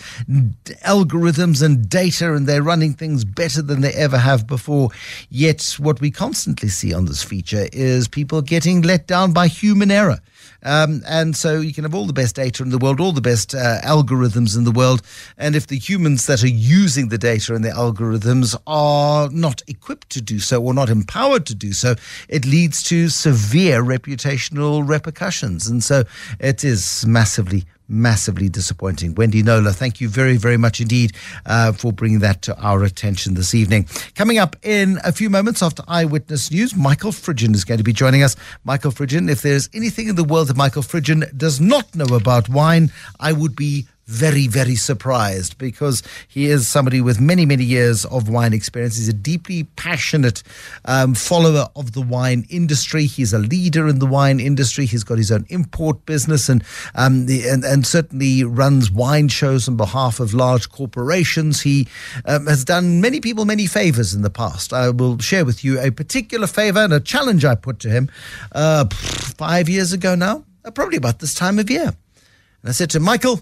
algorithms 0.86 1.64
and 1.64 1.88
data, 1.90 2.34
and 2.34 2.48
they're 2.48 2.64
running 2.64 2.94
things 2.94 3.24
better 3.24 3.62
than 3.62 3.82
they 3.82 3.94
ever 3.94 4.18
have 4.18 4.48
before. 4.48 4.90
Yet, 5.30 5.76
what 5.80 6.02
we 6.02 6.12
constantly 6.12 6.70
see 6.70 6.94
on 6.94 7.06
this 7.06 7.24
feature 7.24 7.68
is 7.72 8.08
people 8.08 8.42
getting 8.42 8.82
let 8.82 9.08
down 9.08 9.34
by 9.34 9.48
human 9.48 9.92
error. 9.92 10.20
Um, 10.64 11.02
and 11.08 11.36
so 11.36 11.60
you 11.60 11.74
can 11.74 11.84
have 11.84 11.94
all 11.94 12.06
the 12.06 12.14
best 12.14 12.36
data 12.36 12.64
in 12.64 12.70
the 12.70 12.78
world, 12.78 13.00
all 13.00 13.12
the 13.12 13.22
best 13.22 13.54
uh, 13.54 13.80
algorithms 13.84 14.58
in 14.58 14.64
the 14.64 14.72
world. 14.72 15.02
And 15.38 15.56
if 15.56 15.68
the 15.68 15.78
humans 15.78 16.26
that 16.28 16.44
are 16.44 16.48
using 16.48 17.10
the 17.10 17.18
data 17.18 17.54
and 17.54 17.64
the 17.64 17.70
algorithms 17.70 18.56
are 18.66 19.30
not 19.30 19.62
equipped 19.68 20.10
to 20.12 20.22
do 20.22 20.40
so 20.40 20.64
or 20.64 20.74
not 20.74 20.90
empowered 20.90 21.46
to 21.48 21.56
do 21.56 21.74
so, 21.74 21.96
it 22.30 22.46
leads 22.46 22.82
to 22.84 23.10
severe 23.10 23.84
reputational 23.84 24.88
repercussions. 24.88 25.68
And 25.68 25.84
so 25.84 26.04
it 26.40 26.64
is 26.64 27.06
massively 27.06 27.66
massively 27.88 28.50
disappointing. 28.50 29.16
Wendy 29.16 29.44
Knowler, 29.44 29.72
thank 29.72 30.02
you 30.02 30.10
very, 30.10 30.38
very 30.38 30.58
much 30.58 30.80
indeed 30.80 31.14
uh, 31.46 31.72
for 31.72 31.92
bringing 31.92 32.20
that 32.20 32.42
to 32.44 32.58
our 32.60 32.84
attention 32.84 33.34
this 33.34 33.54
evening. 33.54 33.88
Coming 34.16 34.38
up 34.38 34.56
in 34.64 35.00
a 35.04 35.12
few 35.12 35.30
moments 35.30 35.62
after 35.62 35.84
Eyewitness 35.88 36.52
News, 36.52 36.76
Michael 36.76 37.12
Fridjhon 37.12 37.54
is 37.54 37.64
going 37.64 37.78
to 37.78 37.84
be 37.84 37.94
joining 37.94 38.24
us. 38.24 38.36
Michael 38.64 38.92
Fridjhon, 38.92 39.30
if 39.30 39.42
there's 39.42 39.70
anything 39.74 40.08
in 40.08 40.16
the 40.16 40.24
world 40.24 40.48
that 40.48 40.58
Michael 40.58 40.84
Fridjhon 40.84 41.36
does 41.38 41.60
not 41.60 41.96
know 41.96 42.16
about 42.16 42.50
wine, 42.50 42.92
I 43.20 43.34
would 43.34 43.56
be 43.56 43.88
very, 44.06 44.48
very 44.48 44.76
surprised 44.76 45.58
because 45.58 46.04
he 46.28 46.48
is 46.48 46.68
somebody 46.68 47.00
with 47.02 47.22
many, 47.22 47.46
many 47.46 47.64
years 47.64 48.06
of 48.06 48.30
wine 48.30 48.54
experience. 48.54 48.98
He's 48.98 49.10
a 49.10 49.14
deeply 49.14 49.64
passionate 49.64 50.44
um, 50.86 51.14
follower 51.14 51.68
of 51.76 51.94
the 51.94 52.02
wine 52.02 52.46
industry. 52.50 53.06
He's 53.06 53.34
a 53.34 53.40
leader 53.40 53.88
in 53.88 54.00
the 54.00 54.06
wine 54.06 54.40
industry. 54.40 54.86
He's 54.86 55.04
got 55.04 55.18
his 55.18 55.32
own 55.32 55.46
import 55.50 56.06
business 56.06 56.50
and 56.50 56.64
um, 56.96 57.28
the, 57.28 57.48
and, 57.48 57.64
and 57.64 57.88
certainly 57.88 58.44
runs 58.44 58.92
wine 58.92 59.30
shows 59.30 59.68
on 59.68 59.78
behalf 59.78 60.20
of 60.20 60.34
large 60.34 60.70
corporations. 60.70 61.62
He 61.62 61.88
um, 62.26 62.48
has 62.48 62.66
done 62.66 63.00
many 63.00 63.22
people 63.22 63.46
many 63.46 63.68
favors 63.68 64.14
in 64.14 64.22
the 64.22 64.30
past. 64.30 64.74
I 64.74 64.90
will 64.90 65.18
share 65.20 65.46
with 65.46 65.64
you 65.64 65.80
a 65.80 65.92
particular 65.92 66.48
favor 66.48 66.80
and 66.80 66.94
a 66.94 67.00
challenge 67.00 67.46
I 67.46 67.56
put 67.56 67.80
to 67.80 67.90
him 67.90 68.10
uh, 68.52 68.86
five 68.94 69.70
years 69.70 69.94
ago 69.94 70.16
now, 70.16 70.44
uh, 70.66 70.72
probably 70.72 70.98
about 70.98 71.20
this 71.20 71.34
time 71.34 71.58
of 71.60 71.70
year. 71.70 71.88
And 71.88 72.70
I 72.70 72.72
said 72.72 72.90
to 72.92 73.00
Michael, 73.00 73.42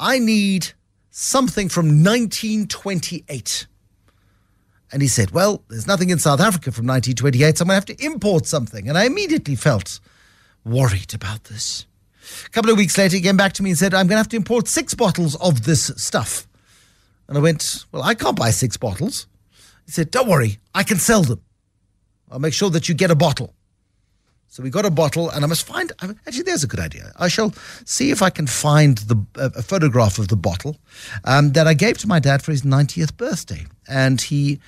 I 0.00 0.18
need 0.18 0.72
something 1.10 1.68
from 1.68 2.02
1928. 2.02 3.66
And 4.90 5.02
he 5.02 5.08
said, 5.08 5.30
Well, 5.30 5.62
there's 5.68 5.86
nothing 5.86 6.08
in 6.08 6.18
South 6.18 6.40
Africa 6.40 6.72
from 6.72 6.86
1928, 6.86 7.58
so 7.58 7.62
I'm 7.62 7.68
going 7.68 7.82
to 7.82 7.92
have 7.92 7.98
to 7.98 8.04
import 8.04 8.46
something. 8.46 8.88
And 8.88 8.96
I 8.96 9.04
immediately 9.04 9.54
felt 9.54 10.00
worried 10.64 11.14
about 11.14 11.44
this. 11.44 11.86
A 12.46 12.48
couple 12.48 12.70
of 12.70 12.78
weeks 12.78 12.96
later, 12.96 13.16
he 13.16 13.22
came 13.22 13.36
back 13.36 13.52
to 13.54 13.62
me 13.62 13.70
and 13.70 13.78
said, 13.78 13.92
I'm 13.92 14.06
going 14.06 14.16
to 14.16 14.18
have 14.18 14.28
to 14.30 14.36
import 14.36 14.68
six 14.68 14.94
bottles 14.94 15.36
of 15.36 15.64
this 15.64 15.92
stuff. 15.96 16.48
And 17.28 17.36
I 17.36 17.40
went, 17.40 17.84
Well, 17.92 18.02
I 18.02 18.14
can't 18.14 18.36
buy 18.36 18.50
six 18.50 18.78
bottles. 18.78 19.26
He 19.84 19.92
said, 19.92 20.10
Don't 20.10 20.28
worry, 20.28 20.58
I 20.74 20.82
can 20.82 20.96
sell 20.96 21.22
them. 21.22 21.42
I'll 22.30 22.38
make 22.38 22.54
sure 22.54 22.70
that 22.70 22.88
you 22.88 22.94
get 22.94 23.10
a 23.10 23.16
bottle. 23.16 23.54
So 24.52 24.64
we 24.64 24.70
got 24.70 24.84
a 24.84 24.90
bottle, 24.90 25.30
and 25.30 25.44
I 25.44 25.46
must 25.46 25.64
find. 25.64 25.92
Actually, 26.02 26.42
there's 26.42 26.64
a 26.64 26.66
good 26.66 26.80
idea. 26.80 27.12
I 27.16 27.28
shall 27.28 27.54
see 27.84 28.10
if 28.10 28.20
I 28.20 28.30
can 28.30 28.48
find 28.48 28.98
the 28.98 29.24
a, 29.36 29.62
photograph 29.62 30.18
of 30.18 30.26
the 30.26 30.36
bottle 30.36 30.76
um, 31.24 31.52
that 31.52 31.68
I 31.68 31.74
gave 31.74 31.98
to 31.98 32.08
my 32.08 32.18
dad 32.18 32.42
for 32.42 32.50
his 32.50 32.62
90th 32.62 33.16
birthday, 33.16 33.64
and 33.86 34.20
he 34.20 34.58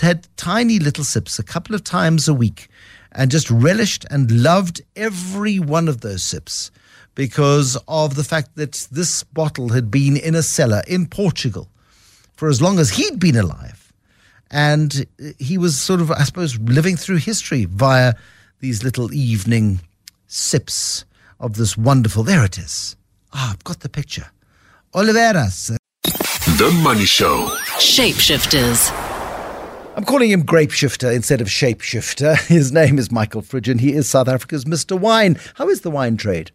had 0.00 0.26
tiny 0.36 0.80
little 0.80 1.04
sips 1.04 1.38
a 1.38 1.44
couple 1.44 1.76
of 1.76 1.84
times 1.84 2.26
a 2.26 2.34
week, 2.34 2.66
and 3.12 3.30
just 3.30 3.48
relished 3.48 4.04
and 4.10 4.42
loved 4.42 4.82
every 4.96 5.60
one 5.60 5.86
of 5.86 6.00
those 6.00 6.24
sips 6.24 6.72
because 7.14 7.78
of 7.86 8.16
the 8.16 8.24
fact 8.24 8.56
that 8.56 8.88
this 8.90 9.22
bottle 9.22 9.68
had 9.68 9.88
been 9.88 10.16
in 10.16 10.34
a 10.34 10.42
cellar 10.42 10.82
in 10.88 11.06
Portugal 11.06 11.68
for 12.34 12.48
as 12.48 12.60
long 12.60 12.80
as 12.80 12.90
he'd 12.90 13.20
been 13.20 13.36
alive. 13.36 13.92
And 14.50 15.06
he 15.38 15.58
was 15.58 15.80
sort 15.80 16.00
of, 16.00 16.10
I 16.10 16.24
suppose, 16.24 16.58
living 16.58 16.96
through 16.96 17.18
history 17.18 17.66
via 17.66 18.14
these 18.60 18.82
little 18.82 19.12
evening 19.12 19.80
sips 20.26 21.04
of 21.40 21.56
this 21.56 21.76
wonderful. 21.76 22.22
There 22.22 22.44
it 22.44 22.58
is. 22.58 22.96
Ah, 23.32 23.52
I've 23.52 23.64
got 23.64 23.80
the 23.80 23.88
picture. 23.88 24.26
Oliveras. 24.94 25.76
The 26.02 26.80
Money 26.82 27.04
Show. 27.04 27.46
Shapeshifters. 27.78 28.92
I'm 29.96 30.04
calling 30.04 30.30
him 30.30 30.44
grape 30.44 30.70
shifter 30.70 31.10
instead 31.10 31.40
of 31.40 31.48
Shapeshifter. 31.48 32.38
His 32.46 32.72
name 32.72 32.98
is 32.98 33.10
Michael 33.10 33.42
Fridjhon. 33.42 33.80
He 33.80 33.92
is 33.92 34.08
South 34.08 34.28
Africa's 34.28 34.64
Mr. 34.64 34.98
Wine. 34.98 35.38
How 35.54 35.68
is 35.68 35.80
the 35.80 35.90
wine 35.90 36.16
trade? 36.16 36.50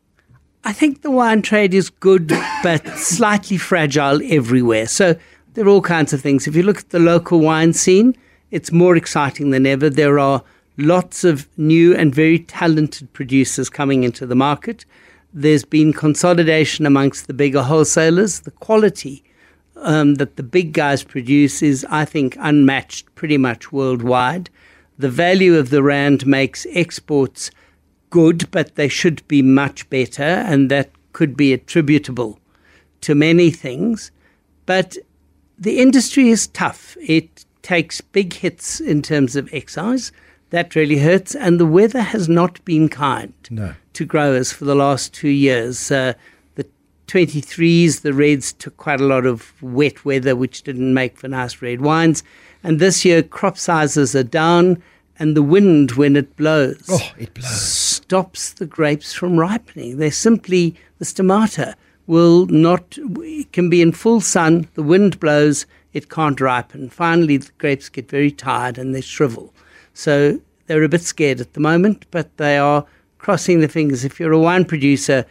I 0.63 0.71
think 0.71 1.01
the 1.01 1.11
wine 1.11 1.41
trade 1.41 1.73
is 1.73 1.89
good, 1.89 2.31
but 2.63 2.87
slightly 2.97 3.57
fragile 3.57 4.21
everywhere. 4.23 4.87
So 4.87 5.15
there 5.53 5.65
are 5.65 5.69
all 5.69 5.81
kinds 5.81 6.13
of 6.13 6.21
things. 6.21 6.47
If 6.47 6.55
you 6.55 6.63
look 6.63 6.79
at 6.79 6.89
the 6.89 6.99
local 6.99 7.39
wine 7.41 7.73
scene, 7.73 8.15
it's 8.49 8.71
more 8.71 8.95
exciting 8.95 9.49
than 9.49 9.65
ever. 9.65 9.89
There 9.89 10.19
are 10.19 10.41
lots 10.77 11.23
of 11.23 11.47
new 11.57 11.95
and 11.95 12.13
very 12.13 12.39
talented 12.39 13.11
producers 13.13 13.69
coming 13.69 14.03
into 14.03 14.25
the 14.25 14.35
market. 14.35 14.85
There's 15.33 15.65
been 15.65 15.93
consolidation 15.93 16.85
amongst 16.85 17.27
the 17.27 17.33
bigger 17.33 17.63
wholesalers. 17.63 18.41
The 18.41 18.51
quality 18.51 19.23
um, 19.77 20.15
that 20.15 20.35
the 20.35 20.43
big 20.43 20.73
guys 20.73 21.03
produce 21.03 21.61
is, 21.61 21.85
I 21.89 22.05
think, 22.05 22.35
unmatched 22.39 23.13
pretty 23.15 23.37
much 23.37 23.71
worldwide. 23.71 24.49
The 24.97 25.09
value 25.09 25.55
of 25.57 25.69
the 25.69 25.83
rand 25.83 26.25
makes 26.25 26.67
exports 26.71 27.49
good, 28.09 28.49
but 28.51 28.75
they 28.75 28.87
should 28.87 29.27
be 29.27 29.41
much 29.41 29.89
better, 29.89 30.21
and 30.21 30.69
that 30.69 30.91
could 31.13 31.35
be 31.35 31.51
attributable 31.51 32.39
to 33.01 33.15
many 33.15 33.49
things. 33.49 34.11
But 34.65 34.97
the 35.57 35.79
industry 35.79 36.29
is 36.29 36.47
tough. 36.47 36.95
It 37.01 37.45
takes 37.63 38.01
big 38.01 38.33
hits 38.33 38.79
in 38.79 39.01
terms 39.01 39.35
of 39.35 39.51
excise. 39.53 40.11
That 40.53 40.75
really 40.75 40.99
hurts, 40.99 41.33
and 41.33 41.59
the 41.59 41.65
weather 41.65 42.01
has 42.03 42.29
not 42.29 42.63
been 42.63 42.87
kind 42.87 43.33
No. 43.49 43.73
to 43.93 44.05
growers 44.05 44.51
for 44.51 44.65
the 44.65 44.75
last 44.75 45.11
two 45.11 45.29
years. 45.29 45.89
Uh, 45.89 46.13
the 46.53 46.67
23s, 47.07 48.01
the 48.01 48.13
reds 48.13 48.53
took 48.53 48.77
quite 48.77 49.01
a 49.01 49.05
lot 49.07 49.25
of 49.25 49.51
wet 49.63 50.05
weather, 50.05 50.35
which 50.35 50.61
didn't 50.61 50.93
make 50.93 51.17
for 51.17 51.27
nice 51.27 51.59
red 51.63 51.81
wines. 51.81 52.21
And 52.63 52.77
this 52.79 53.03
year, 53.03 53.23
crop 53.23 53.57
sizes 53.57 54.15
are 54.15 54.21
down, 54.21 54.77
and 55.17 55.35
the 55.35 55.41
wind, 55.41 55.93
when 55.93 56.15
it 56.15 56.35
blows, 56.35 56.85
Oh, 56.87 57.11
it 57.17 57.33
blows. 57.33 57.59
stops 57.59 58.53
the 58.53 58.67
grapes 58.67 59.11
from 59.11 59.37
ripening. 59.39 59.97
They 59.97 60.11
simply, 60.11 60.75
the 60.99 61.05
stomata 61.05 61.73
will 62.05 62.45
not, 62.45 62.99
it 62.99 63.51
can 63.53 63.71
be 63.71 63.81
in 63.81 63.91
full 63.91 64.21
sun, 64.21 64.67
the 64.75 64.83
wind 64.83 65.19
blows, 65.19 65.65
it 65.93 66.09
can't 66.11 66.39
ripen. 66.39 66.89
Finally, 66.91 67.37
the 67.37 67.49
grapes 67.57 67.89
get 67.89 68.07
very 68.07 68.29
tired 68.29 68.77
and 68.77 68.93
they 68.93 69.01
shrivel. 69.01 69.51
So 69.93 70.39
they're 70.67 70.83
a 70.83 70.89
bit 70.89 71.01
scared 71.01 71.39
at 71.39 71.53
the 71.53 71.59
moment, 71.59 72.05
but 72.11 72.35
they 72.37 72.57
are 72.57 72.85
crossing 73.17 73.59
their 73.59 73.69
fingers. 73.69 74.03
If 74.03 74.19
you're 74.19 74.31
a 74.33 74.39
wine 74.39 74.65
producer, 74.65 75.25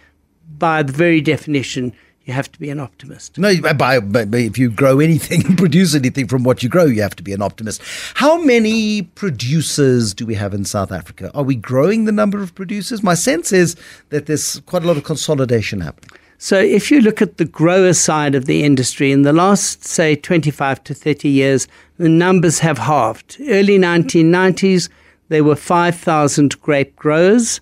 by 0.58 0.82
the 0.82 0.92
very 0.92 1.20
definition, 1.20 1.92
you 2.24 2.32
have 2.32 2.50
to 2.52 2.58
be 2.58 2.70
an 2.70 2.78
optimist. 2.78 3.36
No, 3.36 3.52
by, 3.60 3.98
by- 3.98 4.26
if 4.38 4.56
you 4.56 4.70
grow 4.70 5.00
anything, 5.00 5.42
produce 5.56 5.94
anything 5.94 6.28
from 6.28 6.44
what 6.44 6.62
you 6.62 6.68
grow, 6.68 6.84
you 6.84 7.02
have 7.02 7.16
to 7.16 7.22
be 7.22 7.32
an 7.32 7.42
optimist. 7.42 7.82
How 8.14 8.40
many 8.40 9.02
producers 9.02 10.14
do 10.14 10.24
we 10.24 10.34
have 10.36 10.54
in 10.54 10.64
South 10.64 10.92
Africa? 10.92 11.30
Are 11.34 11.42
we 11.42 11.56
growing 11.56 12.04
the 12.04 12.12
number 12.12 12.40
of 12.40 12.54
producers? 12.54 13.02
My 13.02 13.14
sense 13.14 13.52
is 13.52 13.74
that 14.10 14.26
there's 14.26 14.60
quite 14.66 14.84
a 14.84 14.86
lot 14.86 14.96
of 14.96 15.04
consolidation 15.04 15.80
happening. 15.80 16.10
So 16.42 16.58
if 16.58 16.90
you 16.90 17.00
look 17.00 17.22
at 17.22 17.36
the 17.36 17.44
grower 17.44 17.92
side 17.92 18.34
of 18.34 18.46
the 18.46 18.64
industry, 18.64 19.12
in 19.12 19.22
the 19.22 19.32
last, 19.32 19.84
say, 19.84 20.16
25 20.16 20.82
to 20.82 20.92
30 20.92 21.28
years, 21.28 21.68
the 21.98 22.08
numbers 22.08 22.58
have 22.58 22.78
halved. 22.78 23.36
Early 23.48 23.78
1990s, 23.78 24.88
there 25.28 25.44
were 25.44 25.54
5,000 25.54 26.60
grape 26.60 26.96
growers. 26.96 27.60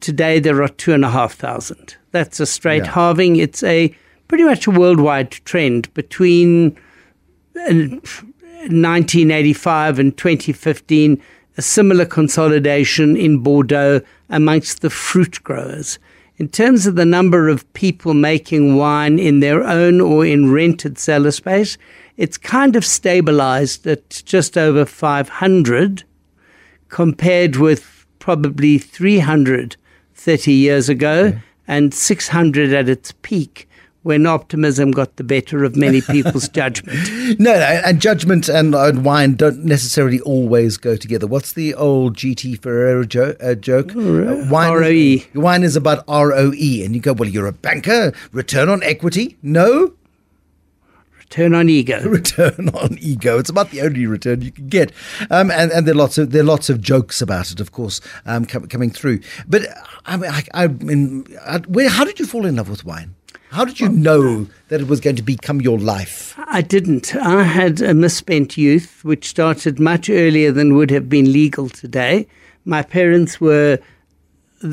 Today, 0.00 0.40
there 0.40 0.60
are 0.64 0.68
2,500. 0.68 1.94
That's 2.10 2.40
a 2.40 2.46
straight 2.46 2.86
Yeah. 2.86 2.90
halving. 2.90 3.36
It's 3.36 3.62
a 3.62 3.94
pretty 4.26 4.42
much 4.42 4.66
a 4.66 4.72
worldwide 4.72 5.30
trend 5.30 5.94
between 5.94 6.76
uh, 7.70 7.72
1985 8.66 10.00
and 10.00 10.16
2015, 10.16 11.22
a 11.56 11.62
similar 11.62 12.04
consolidation 12.04 13.16
in 13.16 13.38
Bordeaux 13.38 14.00
amongst 14.28 14.80
the 14.80 14.90
fruit 14.90 15.40
growers. 15.44 16.00
In 16.38 16.48
terms 16.48 16.86
of 16.86 16.94
the 16.94 17.04
number 17.04 17.48
of 17.48 17.70
people 17.72 18.14
making 18.14 18.76
wine 18.76 19.18
in 19.18 19.40
their 19.40 19.64
own 19.64 20.00
or 20.00 20.24
in 20.24 20.52
rented 20.52 20.96
cellar 20.96 21.32
space, 21.32 21.76
it's 22.16 22.38
kind 22.38 22.76
of 22.76 22.84
stabilized 22.84 23.84
at 23.88 24.22
just 24.24 24.56
over 24.56 24.84
500 24.84 26.04
compared 26.88 27.56
with 27.56 28.06
probably 28.20 28.78
300 28.78 29.76
30 30.14 30.52
years 30.52 30.88
ago 30.88 31.32
and 31.66 31.92
600 31.92 32.72
at 32.72 32.88
its 32.88 33.12
peak 33.22 33.67
when 34.02 34.26
optimism 34.26 34.90
got 34.90 35.16
the 35.16 35.24
better 35.24 35.64
of 35.64 35.76
many 35.76 36.00
people's 36.00 36.48
judgment. 36.60 36.98
No, 37.40 37.52
no, 37.52 37.60
and 37.60 38.00
judgment 38.00 38.48
and, 38.48 38.74
and 38.74 39.04
wine 39.04 39.34
don't 39.34 39.64
necessarily 39.64 40.20
always 40.20 40.76
go 40.76 40.96
together. 40.96 41.26
What's 41.26 41.52
the 41.52 41.74
old 41.74 42.16
GT 42.16 42.60
Ferreira 42.62 43.06
jo- 43.06 43.36
uh, 43.40 43.54
joke? 43.54 43.94
Uh, 43.94 44.46
wine 44.48 44.72
ROE. 44.72 45.16
wine 45.40 45.62
is 45.62 45.76
about 45.76 46.04
ROE. 46.08 46.52
And 46.52 46.94
you 46.94 47.00
go, 47.00 47.12
well, 47.12 47.28
you're 47.28 47.46
a 47.46 47.52
banker. 47.52 48.12
Return 48.32 48.68
on 48.68 48.82
equity? 48.82 49.36
No. 49.42 49.94
Return 51.18 51.54
on 51.54 51.68
ego. 51.68 52.00
Return 52.08 52.70
on 52.70 52.96
ego. 53.00 53.38
It's 53.38 53.50
about 53.50 53.70
the 53.70 53.82
only 53.82 54.06
return 54.06 54.40
you 54.40 54.50
can 54.50 54.68
get. 54.68 54.92
Um, 55.30 55.50
and, 55.50 55.70
and 55.72 55.86
there 55.86 55.94
are 55.94 55.98
lots 55.98 56.16
of 56.16 56.30
there 56.30 56.40
are 56.40 56.44
lots 56.46 56.70
of 56.70 56.80
jokes 56.80 57.20
about 57.20 57.50
it, 57.50 57.60
of 57.60 57.72
course, 57.72 58.00
um, 58.24 58.46
com- 58.46 58.66
coming 58.68 58.90
through. 58.90 59.20
But 59.46 59.66
I 60.06 60.16
mean, 60.16 60.30
I, 60.30 60.42
I 60.54 60.68
mean, 60.68 61.26
I, 61.44 61.58
where, 61.58 61.90
how 61.90 62.04
did 62.06 62.18
you 62.18 62.24
fall 62.24 62.46
in 62.46 62.56
love 62.56 62.70
with 62.70 62.86
wine? 62.86 63.14
How 63.50 63.64
did 63.64 63.80
you 63.80 63.88
know 63.88 64.46
that 64.68 64.80
it 64.80 64.88
was 64.88 65.00
going 65.00 65.16
to 65.16 65.22
become 65.22 65.60
your 65.60 65.78
life? 65.78 66.34
I 66.48 66.60
didn't. 66.60 67.16
I 67.16 67.42
had 67.44 67.80
a 67.80 67.94
misspent 67.94 68.58
youth, 68.58 69.02
which 69.04 69.28
started 69.28 69.80
much 69.80 70.10
earlier 70.10 70.52
than 70.52 70.74
would 70.74 70.90
have 70.90 71.08
been 71.08 71.32
legal 71.32 71.70
today. 71.70 72.26
My 72.66 72.82
parents 72.82 73.40
were 73.40 73.78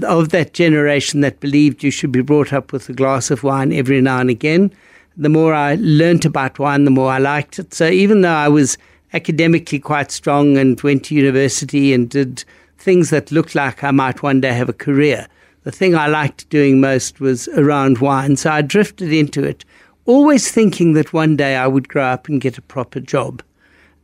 of 0.03 0.29
that 0.29 0.53
generation 0.53 1.21
that 1.21 1.39
believed 1.39 1.83
you 1.83 1.91
should 1.91 2.11
be 2.11 2.21
brought 2.21 2.51
up 2.51 2.73
with 2.73 2.89
a 2.89 2.93
glass 2.93 3.31
of 3.31 3.43
wine 3.43 3.71
every 3.71 4.01
now 4.01 4.19
and 4.19 4.29
again. 4.29 4.73
The 5.15 5.29
more 5.29 5.53
I 5.53 5.77
learnt 5.79 6.25
about 6.25 6.59
wine, 6.59 6.83
the 6.83 6.91
more 6.91 7.11
I 7.11 7.19
liked 7.19 7.59
it. 7.59 7.73
So 7.73 7.87
even 7.87 8.21
though 8.21 8.33
I 8.33 8.49
was 8.49 8.77
academically 9.13 9.79
quite 9.79 10.11
strong 10.11 10.57
and 10.57 10.79
went 10.81 11.05
to 11.05 11.15
university 11.15 11.93
and 11.93 12.09
did 12.09 12.43
things 12.77 13.09
that 13.11 13.31
looked 13.31 13.55
like 13.55 13.83
I 13.83 13.91
might 13.91 14.21
one 14.21 14.41
day 14.41 14.51
have 14.51 14.67
a 14.67 14.73
career, 14.73 15.27
the 15.65 15.71
thing 15.71 15.95
I 15.95 16.07
liked 16.07 16.47
doing 16.49 16.79
most 16.79 17.19
was 17.19 17.47
around 17.49 17.97
wine. 17.97 18.37
So 18.37 18.51
I 18.51 18.61
drifted 18.61 19.11
into 19.11 19.43
it, 19.43 19.65
always 20.05 20.49
thinking 20.49 20.93
that 20.93 21.11
one 21.11 21.35
day 21.35 21.55
I 21.55 21.65
would 21.65 21.89
grow 21.89 22.05
up 22.05 22.29
and 22.29 22.39
get 22.39 22.59
a 22.59 22.61
proper 22.61 22.99
job. 22.99 23.41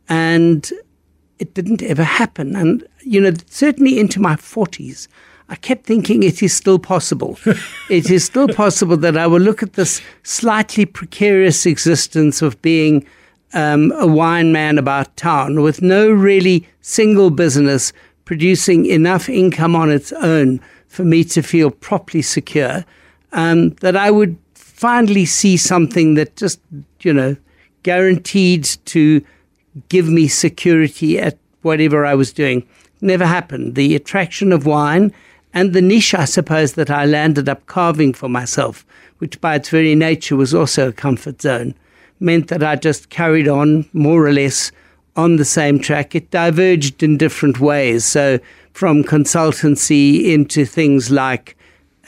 And 0.10 0.70
it 1.38 1.54
didn't 1.54 1.84
ever 1.84 2.04
happen. 2.04 2.56
And, 2.56 2.84
you 3.02 3.22
know, 3.22 3.32
certainly 3.46 4.00
into 4.00 4.20
my 4.20 4.36
40s, 4.36 5.08
I 5.50 5.56
kept 5.56 5.86
thinking 5.86 6.24
it 6.24 6.42
is 6.42 6.52
still 6.52 6.80
possible. 6.80 7.38
it 7.92 8.10
is 8.10 8.26
still 8.26 8.48
possible 8.48 8.98
that 8.98 9.16
I 9.16 9.28
will 9.28 9.40
look 9.40 9.62
at 9.62 9.74
this 9.74 10.02
slightly 10.24 10.86
precarious 10.86 11.68
existence 11.68 12.42
of 12.42 12.60
being 12.64 13.06
um, 13.54 13.92
a 13.98 14.08
wine 14.08 14.52
man 14.52 14.80
about 14.80 15.16
town 15.16 15.62
with 15.62 15.84
no 15.84 16.10
really 16.10 16.68
single 16.82 17.30
business 17.30 17.94
producing 18.26 18.88
enough 18.88 19.30
income 19.30 19.76
on 19.76 19.92
its 19.92 20.12
own 20.14 20.60
for 20.92 21.06
me 21.06 21.24
to 21.24 21.42
feel 21.42 21.72
properly 21.72 22.22
secure, 22.22 22.84
um, 23.32 23.70
that 23.80 23.96
I 23.96 24.12
would 24.12 24.38
finally 24.56 25.26
see 25.26 25.56
something 25.56 26.16
that 26.16 26.36
just, 26.36 26.60
you 27.00 27.14
know, 27.14 27.38
guaranteed 27.84 28.66
to 28.86 29.24
give 29.88 30.10
me 30.10 30.28
security 30.28 31.18
at 31.18 31.38
whatever 31.62 32.06
I 32.06 32.14
was 32.14 32.34
doing. 32.34 32.68
Never 33.00 33.26
happened. 33.26 33.76
The 33.76 33.96
attraction 33.96 34.52
of 34.52 34.66
wine 34.66 35.14
and 35.54 35.72
the 35.72 35.82
niche, 35.82 36.14
I 36.14 36.26
suppose, 36.26 36.74
that 36.74 36.90
I 36.90 37.06
landed 37.06 37.48
up 37.48 37.66
carving 37.68 38.14
for 38.14 38.28
myself, 38.28 38.86
which 39.20 39.40
by 39.40 39.56
its 39.56 39.70
very 39.70 39.96
nature 39.96 40.36
was 40.36 40.54
also 40.54 40.90
a 40.90 40.94
comfort 40.94 41.42
zone, 41.42 41.74
meant 42.20 42.50
that 42.50 42.64
I 42.64 42.76
just 42.76 43.10
carried 43.10 43.48
on 43.48 43.86
more 43.94 44.26
or 44.26 44.34
less 44.34 44.74
on 45.16 45.38
the 45.38 45.46
same 45.46 45.80
track. 45.80 46.16
It 46.16 46.32
diverged 46.32 47.02
in 47.02 47.18
different 47.18 47.62
ways. 47.62 48.04
So, 48.04 48.40
from 48.74 49.04
consultancy 49.04 50.32
into 50.34 50.66
things 50.66 51.12
like 51.12 51.58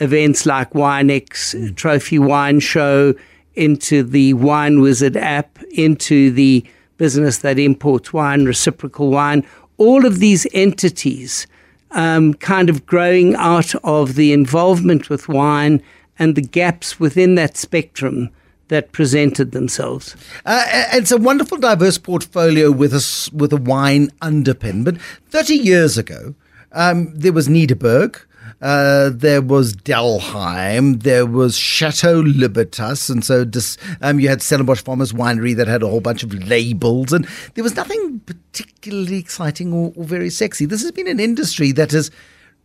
events 0.00 0.46
like 0.46 0.70
WineX, 0.72 1.74
Trophy 1.76 2.18
Wine 2.18 2.60
Show, 2.60 3.14
into 3.54 4.02
the 4.02 4.34
Wine 4.34 4.80
Wizard 4.80 5.16
app, 5.16 5.62
into 5.72 6.30
the 6.30 6.64
business 6.96 7.38
that 7.38 7.58
imports 7.58 8.12
wine, 8.12 8.44
reciprocal 8.44 9.10
wine, 9.10 9.46
all 9.76 10.06
of 10.06 10.18
these 10.18 10.46
entities 10.52 11.46
um, 11.90 12.34
kind 12.34 12.68
of 12.68 12.86
growing 12.86 13.34
out 13.36 13.74
of 13.84 14.14
the 14.14 14.32
involvement 14.32 15.08
with 15.08 15.28
wine 15.28 15.82
and 16.18 16.34
the 16.34 16.42
gaps 16.42 17.00
within 17.00 17.34
that 17.36 17.56
spectrum 17.56 18.30
that 18.68 18.92
presented 18.92 19.52
themselves. 19.52 20.16
Uh, 20.46 20.64
it's 20.92 21.10
a 21.10 21.18
wonderful, 21.18 21.58
diverse 21.58 21.98
portfolio 21.98 22.70
with 22.70 22.92
a 22.92 23.30
with 23.36 23.52
a 23.52 23.58
wine 23.58 24.08
underpin. 24.22 24.84
But 24.84 25.00
thirty 25.28 25.54
years 25.54 25.98
ago, 25.98 26.34
um, 26.74 27.14
there 27.14 27.32
was 27.32 27.48
Nederburg. 27.48 28.20
Uh, 28.60 29.10
there 29.12 29.42
was 29.42 29.74
Delheim, 29.74 31.00
there 31.00 31.26
was 31.26 31.56
Chateau 31.56 32.20
Libertas, 32.20 33.10
and 33.10 33.24
so 33.24 33.44
dis, 33.44 33.76
um, 34.00 34.20
you 34.20 34.28
had 34.28 34.40
Stellenbosch 34.40 34.82
Farmers 34.82 35.12
Winery 35.12 35.54
that 35.56 35.66
had 35.66 35.82
a 35.82 35.88
whole 35.88 36.00
bunch 36.00 36.22
of 36.22 36.32
labels, 36.32 37.12
and 37.12 37.26
there 37.54 37.64
was 37.64 37.76
nothing 37.76 38.20
particularly 38.20 39.18
exciting 39.18 39.72
or, 39.72 39.92
or 39.96 40.04
very 40.04 40.30
sexy. 40.30 40.64
This 40.64 40.82
has 40.82 40.92
been 40.92 41.08
an 41.08 41.20
industry 41.20 41.72
that 41.72 41.90
has 41.90 42.10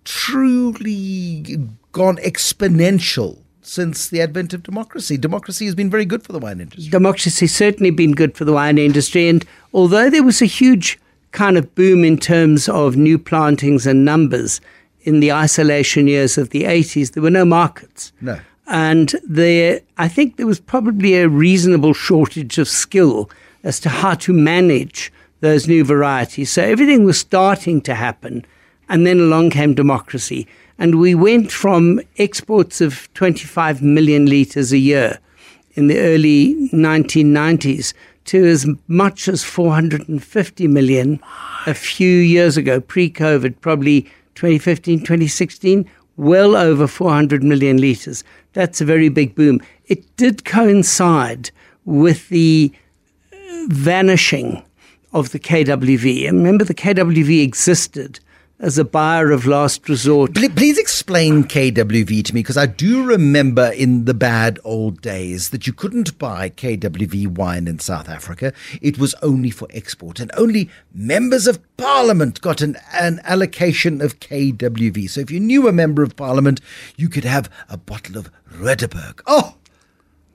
truly 0.05 1.57
gone 1.91 2.17
exponential 2.17 3.41
since 3.61 4.07
the 4.07 4.21
advent 4.21 4.53
of 4.53 4.63
democracy. 4.63 5.17
Democracy 5.17 5.65
has 5.65 5.75
been 5.75 5.89
very 5.89 6.05
good 6.05 6.23
for 6.23 6.31
the 6.31 6.39
wine 6.39 6.61
industry. 6.61 6.89
Democracy 6.89 7.45
has 7.45 7.53
certainly 7.53 7.91
been 7.91 8.13
good 8.13 8.37
for 8.37 8.45
the 8.45 8.53
wine 8.53 8.77
industry, 8.77 9.27
and 9.27 9.45
although 9.73 10.09
there 10.09 10.23
was 10.23 10.41
a 10.41 10.45
huge 10.45 10.97
kind 11.31 11.57
of 11.57 11.73
boom 11.75 12.03
in 12.03 12.17
terms 12.17 12.67
of 12.69 12.95
new 12.95 13.17
plantings 13.17 13.85
and 13.85 14.03
numbers 14.05 14.61
in 15.01 15.19
the 15.19 15.31
isolation 15.31 16.07
years 16.07 16.37
of 16.37 16.49
the 16.49 16.63
80s, 16.63 17.13
there 17.13 17.23
were 17.23 17.29
no 17.29 17.45
markets. 17.45 18.11
No. 18.21 18.39
And 18.67 19.15
there, 19.27 19.81
I 19.97 20.07
think 20.07 20.37
there 20.37 20.45
was 20.45 20.59
probably 20.59 21.15
a 21.15 21.27
reasonable 21.27 21.93
shortage 21.93 22.57
of 22.57 22.67
skill 22.67 23.29
as 23.63 23.79
to 23.81 23.89
how 23.89 24.13
to 24.15 24.33
manage 24.33 25.11
those 25.39 25.67
new 25.67 25.83
varieties. 25.83 26.51
So 26.51 26.63
everything 26.63 27.03
was 27.03 27.19
starting 27.19 27.81
to 27.81 27.95
happen. 27.95 28.45
And 28.87 29.05
then 29.05 29.19
along 29.19 29.51
came 29.51 29.73
democracy. 29.73 30.47
And 30.77 30.99
we 30.99 31.15
went 31.15 31.51
from 31.51 32.01
exports 32.17 32.81
of 32.81 33.11
25 33.13 33.81
million 33.81 34.25
litres 34.25 34.71
a 34.71 34.77
year 34.77 35.19
in 35.73 35.87
the 35.87 35.99
early 35.99 36.69
1990s 36.71 37.93
to 38.29 38.45
as 38.45 38.67
much 38.87 39.27
as 39.27 39.43
450 39.43 40.67
million 40.67 41.19
a 41.65 41.73
few 41.73 42.19
years 42.19 42.57
ago, 42.57 42.79
pre 42.79 43.09
COVID, 43.09 43.59
probably 43.59 44.03
2015, 44.35 44.99
2016, 44.99 45.89
well 46.15 46.55
over 46.55 46.85
400 46.85 47.43
million 47.43 47.77
litres. 47.77 48.23
That's 48.53 48.81
a 48.81 48.85
very 48.85 49.09
big 49.09 49.33
boom. 49.33 49.61
It 49.87 50.15
did 50.15 50.45
coincide 50.45 51.49
with 51.85 52.29
the 52.29 52.71
uh, 53.33 53.37
vanishing 53.69 54.63
of 55.11 55.31
the 55.31 55.39
KWV. 55.39 56.27
Remember, 56.27 56.63
the 56.63 56.75
KWV 56.75 57.41
existed 57.41 58.19
as 58.59 58.77
a 58.77 58.83
buyer 58.83 59.31
of 59.31 59.45
last 59.45 59.87
resort. 59.87 60.35
Please 60.35 60.77
explain 60.77 61.45
KWV 61.45 62.25
to 62.25 62.33
me 62.33 62.41
because 62.41 62.57
I 62.57 62.65
do 62.65 63.03
remember 63.03 63.71
in 63.71 64.05
the 64.05 64.13
bad 64.13 64.59
old 64.65 65.01
days 65.01 65.51
that 65.51 65.65
you 65.65 65.71
couldn't 65.71 66.17
buy 66.19 66.49
KWV 66.49 67.37
wine 67.37 67.67
in 67.67 67.79
South 67.79 68.09
Africa. 68.09 68.51
It 68.81 68.99
was 68.99 69.15
only 69.21 69.49
for 69.49 69.67
export 69.71 70.19
and 70.19 70.29
only 70.35 70.69
members 70.93 71.47
of 71.47 71.59
parliament 71.77 72.41
got 72.41 72.61
an, 72.61 72.75
an 72.93 73.21
allocation 73.23 74.01
of 74.01 74.19
KWV. 74.19 75.09
So 75.09 75.21
if 75.21 75.31
you 75.31 75.39
knew 75.39 75.67
a 75.67 75.73
member 75.73 76.03
of 76.03 76.17
parliament, 76.17 76.59
you 76.97 77.07
could 77.07 77.25
have 77.25 77.49
a 77.69 77.77
bottle 77.77 78.17
of 78.17 78.29
Roodeberg. 78.51 79.21
Oh! 79.25 79.55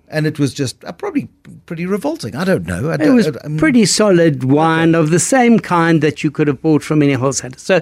and 0.06 0.26
it 0.26 0.38
was 0.38 0.54
just 0.54 0.84
uh, 0.84 0.92
probably 0.92 1.28
pretty 1.66 1.86
revolting. 1.86 2.36
I 2.36 2.44
don't 2.44 2.66
know. 2.66 2.90
I 2.90 3.02
it 3.02 3.10
was 3.10 3.30
pretty 3.56 3.84
solid 3.84 4.44
wine 4.44 4.94
of 4.94 5.10
the 5.10 5.18
same 5.18 5.58
kind 5.58 6.00
that 6.02 6.22
you 6.22 6.30
could 6.30 6.46
have 6.46 6.62
bought 6.62 6.84
from 6.84 7.02
any 7.02 7.14
wholesaler. 7.14 7.58
So 7.58 7.80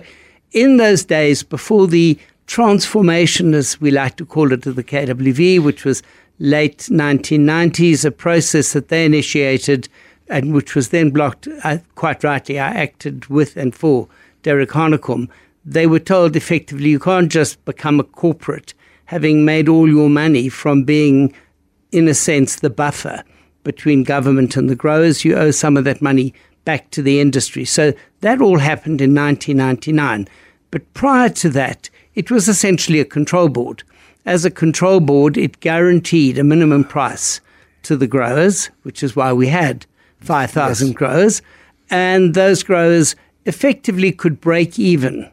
in 0.52 0.76
those 0.76 1.04
days, 1.04 1.42
before 1.42 1.86
the 1.86 2.18
transformation, 2.46 3.54
as 3.54 3.80
we 3.80 3.90
like 3.90 4.16
to 4.16 4.26
call 4.26 4.52
it, 4.52 4.66
of 4.66 4.76
the 4.76 4.84
KWV, 4.84 5.60
which 5.60 5.84
was 5.84 6.02
late 6.38 6.88
1990s, 6.90 8.04
a 8.04 8.10
process 8.10 8.72
that 8.72 8.88
they 8.88 9.04
initiated 9.04 9.88
and 10.28 10.54
which 10.54 10.74
was 10.74 10.88
then 10.88 11.10
blocked, 11.10 11.48
uh, 11.62 11.78
quite 11.94 12.24
rightly, 12.24 12.58
I 12.58 12.70
acted 12.70 13.26
with 13.26 13.56
and 13.56 13.74
for 13.74 14.08
Derek 14.42 14.70
Hanekom. 14.70 15.28
They 15.64 15.86
were 15.86 15.98
told 15.98 16.36
effectively 16.36 16.88
you 16.88 16.98
can't 16.98 17.30
just 17.30 17.62
become 17.64 18.00
a 18.00 18.04
corporate 18.04 18.74
having 19.06 19.44
made 19.44 19.68
all 19.68 19.88
your 19.88 20.08
money 20.08 20.48
from 20.48 20.84
being, 20.84 21.34
in 21.90 22.08
a 22.08 22.14
sense, 22.14 22.56
the 22.56 22.70
buffer 22.70 23.22
between 23.62 24.04
government 24.04 24.56
and 24.56 24.70
the 24.70 24.76
growers. 24.76 25.24
You 25.24 25.36
owe 25.36 25.50
some 25.50 25.76
of 25.76 25.84
that 25.84 26.00
money 26.00 26.32
back 26.64 26.90
to 26.92 27.02
the 27.02 27.20
industry. 27.20 27.64
So 27.64 27.92
that 28.20 28.40
all 28.40 28.58
happened 28.58 29.00
in 29.00 29.14
1999. 29.14 30.28
But 30.72 30.92
prior 30.94 31.28
to 31.28 31.50
that, 31.50 31.88
it 32.16 32.32
was 32.32 32.48
essentially 32.48 32.98
a 32.98 33.04
control 33.04 33.48
board. 33.48 33.84
As 34.26 34.44
a 34.44 34.50
control 34.50 34.98
board, 34.98 35.36
it 35.36 35.60
guaranteed 35.60 36.38
a 36.38 36.44
minimum 36.44 36.82
price 36.82 37.40
to 37.84 37.96
the 37.96 38.08
growers, 38.08 38.70
which 38.82 39.02
is 39.02 39.14
why 39.14 39.32
we 39.32 39.46
had 39.46 39.86
5,000 40.20 40.88
yes. 40.88 40.96
growers. 40.96 41.42
And 41.90 42.34
those 42.34 42.62
growers 42.62 43.14
effectively 43.44 44.10
could 44.12 44.40
break 44.40 44.78
even 44.78 45.30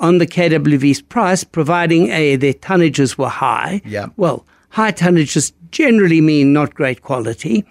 on 0.00 0.18
the 0.18 0.26
KWV's 0.26 1.02
price, 1.02 1.42
providing 1.42 2.10
A, 2.10 2.36
their 2.36 2.52
tonnages 2.52 3.18
were 3.18 3.28
high. 3.28 3.82
Yeah. 3.84 4.06
Well, 4.16 4.46
high 4.70 4.92
tonnages 4.92 5.52
generally 5.72 6.20
mean 6.20 6.52
not 6.52 6.74
great 6.74 7.02
quality, 7.02 7.64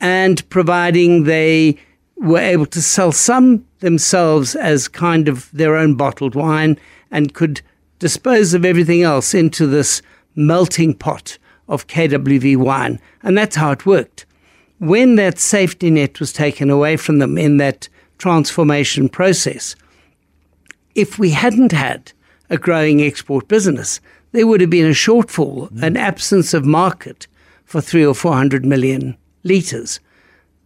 and 0.00 0.48
providing 0.48 1.24
they 1.24 1.76
were 2.16 2.38
able 2.38 2.66
to 2.66 2.82
sell 2.82 3.12
some 3.12 3.64
themselves 3.80 4.56
as 4.56 4.88
kind 4.88 5.28
of 5.28 5.50
their 5.52 5.76
own 5.76 5.94
bottled 5.94 6.34
wine 6.34 6.78
and 7.10 7.34
could 7.34 7.60
dispose 7.98 8.54
of 8.54 8.64
everything 8.64 9.02
else 9.02 9.34
into 9.34 9.66
this 9.66 10.02
melting 10.34 10.94
pot 10.94 11.38
of 11.68 11.86
KWV 11.86 12.56
wine. 12.56 13.00
And 13.22 13.36
that's 13.36 13.56
how 13.56 13.72
it 13.72 13.86
worked. 13.86 14.26
When 14.78 15.16
that 15.16 15.38
safety 15.38 15.90
net 15.90 16.20
was 16.20 16.32
taken 16.32 16.70
away 16.70 16.96
from 16.96 17.18
them 17.18 17.38
in 17.38 17.56
that 17.58 17.88
transformation 18.18 19.08
process, 19.08 19.74
if 20.94 21.18
we 21.18 21.30
hadn't 21.30 21.72
had 21.72 22.12
a 22.50 22.56
growing 22.56 23.02
export 23.02 23.48
business, 23.48 24.00
there 24.32 24.46
would 24.46 24.60
have 24.60 24.70
been 24.70 24.86
a 24.86 24.90
shortfall, 24.90 25.70
mm. 25.70 25.82
an 25.82 25.96
absence 25.96 26.54
of 26.54 26.64
market 26.64 27.26
for 27.64 27.80
three 27.80 28.04
or 28.04 28.14
four 28.14 28.34
hundred 28.34 28.64
million 28.64 29.16
litres. 29.44 30.00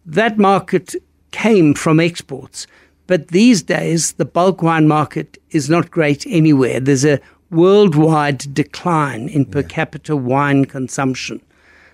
That 0.05 0.37
market 0.37 0.95
came 1.31 1.73
from 1.73 1.99
exports. 1.99 2.67
But 3.07 3.29
these 3.29 3.61
days, 3.63 4.13
the 4.13 4.25
bulk 4.25 4.61
wine 4.61 4.87
market 4.87 5.37
is 5.49 5.69
not 5.69 5.91
great 5.91 6.25
anywhere. 6.27 6.79
There's 6.79 7.05
a 7.05 7.19
worldwide 7.49 8.53
decline 8.53 9.27
in 9.27 9.45
per 9.45 9.63
capita 9.63 10.15
wine 10.15 10.65
consumption. 10.65 11.41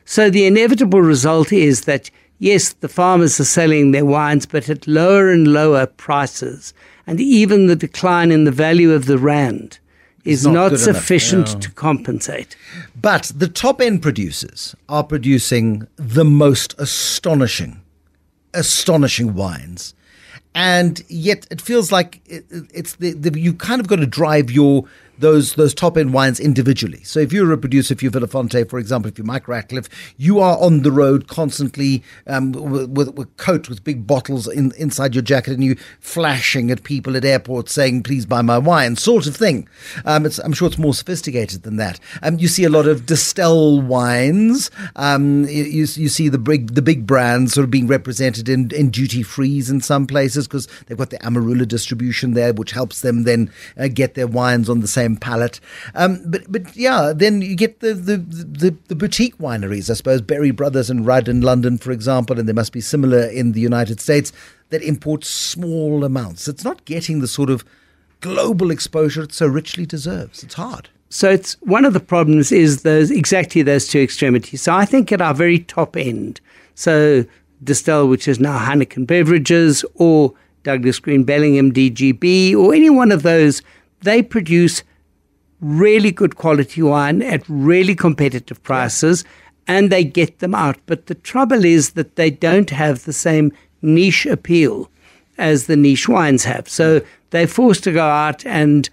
So 0.06 0.30
the 0.30 0.46
inevitable 0.46 1.02
result 1.02 1.52
is 1.52 1.82
that, 1.82 2.12
yes, 2.40 2.74
the 2.74 2.88
farmers 2.88 3.40
are 3.40 3.46
selling 3.46 3.92
their 3.92 4.06
wines, 4.06 4.46
but 4.46 4.70
at 4.70 4.88
lower 4.88 5.32
and 5.32 5.48
lower 5.48 5.88
prices. 5.88 6.74
And 7.08 7.20
even 7.20 7.68
the 7.68 7.76
decline 7.76 8.32
in 8.32 8.44
the 8.44 8.52
value 8.52 8.92
of 8.94 9.06
the 9.06 9.18
rand 9.18 9.80
is 10.24 10.46
not, 10.46 10.72
not 10.72 10.80
sufficient 10.80 11.62
to 11.62 11.72
compensate. 11.72 12.56
But 12.96 13.32
the 13.36 13.48
top 13.48 13.82
end 13.82 14.02
producers 14.02 14.76
are 14.88 15.04
producing 15.04 15.88
the 15.96 16.26
most 16.26 16.76
astonishing 16.78 17.82
astonishing 18.54 19.34
wines. 19.34 19.94
And 20.56 21.04
yet 21.08 21.46
it 21.52 21.62
feels 21.62 21.92
like 21.92 22.22
it's 22.28 22.96
the, 22.96 23.14
the 23.14 23.40
you 23.40 23.54
kind 23.54 23.80
of 23.80 23.88
got 23.88 23.98
to 23.98 24.08
drive 24.08 24.50
your 24.50 24.86
those 25.20 25.56
those 25.56 25.74
top 25.74 25.98
end 25.98 26.14
wines 26.14 26.40
individually. 26.40 27.04
So 27.04 27.20
if 27.20 27.34
you're 27.34 27.52
a 27.52 27.58
producer, 27.58 27.94
if 27.94 28.04
you're 28.04 28.12
Vilafonté, 28.12 28.70
for 28.70 28.80
example, 28.80 29.10
if 29.10 29.18
you're 29.18 29.26
Mike 29.26 29.48
Ratcliffe, 29.48 29.90
you 30.18 30.40
are 30.40 30.58
on 30.60 30.84
the 30.84 30.92
road 30.92 31.28
constantly 31.28 32.04
um, 32.28 32.52
with, 32.52 32.90
with, 32.90 33.14
with 33.16 33.38
coat 33.38 33.70
with 33.70 33.84
big 33.84 34.08
bottles 34.08 34.48
in, 34.48 34.72
inside 34.78 35.16
your 35.16 35.22
jacket, 35.22 35.54
and 35.54 35.64
you 35.64 35.76
flashing 36.00 36.72
at 36.72 36.84
people 36.84 37.16
at 37.16 37.26
airports 37.26 37.74
saying, 37.74 38.04
"Please 38.04 38.26
buy 38.26 38.42
my 38.42 38.58
wine," 38.58 38.96
sort 38.96 39.28
of 39.28 39.36
thing. 39.36 39.68
Um, 40.06 40.28
I'm 40.44 40.54
sure 40.54 40.68
it's 40.68 40.78
more 40.78 40.94
sophisticated 40.94 41.64
than 41.64 41.78
that. 41.78 42.00
Um, 42.22 42.38
you 42.40 42.48
see 42.48 42.64
a 42.64 42.70
lot 42.70 42.88
of 42.88 43.02
Distell 43.02 43.84
wines. 43.84 44.72
Um, 44.96 45.46
you, 45.48 45.64
you 45.64 46.10
see 46.10 46.30
the 46.30 46.38
big 46.38 46.76
the 46.76 46.82
big 46.82 47.08
brands 47.08 47.54
sort 47.54 47.64
of 47.64 47.72
being 47.72 47.88
represented 47.88 48.50
in, 48.50 48.72
in 48.72 48.90
duty 48.90 49.24
frees 49.24 49.70
in 49.70 49.82
some 49.82 50.08
places 50.08 50.48
because 50.48 50.68
they've 50.86 50.98
got 50.98 51.10
the 51.10 51.18
Amarula 51.20 51.68
distribution 51.68 52.34
there, 52.34 52.54
which 52.54 52.72
helps 52.72 53.02
them 53.02 53.24
then 53.24 53.52
uh, 53.78 53.88
get 53.88 54.14
their 54.14 54.28
wines 54.28 54.70
on 54.70 54.82
the 54.82 54.88
same 54.88 55.07
same 55.08 55.18
palate. 55.18 55.60
Um, 55.96 56.22
but 56.26 56.52
but 56.52 56.76
yeah, 56.76 57.14
then 57.16 57.42
you 57.42 57.56
get 57.56 57.80
the, 57.80 57.94
the, 57.94 58.18
the, 58.18 58.76
the, 58.88 58.96
boutique 58.96 59.38
wineries, 59.38 59.90
I 59.90 59.94
suppose, 59.94 60.22
Berry 60.22 60.52
Brothers 60.52 60.90
and 60.90 61.06
Rudd 61.06 61.28
in 61.28 61.42
London, 61.42 61.78
for 61.78 61.92
example, 61.92 62.40
and 62.40 62.48
they 62.48 62.54
must 62.54 62.74
be 62.74 62.82
similar 62.82 63.24
in 63.24 63.54
the 63.54 63.62
United 63.62 64.00
States, 64.00 64.32
that 64.70 64.82
import 64.82 65.24
small 65.24 66.04
amounts. 66.04 66.48
It's 66.48 66.64
not 66.64 66.84
getting 66.86 67.22
the 67.22 67.28
sort 67.28 67.50
of 67.50 67.64
global 68.20 68.72
exposure 68.72 69.24
it 69.24 69.34
so 69.34 69.48
richly 69.48 69.86
deserves. 69.86 70.44
It's 70.44 70.56
hard. 70.56 70.90
So 71.10 71.30
it's 71.30 71.54
one 71.62 71.86
of 71.86 71.94
the 71.94 72.02
problems 72.02 72.52
is 72.52 72.82
those 72.82 73.12
exactly 73.12 73.62
those 73.62 73.88
two 73.88 74.02
extremities. 74.02 74.62
So 74.62 74.74
I 74.74 74.86
think 74.86 75.12
at 75.12 75.22
our 75.22 75.34
very 75.34 75.60
top 75.60 75.96
end, 75.96 76.42
so 76.76 77.24
Distell, 77.64 78.10
which 78.10 78.28
is 78.28 78.40
now 78.40 78.60
Heineken 78.60 79.08
Beverages, 79.08 79.86
or 79.96 80.34
Douglas 80.64 81.00
Green 81.00 81.24
Bellingham 81.24 81.72
DGB, 81.72 82.54
or 82.54 82.74
any 82.74 82.90
one 82.90 83.14
of 83.14 83.24
those, 83.24 83.62
they 84.02 84.22
produce 84.22 84.84
really 85.60 86.12
good 86.12 86.36
quality 86.36 86.82
wine 86.82 87.22
at 87.22 87.44
really 87.48 87.96
competitive 87.96 88.62
prices 88.64 89.24
and 89.68 89.92
they 89.92 90.04
get 90.04 90.40
them 90.40 90.56
out. 90.56 90.78
But 90.86 91.08
the 91.08 91.16
trouble 91.16 91.66
is 91.66 91.92
that 91.92 92.16
they 92.16 92.30
don't 92.30 92.70
have 92.70 93.04
the 93.04 93.14
same 93.14 93.52
niche 93.82 94.26
appeal 94.26 94.90
as 95.38 95.68
the 95.68 95.76
niche 95.76 96.08
wines 96.08 96.46
have. 96.46 96.68
So 96.68 97.02
they're 97.30 97.48
forced 97.48 97.84
to 97.84 97.92
go 97.92 98.08
out 98.08 98.46
and 98.46 98.90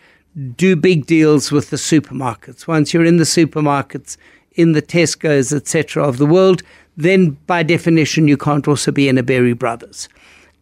do 0.56 0.74
big 0.74 1.06
deals 1.06 1.52
with 1.52 1.70
the 1.70 1.76
supermarkets. 1.76 2.66
Once 2.66 2.92
you're 2.92 3.04
in 3.04 3.18
the 3.18 3.24
supermarkets, 3.24 4.16
in 4.52 4.72
the 4.72 4.82
Tesco's, 4.82 5.52
etc., 5.52 6.06
of 6.06 6.18
the 6.18 6.26
world, 6.26 6.62
then 6.96 7.30
by 7.46 7.62
definition 7.62 8.28
you 8.28 8.36
can't 8.36 8.68
also 8.68 8.90
be 8.90 9.08
in 9.08 9.18
a 9.18 9.22
Berry 9.22 9.52
Brothers. 9.52 10.08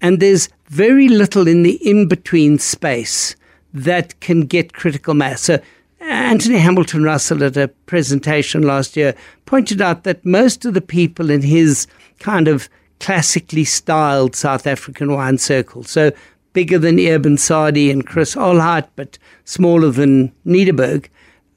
And 0.00 0.20
there's 0.20 0.48
very 0.68 1.08
little 1.08 1.46
in 1.46 1.62
the 1.62 1.78
in 1.88 2.08
between 2.08 2.58
space 2.58 3.36
that 3.72 4.18
can 4.20 4.42
get 4.42 4.72
critical 4.72 5.14
mass. 5.14 5.42
So 5.42 5.60
Anthony 6.02 6.58
Hamilton 6.58 7.04
Russell 7.04 7.44
at 7.44 7.56
a 7.56 7.68
presentation 7.86 8.62
last 8.62 8.96
year 8.96 9.14
pointed 9.46 9.80
out 9.80 10.04
that 10.04 10.24
most 10.24 10.64
of 10.64 10.74
the 10.74 10.80
people 10.80 11.30
in 11.30 11.42
his 11.42 11.86
kind 12.18 12.48
of 12.48 12.68
classically 12.98 13.64
styled 13.64 14.34
South 14.34 14.66
African 14.66 15.12
wine 15.12 15.38
circle, 15.38 15.84
so 15.84 16.12
bigger 16.52 16.78
than 16.78 16.98
Eben 16.98 17.36
Sadie 17.36 17.90
and 17.90 18.06
Chris 18.06 18.34
Alheit, 18.34 18.88
but 18.96 19.18
smaller 19.44 19.90
than 19.90 20.32
Nederburg, 20.46 21.08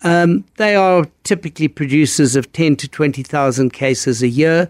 um, 0.03 0.45
they 0.57 0.75
are 0.75 1.05
typically 1.23 1.67
producers 1.67 2.35
of 2.35 2.51
10 2.53 2.75
to 2.77 2.87
20,000 2.87 3.71
cases 3.71 4.21
a 4.21 4.27
year, 4.27 4.69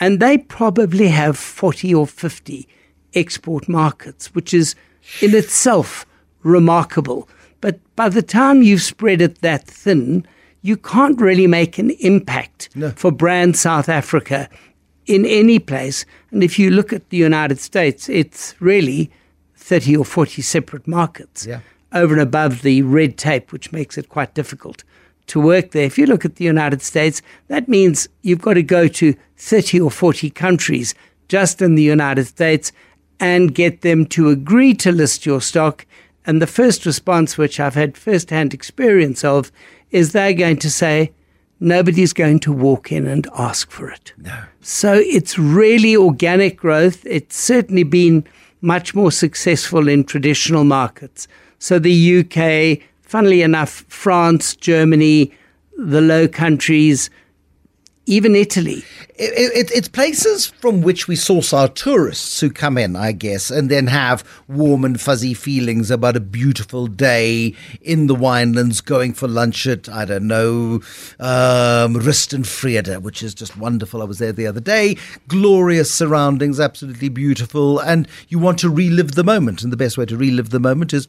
and 0.00 0.20
they 0.20 0.38
probably 0.38 1.08
have 1.08 1.38
40 1.38 1.94
or 1.94 2.06
50 2.06 2.68
export 3.14 3.68
markets, 3.68 4.34
which 4.34 4.52
is 4.52 4.74
in 5.20 5.34
itself 5.34 6.04
remarkable. 6.42 7.28
But 7.64 7.80
by 7.96 8.10
the 8.10 8.20
time 8.20 8.62
you've 8.62 8.82
spread 8.82 9.22
it 9.22 9.40
that 9.40 9.66
thin, 9.66 10.26
you 10.60 10.76
can't 10.76 11.18
really 11.18 11.46
make 11.46 11.78
an 11.78 11.92
impact 12.00 12.68
No. 12.74 12.90
for 12.94 13.10
brand 13.10 13.56
South 13.56 13.88
Africa 13.88 14.50
in 15.06 15.24
any 15.24 15.58
place. 15.58 16.04
And 16.30 16.44
if 16.44 16.58
you 16.58 16.68
look 16.68 16.92
at 16.92 17.08
the 17.08 17.16
United 17.16 17.58
States, 17.58 18.06
it's 18.10 18.54
really 18.60 19.10
30 19.56 19.96
or 19.96 20.04
40 20.04 20.42
separate 20.42 20.86
markets 20.86 21.46
Yeah. 21.46 21.60
over 21.90 22.12
and 22.12 22.20
above 22.20 22.60
the 22.60 22.82
red 22.82 23.16
tape, 23.16 23.50
which 23.50 23.72
makes 23.72 23.96
it 23.96 24.10
quite 24.10 24.34
difficult 24.34 24.84
to 25.28 25.40
work 25.40 25.70
there. 25.70 25.86
If 25.86 25.96
you 25.96 26.04
look 26.04 26.26
at 26.26 26.36
the 26.36 26.44
United 26.44 26.82
States, 26.82 27.22
that 27.48 27.66
means 27.66 28.10
you've 28.20 28.42
got 28.42 28.54
to 28.54 28.62
go 28.62 28.88
to 28.88 29.14
30 29.38 29.80
or 29.80 29.90
40 29.90 30.28
countries 30.28 30.94
just 31.28 31.62
in 31.62 31.76
the 31.76 31.82
United 31.82 32.26
States 32.26 32.72
and 33.18 33.54
get 33.54 33.80
them 33.80 34.04
to 34.04 34.28
agree 34.28 34.74
to 34.74 34.92
list 34.92 35.24
your 35.24 35.40
stock. 35.40 35.86
And 36.26 36.40
the 36.40 36.46
first 36.46 36.86
response, 36.86 37.36
which 37.36 37.60
I've 37.60 37.74
had 37.74 37.96
first 37.96 38.30
hand 38.30 38.54
experience 38.54 39.24
of, 39.24 39.52
is 39.90 40.12
they're 40.12 40.32
going 40.32 40.58
to 40.58 40.70
say, 40.70 41.12
nobody's 41.60 42.12
going 42.12 42.40
to 42.40 42.52
walk 42.52 42.90
in 42.90 43.06
and 43.06 43.26
ask 43.36 43.70
for 43.70 43.88
it. 43.90 44.12
No. 44.16 44.44
So 44.60 44.94
it's 44.94 45.38
really 45.38 45.96
organic 45.96 46.56
growth. 46.56 47.04
It's 47.06 47.36
certainly 47.36 47.84
been 47.84 48.24
much 48.60 48.94
more 48.94 49.12
successful 49.12 49.88
in 49.88 50.04
traditional 50.04 50.64
markets. 50.64 51.28
So 51.58 51.78
the 51.78 52.20
UK, 52.20 52.86
funnily 53.02 53.42
enough, 53.42 53.84
France, 53.88 54.56
Germany, 54.56 55.32
the 55.76 56.00
Low 56.00 56.26
Countries, 56.26 57.10
even 58.06 58.36
Italy. 58.36 58.84
It, 59.16 59.52
it, 59.54 59.70
it's 59.70 59.88
places 59.88 60.46
from 60.46 60.82
which 60.82 61.06
we 61.06 61.16
source 61.16 61.52
our 61.52 61.68
tourists 61.68 62.40
who 62.40 62.50
come 62.50 62.76
in, 62.76 62.96
I 62.96 63.12
guess, 63.12 63.50
and 63.50 63.70
then 63.70 63.86
have 63.86 64.24
warm 64.48 64.84
and 64.84 65.00
fuzzy 65.00 65.34
feelings 65.34 65.90
about 65.90 66.16
a 66.16 66.20
beautiful 66.20 66.86
day 66.86 67.54
in 67.80 68.06
the 68.06 68.14
winelands, 68.14 68.84
going 68.84 69.14
for 69.14 69.28
lunch 69.28 69.66
at, 69.66 69.88
I 69.88 70.04
don't 70.04 70.26
know, 70.26 70.80
um, 71.20 71.96
Rust 71.96 72.34
en 72.34 72.42
Vrede, 72.42 73.00
which 73.00 73.22
is 73.22 73.34
just 73.34 73.56
wonderful. 73.56 74.02
I 74.02 74.04
was 74.04 74.18
there 74.18 74.32
the 74.32 74.46
other 74.46 74.60
day. 74.60 74.96
Glorious 75.28 75.92
surroundings, 75.92 76.58
absolutely 76.60 77.08
beautiful. 77.08 77.78
And 77.78 78.08
you 78.28 78.38
want 78.38 78.58
to 78.60 78.70
relive 78.70 79.12
the 79.12 79.24
moment. 79.24 79.62
And 79.62 79.72
the 79.72 79.76
best 79.76 79.96
way 79.96 80.06
to 80.06 80.16
relive 80.16 80.50
the 80.50 80.60
moment 80.60 80.92
is 80.92 81.08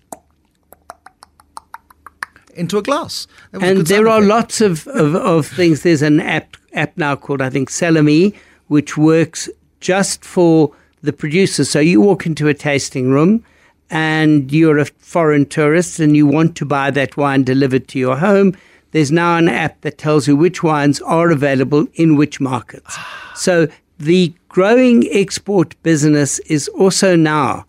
into 2.54 2.78
a 2.78 2.82
glass. 2.82 3.28
Was 3.52 3.64
a 3.64 3.66
and 3.66 3.88
there 3.88 4.08
are 4.08 4.22
lots 4.22 4.62
of, 4.62 4.88
of, 4.88 5.16
of 5.16 5.48
things. 5.48 5.84
There's 5.84 6.02
an 6.02 6.20
app 6.20 6.56
app 6.76 6.97
now 6.97 7.15
called 7.15 7.41
I 7.41 7.49
think 7.49 7.69
Salami, 7.69 8.34
which 8.68 8.97
works 8.97 9.49
just 9.80 10.23
for 10.23 10.72
the 11.02 11.14
producers. 11.14 11.69
So 11.69 11.80
you 11.80 12.02
walk 12.02 12.26
into 12.26 12.47
a 12.47 12.53
tasting 12.53 13.11
room 13.11 13.43
and 13.89 14.52
you're 14.52 14.80
a 14.80 14.85
foreign 14.85 15.45
tourist 15.45 15.99
and 15.99 16.15
you 16.18 16.26
want 16.26 16.56
to 16.57 16.65
buy 16.65 16.91
that 16.91 17.18
wine 17.18 17.43
delivered 17.43 17.88
to 17.89 17.99
your 17.99 18.18
home. 18.18 18.56
There's 18.91 19.11
now 19.11 19.38
an 19.38 19.49
app 19.49 19.81
that 19.81 19.97
tells 19.97 20.27
you 20.27 20.35
which 20.35 20.64
wines 20.64 21.02
are 21.02 21.30
available 21.30 21.88
in 21.95 22.15
which 22.15 22.39
markets. 22.39 22.95
Ah. 22.97 23.34
so 23.35 23.68
the 23.99 24.34
growing 24.49 25.07
export 25.11 25.76
business 25.84 26.39
is 26.39 26.68
also 26.69 27.15
now 27.15 27.65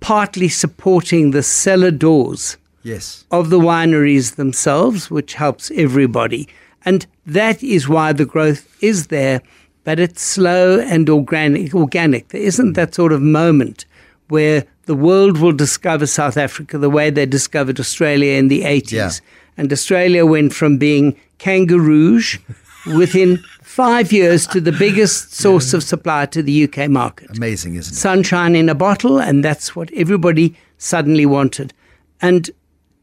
partly 0.00 0.48
supporting 0.48 1.30
the 1.32 1.42
cellar 1.42 1.90
doors 1.90 2.56
Yes. 2.82 3.24
of 3.30 3.50
the 3.50 3.58
wineries 3.58 4.36
themselves, 4.36 5.10
which 5.10 5.34
helps 5.34 5.70
everybody. 5.74 6.46
And 6.86 7.04
that 7.26 7.62
is 7.62 7.88
why 7.88 8.12
the 8.12 8.24
growth 8.24 8.82
is 8.82 9.08
there, 9.08 9.42
but 9.84 9.98
it's 9.98 10.22
slow 10.22 10.80
and 10.80 11.10
organic. 11.10 11.74
organic. 11.74 12.28
There 12.28 12.40
isn't 12.40 12.72
that 12.74 12.94
sort 12.94 13.12
of 13.12 13.20
moment 13.20 13.84
where 14.28 14.64
the 14.86 14.94
world 14.94 15.38
will 15.38 15.52
discover 15.52 16.06
South 16.06 16.36
Africa 16.36 16.78
the 16.78 16.88
way 16.88 17.10
they 17.10 17.26
discovered 17.26 17.78
Australia 17.78 18.38
in 18.38 18.48
the 18.48 18.62
80s. 18.62 18.92
Yeah. 18.92 19.10
And 19.56 19.72
Australia 19.72 20.24
went 20.24 20.54
from 20.54 20.78
being 20.78 21.16
kangaroos 21.38 22.38
within 22.96 23.38
five 23.62 24.12
years 24.12 24.46
to 24.46 24.60
the 24.60 24.72
biggest 24.72 25.34
source 25.34 25.74
of 25.74 25.82
supply 25.82 26.24
to 26.26 26.42
the 26.42 26.64
UK 26.64 26.88
market 26.88 27.36
Amazing, 27.36 27.74
isn't 27.74 27.92
it? 27.92 27.96
sunshine 27.96 28.54
in 28.54 28.68
a 28.68 28.74
bottle, 28.74 29.18
and 29.18 29.44
that's 29.44 29.74
what 29.74 29.92
everybody 29.92 30.56
suddenly 30.78 31.26
wanted. 31.26 31.74
And 32.22 32.50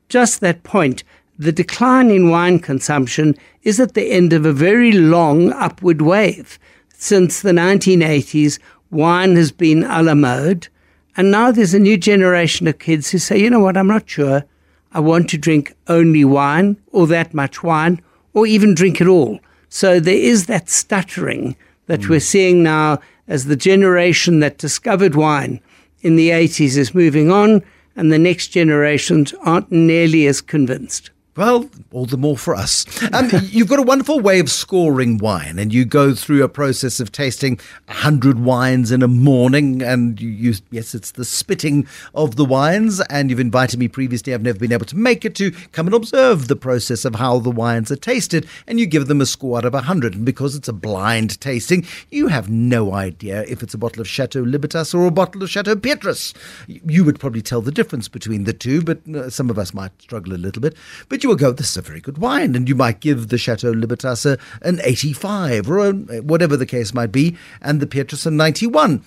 just 0.09 0.39
that 0.39 0.63
point, 0.63 1.03
the 1.43 1.51
decline 1.51 2.09
in 2.09 2.29
wine 2.29 2.57
consumption 2.59 3.35
is 3.63 3.79
at 3.79 3.93
the 3.93 4.11
end 4.11 4.31
of 4.31 4.45
a 4.45 4.53
very 4.53 4.91
long 4.91 5.51
upward 5.53 6.01
wave. 6.01 6.57
Since 6.93 7.41
the 7.41 7.51
1980s, 7.51 8.59
wine 8.91 9.35
has 9.35 9.51
been 9.51 9.83
a 9.83 10.01
la 10.01 10.15
mode, 10.15 10.69
and 11.17 11.29
now 11.29 11.51
there's 11.51 11.73
a 11.73 11.79
new 11.79 11.97
generation 11.97 12.65
of 12.67 12.79
kids 12.79 13.11
who 13.11 13.17
say, 13.17 13.37
you 13.37 13.49
know 13.49 13.59
what, 13.59 13.75
I'm 13.75 13.87
not 13.87 14.09
sure. 14.09 14.45
I 14.93 14.99
want 15.01 15.29
to 15.31 15.37
drink 15.37 15.75
only 15.87 16.23
wine, 16.23 16.77
or 16.91 17.07
that 17.07 17.33
much 17.33 17.61
wine, 17.61 18.01
or 18.33 18.47
even 18.47 18.73
drink 18.73 19.01
it 19.01 19.07
all. 19.07 19.39
So 19.67 19.99
there 19.99 20.15
is 20.15 20.45
that 20.45 20.69
stuttering 20.69 21.55
that 21.87 22.03
hmm. 22.03 22.09
we're 22.09 22.19
seeing 22.19 22.63
now 22.63 22.99
as 23.27 23.45
the 23.45 23.55
generation 23.55 24.39
that 24.39 24.57
discovered 24.57 25.15
wine 25.15 25.59
in 26.01 26.15
the 26.15 26.29
80s 26.29 26.77
is 26.77 26.95
moving 26.95 27.31
on, 27.31 27.63
and 27.95 28.11
the 28.11 28.19
next 28.19 28.49
generations 28.49 29.33
aren't 29.41 29.71
nearly 29.71 30.25
as 30.25 30.41
convinced. 30.41 31.11
Well, 31.35 31.67
all 31.91 32.05
the 32.05 32.17
more 32.17 32.37
for 32.37 32.53
us. 32.53 32.85
Um, 33.11 33.27
you've 33.45 33.67
got 33.67 33.79
a 33.79 33.83
wonderful 33.83 34.19
way 34.19 34.39
of 34.39 34.51
scoring 34.51 35.17
wine, 35.17 35.57
and 35.57 35.73
you 35.73 35.83
go 35.83 36.13
through 36.13 36.43
a 36.43 36.49
process 36.49 36.99
of 36.99 37.11
tasting 37.11 37.59
a 37.87 37.93
hundred 37.93 38.39
wines 38.39 38.91
in 38.91 39.01
a 39.01 39.07
morning. 39.07 39.81
And 39.81 40.21
you, 40.21 40.29
you, 40.29 40.53
yes, 40.69 40.93
it's 40.93 41.09
the 41.09 41.25
spitting 41.25 41.87
of 42.13 42.35
the 42.35 42.45
wines. 42.45 43.01
And 43.09 43.31
you've 43.31 43.39
invited 43.39 43.79
me 43.79 43.87
previously. 43.87 44.31
I've 44.31 44.43
never 44.43 44.59
been 44.59 44.71
able 44.71 44.85
to 44.85 44.95
make 44.95 45.25
it 45.25 45.33
to 45.35 45.49
come 45.71 45.87
and 45.87 45.95
observe 45.95 46.47
the 46.47 46.55
process 46.55 47.03
of 47.03 47.15
how 47.15 47.39
the 47.39 47.49
wines 47.49 47.89
are 47.91 47.95
tasted, 47.95 48.47
and 48.67 48.79
you 48.79 48.85
give 48.85 49.07
them 49.07 49.19
a 49.19 49.25
score 49.25 49.57
out 49.57 49.65
of 49.65 49.73
a 49.73 49.81
hundred. 49.81 50.13
And 50.13 50.25
because 50.25 50.55
it's 50.55 50.67
a 50.67 50.73
blind 50.73 51.41
tasting, 51.41 51.83
you 52.11 52.27
have 52.27 52.47
no 52.47 52.93
idea 52.93 53.43
if 53.47 53.63
it's 53.63 53.73
a 53.73 53.79
bottle 53.79 54.01
of 54.01 54.07
Chateau 54.07 54.41
Libertas 54.41 54.93
or 54.93 55.07
a 55.07 55.11
bottle 55.11 55.41
of 55.41 55.49
Chateau 55.49 55.75
Petrus. 55.75 56.35
You 56.67 57.03
would 57.03 57.19
probably 57.19 57.41
tell 57.41 57.61
the 57.61 57.71
difference 57.71 58.07
between 58.07 58.43
the 58.43 58.53
two, 58.53 58.83
but 58.83 58.99
uh, 59.07 59.31
some 59.31 59.49
of 59.49 59.57
us 59.57 59.73
might 59.73 59.99
struggle 59.99 60.33
a 60.33 60.35
little 60.35 60.61
bit. 60.61 60.75
But 61.09 61.22
you 61.23 61.29
will 61.29 61.35
go, 61.35 61.51
this 61.51 61.71
is 61.71 61.77
a 61.77 61.81
very 61.81 62.01
good 62.01 62.17
wine, 62.17 62.55
and 62.55 62.67
you 62.67 62.75
might 62.75 62.99
give 62.99 63.29
the 63.29 63.37
Chateau 63.37 63.71
Libertas 63.71 64.25
a, 64.25 64.37
an 64.61 64.79
85 64.83 65.69
or 65.69 65.79
a, 65.79 65.91
whatever 66.21 66.57
the 66.57 66.65
case 66.65 66.93
might 66.93 67.11
be, 67.11 67.37
and 67.61 67.79
the 67.79 67.87
Petrus 67.87 68.25
a 68.25 68.31
91. 68.31 69.03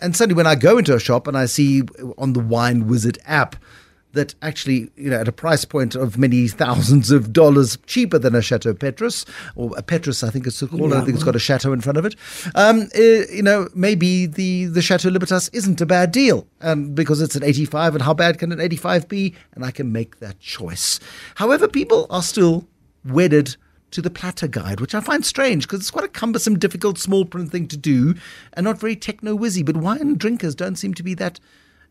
And 0.00 0.16
suddenly, 0.16 0.36
when 0.36 0.46
I 0.46 0.54
go 0.54 0.78
into 0.78 0.94
a 0.94 1.00
shop 1.00 1.26
and 1.26 1.36
I 1.36 1.46
see 1.46 1.82
on 2.16 2.32
the 2.32 2.40
Wine 2.40 2.86
Wizard 2.86 3.18
app 3.26 3.56
that 4.12 4.34
actually, 4.40 4.90
you 4.96 5.10
know, 5.10 5.18
at 5.18 5.28
a 5.28 5.32
price 5.32 5.64
point 5.64 5.94
of 5.94 6.16
many 6.16 6.48
thousands 6.48 7.10
of 7.10 7.32
dollars 7.32 7.78
cheaper 7.86 8.18
than 8.18 8.34
a 8.34 8.42
Chateau 8.42 8.74
Petrus, 8.74 9.24
or 9.54 9.76
a 9.76 9.82
Petrus, 9.82 10.22
I 10.22 10.30
think 10.30 10.46
it's 10.46 10.62
called. 10.62 10.92
I 10.92 11.02
think 11.02 11.14
it's 11.14 11.24
got 11.24 11.36
a 11.36 11.40
chateau 11.40 11.72
in 11.72 11.80
front 11.80 11.98
of 11.98 12.04
it. 12.04 12.14
Um, 12.54 12.88
uh, 12.96 13.00
you 13.00 13.42
know, 13.42 13.68
maybe 13.74 14.26
the 14.26 14.66
the 14.66 14.82
Chateau 14.82 15.10
Libertas 15.10 15.48
isn't 15.52 15.80
a 15.80 15.86
bad 15.86 16.12
deal, 16.12 16.46
and 16.60 16.94
because 16.94 17.20
it's 17.20 17.36
an 17.36 17.44
85, 17.44 17.96
and 17.96 18.02
how 18.02 18.14
bad 18.14 18.38
can 18.38 18.52
an 18.52 18.60
85 18.60 19.08
be? 19.08 19.34
And 19.54 19.64
I 19.64 19.70
can 19.70 19.92
make 19.92 20.20
that 20.20 20.40
choice. 20.40 21.00
However, 21.36 21.68
people 21.68 22.06
are 22.10 22.22
still 22.22 22.66
wedded 23.04 23.56
to 23.90 24.02
the 24.02 24.10
platter 24.10 24.48
guide, 24.48 24.80
which 24.80 24.94
I 24.94 25.00
find 25.00 25.24
strange 25.24 25.66
because 25.66 25.80
it's 25.80 25.90
quite 25.90 26.04
a 26.04 26.08
cumbersome, 26.08 26.58
difficult, 26.58 26.98
small 26.98 27.24
print 27.24 27.50
thing 27.50 27.68
to 27.68 27.76
do, 27.76 28.14
and 28.52 28.64
not 28.64 28.78
very 28.78 28.96
techno 28.96 29.36
whizzy. 29.36 29.64
But 29.64 29.76
wine 29.76 30.16
drinkers 30.16 30.54
don't 30.54 30.76
seem 30.76 30.94
to 30.94 31.02
be 31.02 31.14
that 31.14 31.40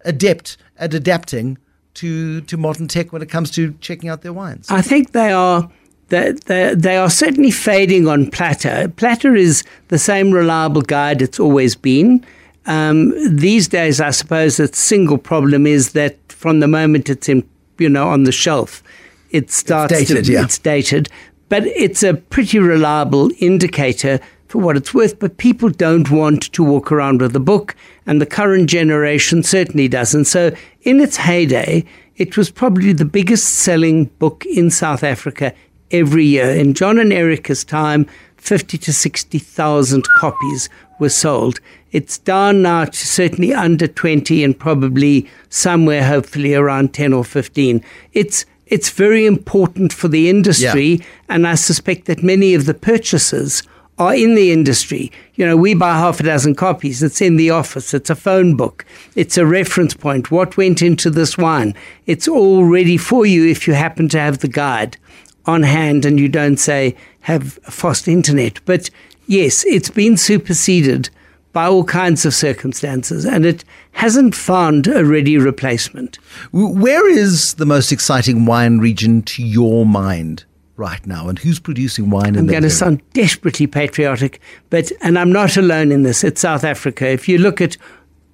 adept 0.05 0.57
at 0.77 0.93
adapting 0.93 1.57
to 1.97 2.41
to 2.41 2.57
modern 2.57 2.87
tech 2.87 3.11
when 3.11 3.21
it 3.21 3.29
comes 3.29 3.51
to 3.51 3.73
checking 3.81 4.09
out 4.09 4.21
their 4.21 4.33
wines. 4.33 4.67
I 4.69 4.81
think 4.81 5.11
they 5.11 5.31
are. 5.31 5.69
They, 6.09 6.31
they, 6.45 6.73
they 6.73 6.95
are 6.95 7.09
certainly 7.09 7.51
fading 7.51 8.07
on 8.07 8.31
Platter. 8.31 8.87
Platter 8.95 9.35
is 9.35 9.65
the 9.89 9.99
same 9.99 10.31
reliable 10.31 10.81
guide 10.81 11.21
it's 11.21 11.37
always 11.37 11.75
been. 11.75 12.25
Um, 12.65 13.13
these 13.35 13.67
days, 13.67 13.99
I 13.99 14.11
suppose 14.11 14.55
the 14.55 14.67
single 14.67 15.17
problem 15.17 15.67
is 15.67 15.91
that 15.91 16.17
from 16.31 16.61
the 16.61 16.67
moment 16.67 17.09
it's 17.09 17.27
in, 17.27 17.45
you 17.77 17.89
know, 17.89 18.07
on 18.07 18.23
the 18.23 18.31
shelf, 18.31 18.83
it 19.31 19.51
starts 19.51 19.93
dated, 19.93 20.25
to, 20.25 20.31
yeah. 20.31 20.43
it's 20.43 20.57
dated. 20.57 21.09
But 21.49 21.65
it's 21.65 22.03
a 22.03 22.13
pretty 22.13 22.59
reliable 22.59 23.29
indicator 23.39 24.21
for 24.47 24.59
what 24.59 24.77
it's 24.77 24.93
worth. 24.93 25.19
But 25.19 25.37
people 25.37 25.69
don't 25.69 26.09
want 26.09 26.51
to 26.53 26.63
walk 26.63 26.91
around 26.91 27.21
with 27.21 27.35
a 27.35 27.39
book, 27.41 27.75
and 28.05 28.21
the 28.21 28.25
current 28.25 28.69
generation 28.69 29.43
certainly 29.43 29.87
doesn't. 29.87 30.25
So, 30.25 30.55
in 30.81 30.99
its 30.99 31.17
heyday, 31.17 31.85
it 32.17 32.37
was 32.37 32.49
probably 32.49 32.93
the 32.93 33.05
biggest 33.05 33.47
selling 33.47 34.05
book 34.05 34.45
in 34.45 34.69
South 34.71 35.03
Africa 35.03 35.53
every 35.91 36.25
year. 36.25 36.49
In 36.49 36.73
John 36.73 36.99
and 36.99 37.13
Erica's 37.13 37.63
time, 37.63 38.07
50 38.37 38.77
to 38.77 38.93
60,000 38.93 40.03
copies 40.15 40.69
were 40.99 41.09
sold. 41.09 41.59
It's 41.91 42.17
down 42.17 42.61
now 42.61 42.85
to 42.85 43.07
certainly 43.07 43.53
under 43.53 43.87
20 43.87 44.43
and 44.43 44.57
probably 44.57 45.29
somewhere 45.49 46.03
hopefully 46.03 46.53
around 46.53 46.93
10 46.93 47.13
or 47.13 47.23
15. 47.23 47.83
It's 48.13 48.45
it's 48.65 48.89
very 48.89 49.25
important 49.25 49.93
for 49.93 50.09
the 50.09 50.29
industry 50.29 50.99
and 51.29 51.47
I 51.47 51.55
suspect 51.55 52.05
that 52.05 52.21
many 52.21 52.53
of 52.53 52.65
the 52.65 52.73
purchasers 52.73 53.63
are 53.99 54.13
in 54.13 54.35
the 54.35 54.51
industry. 54.51 55.11
You 55.35 55.45
know, 55.45 55.57
we 55.57 55.73
buy 55.73 55.93
half 55.93 56.19
a 56.19 56.23
dozen 56.23 56.55
copies. 56.55 57.01
It's 57.01 57.21
in 57.21 57.37
the 57.37 57.49
office. 57.49 57.93
It's 57.93 58.09
a 58.09 58.15
phone 58.15 58.55
book. 58.55 58.85
It's 59.15 59.37
a 59.37 59.45
reference 59.45 59.93
point. 59.93 60.31
What 60.31 60.57
went 60.57 60.81
into 60.81 61.09
this 61.09 61.37
wine? 61.37 61.73
It's 62.05 62.27
all 62.27 62.65
ready 62.65 62.97
for 62.97 63.25
you 63.25 63.47
if 63.47 63.67
you 63.67 63.73
happen 63.73 64.07
to 64.09 64.19
have 64.19 64.39
the 64.39 64.47
guide 64.47 64.97
on 65.45 65.63
hand 65.63 66.05
and 66.05 66.19
you 66.19 66.29
don't 66.29 66.57
say 66.57 66.95
have 67.21 67.53
fast 67.63 68.07
internet. 68.07 68.59
But 68.65 68.89
yes, 69.25 69.65
it's 69.65 69.89
been 69.89 70.17
superseded 70.17 71.09
by 71.53 71.65
all 71.65 71.83
kinds 71.83 72.25
of 72.25 72.35
circumstances 72.35 73.25
and 73.25 73.45
it 73.45 73.63
hasn't 73.93 74.35
found 74.35 74.85
a 74.85 75.03
ready 75.03 75.37
replacement. 75.39 76.17
Where 76.51 77.09
is 77.09 77.55
the 77.55 77.65
most 77.65 77.91
exciting 77.91 78.45
wine 78.45 78.77
region 78.77 79.23
to 79.23 79.43
your 79.43 79.85
mind 79.85 80.45
right 80.77 81.05
now, 81.05 81.27
and 81.27 81.39
who's 81.39 81.59
producing 81.59 82.09
wine 82.09 82.35
in 82.35 82.37
I'm 82.39 82.47
going 82.47 82.63
to 82.63 82.69
sound 82.69 83.01
desperately 83.13 83.67
patriotic, 83.67 84.39
but 84.69 84.91
and 85.01 85.17
I'm 85.17 85.31
not 85.31 85.57
alone 85.57 85.91
in 85.91 86.03
this. 86.03 86.23
It's 86.23 86.41
South 86.41 86.63
Africa. 86.63 87.07
If 87.09 87.27
you 87.27 87.37
look 87.37 87.59
at 87.61 87.77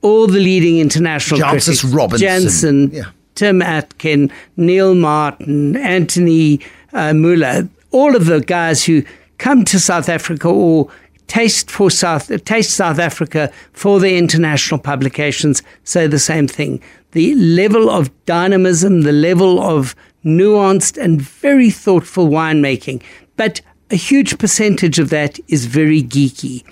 all 0.02 0.28
the 0.28 0.40
leading 0.40 0.80
international 0.80 1.40
Jancis 1.40 1.64
critics, 1.64 1.84
Robinson. 1.86 2.28
Janssen, 2.28 2.92
Yeah. 2.92 3.04
Tim 3.36 3.62
Atkin, 3.62 4.32
Neal 4.58 4.94
Martin, 4.94 5.76
Anthony 5.78 6.60
uh, 6.92 7.14
Muller, 7.14 7.68
all 7.92 8.16
of 8.16 8.26
the 8.26 8.42
guys 8.42 8.84
who 8.84 9.04
come 9.40 9.66
to 9.66 9.80
South 9.80 10.08
Africa 10.10 10.48
or 10.50 10.90
taste 11.28 11.72
for 11.72 11.90
South 11.90 12.30
taste 12.46 12.72
South 12.72 13.00
Africa 13.00 13.52
for 13.72 14.00
their 14.00 14.18
international 14.18 14.80
publications 14.80 15.64
say 15.84 16.06
the 16.06 16.20
same 16.20 16.48
thing. 16.48 16.82
The 17.14 17.34
level 17.36 17.90
of 17.90 18.12
dynamism, 18.26 19.02
the 19.02 19.12
level 19.12 19.60
of 19.60 19.96
nuanced 20.24 21.02
and 21.02 21.22
very 21.22 21.70
thoughtful 21.70 22.28
winemaking, 22.28 23.02
but 23.36 23.62
a 23.92 23.96
huge 23.96 24.38
percentage 24.40 24.98
of 25.00 25.10
that 25.10 25.40
is 25.48 25.66
very 25.66 26.02
geeky. 26.02 26.64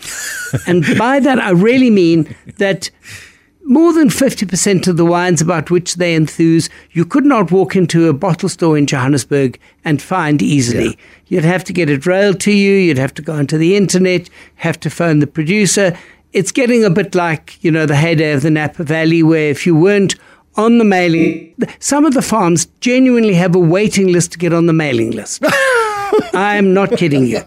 and 0.67 0.83
by 0.97 1.19
that, 1.19 1.39
I 1.39 1.51
really 1.51 1.89
mean 1.89 2.35
that 2.57 2.89
more 3.63 3.93
than 3.93 4.09
50% 4.09 4.87
of 4.87 4.97
the 4.97 5.05
wines 5.05 5.41
about 5.41 5.69
which 5.69 5.95
they 5.95 6.15
enthuse, 6.15 6.69
you 6.91 7.05
could 7.05 7.25
not 7.25 7.51
walk 7.51 7.75
into 7.75 8.09
a 8.09 8.13
bottle 8.13 8.49
store 8.49 8.77
in 8.77 8.87
Johannesburg 8.87 9.59
and 9.85 10.01
find 10.01 10.41
easily. 10.41 10.97
You'd 11.27 11.45
have 11.45 11.63
to 11.65 11.73
get 11.73 11.89
it 11.89 12.05
railed 12.05 12.39
to 12.41 12.51
you, 12.51 12.73
you'd 12.73 12.97
have 12.97 13.13
to 13.15 13.21
go 13.21 13.33
onto 13.33 13.57
the 13.57 13.75
internet, 13.75 14.29
have 14.55 14.79
to 14.81 14.89
phone 14.89 15.19
the 15.19 15.27
producer. 15.27 15.97
It's 16.33 16.51
getting 16.51 16.83
a 16.83 16.89
bit 16.89 17.13
like, 17.13 17.63
you 17.63 17.71
know, 17.71 17.85
the 17.85 17.95
heyday 17.95 18.31
of 18.31 18.41
the 18.41 18.51
Napa 18.51 18.83
Valley, 18.83 19.21
where 19.21 19.49
if 19.49 19.65
you 19.65 19.75
weren't 19.75 20.15
on 20.55 20.77
the 20.77 20.83
mailing, 20.83 21.53
some 21.79 22.05
of 22.05 22.13
the 22.13 22.21
farms 22.21 22.65
genuinely 22.81 23.33
have 23.35 23.55
a 23.55 23.59
waiting 23.59 24.07
list 24.07 24.33
to 24.33 24.37
get 24.37 24.53
on 24.53 24.65
the 24.65 24.73
mailing 24.73 25.11
list. 25.11 25.43
I 26.33 26.55
am 26.57 26.73
not 26.73 26.97
kidding 26.97 27.25
you. 27.25 27.41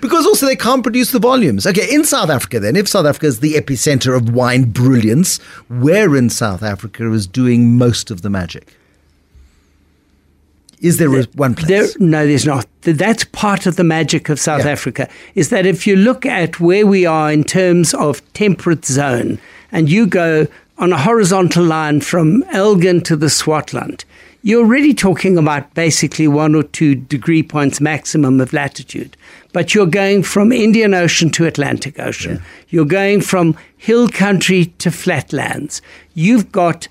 Because 0.00 0.26
also 0.26 0.46
they 0.46 0.56
can't 0.56 0.82
produce 0.82 1.12
the 1.12 1.20
volumes. 1.20 1.66
Okay, 1.66 1.94
in 1.94 2.04
South 2.04 2.30
Africa, 2.30 2.58
then, 2.58 2.74
if 2.74 2.88
South 2.88 3.06
Africa 3.06 3.26
is 3.26 3.40
the 3.40 3.54
epicenter 3.54 4.16
of 4.16 4.34
wine 4.34 4.64
brilliance, 4.64 5.38
where 5.68 6.16
in 6.16 6.30
South 6.30 6.64
Africa 6.64 7.10
is 7.12 7.28
doing 7.28 7.78
most 7.78 8.10
of 8.10 8.22
the 8.22 8.30
magic? 8.30 8.76
Is 10.80 10.98
there 10.98 11.14
a- 11.16 11.26
one 11.36 11.54
place? 11.54 11.68
There, 11.68 11.86
no, 12.00 12.26
there's 12.26 12.44
not. 12.44 12.66
That's 12.80 13.22
part 13.26 13.66
of 13.66 13.76
the 13.76 13.84
magic 13.84 14.28
of 14.28 14.40
South 14.40 14.66
Africa. 14.66 15.08
Is 15.36 15.50
that 15.50 15.64
if 15.64 15.86
you 15.86 15.94
look 15.94 16.26
at 16.26 16.58
where 16.58 16.84
we 16.84 17.06
are 17.06 17.30
in 17.32 17.44
terms 17.44 17.94
of 17.94 18.20
temperate 18.32 18.84
zone, 18.84 19.38
and 19.70 19.88
you 19.88 20.06
go 20.06 20.48
on 20.78 20.92
a 20.92 20.98
horizontal 20.98 21.64
line 21.64 22.00
from 22.00 22.42
Elgin 22.44 23.02
to 23.02 23.16
the 23.16 23.26
Swartland, 23.26 24.04
you're 24.42 24.64
already 24.64 24.92
talking 24.92 25.38
about 25.38 25.72
basically 25.74 26.26
one 26.26 26.54
or 26.54 26.64
two 26.64 26.96
degree 26.96 27.42
points 27.42 27.80
maximum 27.80 28.40
of 28.40 28.52
latitude. 28.52 29.16
But 29.52 29.74
you're 29.74 29.86
going 29.86 30.24
from 30.24 30.50
Indian 30.50 30.94
Ocean 30.94 31.30
to 31.30 31.46
Atlantic 31.46 32.00
Ocean. 32.00 32.42
You're 32.68 32.84
going 32.84 33.20
from 33.20 33.56
hill 33.76 34.08
country 34.08 34.66
to 34.78 34.90
flatlands. 34.90 35.80
You've 36.14 36.50
got 36.50 36.88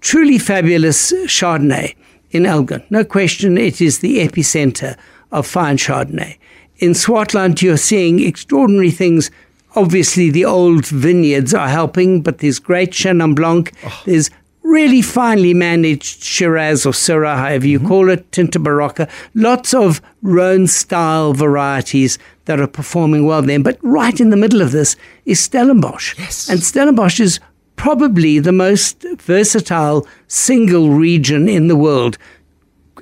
truly 0.00 0.38
fabulous 0.38 1.12
Chardonnay 1.12 1.94
in 2.30 2.46
Elgin. 2.46 2.82
No 2.90 3.04
question, 3.04 3.56
it 3.56 3.80
is 3.80 4.00
the 4.00 4.18
epicenter 4.26 4.96
of 5.30 5.46
fine 5.46 5.76
Chardonnay. 5.76 6.36
In 6.78 6.92
Swartland, 6.92 7.62
you're 7.62 7.76
seeing 7.76 8.20
extraordinary 8.20 8.90
things. 8.90 9.30
Obviously, 9.76 10.30
the 10.30 10.44
old 10.44 10.86
vineyards 10.86 11.54
are 11.54 11.68
helping, 11.68 12.22
but 12.22 12.38
there's 12.38 12.58
great 12.58 12.90
Chenin 12.90 13.34
Blanc. 13.34 13.72
Oh. 13.84 14.02
There's 14.06 14.30
really 14.62 15.00
finely 15.00 15.54
managed 15.54 16.22
Shiraz 16.22 16.84
or 16.84 16.92
Syrah, 16.92 17.36
however 17.36 17.66
you 17.66 17.78
mm-hmm. 17.78 17.88
call 17.88 18.10
it, 18.10 18.30
Tinta 18.30 18.62
Barocca. 18.62 19.08
Lots 19.34 19.72
of 19.72 20.00
Rhone 20.22 20.66
style 20.66 21.32
varieties 21.32 22.18
that 22.44 22.60
are 22.60 22.66
performing 22.66 23.24
well 23.24 23.42
then. 23.42 23.62
But 23.62 23.78
right 23.82 24.18
in 24.20 24.30
the 24.30 24.36
middle 24.36 24.60
of 24.60 24.72
this 24.72 24.96
is 25.24 25.40
Stellenbosch. 25.40 26.18
Yes. 26.18 26.48
And 26.48 26.62
Stellenbosch 26.62 27.20
is 27.20 27.40
probably 27.76 28.38
the 28.38 28.52
most 28.52 29.04
versatile 29.18 30.06
single 30.26 30.90
region 30.90 31.48
in 31.48 31.68
the 31.68 31.76
world. 31.76 32.18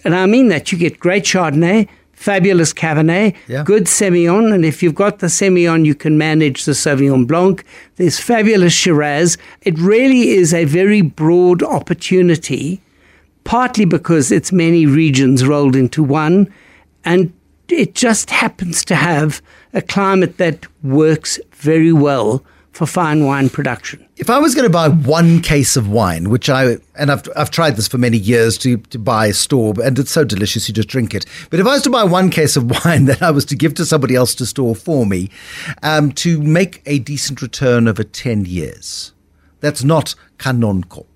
And 0.04 0.14
I 0.14 0.26
mean 0.26 0.48
that 0.48 0.70
you 0.70 0.78
get 0.78 1.00
great 1.00 1.24
Chardonnay, 1.24 1.88
fabulous 2.16 2.72
Cabernet, 2.72 3.34
Yeah. 3.46 3.62
good 3.62 3.84
Semillon, 3.84 4.52
and 4.52 4.64
if 4.64 4.82
you've 4.82 4.94
got 4.94 5.20
the 5.20 5.28
Semillon, 5.28 5.84
you 5.84 5.94
can 5.94 6.18
manage 6.18 6.64
the 6.64 6.72
Sauvignon 6.72 7.26
Blanc. 7.26 7.62
There's 7.96 8.18
fabulous 8.18 8.72
Shiraz. 8.72 9.36
It 9.62 9.78
really 9.78 10.30
is 10.30 10.52
a 10.52 10.64
very 10.64 11.02
broad 11.02 11.62
opportunity, 11.62 12.80
partly 13.44 13.84
because 13.84 14.32
it's 14.32 14.50
many 14.50 14.86
regions 14.86 15.46
rolled 15.46 15.76
into 15.76 16.02
one, 16.02 16.48
and 17.04 17.32
it 17.68 17.94
just 17.94 18.30
happens 18.30 18.84
to 18.86 18.94
have 18.96 19.40
a 19.74 19.82
climate 19.82 20.38
that 20.38 20.66
works 20.82 21.38
very 21.52 21.92
well 21.92 22.42
for 22.76 22.86
fine 22.86 23.24
wine 23.24 23.48
production. 23.48 24.06
If 24.18 24.28
I 24.28 24.38
was 24.38 24.54
going 24.54 24.66
to 24.66 24.70
buy 24.70 24.88
one 24.88 25.40
case 25.40 25.76
of 25.76 25.88
wine, 25.88 26.28
which 26.28 26.50
I 26.50 26.76
and 26.94 27.10
I've 27.10 27.26
I've 27.34 27.50
tried 27.50 27.76
this 27.76 27.88
for 27.88 27.96
many 27.96 28.18
years 28.18 28.58
to 28.58 28.76
to 28.76 28.98
buy 28.98 29.28
a 29.28 29.32
store, 29.32 29.72
and 29.82 29.98
it's 29.98 30.10
so 30.10 30.24
delicious 30.24 30.68
you 30.68 30.74
just 30.74 30.88
drink 30.88 31.14
it. 31.14 31.24
But 31.48 31.58
if 31.58 31.66
I 31.66 31.72
was 31.72 31.82
to 31.82 31.90
buy 31.90 32.04
one 32.04 32.28
case 32.28 32.54
of 32.54 32.70
wine 32.84 33.06
that 33.06 33.22
I 33.22 33.30
was 33.30 33.46
to 33.46 33.56
give 33.56 33.72
to 33.74 33.86
somebody 33.86 34.14
else 34.14 34.34
to 34.36 34.46
store 34.46 34.76
for 34.76 35.06
me, 35.06 35.30
um, 35.82 36.12
to 36.12 36.42
make 36.42 36.82
a 36.84 36.98
decent 36.98 37.40
return 37.40 37.88
over 37.88 38.04
ten 38.04 38.44
years, 38.44 39.14
that's 39.60 39.82
not 39.82 40.14
Kanonkop. 40.38 41.06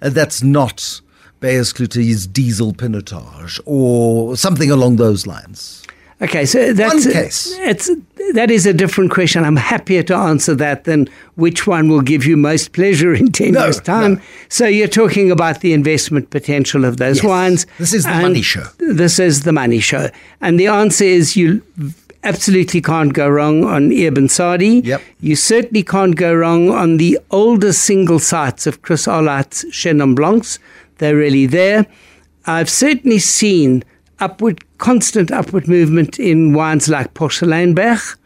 Uh, 0.00 0.10
that's 0.10 0.40
not 0.42 1.00
Beyerskloof's 1.40 2.28
Diesel 2.28 2.74
Pinotage 2.74 3.58
or 3.66 4.36
something 4.36 4.70
along 4.70 4.96
those 4.96 5.26
lines. 5.26 5.84
Okay, 6.20 6.46
so 6.46 6.72
that's 6.72 7.04
One 7.06 7.12
case. 7.12 7.56
It's 7.58 7.90
that 8.34 8.50
is 8.50 8.66
a 8.66 8.72
different 8.72 9.10
question. 9.10 9.44
I'm 9.44 9.56
happier 9.56 10.02
to 10.04 10.14
answer 10.14 10.54
that 10.56 10.84
than 10.84 11.08
which 11.36 11.66
one 11.66 11.88
will 11.88 12.00
give 12.02 12.24
you 12.26 12.36
most 12.36 12.72
pleasure 12.72 13.14
in 13.14 13.32
ten 13.32 13.52
No, 13.52 13.64
years' 13.64 13.80
time. 13.80 14.20
So 14.48 14.66
you're 14.66 14.88
talking 14.88 15.30
about 15.30 15.60
the 15.60 15.72
investment 15.72 16.30
potential 16.30 16.84
of 16.84 16.96
those 16.98 17.18
Yes. 17.18 17.24
wines. 17.24 17.66
This 17.78 17.94
is 17.94 18.04
the 18.04 18.10
money 18.14 18.42
show. 18.42 18.64
This 18.78 19.18
is 19.18 19.42
the 19.42 19.52
money 19.52 19.80
show, 19.80 20.10
and 20.40 20.58
the 20.60 20.66
answer 20.66 21.04
is 21.04 21.36
you 21.36 21.62
absolutely 22.24 22.80
can't 22.80 23.12
go 23.14 23.28
wrong 23.28 23.64
on 23.64 23.92
Eben 23.92 24.28
Sadie. 24.28 24.80
Yep. 24.84 25.00
You 25.20 25.36
certainly 25.36 25.82
can't 25.84 26.16
go 26.16 26.34
wrong 26.34 26.68
on 26.70 26.96
the 26.96 27.18
older 27.30 27.72
single 27.72 28.18
sites 28.18 28.66
of 28.66 28.82
Chris 28.82 29.06
Alheit's 29.06 29.64
Chenin 29.66 30.14
Blancs. 30.16 30.58
They're 30.98 31.16
really 31.16 31.46
there. 31.46 31.86
I've 32.44 32.68
certainly 32.68 33.20
seen 33.20 33.84
upward, 34.18 34.64
constant 34.78 35.30
upward 35.30 35.68
movement 35.68 36.18
in 36.18 36.52
wines 36.54 36.88
like 36.88 37.14
Porseleinberg. 37.14 38.16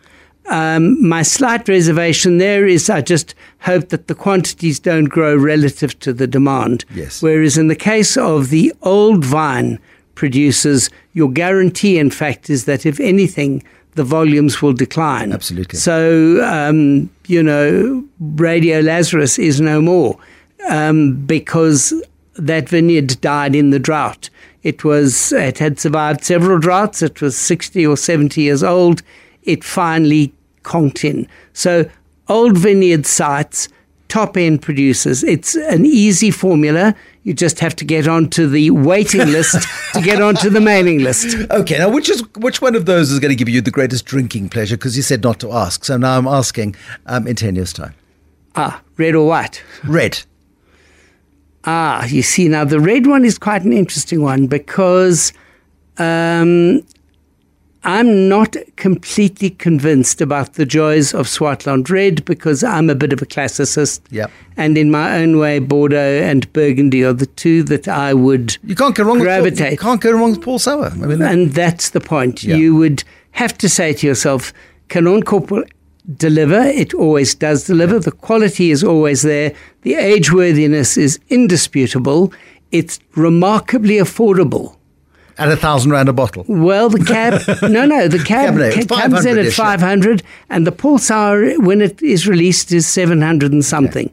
Um, 0.48 1.06
my 1.06 1.23
slight 1.23 1.69
reservation 1.69 2.39
there 2.39 2.66
is 2.66 2.90
I 2.90 3.01
just 3.01 3.35
hope 3.60 3.90
that 3.90 4.09
the 4.09 4.14
quantities 4.14 4.81
don't 4.81 5.05
grow 5.05 5.36
relative 5.36 5.98
to 6.01 6.12
the 6.12 6.27
demand. 6.27 6.85
Yes. 6.94 7.23
Whereas 7.23 7.56
in 7.56 7.69
the 7.69 7.77
case 7.77 8.16
of 8.16 8.51
the 8.51 8.73
old 8.82 9.24
vine 9.24 9.78
producers, 10.14 10.90
your 11.12 11.31
guarantee, 11.31 11.98
in 11.98 12.10
fact, 12.10 12.51
is 12.51 12.64
that 12.64 12.85
if 12.85 12.98
anything, 13.01 13.62
the 13.94 14.05
volumes 14.05 14.60
will 14.62 14.73
decline. 14.73 15.32
Absolutely. 15.32 15.78
So, 15.78 16.43
um, 16.44 17.10
you 17.27 17.43
know, 17.43 18.05
Radio 18.20 18.81
Lazarus 18.81 19.39
is 19.39 19.60
no 19.60 19.81
more 19.81 20.19
um, 20.69 21.14
because 21.27 21.93
that 22.35 22.69
vineyard 22.69 23.20
died 23.20 23.55
in 23.55 23.70
the 23.70 23.78
drought. 23.78 24.31
It 24.62 24.85
was 24.85 25.32
it 25.32 25.59
had 25.59 25.78
survived 25.78 26.24
several 26.24 26.59
droughts. 26.59 27.02
It 27.02 27.20
was 27.20 27.36
60 27.36 27.86
or 27.86 27.97
70 27.97 28.40
years 28.40 28.62
old. 28.62 29.02
It 29.43 29.64
finally 29.64 30.32
conked 30.62 31.05
in. 31.05 31.27
So 31.52 31.89
old 32.28 32.56
vineyard 32.56 33.06
sites, 33.06 33.69
top 34.09 34.36
end 34.36 34.62
producers. 34.62 35.24
It's 35.24 35.55
an 35.55 35.86
easy 35.86 36.31
formula. 36.31 36.94
You 37.24 37.35
just 37.35 37.60
have 37.60 37.74
to 37.77 37.85
get 37.85 38.09
onto 38.09 38.48
the 38.48 38.70
waiting 38.70 39.27
list 39.36 39.66
to 39.94 40.01
get 40.01 40.20
onto 40.20 40.51
the 40.51 40.60
mailing 40.60 40.98
list. 40.98 41.35
Okay, 41.51 41.78
now 41.78 41.89
which 41.89 42.09
is 42.09 42.23
which 42.36 42.60
one 42.60 42.74
of 42.74 42.86
those 42.86 43.10
is 43.10 43.20
going 43.20 43.31
to 43.31 43.36
give 43.36 43.48
you 43.48 43.60
the 43.60 43.70
greatest 43.70 44.05
drinking 44.05 44.48
pleasure? 44.48 44.77
Because 44.77 44.97
you 44.97 45.02
said 45.02 45.23
not 45.23 45.39
to 45.40 45.52
ask, 45.52 45.85
so 45.85 45.97
now 45.97 46.19
I'm 46.19 46.27
asking 46.27 46.77
um, 47.06 47.27
in 47.27 47.36
ten 47.36 47.55
years' 47.55 47.73
time. 47.73 47.94
Ah, 48.55 48.82
red 48.98 49.14
or 49.14 49.27
white? 49.27 49.62
Red. 49.85 50.23
Ah, 51.64 52.05
you 52.06 52.23
see, 52.23 52.48
now 52.48 52.64
the 52.64 52.81
red 52.81 53.06
one 53.06 53.24
is 53.24 53.39
quite 53.39 53.62
an 53.62 53.73
interesting 53.73 54.20
one 54.20 54.47
because 54.47 55.32
um, 55.98 56.85
I'm 57.84 58.28
not 58.28 58.56
completely 58.76 59.50
convinced 59.50 60.20
about 60.20 60.54
the 60.54 60.64
joys 60.64 61.12
of 61.12 61.26
Swartland 61.26 61.90
Red 61.90 62.24
because 62.24 62.62
I'm 62.62 62.88
a 62.88 62.94
bit 62.94 63.12
of 63.12 63.20
a 63.20 63.26
classicist. 63.26 64.00
Yep. 64.10 64.30
And 64.56 64.78
in 64.78 64.90
my 64.90 65.16
own 65.18 65.38
way, 65.38 65.59
Bordeaux 65.59 65.96
and 66.22 66.52
Burgundy 66.52 67.02
are 67.04 67.12
the 67.12 67.26
two 67.26 67.64
that 67.64 67.88
I 67.88 68.14
would 68.14 68.56
You 68.62 68.76
can't 68.76 68.94
go 68.94 69.02
wrong. 69.04 69.18
gravitate. 69.18 69.50
With 69.52 69.59
Paul, 69.59 69.70
you 69.72 69.78
can't 69.78 70.00
go 70.00 70.12
wrong 70.12 70.30
with 70.30 70.42
Paul 70.42 70.59
Sauer. 70.60 70.92
I 70.92 70.94
mean, 71.06 71.18
that- 71.18 71.32
and 71.32 71.52
that's 71.52 71.90
the 71.90 72.00
point. 72.00 72.44
Yeah. 72.44 72.54
You 72.56 72.76
would 72.76 73.02
have 73.32 73.59
to 73.59 73.68
say 73.68 73.92
to 73.94 74.06
yourself, 74.06 74.52
Kanonkop 74.88 75.50
will 75.50 75.64
deliver. 76.16 76.60
It 76.62 76.94
always 76.94 77.34
does 77.34 77.64
deliver. 77.64 77.98
The 77.98 78.12
quality 78.12 78.70
is 78.70 78.84
always 78.84 79.22
there. 79.22 79.52
The 79.82 79.94
age 79.94 80.32
worthiness 80.32 80.96
is 80.96 81.18
indisputable. 81.30 82.32
It's 82.70 83.00
remarkably 83.16 83.96
affordable. 83.96 84.76
At 85.43 85.51
a 85.51 85.56
thousand 85.56 85.90
rand 85.90 86.09
a 86.09 86.12
bottle. 86.12 86.44
Well, 86.47 86.89
the 86.89 87.05
cab, 87.05 87.43
no, 87.62 87.85
no, 87.85 88.06
the 88.06 88.19
cab 88.24 88.55
Cabernet, 88.55 88.89
ca- 88.89 89.01
comes 89.01 89.27
in 89.27 89.39
at 89.39 89.52
500, 89.52 90.23
and 90.51 90.66
the 90.66 90.73
Paul 90.73 90.98
Sauer, 90.98 91.55
when 91.59 91.81
it 91.81 92.01
is 92.01 92.28
released, 92.28 92.70
is 92.73 92.86
700 92.86 93.52
and 93.52 93.64
something. 93.64 94.12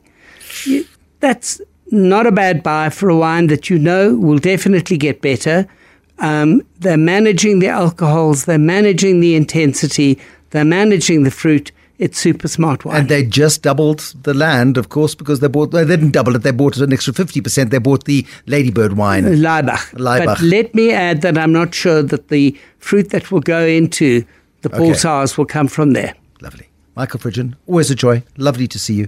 That's 1.20 1.62
not 1.92 2.26
a 2.26 2.32
bad 2.32 2.64
buy 2.64 2.90
for 2.90 3.10
a 3.10 3.16
wine 3.16 3.48
that 3.48 3.70
you 3.70 3.78
know 3.78 4.16
will 4.16 4.40
definitely 4.40 4.98
get 4.98 5.22
better. 5.22 5.68
Um, 6.20 6.62
they're 6.80 6.98
managing 6.98 7.60
the 7.60 7.68
alcohols, 7.68 8.46
they're 8.46 8.58
managing 8.58 9.20
the 9.20 9.36
intensity, 9.36 10.20
they're 10.50 10.66
managing 10.66 11.24
the 11.24 11.32
fruit. 11.32 11.72
It's 12.00 12.18
super 12.18 12.48
smart 12.48 12.86
wine. 12.86 12.96
And 13.02 13.10
they 13.10 13.26
just 13.26 13.62
doubled 13.62 14.00
the 14.24 14.34
land, 14.34 14.78
of 14.78 14.88
course, 14.88 15.16
because 15.16 15.42
they 15.42 15.48
bought. 15.48 15.72
They 15.72 15.86
didn't 15.86 16.12
double 16.12 16.36
it. 16.36 16.44
They 16.44 16.52
bought 16.52 16.78
it 16.78 16.82
an 16.82 16.94
extra 16.94 17.14
fifty 17.14 17.42
percent. 17.42 17.72
They 17.72 17.78
bought 17.78 18.06
the 18.06 18.26
Ladybird 18.48 18.94
wine. 18.94 19.26
Uh, 19.26 19.30
Laibach. 19.30 19.92
Laibach. 19.94 20.26
But 20.26 20.42
let 20.42 20.74
me 20.74 20.92
add 20.94 21.22
that 21.22 21.38
I'm 21.38 21.52
not 21.52 21.76
sure 21.76 22.02
that 22.02 22.30
the 22.30 22.58
fruit 22.78 23.10
that 23.10 23.32
will 23.32 23.42
go 23.42 23.66
into 23.66 24.24
the 24.62 24.70
Okay. 24.74 25.34
Will 25.38 25.46
come 25.46 25.68
from 25.68 25.92
there. 25.92 26.14
Lovely. 26.42 26.68
Michael 26.96 27.20
Fridjhon, 27.20 27.56
always 27.68 27.90
a 27.92 27.96
joy. 27.96 28.24
Lovely 28.38 28.68
to 28.68 28.80
see 28.80 28.94
you. 28.94 29.08